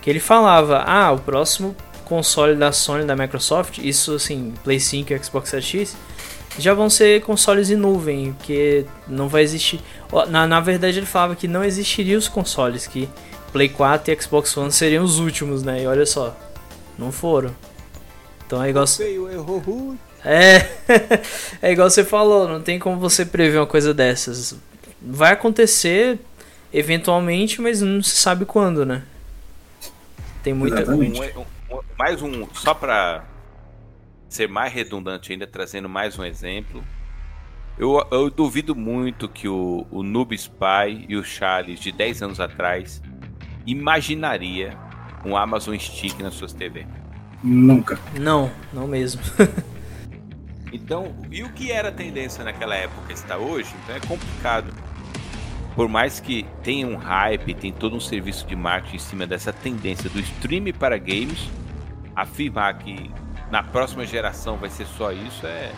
Que 0.00 0.08
ele 0.08 0.20
falava, 0.20 0.84
ah, 0.86 1.10
o 1.10 1.18
próximo 1.18 1.74
console 2.04 2.54
da 2.54 2.70
Sony 2.70 3.04
da 3.04 3.16
Microsoft, 3.16 3.78
isso 3.78 4.14
assim, 4.14 4.54
Play 4.62 4.78
5 4.78 5.12
e 5.12 5.18
Xbox 5.18 5.48
Series 5.48 5.66
X, 5.68 5.96
já 6.56 6.72
vão 6.72 6.88
ser 6.88 7.20
consoles 7.22 7.68
em 7.68 7.74
nuvem, 7.74 8.32
porque 8.34 8.86
não 9.08 9.28
vai 9.28 9.42
existir. 9.42 9.80
Na, 10.28 10.46
na 10.46 10.60
verdade, 10.60 11.00
ele 11.00 11.06
falava 11.06 11.34
que 11.34 11.48
não 11.48 11.64
existiriam 11.64 12.16
os 12.16 12.28
consoles, 12.28 12.86
que 12.86 13.08
Play 13.50 13.68
4 13.70 14.12
e 14.12 14.22
Xbox 14.22 14.56
One 14.56 14.70
seriam 14.70 15.02
os 15.02 15.18
últimos, 15.18 15.64
né? 15.64 15.82
E 15.82 15.86
olha 15.88 16.06
só, 16.06 16.32
não 16.96 17.10
foram. 17.10 17.52
Então 18.46 18.62
é 18.62 18.70
igual. 18.70 18.86
Feio, 18.86 19.28
errou 19.32 19.58
ruim. 19.58 19.98
É, 20.28 20.56
é 21.62 21.72
igual 21.72 21.88
você 21.88 22.04
falou, 22.04 22.48
não 22.48 22.60
tem 22.60 22.80
como 22.80 22.98
você 22.98 23.24
prever 23.24 23.58
uma 23.58 23.66
coisa 23.66 23.94
dessas. 23.94 24.58
Vai 25.00 25.32
acontecer 25.32 26.18
eventualmente, 26.72 27.60
mas 27.60 27.80
não 27.80 28.02
se 28.02 28.16
sabe 28.16 28.44
quando, 28.44 28.84
né? 28.84 29.04
Tem 30.42 30.52
muita. 30.52 30.80
Exatamente. 30.80 31.20
Um- 31.20 31.40
um- 31.70 31.76
um- 31.76 31.80
mais 31.96 32.20
um, 32.22 32.46
só 32.54 32.74
para 32.74 33.24
ser 34.28 34.48
mais 34.48 34.72
redundante 34.72 35.32
ainda, 35.32 35.46
trazendo 35.46 35.88
mais 35.88 36.18
um 36.18 36.24
exemplo. 36.24 36.82
Eu, 37.78 38.04
eu 38.10 38.28
duvido 38.28 38.74
muito 38.74 39.28
que 39.28 39.46
o, 39.46 39.86
o 39.92 40.02
Noob 40.02 40.34
Spy 40.34 41.06
e 41.08 41.16
o 41.16 41.22
Charles 41.22 41.78
de 41.78 41.92
10 41.92 42.22
anos 42.22 42.40
atrás 42.40 43.00
imaginaria 43.66 44.76
um 45.24 45.36
Amazon 45.36 45.76
Stick 45.78 46.18
nas 46.20 46.34
suas 46.34 46.52
TV. 46.52 46.84
Nunca. 47.44 47.98
Não, 48.18 48.50
não 48.72 48.88
mesmo. 48.88 49.20
Então, 50.76 51.14
e 51.30 51.42
o 51.42 51.48
que 51.50 51.72
era 51.72 51.90
tendência 51.90 52.44
naquela 52.44 52.74
época 52.74 53.12
está 53.12 53.38
hoje? 53.38 53.74
Então 53.82 53.96
é 53.96 54.00
complicado. 54.00 54.72
Por 55.74 55.88
mais 55.88 56.20
que 56.20 56.46
tenha 56.62 56.86
um 56.86 56.96
hype, 56.96 57.54
tem 57.54 57.72
todo 57.72 57.96
um 57.96 58.00
serviço 58.00 58.46
de 58.46 58.54
marketing 58.54 58.96
em 58.96 58.98
cima 58.98 59.26
dessa 59.26 59.52
tendência 59.52 60.08
do 60.08 60.20
stream 60.20 60.72
para 60.78 60.96
games, 60.98 61.48
afirmar 62.14 62.78
que 62.78 63.10
na 63.50 63.62
próxima 63.62 64.06
geração 64.06 64.56
vai 64.56 64.68
ser 64.68 64.86
só 64.86 65.12
isso 65.12 65.46
é, 65.46 65.72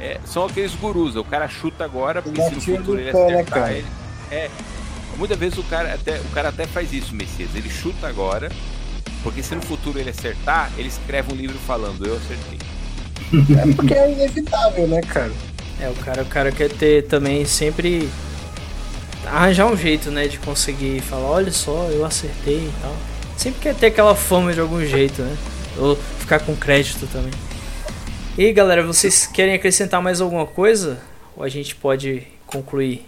é 0.00 0.20
são 0.24 0.46
aqueles 0.46 0.74
gurus. 0.74 1.16
O 1.16 1.24
cara 1.24 1.48
chuta 1.48 1.84
agora 1.84 2.20
porque 2.20 2.42
se 2.42 2.54
no 2.54 2.60
futuro 2.60 2.98
ele 2.98 3.10
acertar, 3.10 3.72
ele, 3.72 3.86
é 4.30 4.50
muitas 5.16 5.38
vezes 5.38 5.58
o 5.58 5.64
cara 5.64 5.94
até 5.94 6.18
o 6.20 6.28
cara 6.30 6.48
até 6.48 6.66
faz 6.66 6.92
isso, 6.92 7.14
Messias. 7.14 7.54
Ele 7.54 7.70
chuta 7.70 8.08
agora 8.08 8.50
porque 9.22 9.42
se 9.42 9.54
no 9.54 9.62
futuro 9.62 9.98
ele 9.98 10.10
acertar, 10.10 10.70
ele 10.76 10.88
escreve 10.88 11.32
um 11.32 11.36
livro 11.36 11.58
falando 11.58 12.04
eu 12.06 12.16
acertei. 12.16 12.77
É 13.32 13.74
porque 13.74 13.94
é 13.94 14.12
inevitável, 14.12 14.86
né, 14.88 15.00
cara? 15.02 15.32
É, 15.80 15.88
o 15.88 15.94
cara, 15.94 16.22
o 16.22 16.26
cara 16.26 16.52
quer 16.52 16.70
ter 16.70 17.04
também 17.04 17.44
sempre 17.44 18.08
arranjar 19.26 19.66
um 19.66 19.76
jeito, 19.76 20.10
né, 20.10 20.26
de 20.26 20.38
conseguir 20.38 21.00
falar, 21.00 21.28
olha 21.28 21.52
só, 21.52 21.88
eu 21.90 22.04
acertei 22.04 22.56
e 22.56 22.72
tal. 22.80 22.96
Sempre 23.36 23.60
quer 23.60 23.74
ter 23.74 23.86
aquela 23.86 24.14
fama 24.14 24.52
de 24.52 24.60
algum 24.60 24.84
jeito, 24.84 25.22
né? 25.22 25.36
Ou 25.76 25.94
ficar 26.18 26.40
com 26.40 26.56
crédito 26.56 27.06
também. 27.06 27.30
E 28.36 28.46
aí, 28.46 28.52
galera, 28.52 28.82
vocês 28.82 29.26
querem 29.26 29.54
acrescentar 29.54 30.02
mais 30.02 30.20
alguma 30.20 30.46
coisa? 30.46 30.98
Ou 31.36 31.44
a 31.44 31.48
gente 31.48 31.76
pode 31.76 32.24
concluir? 32.46 33.06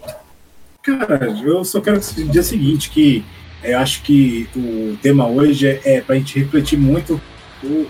Cara, 0.82 1.27
eu 1.45 1.65
só 1.65 1.81
quero 1.81 1.99
dizer 1.99 2.39
o 2.39 2.45
seguinte, 2.45 2.91
que 2.91 3.24
eu 3.62 3.78
acho 3.78 4.03
que 4.03 4.49
o 4.55 4.97
tema 5.03 5.27
hoje 5.27 5.66
é, 5.66 5.81
é 5.85 6.01
para 6.01 6.15
a 6.15 6.19
gente 6.19 6.39
refletir 6.39 6.78
muito, 6.78 7.20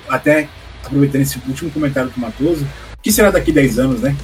até 0.08 0.48
aproveitando 0.84 1.22
esse 1.22 1.38
último 1.46 1.70
comentário 1.70 2.10
do 2.10 2.20
Matoso, 2.20 2.64
o 2.64 3.02
que 3.02 3.12
será 3.12 3.30
daqui 3.30 3.52
10 3.52 3.78
anos, 3.78 4.00
né? 4.00 4.16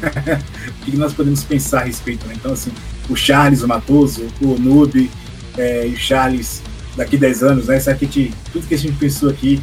o 0.82 0.84
que 0.84 0.96
nós 0.96 1.12
podemos 1.12 1.44
pensar 1.44 1.80
a 1.80 1.84
respeito, 1.84 2.26
né? 2.26 2.34
Então, 2.36 2.52
assim, 2.52 2.72
o 3.08 3.16
Charles, 3.16 3.62
o 3.62 3.68
Matoso, 3.68 4.26
o 4.40 4.58
Noob 4.58 5.10
é, 5.56 5.86
e 5.86 5.94
o 5.94 5.96
Charles 5.96 6.62
daqui 6.96 7.16
10 7.16 7.42
anos, 7.42 7.66
né? 7.66 7.78
Será 7.80 7.96
que 7.96 8.32
tudo 8.52 8.66
que 8.66 8.74
a 8.74 8.78
gente 8.78 8.96
pensou 8.96 9.30
aqui, 9.30 9.60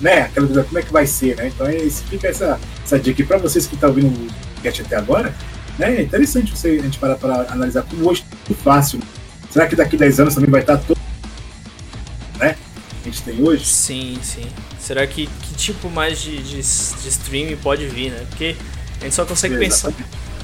né? 0.00 0.22
Aquela 0.22 0.46
coisa, 0.46 0.64
como 0.64 0.78
é 0.78 0.82
que 0.82 0.92
vai 0.92 1.06
ser, 1.06 1.36
né? 1.36 1.48
Então, 1.48 1.66
é, 1.66 1.78
fica 1.90 2.28
essa, 2.28 2.58
essa 2.84 2.98
dica 2.98 3.12
aqui 3.12 3.24
para 3.24 3.38
vocês 3.38 3.66
que 3.66 3.74
estão 3.74 3.90
ouvindo 3.90 4.08
o 4.08 4.62
cast 4.62 4.82
até 4.82 4.96
agora, 4.96 5.34
né? 5.78 5.96
É 5.96 6.02
interessante 6.02 6.56
você, 6.56 6.78
a 6.80 6.82
gente 6.82 6.98
parar 6.98 7.16
para 7.16 7.52
analisar 7.52 7.82
como 7.82 8.08
hoje 8.08 8.24
é 8.50 8.54
fácil. 8.54 9.00
Será 9.50 9.66
que 9.66 9.74
daqui 9.74 9.96
10 9.96 10.20
anos 10.20 10.34
também 10.34 10.50
vai 10.50 10.60
estar 10.60 10.78
todo, 10.78 10.98
né? 12.38 12.54
a 13.00 13.04
gente 13.04 13.22
tem 13.22 13.42
hoje? 13.42 13.64
Sim, 13.64 14.18
sim. 14.22 14.46
Será 14.90 15.06
que 15.06 15.28
que 15.28 15.54
tipo 15.54 15.88
mais 15.88 16.20
de, 16.20 16.36
de, 16.42 16.56
de 16.56 17.08
streaming 17.08 17.54
pode 17.58 17.86
vir, 17.86 18.10
né? 18.10 18.26
Porque 18.28 18.56
a 19.00 19.04
gente 19.04 19.14
só 19.14 19.24
consegue 19.24 19.56
pensar. 19.56 19.92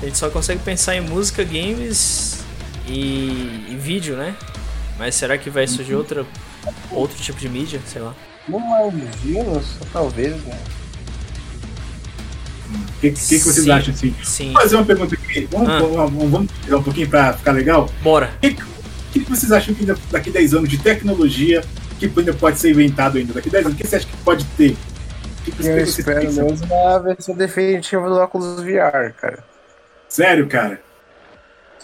A 0.00 0.04
gente 0.04 0.16
só 0.16 0.30
consegue 0.30 0.62
pensar 0.62 0.94
em 0.94 1.00
música, 1.00 1.42
games 1.42 2.44
e, 2.86 3.66
e 3.68 3.76
vídeo, 3.76 4.14
né? 4.16 4.36
Mas 5.00 5.16
será 5.16 5.36
que 5.36 5.50
vai 5.50 5.66
surgir 5.66 5.96
outra, 5.96 6.24
outro 6.92 7.20
tipo 7.20 7.40
de 7.40 7.48
mídia? 7.48 7.80
Sei 7.88 8.00
lá. 8.00 8.14
Não 8.48 8.60
imagino, 8.60 9.60
talvez, 9.92 10.36
né? 10.44 10.58
O 12.70 13.00
que, 13.00 13.10
que, 13.10 13.18
que, 13.18 13.38
vocês 13.40 13.64
sim, 13.64 13.70
acham 13.72 13.92
assim? 13.92 14.14
Sim. 14.22 14.52
Vou 14.52 14.62
fazer 14.62 14.76
uma 14.76 14.84
pergunta 14.84 15.16
aqui. 15.16 15.48
Vamos, 15.50 15.68
ah. 15.68 15.80
vamos, 15.80 16.30
vamos 16.30 16.52
tirar 16.62 16.78
um 16.78 16.82
pouquinho 16.84 17.08
para 17.08 17.32
ficar 17.32 17.50
legal? 17.50 17.90
Bora. 18.00 18.32
O 18.36 18.38
que, 18.38 18.54
que, 19.10 19.28
vocês 19.28 19.50
acham 19.50 19.74
que 19.74 19.84
daqui 19.84 20.30
10 20.30 20.54
anos 20.54 20.68
de 20.68 20.78
tecnologia 20.78 21.64
que 21.96 22.06
ainda 22.06 22.34
pode 22.34 22.58
ser 22.58 22.70
inventado 22.70 23.18
ainda? 23.18 23.32
Daqui 23.32 23.50
10 23.50 23.66
anos, 23.66 23.78
o 23.78 23.80
que 23.80 23.86
você 23.86 23.96
acha 23.96 24.06
que 24.06 24.16
pode 24.18 24.44
ter? 24.56 24.76
Que 25.44 25.52
que 25.52 25.66
eu 25.66 25.78
espero 25.78 26.32
mesmo 26.32 26.74
a 26.88 26.98
versão 26.98 27.34
definitiva 27.34 28.08
do 28.08 28.16
óculos 28.16 28.62
VR, 28.62 29.12
cara. 29.16 29.44
Sério, 30.08 30.48
cara? 30.48 30.80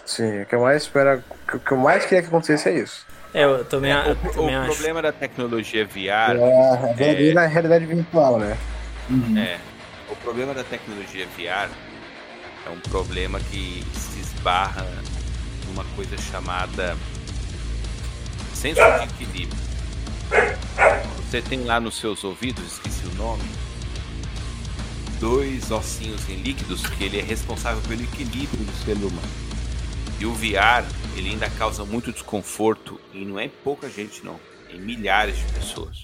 Sim, 0.05 0.43
o 0.43 0.47
que 0.47 0.55
eu 0.55 0.61
mais 0.61 0.83
espero, 0.83 1.23
o 1.53 1.59
que 1.59 1.73
eu 1.73 1.77
mais 1.77 2.05
queria 2.05 2.23
que 2.23 2.29
acontecesse 2.29 2.69
é 2.69 2.73
isso. 2.73 3.07
É, 3.35 3.45
eu 3.45 3.65
também, 3.65 3.93
é, 3.93 4.09
eu 4.09 4.13
o, 4.13 4.33
também 4.33 4.57
o 4.57 4.61
acho. 4.61 4.75
problema 4.75 5.01
da 5.01 5.13
tecnologia 5.13 5.87
VR 5.87 6.37
é, 6.99 7.31
é 7.31 7.35
na 7.35 7.47
realidade 7.47 7.87
virtual, 7.87 8.39
né? 8.39 8.57
Uhum. 9.09 9.39
É. 9.39 9.59
O 10.11 10.17
problema 10.17 10.53
da 10.53 10.63
tecnologia 10.65 11.27
VR 11.37 11.71
é 12.67 12.71
um 12.71 12.79
problema 12.91 13.41
que 13.41 13.83
se 13.95 14.21
esbarra 14.21 14.87
numa 15.67 15.85
coisa 15.97 16.17
chamada 16.19 16.97
senso 18.55 18.81
de 18.81 19.05
equilíbrio. 19.05 19.72
Você 21.33 21.41
tem 21.41 21.65
lá 21.65 21.81
nos 21.81 21.99
seus 21.99 22.25
ouvidos, 22.25 22.65
esqueci 22.73 23.07
o 23.07 23.15
nome, 23.15 23.43
dois 25.19 25.71
ossinhos 25.71 26.29
em 26.29 26.37
líquidos 26.37 26.87
que 26.87 27.05
ele 27.05 27.19
é 27.19 27.23
responsável 27.23 27.81
pelo 27.89 28.03
equilíbrio 28.03 28.65
do 28.65 28.85
ser 28.85 28.97
humano. 28.97 29.23
E 30.19 30.27
o 30.27 30.33
VR, 30.35 30.85
ele 31.17 31.31
ainda 31.31 31.49
causa 31.51 31.85
muito 31.85 32.13
desconforto 32.13 33.01
e 33.15 33.25
não 33.25 33.39
é 33.39 33.49
pouca 33.49 33.89
gente 33.89 34.25
não, 34.25 34.39
em 34.69 34.81
milhares 34.81 35.37
de 35.37 35.45
pessoas. 35.53 36.03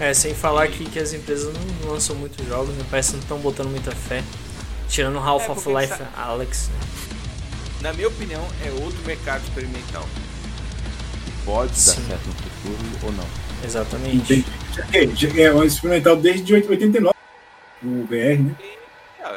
É, 0.00 0.12
sem 0.12 0.34
falar 0.34 0.68
que, 0.68 0.84
que 0.84 0.98
as 0.98 1.12
empresas 1.12 1.54
não 1.54 1.92
lançam 1.92 2.16
muitos 2.16 2.46
jogos, 2.46 2.74
né? 2.74 2.84
parece 2.90 3.10
que 3.10 3.16
não 3.16 3.22
estão 3.22 3.38
botando 3.38 3.68
muita 3.68 3.92
fé. 3.92 4.24
Tirando 4.88 5.18
Half-Life 5.18 6.02
é, 6.02 6.08
Alex. 6.16 6.68
Né? 6.68 6.80
Na 7.82 7.92
minha 7.92 8.08
opinião, 8.08 8.46
é 8.64 8.70
outro 8.82 9.00
mercado 9.06 9.42
experimental. 9.44 10.06
Pode 11.44 11.76
Sim. 11.76 12.00
dar 12.02 12.08
certo 12.08 12.26
no 12.26 12.34
futuro 12.34 12.76
ou 13.04 13.12
não. 13.12 13.24
Exatamente. 13.64 14.44
É, 14.92 15.42
é 15.42 15.54
um 15.54 15.64
experimental 15.64 16.16
desde 16.16 16.54
89, 16.54 17.14
o 17.82 18.04
VR, 18.04 18.40
né? 18.40 18.54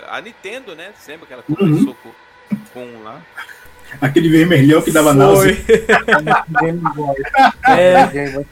A 0.09 0.21
Nintendo, 0.21 0.75
né? 0.75 0.91
Lembra 1.07 1.27
que 1.27 1.33
ela 1.33 1.43
começou 1.43 1.87
uhum. 1.87 1.95
com, 2.03 2.57
com 2.73 3.03
lá? 3.03 3.21
Aquele 4.01 4.29
vermelhão 4.29 4.81
que 4.81 4.91
dava 4.91 5.13
náusea. 5.13 5.55
é. 7.69 8.43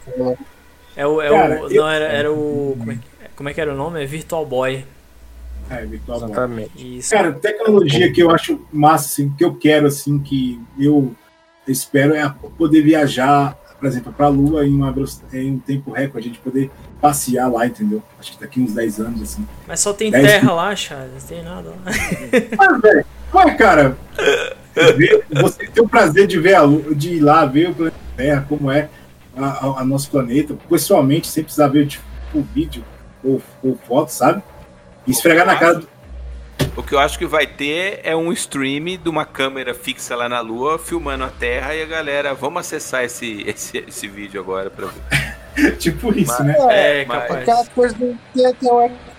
É 0.95 1.07
o. 1.07 1.21
É 1.21 1.29
Cara, 1.29 1.65
o 1.65 1.69
não, 1.69 1.89
era, 1.89 2.05
era 2.05 2.31
o. 2.31 2.75
Como 2.77 2.91
é, 2.91 2.97
como 3.35 3.49
é 3.49 3.53
que 3.53 3.61
era 3.61 3.73
o 3.73 3.77
nome? 3.77 4.03
É 4.03 4.05
Virtual 4.05 4.45
Boy. 4.45 4.85
É, 5.69 5.85
Virtual 5.85 6.17
Exatamente. 6.17 6.71
Boy. 6.75 6.97
Isso. 6.97 7.11
Cara, 7.11 7.31
tecnologia 7.33 8.11
que 8.11 8.21
eu 8.21 8.29
acho 8.31 8.65
massa, 8.71 9.05
assim, 9.05 9.29
que 9.31 9.43
eu 9.43 9.55
quero, 9.55 9.87
assim, 9.87 10.19
que 10.19 10.61
eu 10.79 11.15
espero 11.67 12.13
é 12.13 12.33
poder 12.57 12.81
viajar, 12.81 13.55
por 13.79 13.87
exemplo, 13.87 14.13
para 14.13 14.27
a 14.27 14.29
Lua 14.29 14.65
em, 14.65 14.73
uma, 14.73 14.93
em 15.33 15.51
um 15.51 15.59
tempo 15.59 15.91
recorde, 15.91 16.27
a 16.27 16.31
gente 16.31 16.41
poder 16.41 16.71
passear 17.01 17.51
lá, 17.51 17.65
entendeu? 17.65 18.01
Acho 18.19 18.33
que 18.33 18.39
daqui 18.39 18.61
uns 18.61 18.73
10 18.73 18.99
anos, 18.99 19.21
assim. 19.21 19.47
Mas 19.67 19.79
só 19.79 19.93
tem 19.93 20.11
terra 20.11 20.53
lá, 20.53 20.75
Charles, 20.75 21.11
não 21.13 21.27
tem 21.27 21.43
nada 21.43 21.69
lá. 21.69 21.77
Mas, 22.57 22.81
velho, 22.81 23.05
ué, 23.33 23.55
cara, 23.55 23.97
você 25.41 25.67
tem 25.67 25.83
o 25.83 25.87
prazer 25.87 26.27
de 26.27 26.39
ver 26.39 26.55
a 26.55 26.61
Lua, 26.61 26.95
de 26.95 27.15
ir 27.15 27.19
lá 27.19 27.45
ver 27.45 27.69
o 27.69 27.75
planeta 27.75 28.03
Terra, 28.15 28.45
como 28.47 28.71
é 28.71 28.89
a, 29.35 29.45
a, 29.45 29.81
a 29.81 29.85
nosso 29.85 30.09
planeta, 30.09 30.55
pessoalmente, 30.69 31.27
sem 31.27 31.43
precisar 31.43 31.67
ver 31.67 31.87
tipo, 31.87 32.05
o 32.33 32.41
vídeo 32.41 32.83
ou, 33.23 33.41
ou 33.63 33.77
foto, 33.87 34.09
sabe? 34.09 34.41
E 35.05 35.11
esfregar 35.11 35.45
na 35.45 35.55
cara 35.55 35.75
do, 35.75 35.87
o 36.75 36.81
que 36.81 36.95
eu 36.95 36.99
acho 36.99 37.19
que 37.19 37.25
vai 37.25 37.45
ter 37.45 37.99
é 38.03 38.15
um 38.15 38.31
stream 38.31 38.97
de 38.97 39.09
uma 39.09 39.25
câmera 39.25 39.73
fixa 39.73 40.15
lá 40.15 40.27
na 40.27 40.39
Lua, 40.39 40.79
filmando 40.79 41.23
a 41.23 41.29
Terra 41.29 41.75
e 41.75 41.83
a 41.83 41.85
galera, 41.85 42.33
vamos 42.33 42.61
acessar 42.61 43.03
esse, 43.03 43.43
esse, 43.47 43.77
esse 43.87 44.07
vídeo 44.07 44.41
agora 44.41 44.69
pra 44.69 44.87
ver. 44.87 45.77
tipo 45.77 46.17
isso, 46.17 46.31
mas, 46.31 46.47
né? 46.47 46.55
É, 46.69 47.01
é 47.01 47.05
capaz. 47.05 47.41
Aquela 47.41 47.65
coisa 47.67 47.93
do. 47.95 48.17
Tem, 48.33 48.53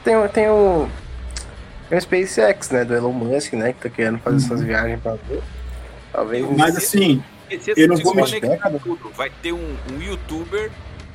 tem, 0.02 0.28
tem, 0.28 0.48
o. 0.48 0.88
Tem 1.88 1.98
o 1.98 2.00
SpaceX, 2.00 2.70
né? 2.70 2.84
Do 2.84 2.94
Elon 2.94 3.12
Musk, 3.12 3.52
né? 3.52 3.72
Que 3.72 3.82
tá 3.82 3.88
querendo 3.88 4.18
fazer 4.18 4.36
uhum. 4.36 4.44
essas 4.44 4.62
viagens 4.62 5.00
pra 5.00 5.12
ver. 5.12 5.42
Talvez. 6.12 6.50
Mas 6.56 6.76
assim. 6.76 7.22
Eu 7.76 7.88
não 7.88 7.96
vou 7.98 8.14
mexer. 8.16 8.40
Vai 9.14 9.30
ter 9.42 9.52
um, 9.52 9.76
um 9.92 10.02
youtuber 10.02 10.72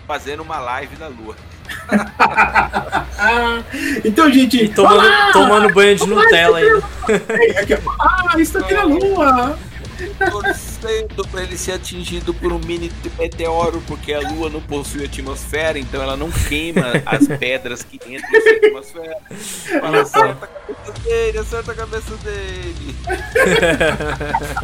fazendo 0.07 0.41
uma 0.41 0.59
live 0.59 0.97
na 0.97 1.07
Lua. 1.07 1.35
então, 4.05 4.31
gente. 4.31 4.63
E 4.63 4.69
tomando, 4.69 5.07
ah, 5.07 5.29
tomando 5.33 5.73
banho 5.73 5.95
de 5.95 6.05
Nutella 6.05 6.59
ainda. 6.59 6.83
ah, 7.99 8.39
isso 8.39 8.57
aqui 8.57 8.73
na 8.73 8.83
lua. 8.83 9.57
Torcendo 10.31 11.27
pra 11.27 11.43
ele 11.43 11.57
ser 11.57 11.73
atingido 11.73 12.33
por 12.33 12.53
um 12.53 12.59
mini 12.59 12.89
meteoro, 13.17 13.83
porque 13.85 14.13
a 14.13 14.21
lua 14.21 14.49
não 14.49 14.61
possui 14.61 15.03
atmosfera, 15.03 15.77
então 15.77 16.01
ela 16.01 16.15
não 16.15 16.31
queima 16.31 16.85
as 17.05 17.27
pedras 17.37 17.83
que 17.83 17.97
entram 17.97 18.31
na 18.31 18.67
atmosfera. 18.67 19.17
Acerta 20.01 20.45
a 20.45 20.47
cabeça 20.47 20.93
dele, 21.03 21.37
acerta 21.37 21.71
a 21.71 21.75
cabeça 21.75 22.15
dele. 22.17 22.95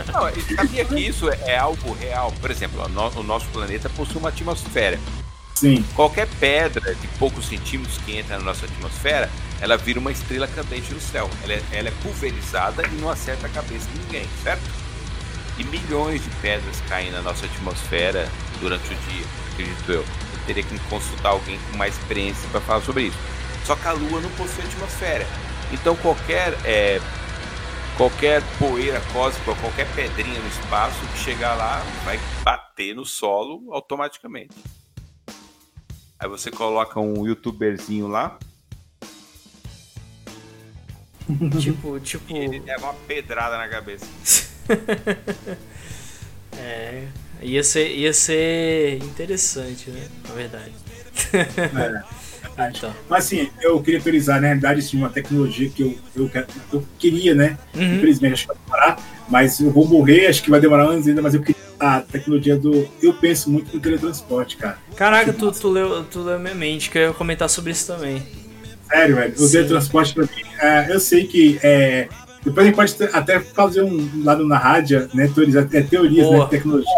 não, 0.14 0.56
sabia 0.56 0.86
que 0.86 1.00
isso 1.00 1.30
é 1.30 1.58
algo 1.58 1.94
real? 1.94 2.32
Por 2.40 2.50
exemplo, 2.50 2.82
o 2.86 3.24
nosso 3.24 3.48
planeta 3.48 3.90
possui 3.90 4.18
uma 4.18 4.30
atmosfera. 4.30 4.98
Sim. 5.56 5.84
Qualquer 5.96 6.28
pedra 6.40 6.94
de 6.94 7.08
poucos 7.18 7.48
centímetros 7.48 7.98
que 8.00 8.18
entra 8.18 8.38
na 8.38 8.44
nossa 8.44 8.66
atmosfera, 8.66 9.30
ela 9.62 9.78
vira 9.78 10.00
uma 10.00 10.12
estrela 10.12 10.48
cadente 10.48 10.94
no 10.94 11.00
céu. 11.00 11.30
Ela 11.44 11.54
é, 11.54 11.64
ela 11.72 11.88
é 11.88 11.94
pulverizada 12.04 12.86
e 12.86 12.96
não 12.96 13.10
acerta 13.10 13.48
a 13.48 13.50
cabeça 13.50 13.90
de 13.90 14.00
ninguém, 14.00 14.28
certo? 14.44 14.64
E 15.58 15.64
milhões 15.64 16.22
de 16.22 16.30
pedras 16.42 16.82
caem 16.90 17.10
na 17.12 17.22
nossa 17.22 17.46
atmosfera 17.46 18.30
durante 18.60 18.86
o 18.94 18.96
dia, 18.96 19.26
acredito 19.54 19.92
eu. 19.92 20.02
Eu 20.02 20.46
teria 20.46 20.64
que 20.64 20.78
consultar 20.90 21.30
alguém 21.30 21.58
com 21.72 21.78
mais 21.78 21.98
experiência 21.98 22.48
para 22.50 22.60
falar 22.60 22.82
sobre 22.82 23.04
isso. 23.04 23.18
Só 23.64 23.76
que 23.78 23.88
a 23.88 23.94
Lua 23.94 24.20
não 24.20 24.30
possui 24.32 24.64
atmosfera. 24.66 25.26
Então 25.72 25.96
qualquer 25.96 26.54
é, 26.66 27.00
qualquer 27.96 28.44
poeira 28.60 29.02
cósmica, 29.14 29.56
qualquer 29.56 29.88
pedrinha 29.96 30.40
no 30.40 30.48
espaço 30.50 31.00
que 31.14 31.20
chegar 31.20 31.56
lá 31.56 31.82
vai 32.04 32.20
bater 32.44 32.94
no 32.94 33.06
solo 33.06 33.74
automaticamente. 33.74 34.54
Aí 36.20 36.30
você 36.30 36.50
coloca 36.50 37.00
um 37.00 37.26
youtuberzinho 37.26 38.08
lá, 38.08 38.38
Tipo, 41.60 42.00
tipo. 42.00 42.34
e 42.34 42.38
ele 42.38 42.60
leva 42.60 42.86
uma 42.86 42.94
pedrada 42.94 43.58
na 43.58 43.68
cabeça. 43.68 44.06
É. 46.58 47.04
Ia 47.42 47.62
ser, 47.66 47.90
ia 47.90 48.14
ser 48.14 49.04
interessante, 49.04 49.90
né? 49.90 50.08
Na 50.26 50.34
verdade. 50.36 50.72
É. 51.34 52.16
Então. 52.58 52.94
Mas 53.10 53.26
assim, 53.26 53.50
eu 53.60 53.82
queria 53.84 54.00
teorizar, 54.00 54.40
na 54.40 54.48
realidade, 54.48 54.80
assim, 54.80 54.96
uma 54.96 55.10
tecnologia 55.10 55.70
que 55.70 55.82
eu, 55.82 55.98
eu, 56.16 56.32
eu 56.72 56.88
queria, 56.98 57.36
né? 57.36 57.58
Uhum. 57.76 57.96
Infelizmente, 57.98 58.34
acho 58.34 58.48
que 58.48 58.54
vai 58.54 58.58
demorar, 58.64 59.00
mas 59.28 59.60
eu 59.60 59.72
vou 59.72 59.86
morrer, 59.86 60.28
acho 60.28 60.42
que 60.42 60.50
vai 60.50 60.62
demorar 60.62 60.84
anos 60.84 61.06
ainda, 61.06 61.22
mas 61.22 61.34
eu 61.34 61.42
queria 61.42 61.62
a 61.80 62.02
tecnologia 62.02 62.56
do. 62.58 62.88
Eu 63.02 63.14
penso 63.14 63.50
muito 63.50 63.74
no 63.74 63.80
teletransporte, 63.80 64.58
cara. 64.58 64.78
Caraca, 64.96 65.34
tu, 65.34 65.52
tu, 65.52 65.70
leu, 65.70 66.04
tu 66.06 66.22
leu 66.22 66.40
minha 66.40 66.56
mente, 66.56 66.90
que 66.90 66.98
eu 66.98 67.02
ia 67.10 67.14
comentar 67.14 67.50
sobre 67.50 67.72
isso 67.72 67.88
também. 67.88 68.24
Sério, 68.90 69.16
velho. 69.16 69.34
O 69.34 69.38
Sim. 69.40 69.52
teletransporte 69.52 70.14
pra 70.14 70.24
mim, 70.24 70.44
é, 70.60 70.92
eu 70.94 71.00
sei 71.00 71.26
que. 71.28 71.60
É, 71.64 72.08
depois 72.44 72.64
a 72.66 72.70
gente 72.70 72.76
pode 72.76 72.96
até 73.12 73.40
fazer 73.40 73.82
um 73.82 74.08
lado 74.24 74.48
na 74.48 74.58
rádio, 74.58 75.10
né? 75.16 75.28
Teorizar, 75.34 75.68
é, 75.74 75.82
teorias 75.82 76.28
Boa. 76.28 76.38
né, 76.38 76.44
de 76.46 76.50
tecnologia. 76.52 76.94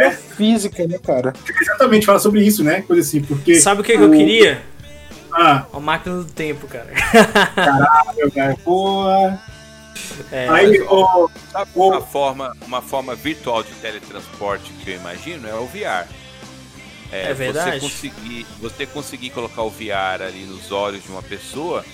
É 0.00 0.10
física, 0.12 0.86
né, 0.86 0.98
cara? 1.04 1.32
Exatamente, 1.60 2.06
falar 2.06 2.20
sobre 2.20 2.44
isso, 2.44 2.62
né? 2.62 2.82
Coisa 2.82 3.02
assim, 3.02 3.20
porque. 3.20 3.56
Sabe 3.56 3.80
o 3.80 3.84
que, 3.84 3.96
que 3.96 4.02
eu 4.02 4.08
o- 4.08 4.12
queria? 4.12 4.62
Ah, 5.32 5.66
Uma 5.72 5.80
máquina 5.80 6.16
do 6.16 6.24
tempo, 6.24 6.66
cara. 6.66 6.86
meu 8.16 8.30
cara, 8.30 8.56
porra. 8.64 9.40
É, 10.32 10.48
Aí, 10.48 10.78
Sabe 11.52 11.70
O- 11.74 11.88
uma 11.88 12.00
forma, 12.00 12.56
uma 12.66 12.82
forma 12.82 13.14
virtual 13.14 13.62
de 13.62 13.72
teletransporte 13.74 14.70
que 14.84 14.90
eu 14.90 14.96
imagino 14.96 15.48
é 15.48 15.54
o 15.54 15.66
VR. 15.66 16.06
É 17.10 17.32
verdade. 17.32 17.80
Você 17.80 17.80
conseguir, 17.80 18.46
você 18.60 18.86
conseguir 18.86 19.30
colocar 19.30 19.62
o 19.62 19.70
VR 19.70 20.22
ali 20.26 20.44
nos 20.44 20.70
olhos 20.70 21.02
de 21.02 21.08
uma 21.10 21.22
pessoa 21.22 21.84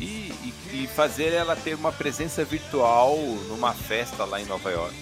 e, 0.00 0.32
e- 0.42 0.54
e 0.72 0.86
fazer 0.94 1.32
ela 1.32 1.54
ter 1.54 1.74
uma 1.74 1.92
presença 1.92 2.44
virtual 2.44 3.16
numa 3.48 3.72
festa 3.72 4.24
lá 4.24 4.40
em 4.40 4.44
Nova 4.46 4.70
York. 4.70 4.94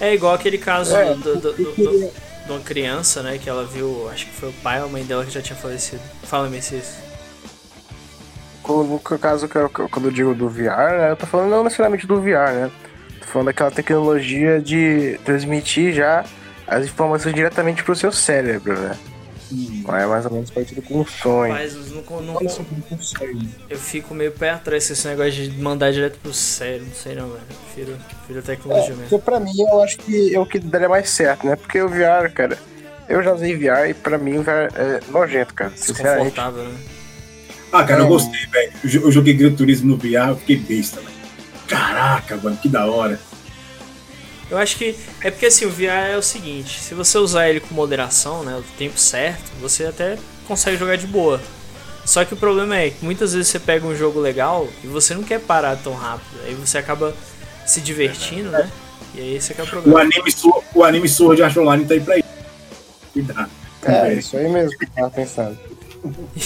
é 0.00 0.12
igual 0.14 0.34
aquele 0.34 0.58
caso 0.58 0.96
É, 0.96 1.14
do, 1.14 1.36
do- 1.36 1.52
do- 1.52 1.52
do- 1.52 2.12
de 2.46 2.50
uma 2.50 2.58
criança, 2.60 3.22
né? 3.22 3.38
Que 3.38 3.48
ela 3.48 3.64
viu, 3.64 4.08
acho 4.10 4.26
que 4.26 4.32
foi 4.32 4.48
o 4.48 4.52
pai 4.54 4.80
ou 4.80 4.86
a 4.86 4.88
mãe 4.88 5.04
dela 5.04 5.24
que 5.24 5.30
já 5.30 5.40
tinha 5.40 5.56
falecido. 5.56 6.02
Fala, 6.24 6.48
Messias. 6.48 6.96
Quando- 8.64 8.88
No 8.88 8.98
caso, 9.18 9.48
quando 9.48 10.06
eu 10.06 10.10
digo 10.10 10.34
do 10.34 10.48
VR, 10.48 10.98
né, 10.98 11.10
eu 11.10 11.16
tô 11.16 11.26
falando 11.26 11.50
não 11.50 11.62
necessariamente 11.62 12.06
do 12.06 12.20
VR, 12.20 12.52
né? 12.52 12.70
Tô 13.20 13.26
falando 13.26 13.46
daquela 13.46 13.70
tecnologia 13.70 14.60
de 14.60 15.20
transmitir 15.24 15.92
já 15.92 16.24
as 16.66 16.84
informações 16.86 17.34
diretamente 17.34 17.84
pro 17.84 17.94
seu 17.94 18.10
cérebro, 18.10 18.76
né? 18.78 18.96
hum, 19.52 19.82
Não 19.86 19.96
é 19.96 20.06
mais 20.06 20.24
ou 20.24 20.32
menos 20.32 20.50
parecido 20.50 20.80
com 20.82 21.00
um 21.00 21.06
sonho. 21.06 21.52
Mas 21.52 21.74
não, 21.90 22.22
não, 22.22 22.38
eu 23.68 23.78
fico 23.78 24.14
meio 24.14 24.32
pé 24.32 24.50
atrás 24.50 24.86
com 24.86 24.92
esse 24.94 25.06
negócio 25.08 25.32
de 25.32 25.50
mandar 25.60 25.92
direto 25.92 26.18
pro 26.20 26.32
cérebro. 26.32 26.86
Não 26.86 26.94
sei 26.94 27.14
não, 27.14 27.28
velho. 27.28 27.42
Prefiro, 27.74 27.98
prefiro 28.18 28.38
a 28.38 28.42
tecnologia 28.42 28.94
É, 28.94 28.96
mesmo. 28.96 29.18
pra 29.20 29.38
mim 29.40 29.52
eu 29.60 29.82
acho 29.82 29.98
que 29.98 30.34
é 30.34 30.40
o 30.40 30.46
que 30.46 30.58
daria 30.58 30.88
mais 30.88 31.10
certo, 31.10 31.46
né? 31.46 31.54
Porque 31.56 31.80
o 31.82 31.88
VR, 31.88 32.32
cara, 32.32 32.58
eu 33.08 33.22
já 33.22 33.34
usei 33.34 33.54
VR 33.56 33.90
e 33.90 33.94
pra 33.94 34.16
mim 34.16 34.38
o 34.38 34.42
VR 34.42 34.70
é 34.74 35.00
nojento, 35.10 35.52
cara. 35.54 35.72
Sinceramente. 35.76 36.30
Desconfortável, 36.30 36.64
né? 36.64 36.78
Ah, 37.74 37.84
cara, 37.84 38.02
eu 38.02 38.06
É. 38.06 38.08
gostei, 38.08 38.46
velho. 38.46 38.72
Eu 38.84 38.90
jo- 38.90 39.00
Eu 39.00 39.12
joguei 39.12 39.34
Gran 39.34 39.52
Turismo 39.52 39.88
no 39.90 39.96
VR, 39.96 40.28
eu 40.30 40.36
fiquei 40.36 40.56
besta, 40.56 41.00
velho. 41.00 41.12
Caraca, 41.66 42.36
mano, 42.36 42.56
que 42.56 42.68
da 42.68 42.86
hora. 42.86 43.18
Eu 44.50 44.58
acho 44.58 44.76
que 44.76 44.94
é 45.22 45.30
porque 45.30 45.46
assim, 45.46 45.64
o 45.64 45.70
VR 45.70 46.12
é 46.12 46.16
o 46.16 46.22
seguinte, 46.22 46.78
se 46.80 46.94
você 46.94 47.18
usar 47.18 47.48
ele 47.48 47.60
com 47.60 47.74
moderação, 47.74 48.44
né, 48.44 48.54
o 48.56 48.62
tempo 48.78 48.98
certo, 48.98 49.42
você 49.60 49.86
até 49.86 50.16
consegue 50.46 50.76
jogar 50.76 50.96
de 50.96 51.06
boa. 51.06 51.40
Só 52.04 52.24
que 52.24 52.34
o 52.34 52.36
problema 52.36 52.76
é 52.76 52.90
que 52.90 53.02
muitas 53.04 53.32
vezes 53.32 53.48
você 53.48 53.58
pega 53.58 53.86
um 53.86 53.96
jogo 53.96 54.20
legal 54.20 54.68
e 54.84 54.86
você 54.86 55.14
não 55.14 55.22
quer 55.24 55.40
parar 55.40 55.74
tão 55.76 55.94
rápido. 55.94 56.38
Aí 56.44 56.54
você 56.54 56.76
acaba 56.78 57.14
se 57.66 57.80
divertindo, 57.80 58.50
né? 58.50 58.70
E 59.14 59.20
aí 59.20 59.34
esse 59.36 59.52
é 59.52 59.54
que 59.54 59.60
é 59.62 59.64
o 59.64 59.66
O 59.66 59.70
problema. 59.70 60.00
anime, 60.02 60.30
Sword- 60.30 60.64
o 60.74 60.84
anime 60.84 61.08
Sword 61.08 61.42
Art 61.42 61.56
Online 61.56 61.84
tá 61.86 61.94
aí 61.94 62.00
pra 62.00 62.18
isso. 62.18 62.28
Cuidado. 63.14 63.50
É, 63.82 64.02
velho. 64.02 64.18
isso 64.20 64.36
aí 64.36 64.48
mesmo 64.48 64.78
que 64.78 64.84
eu 64.84 64.88
tava 64.90 65.10
pensando. 65.10 65.58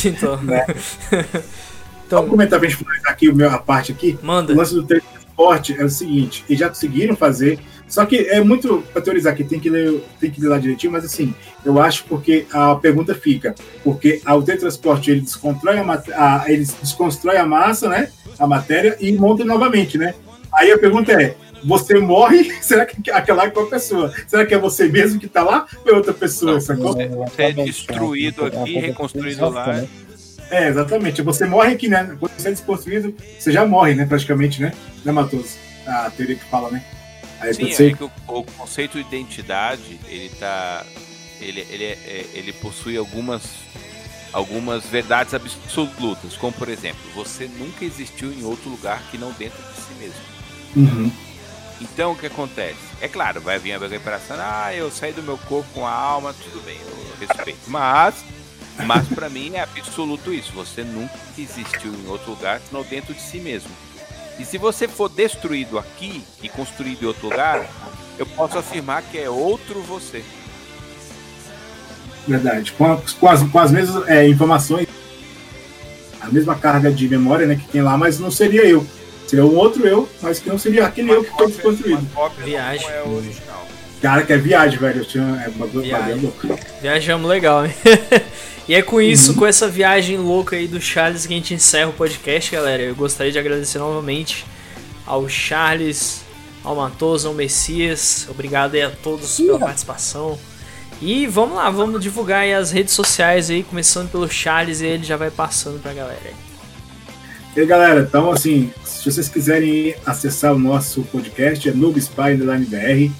Então, 0.05 0.37
Né? 0.43 0.65
Vamos 0.67 1.27
então 2.07 2.29
comentar 2.29 2.59
pra 2.59 2.69
gente 2.69 2.79
finalizar 2.79 3.13
aqui 3.13 3.29
o 3.29 3.35
meu, 3.35 3.51
a 3.51 3.59
parte 3.59 3.93
aqui. 3.93 4.19
O 4.23 4.27
manda. 4.27 4.55
lance 4.55 4.75
do 4.75 4.83
teletransporte 4.83 5.77
é 5.79 5.85
o 5.85 5.89
seguinte, 5.89 6.45
eles 6.49 6.61
já 6.61 6.69
conseguiram 6.69 7.17
fazer, 7.17 7.59
só 7.87 8.05
que 8.05 8.17
é 8.17 8.43
muito 8.43 8.83
pra 8.93 9.01
teorizar 9.01 9.33
aqui, 9.33 9.45
tem 9.45 9.59
que 9.59 9.71
ler, 9.71 10.03
tem 10.21 10.31
que 10.31 10.41
ler 10.41 10.49
lá 10.49 10.59
direitinho, 10.59 10.93
mas 10.93 11.05
assim, 11.05 11.35
eu 11.65 11.81
acho 11.81 12.05
porque 12.05 12.47
a 12.53 12.75
pergunta 12.75 13.15
fica, 13.15 13.55
porque 13.83 14.21
o 14.27 14.43
teletransporte 14.43 15.11
ele 15.11 15.21
desconstrói 15.21 15.79
a, 15.79 16.43
a 16.43 16.53
ele 16.53 16.67
desconstrói 16.83 17.37
a 17.37 17.47
massa, 17.47 17.89
né, 17.89 18.11
a 18.39 18.47
matéria 18.47 18.97
e 19.01 19.13
monta 19.13 19.45
novamente, 19.45 19.97
né? 19.97 20.15
Aí 20.53 20.73
a 20.73 20.79
pergunta 20.79 21.13
é, 21.13 21.37
você 21.65 21.99
morre, 21.99 22.53
será 22.63 22.87
que 22.87 23.11
aquela 23.11 23.45
é 23.45 23.51
qual 23.51 23.67
pessoa? 23.67 24.13
Será 24.27 24.45
que 24.47 24.55
é 24.55 24.59
você 24.59 24.89
mesmo 24.89 25.19
que 25.21 25.29
tá 25.29 25.43
lá 25.43 25.67
ou 25.85 25.93
é 25.93 25.97
outra 25.97 26.13
pessoa? 26.15 26.53
Não, 26.53 26.61
sacou? 26.61 26.93
Você 26.95 27.43
é 27.43 27.53
destruído 27.53 28.47
aqui, 28.47 28.79
reconstruído 28.79 29.49
lá. 29.49 29.67
Né? 29.75 29.89
É, 30.51 30.69
exatamente. 30.69 31.21
Você 31.23 31.45
morre 31.45 31.75
aqui, 31.75 31.89
né? 31.89 32.17
Quando 32.19 32.33
você 32.33 32.49
é 32.49 32.51
desconstruído, 32.53 33.15
você 33.39 33.53
já 33.53 33.67
morre, 33.67 33.95
né? 33.95 34.07
Praticamente, 34.07 34.61
né? 34.63 34.73
Né, 35.05 35.13
Matos? 35.13 35.57
A 35.87 36.11
teoria 36.11 36.37
que 36.37 36.45
fala, 36.45 36.71
né? 36.71 36.83
Aí 37.41 37.55
Sim, 37.55 37.73
ser- 37.73 37.93
é 37.93 37.95
que 37.97 38.05
o, 38.05 38.11
o 38.29 38.43
conceito 38.45 38.95
de 38.95 39.01
identidade, 39.01 39.99
ele 40.09 40.31
tá. 40.41 40.85
Ele, 41.41 41.65
ele, 41.71 41.85
é- 41.85 41.99
é- 42.05 42.27
ele 42.35 42.53
possui 42.53 42.97
algumas, 42.97 43.43
algumas 44.33 44.85
verdades 44.87 45.35
absolutas, 45.35 46.37
como 46.37 46.53
por 46.53 46.69
exemplo, 46.69 46.99
você 47.15 47.49
nunca 47.59 47.85
existiu 47.85 48.33
em 48.33 48.45
outro 48.45 48.69
lugar 48.71 49.03
que 49.11 49.17
não 49.17 49.31
dentro 49.33 49.59
de 49.63 49.81
si 49.81 49.95
mesmo. 50.01 50.21
Uhum. 50.77 51.13
Então 51.81 52.13
o 52.13 52.17
que 52.17 52.27
acontece? 52.27 52.77
É 53.01 53.07
claro, 53.09 53.41
vai 53.41 53.59
vir 53.59 53.73
a 53.73 53.79
recuperação, 53.79 54.37
ah, 54.41 54.75
eu 54.75 54.91
saí 54.91 55.13
do 55.13 55.23
meu 55.23 55.39
corpo 55.39 55.69
com 55.73 55.87
a 55.87 55.93
alma, 55.93 56.35
tudo 56.35 56.61
bem, 56.65 56.77
eu 56.81 57.27
respeito. 57.29 57.59
Mas, 57.69 58.17
mas 58.85 59.07
para 59.09 59.29
mim 59.29 59.53
é 59.55 59.61
absoluto 59.63 60.33
isso. 60.33 60.53
Você 60.55 60.83
nunca 60.83 61.15
existiu 61.39 61.93
em 61.95 62.09
outro 62.09 62.31
lugar 62.33 62.61
senão 62.69 62.83
dentro 62.83 63.15
de 63.15 63.21
si 63.21 63.39
mesmo. 63.39 63.71
E 64.39 64.45
se 64.45 64.59
você 64.59 64.87
for 64.89 65.09
destruído 65.09 65.79
aqui 65.79 66.25
e 66.43 66.49
construído 66.49 67.03
em 67.03 67.07
outro 67.07 67.29
lugar, 67.29 67.67
eu 68.19 68.27
posso 68.27 68.59
afirmar 68.59 69.03
que 69.03 69.19
é 69.19 69.29
outro 69.31 69.81
você. 69.83 70.25
Verdade. 72.27 72.73
Com, 72.73 72.93
a- 72.93 73.01
com 73.19 73.29
as, 73.29 73.43
com 73.43 73.59
as 73.59 73.71
mesmas 73.71 74.07
é, 74.09 74.29
informações, 74.29 74.87
a 76.21 76.27
mesma 76.29 76.55
carga 76.55 76.91
de 76.93 77.09
memória 77.09 77.47
né, 77.47 77.57
que 77.57 77.67
tem 77.69 77.83
lá, 77.83 77.97
mas 77.97 78.19
não 78.19 78.31
seria 78.31 78.65
eu. 78.67 78.87
Seria 79.29 79.45
um 79.45 79.55
outro 79.55 79.87
eu, 79.87 80.09
mas 80.23 80.39
que 80.41 80.49
não 80.49 80.59
seria 80.59 80.87
aquele 80.87 81.11
eu 81.11 81.23
que 81.23 81.31
foi 81.31 81.47
desconstruído. 81.49 81.99
uma 82.01 82.11
cópia 82.15 82.45
Viagem. 82.45 82.89
é 82.89 83.03
o 83.05 83.17
original. 83.17 83.69
Cara, 84.01 84.23
que 84.25 84.33
é 84.33 84.39
viagem, 84.39 84.79
velho. 84.79 85.01
Eu 85.01 85.05
tinha. 85.05 85.43
É, 85.45 85.51
bagulho, 85.51 85.85
Viagem. 85.85 86.15
louco. 86.21 86.59
Viajamos 86.81 87.29
legal, 87.29 87.67
hein? 87.67 87.75
e 88.69 88.75
é 88.75 88.81
com 88.81 89.01
isso, 89.01 89.35
com 89.35 89.45
essa 89.45 89.69
viagem 89.69 90.17
louca 90.17 90.57
aí 90.57 90.67
do 90.67 90.81
Charles, 90.81 91.27
que 91.27 91.35
a 91.35 91.37
gente 91.37 91.53
encerra 91.53 91.91
o 91.91 91.93
podcast, 91.93 92.51
galera. 92.51 92.83
Eu 92.83 92.95
gostaria 92.95 93.31
de 93.33 93.39
agradecer 93.39 93.79
novamente 93.79 94.47
ao 95.05 95.29
Charles, 95.29 96.23
ao 96.65 96.77
Matoso, 96.77 97.29
ao 97.29 97.35
Messias. 97.35 98.27
Obrigado 98.31 98.75
aí 98.77 98.83
a 98.83 98.91
todos 98.91 99.37
pela 99.37 99.59
participação. 99.59 100.39
E 101.03 101.27
vamos 101.27 101.57
lá, 101.57 101.69
vamos 101.69 102.01
divulgar 102.01 102.41
aí 102.43 102.55
as 102.55 102.71
redes 102.71 102.95
sociais 102.95 103.51
aí, 103.51 103.63
começando 103.63 104.11
pelo 104.11 104.29
Charles 104.29 104.81
e 104.81 104.87
ele 104.87 105.05
já 105.05 105.17
vai 105.17 105.31
passando 105.31 105.81
pra 105.83 105.93
galera. 105.93 106.19
aí. 106.25 106.35
E 107.57 107.61
aí, 107.61 107.67
galera, 107.67 108.01
então, 108.01 108.31
assim, 108.31 108.73
se 108.99 109.05
vocês 109.05 109.29
quiserem 109.29 109.95
acessar 110.05 110.53
o 110.53 110.59
nosso 110.59 111.03
podcast, 111.05 111.69
é 111.69 111.73
NoobSpy 111.73 112.33
Underline 112.33 112.67
BR, 112.67 113.13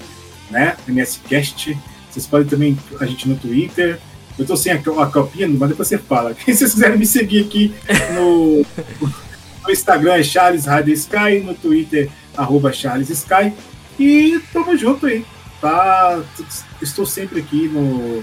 né? 0.51 0.75
NSCast. 0.85 1.77
Vocês 2.09 2.27
podem 2.27 2.47
também 2.47 2.77
a 2.99 3.05
gente 3.05 3.29
no 3.29 3.37
Twitter. 3.37 3.97
Eu 4.37 4.45
tô 4.45 4.57
sem 4.57 4.73
a, 4.73 4.75
a 4.75 5.05
copinha, 5.05 5.47
mas 5.47 5.69
depois 5.69 5.87
você 5.87 5.97
fala. 5.97 6.35
Se 6.45 6.53
vocês 6.53 6.73
quiserem 6.73 6.97
me 6.97 7.05
seguir 7.05 7.45
aqui 7.45 7.73
no, 8.13 8.65
no 9.63 9.71
Instagram 9.71 10.15
é 10.15 10.23
Charles 10.23 10.65
Radio 10.65 10.93
Sky, 10.93 11.39
no 11.45 11.53
Twitter, 11.53 12.09
arroba 12.35 12.73
Charles 12.73 13.09
Sky. 13.09 13.53
E 13.97 14.37
tamo 14.51 14.77
junto 14.77 15.05
aí. 15.05 15.25
Tá? 15.61 16.21
Estou 16.81 17.05
sempre 17.05 17.39
aqui 17.39 17.69
no, 17.69 18.21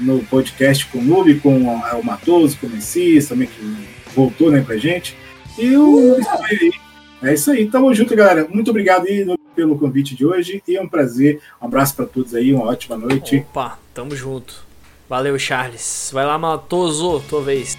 no 0.00 0.24
podcast 0.24 0.86
com 0.86 0.98
o 0.98 1.04
Nube, 1.04 1.40
com 1.40 1.58
o 1.58 2.04
Matoso, 2.04 2.56
com 2.56 2.66
o 2.68 2.70
Messias 2.70 3.26
também, 3.26 3.48
que 3.48 3.86
voltou 4.14 4.50
né, 4.50 4.62
pra 4.62 4.78
gente. 4.78 5.14
E 5.58 5.76
o 5.76 6.18
É 7.22 7.32
isso 7.32 7.50
aí, 7.50 7.66
tamo 7.66 7.92
junto, 7.94 8.14
galera. 8.14 8.46
Muito 8.48 8.70
obrigado 8.70 9.06
aí 9.06 9.26
pelo 9.54 9.78
convite 9.78 10.14
de 10.14 10.26
hoje 10.26 10.62
e 10.68 10.76
é 10.76 10.82
um 10.82 10.88
prazer. 10.88 11.40
Um 11.60 11.66
abraço 11.66 11.96
para 11.96 12.06
todos 12.06 12.34
aí, 12.34 12.52
uma 12.52 12.66
ótima 12.66 12.96
noite. 12.96 13.44
Opa, 13.48 13.78
tamo 13.94 14.14
junto. 14.14 14.64
Valeu, 15.08 15.38
Charles. 15.38 16.10
Vai 16.12 16.26
lá, 16.26 16.36
Matoso, 16.36 17.22
tua 17.28 17.42
vez. 17.42 17.78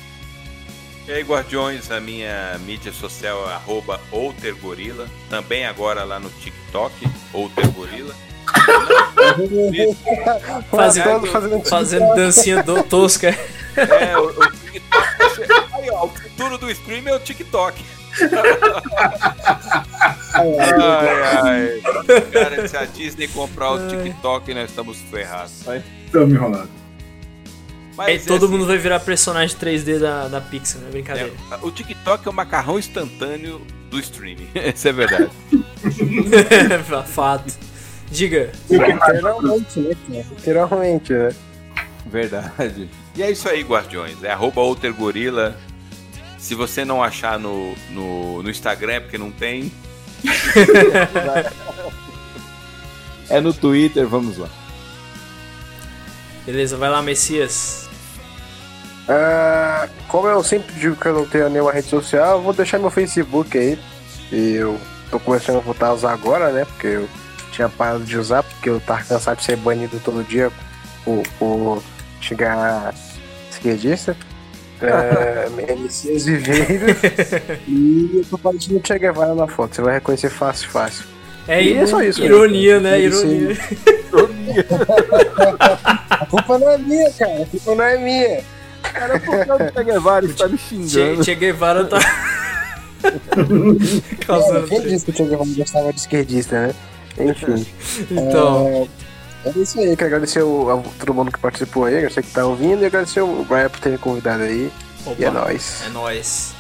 E 1.07 1.11
aí, 1.11 1.23
Guardiões, 1.23 1.91
a 1.91 1.99
minha 1.99 2.57
mídia 2.65 2.91
social 2.91 3.47
é 3.49 3.53
arroba 3.53 3.99
outergorila. 4.11 5.07
Também 5.29 5.65
agora 5.65 6.03
lá 6.03 6.19
no 6.19 6.29
TikTok, 6.29 7.07
outergorila. 7.31 8.15
fazendo, 10.71 11.27
fazendo, 11.27 11.65
fazendo 11.65 12.15
dancinha 12.15 12.63
do 12.63 12.81
tosca. 12.83 13.37
É, 13.75 14.17
o, 14.17 14.25
o 14.25 14.51
TikTok. 14.51 15.07
Aí, 15.73 15.89
ó, 15.91 16.05
o 16.05 16.09
futuro 16.09 16.57
do 16.57 16.71
stream 16.71 17.07
é 17.07 17.13
o 17.13 17.19
TikTok. 17.19 17.83
Ai, 20.33 20.57
ai. 21.43 21.81
Cara, 22.31 22.67
se 22.67 22.77
a 22.77 22.85
Disney 22.85 23.27
comprar 23.27 23.71
o 23.71 23.87
TikTok, 23.87 24.53
nós 24.53 24.69
estamos 24.69 24.97
ferrados. 25.09 25.63
Estamos 26.05 26.33
enrolados. 26.33 26.69
Mas, 27.97 28.25
todo 28.25 28.45
assim, 28.45 28.53
mundo 28.53 28.67
vai 28.67 28.77
virar 28.77 28.99
personagem 28.99 29.57
3D 29.57 29.97
da, 29.97 30.27
da 30.27 30.39
Pixar, 30.39 30.79
né? 30.81 30.89
Brincadeira. 30.91 31.31
É, 31.51 31.55
o 31.65 31.71
TikTok 31.71 32.27
é 32.27 32.29
o 32.29 32.33
macarrão 32.33 32.77
instantâneo 32.77 33.59
do 33.89 33.99
streaming. 33.99 34.47
Isso 34.75 34.87
é 34.87 34.91
verdade. 34.91 35.31
Fato. 37.07 37.53
Diga. 38.11 38.51
Literalmente, 38.69 39.79
né? 39.79 39.95
Literalmente, 40.29 41.13
né? 41.13 41.35
Verdade. 42.05 42.87
E 43.15 43.23
é 43.23 43.31
isso 43.31 43.49
aí, 43.49 43.63
Guardiões. 43.63 44.23
É 44.23 44.31
arroba 44.31 44.61
outergorila. 44.61 45.57
Se 46.37 46.55
você 46.55 46.85
não 46.85 47.03
achar 47.03 47.39
no, 47.39 47.75
no, 47.89 48.43
no 48.43 48.49
Instagram 48.49 48.93
é 48.93 48.99
porque 48.99 49.17
não 49.17 49.31
tem. 49.31 49.71
é 53.29 53.41
no 53.41 53.53
Twitter, 53.53 54.07
vamos 54.07 54.37
lá. 54.37 54.49
Beleza, 56.45 56.77
vai 56.77 56.89
lá, 56.89 57.01
Messias. 57.01 57.89
Uh, 59.07 59.89
como 60.07 60.27
eu 60.27 60.43
sempre 60.43 60.73
digo 60.75 60.95
que 60.95 61.05
eu 61.05 61.13
não 61.13 61.25
tenho 61.25 61.49
nenhuma 61.49 61.71
rede 61.71 61.87
social, 61.87 62.37
eu 62.37 62.43
vou 62.43 62.53
deixar 62.53 62.77
meu 62.77 62.89
Facebook 62.89 63.57
aí. 63.57 63.79
E 64.31 64.55
eu 64.55 64.79
tô 65.09 65.19
começando 65.19 65.57
a 65.57 65.61
voltar 65.61 65.87
a 65.87 65.93
usar 65.93 66.13
agora, 66.13 66.51
né? 66.51 66.65
Porque 66.65 66.87
eu 66.87 67.09
tinha 67.51 67.69
parado 67.69 68.03
de 68.03 68.17
usar, 68.17 68.43
porque 68.43 68.69
eu 68.69 68.79
tava 68.79 69.03
cansado 69.03 69.37
de 69.37 69.43
ser 69.43 69.57
banido 69.57 69.99
todo 70.03 70.23
dia 70.23 70.51
por, 71.03 71.23
por 71.39 71.83
chegar 72.21 72.93
esquerdista. 73.49 74.15
É, 74.81 75.47
MCs 75.73 76.25
Viveiros. 76.25 76.97
e 77.67 78.11
eu 78.13 78.25
tô 78.29 78.37
parecendo 78.37 78.79
o 78.79 78.81
Che 78.85 78.99
Guevara 78.99 79.33
na 79.33 79.47
foto. 79.47 79.75
Você 79.75 79.81
vai 79.81 79.95
reconhecer 79.95 80.29
fácil, 80.29 80.69
fácil. 80.69 81.05
É, 81.47 81.63
e 81.63 81.73
é 81.73 81.85
só 81.85 82.01
isso. 82.03 82.23
Ironia, 82.23 82.79
né? 82.79 82.99
Ironia. 83.01 83.57
Ironia. 84.09 84.65
a 86.09 86.25
culpa 86.25 86.59
não 86.59 86.69
é 86.69 86.77
minha, 86.77 87.11
cara. 87.11 87.43
A 87.43 87.45
culpa 87.45 87.75
não 87.75 87.83
é 87.83 87.97
minha. 87.97 88.43
Cara, 88.83 89.19
por 89.19 89.45
que 89.45 89.51
o 89.51 89.71
Che 89.71 89.83
Guevara 89.83 90.25
está 90.25 90.47
me 90.47 90.57
xingando? 90.57 91.23
Che, 91.23 91.31
che 91.31 91.35
Guevara 91.35 91.85
tá. 91.85 91.99
Causando. 94.27 94.67
Quem 94.67 94.81
disse 94.81 95.05
que 95.05 95.11
o 95.11 95.15
Che 95.15 95.23
Guevara 95.23 95.49
gostava 95.55 95.93
de 95.93 95.99
esquerdista, 95.99 96.67
né? 96.67 96.75
Enfim. 97.19 97.65
então. 98.11 98.67
É, 98.67 98.87
é 99.55 99.59
isso 99.59 99.79
aí, 99.79 99.95
quero 99.95 100.07
agradecer 100.07 100.43
o, 100.43 100.69
a 100.69 100.81
todo 100.99 101.13
mundo 101.13 101.31
que 101.31 101.39
participou 101.39 101.85
aí, 101.85 101.95
agradecer 101.95 102.23
que 102.23 102.31
tá 102.31 102.45
ouvindo 102.45 102.81
e 102.81 102.85
agradecer 102.85 103.21
o 103.21 103.43
Brian 103.43 103.69
por 103.69 103.79
ter 103.79 103.89
me 103.89 103.97
convidado 103.97 104.43
aí. 104.43 104.71
Opa, 105.05 105.15
e 105.19 105.25
é 105.25 105.31
nóis. 105.31 105.83
É 105.85 105.89
nóis. 105.89 106.53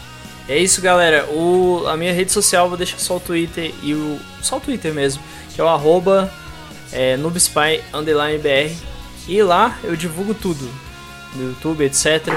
É 0.49 0.57
isso, 0.57 0.81
galera. 0.81 1.25
O, 1.25 1.85
a 1.87 1.97
minha 1.97 2.13
rede 2.13 2.31
social, 2.31 2.69
vou 2.69 2.77
deixar 2.77 2.99
só 2.99 3.17
o 3.17 3.19
Twitter 3.19 3.73
e 3.83 3.93
o. 3.93 4.17
Só 4.41 4.57
o 4.57 4.59
Twitter 4.61 4.93
mesmo, 4.93 5.21
que 5.53 5.59
é 5.59 5.63
o 5.63 5.67
arroba 5.67 6.31
é, 6.91 7.17
BR. 7.17 8.73
E 9.27 9.43
lá 9.43 9.77
eu 9.83 9.95
divulgo 9.95 10.33
tudo 10.33 10.69
no 11.35 11.49
YouTube, 11.49 11.83
etc. 11.83 12.33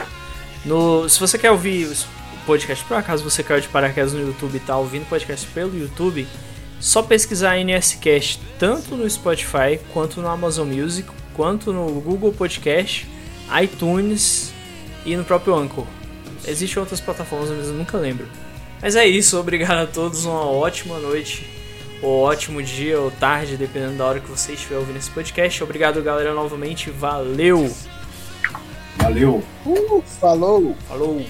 No, 0.64 1.08
se 1.08 1.20
você 1.20 1.38
quer 1.38 1.52
ouvir 1.52 1.86
o 1.86 2.46
podcast, 2.46 2.84
por 2.84 2.96
acaso 2.96 3.22
você 3.22 3.42
caiu 3.42 3.60
de 3.60 3.68
paraquedas 3.68 4.12
no 4.12 4.20
YouTube 4.20 4.56
e 4.56 4.60
tá 4.60 4.76
ouvindo 4.76 5.08
podcast 5.08 5.46
pelo 5.48 5.78
YouTube, 5.78 6.26
só 6.80 7.02
pesquisar 7.02 7.58
NSCast 7.58 8.40
tanto 8.58 8.96
no 8.96 9.08
Spotify, 9.08 9.78
quanto 9.92 10.20
no 10.20 10.28
Amazon 10.28 10.66
Music, 10.66 11.08
quanto 11.34 11.72
no 11.72 12.00
Google 12.00 12.32
Podcast, 12.32 13.06
iTunes 13.62 14.52
e 15.04 15.16
no 15.16 15.24
próprio 15.24 15.54
Anchor. 15.54 15.86
Existem 16.46 16.80
outras 16.80 17.00
plataformas, 17.00 17.50
mas 17.50 17.68
eu 17.68 17.74
nunca 17.74 17.98
lembro. 17.98 18.26
Mas 18.80 18.96
é 18.96 19.06
isso, 19.06 19.38
obrigado 19.38 19.78
a 19.78 19.86
todos, 19.86 20.24
uma 20.24 20.44
ótima 20.46 20.98
noite, 20.98 21.46
ou 22.02 22.22
ótimo 22.22 22.62
dia, 22.62 22.98
ou 22.98 23.10
tarde, 23.10 23.58
dependendo 23.58 23.98
da 23.98 24.06
hora 24.06 24.20
que 24.20 24.30
você 24.30 24.54
estiver 24.54 24.78
ouvindo 24.78 24.96
esse 24.96 25.10
podcast. 25.10 25.62
Obrigado, 25.62 26.02
galera, 26.02 26.32
novamente, 26.32 26.90
valeu! 26.90 27.70
Valeu. 28.96 29.42
Uh, 29.64 30.02
falou. 30.02 30.76
Falou. 30.88 31.24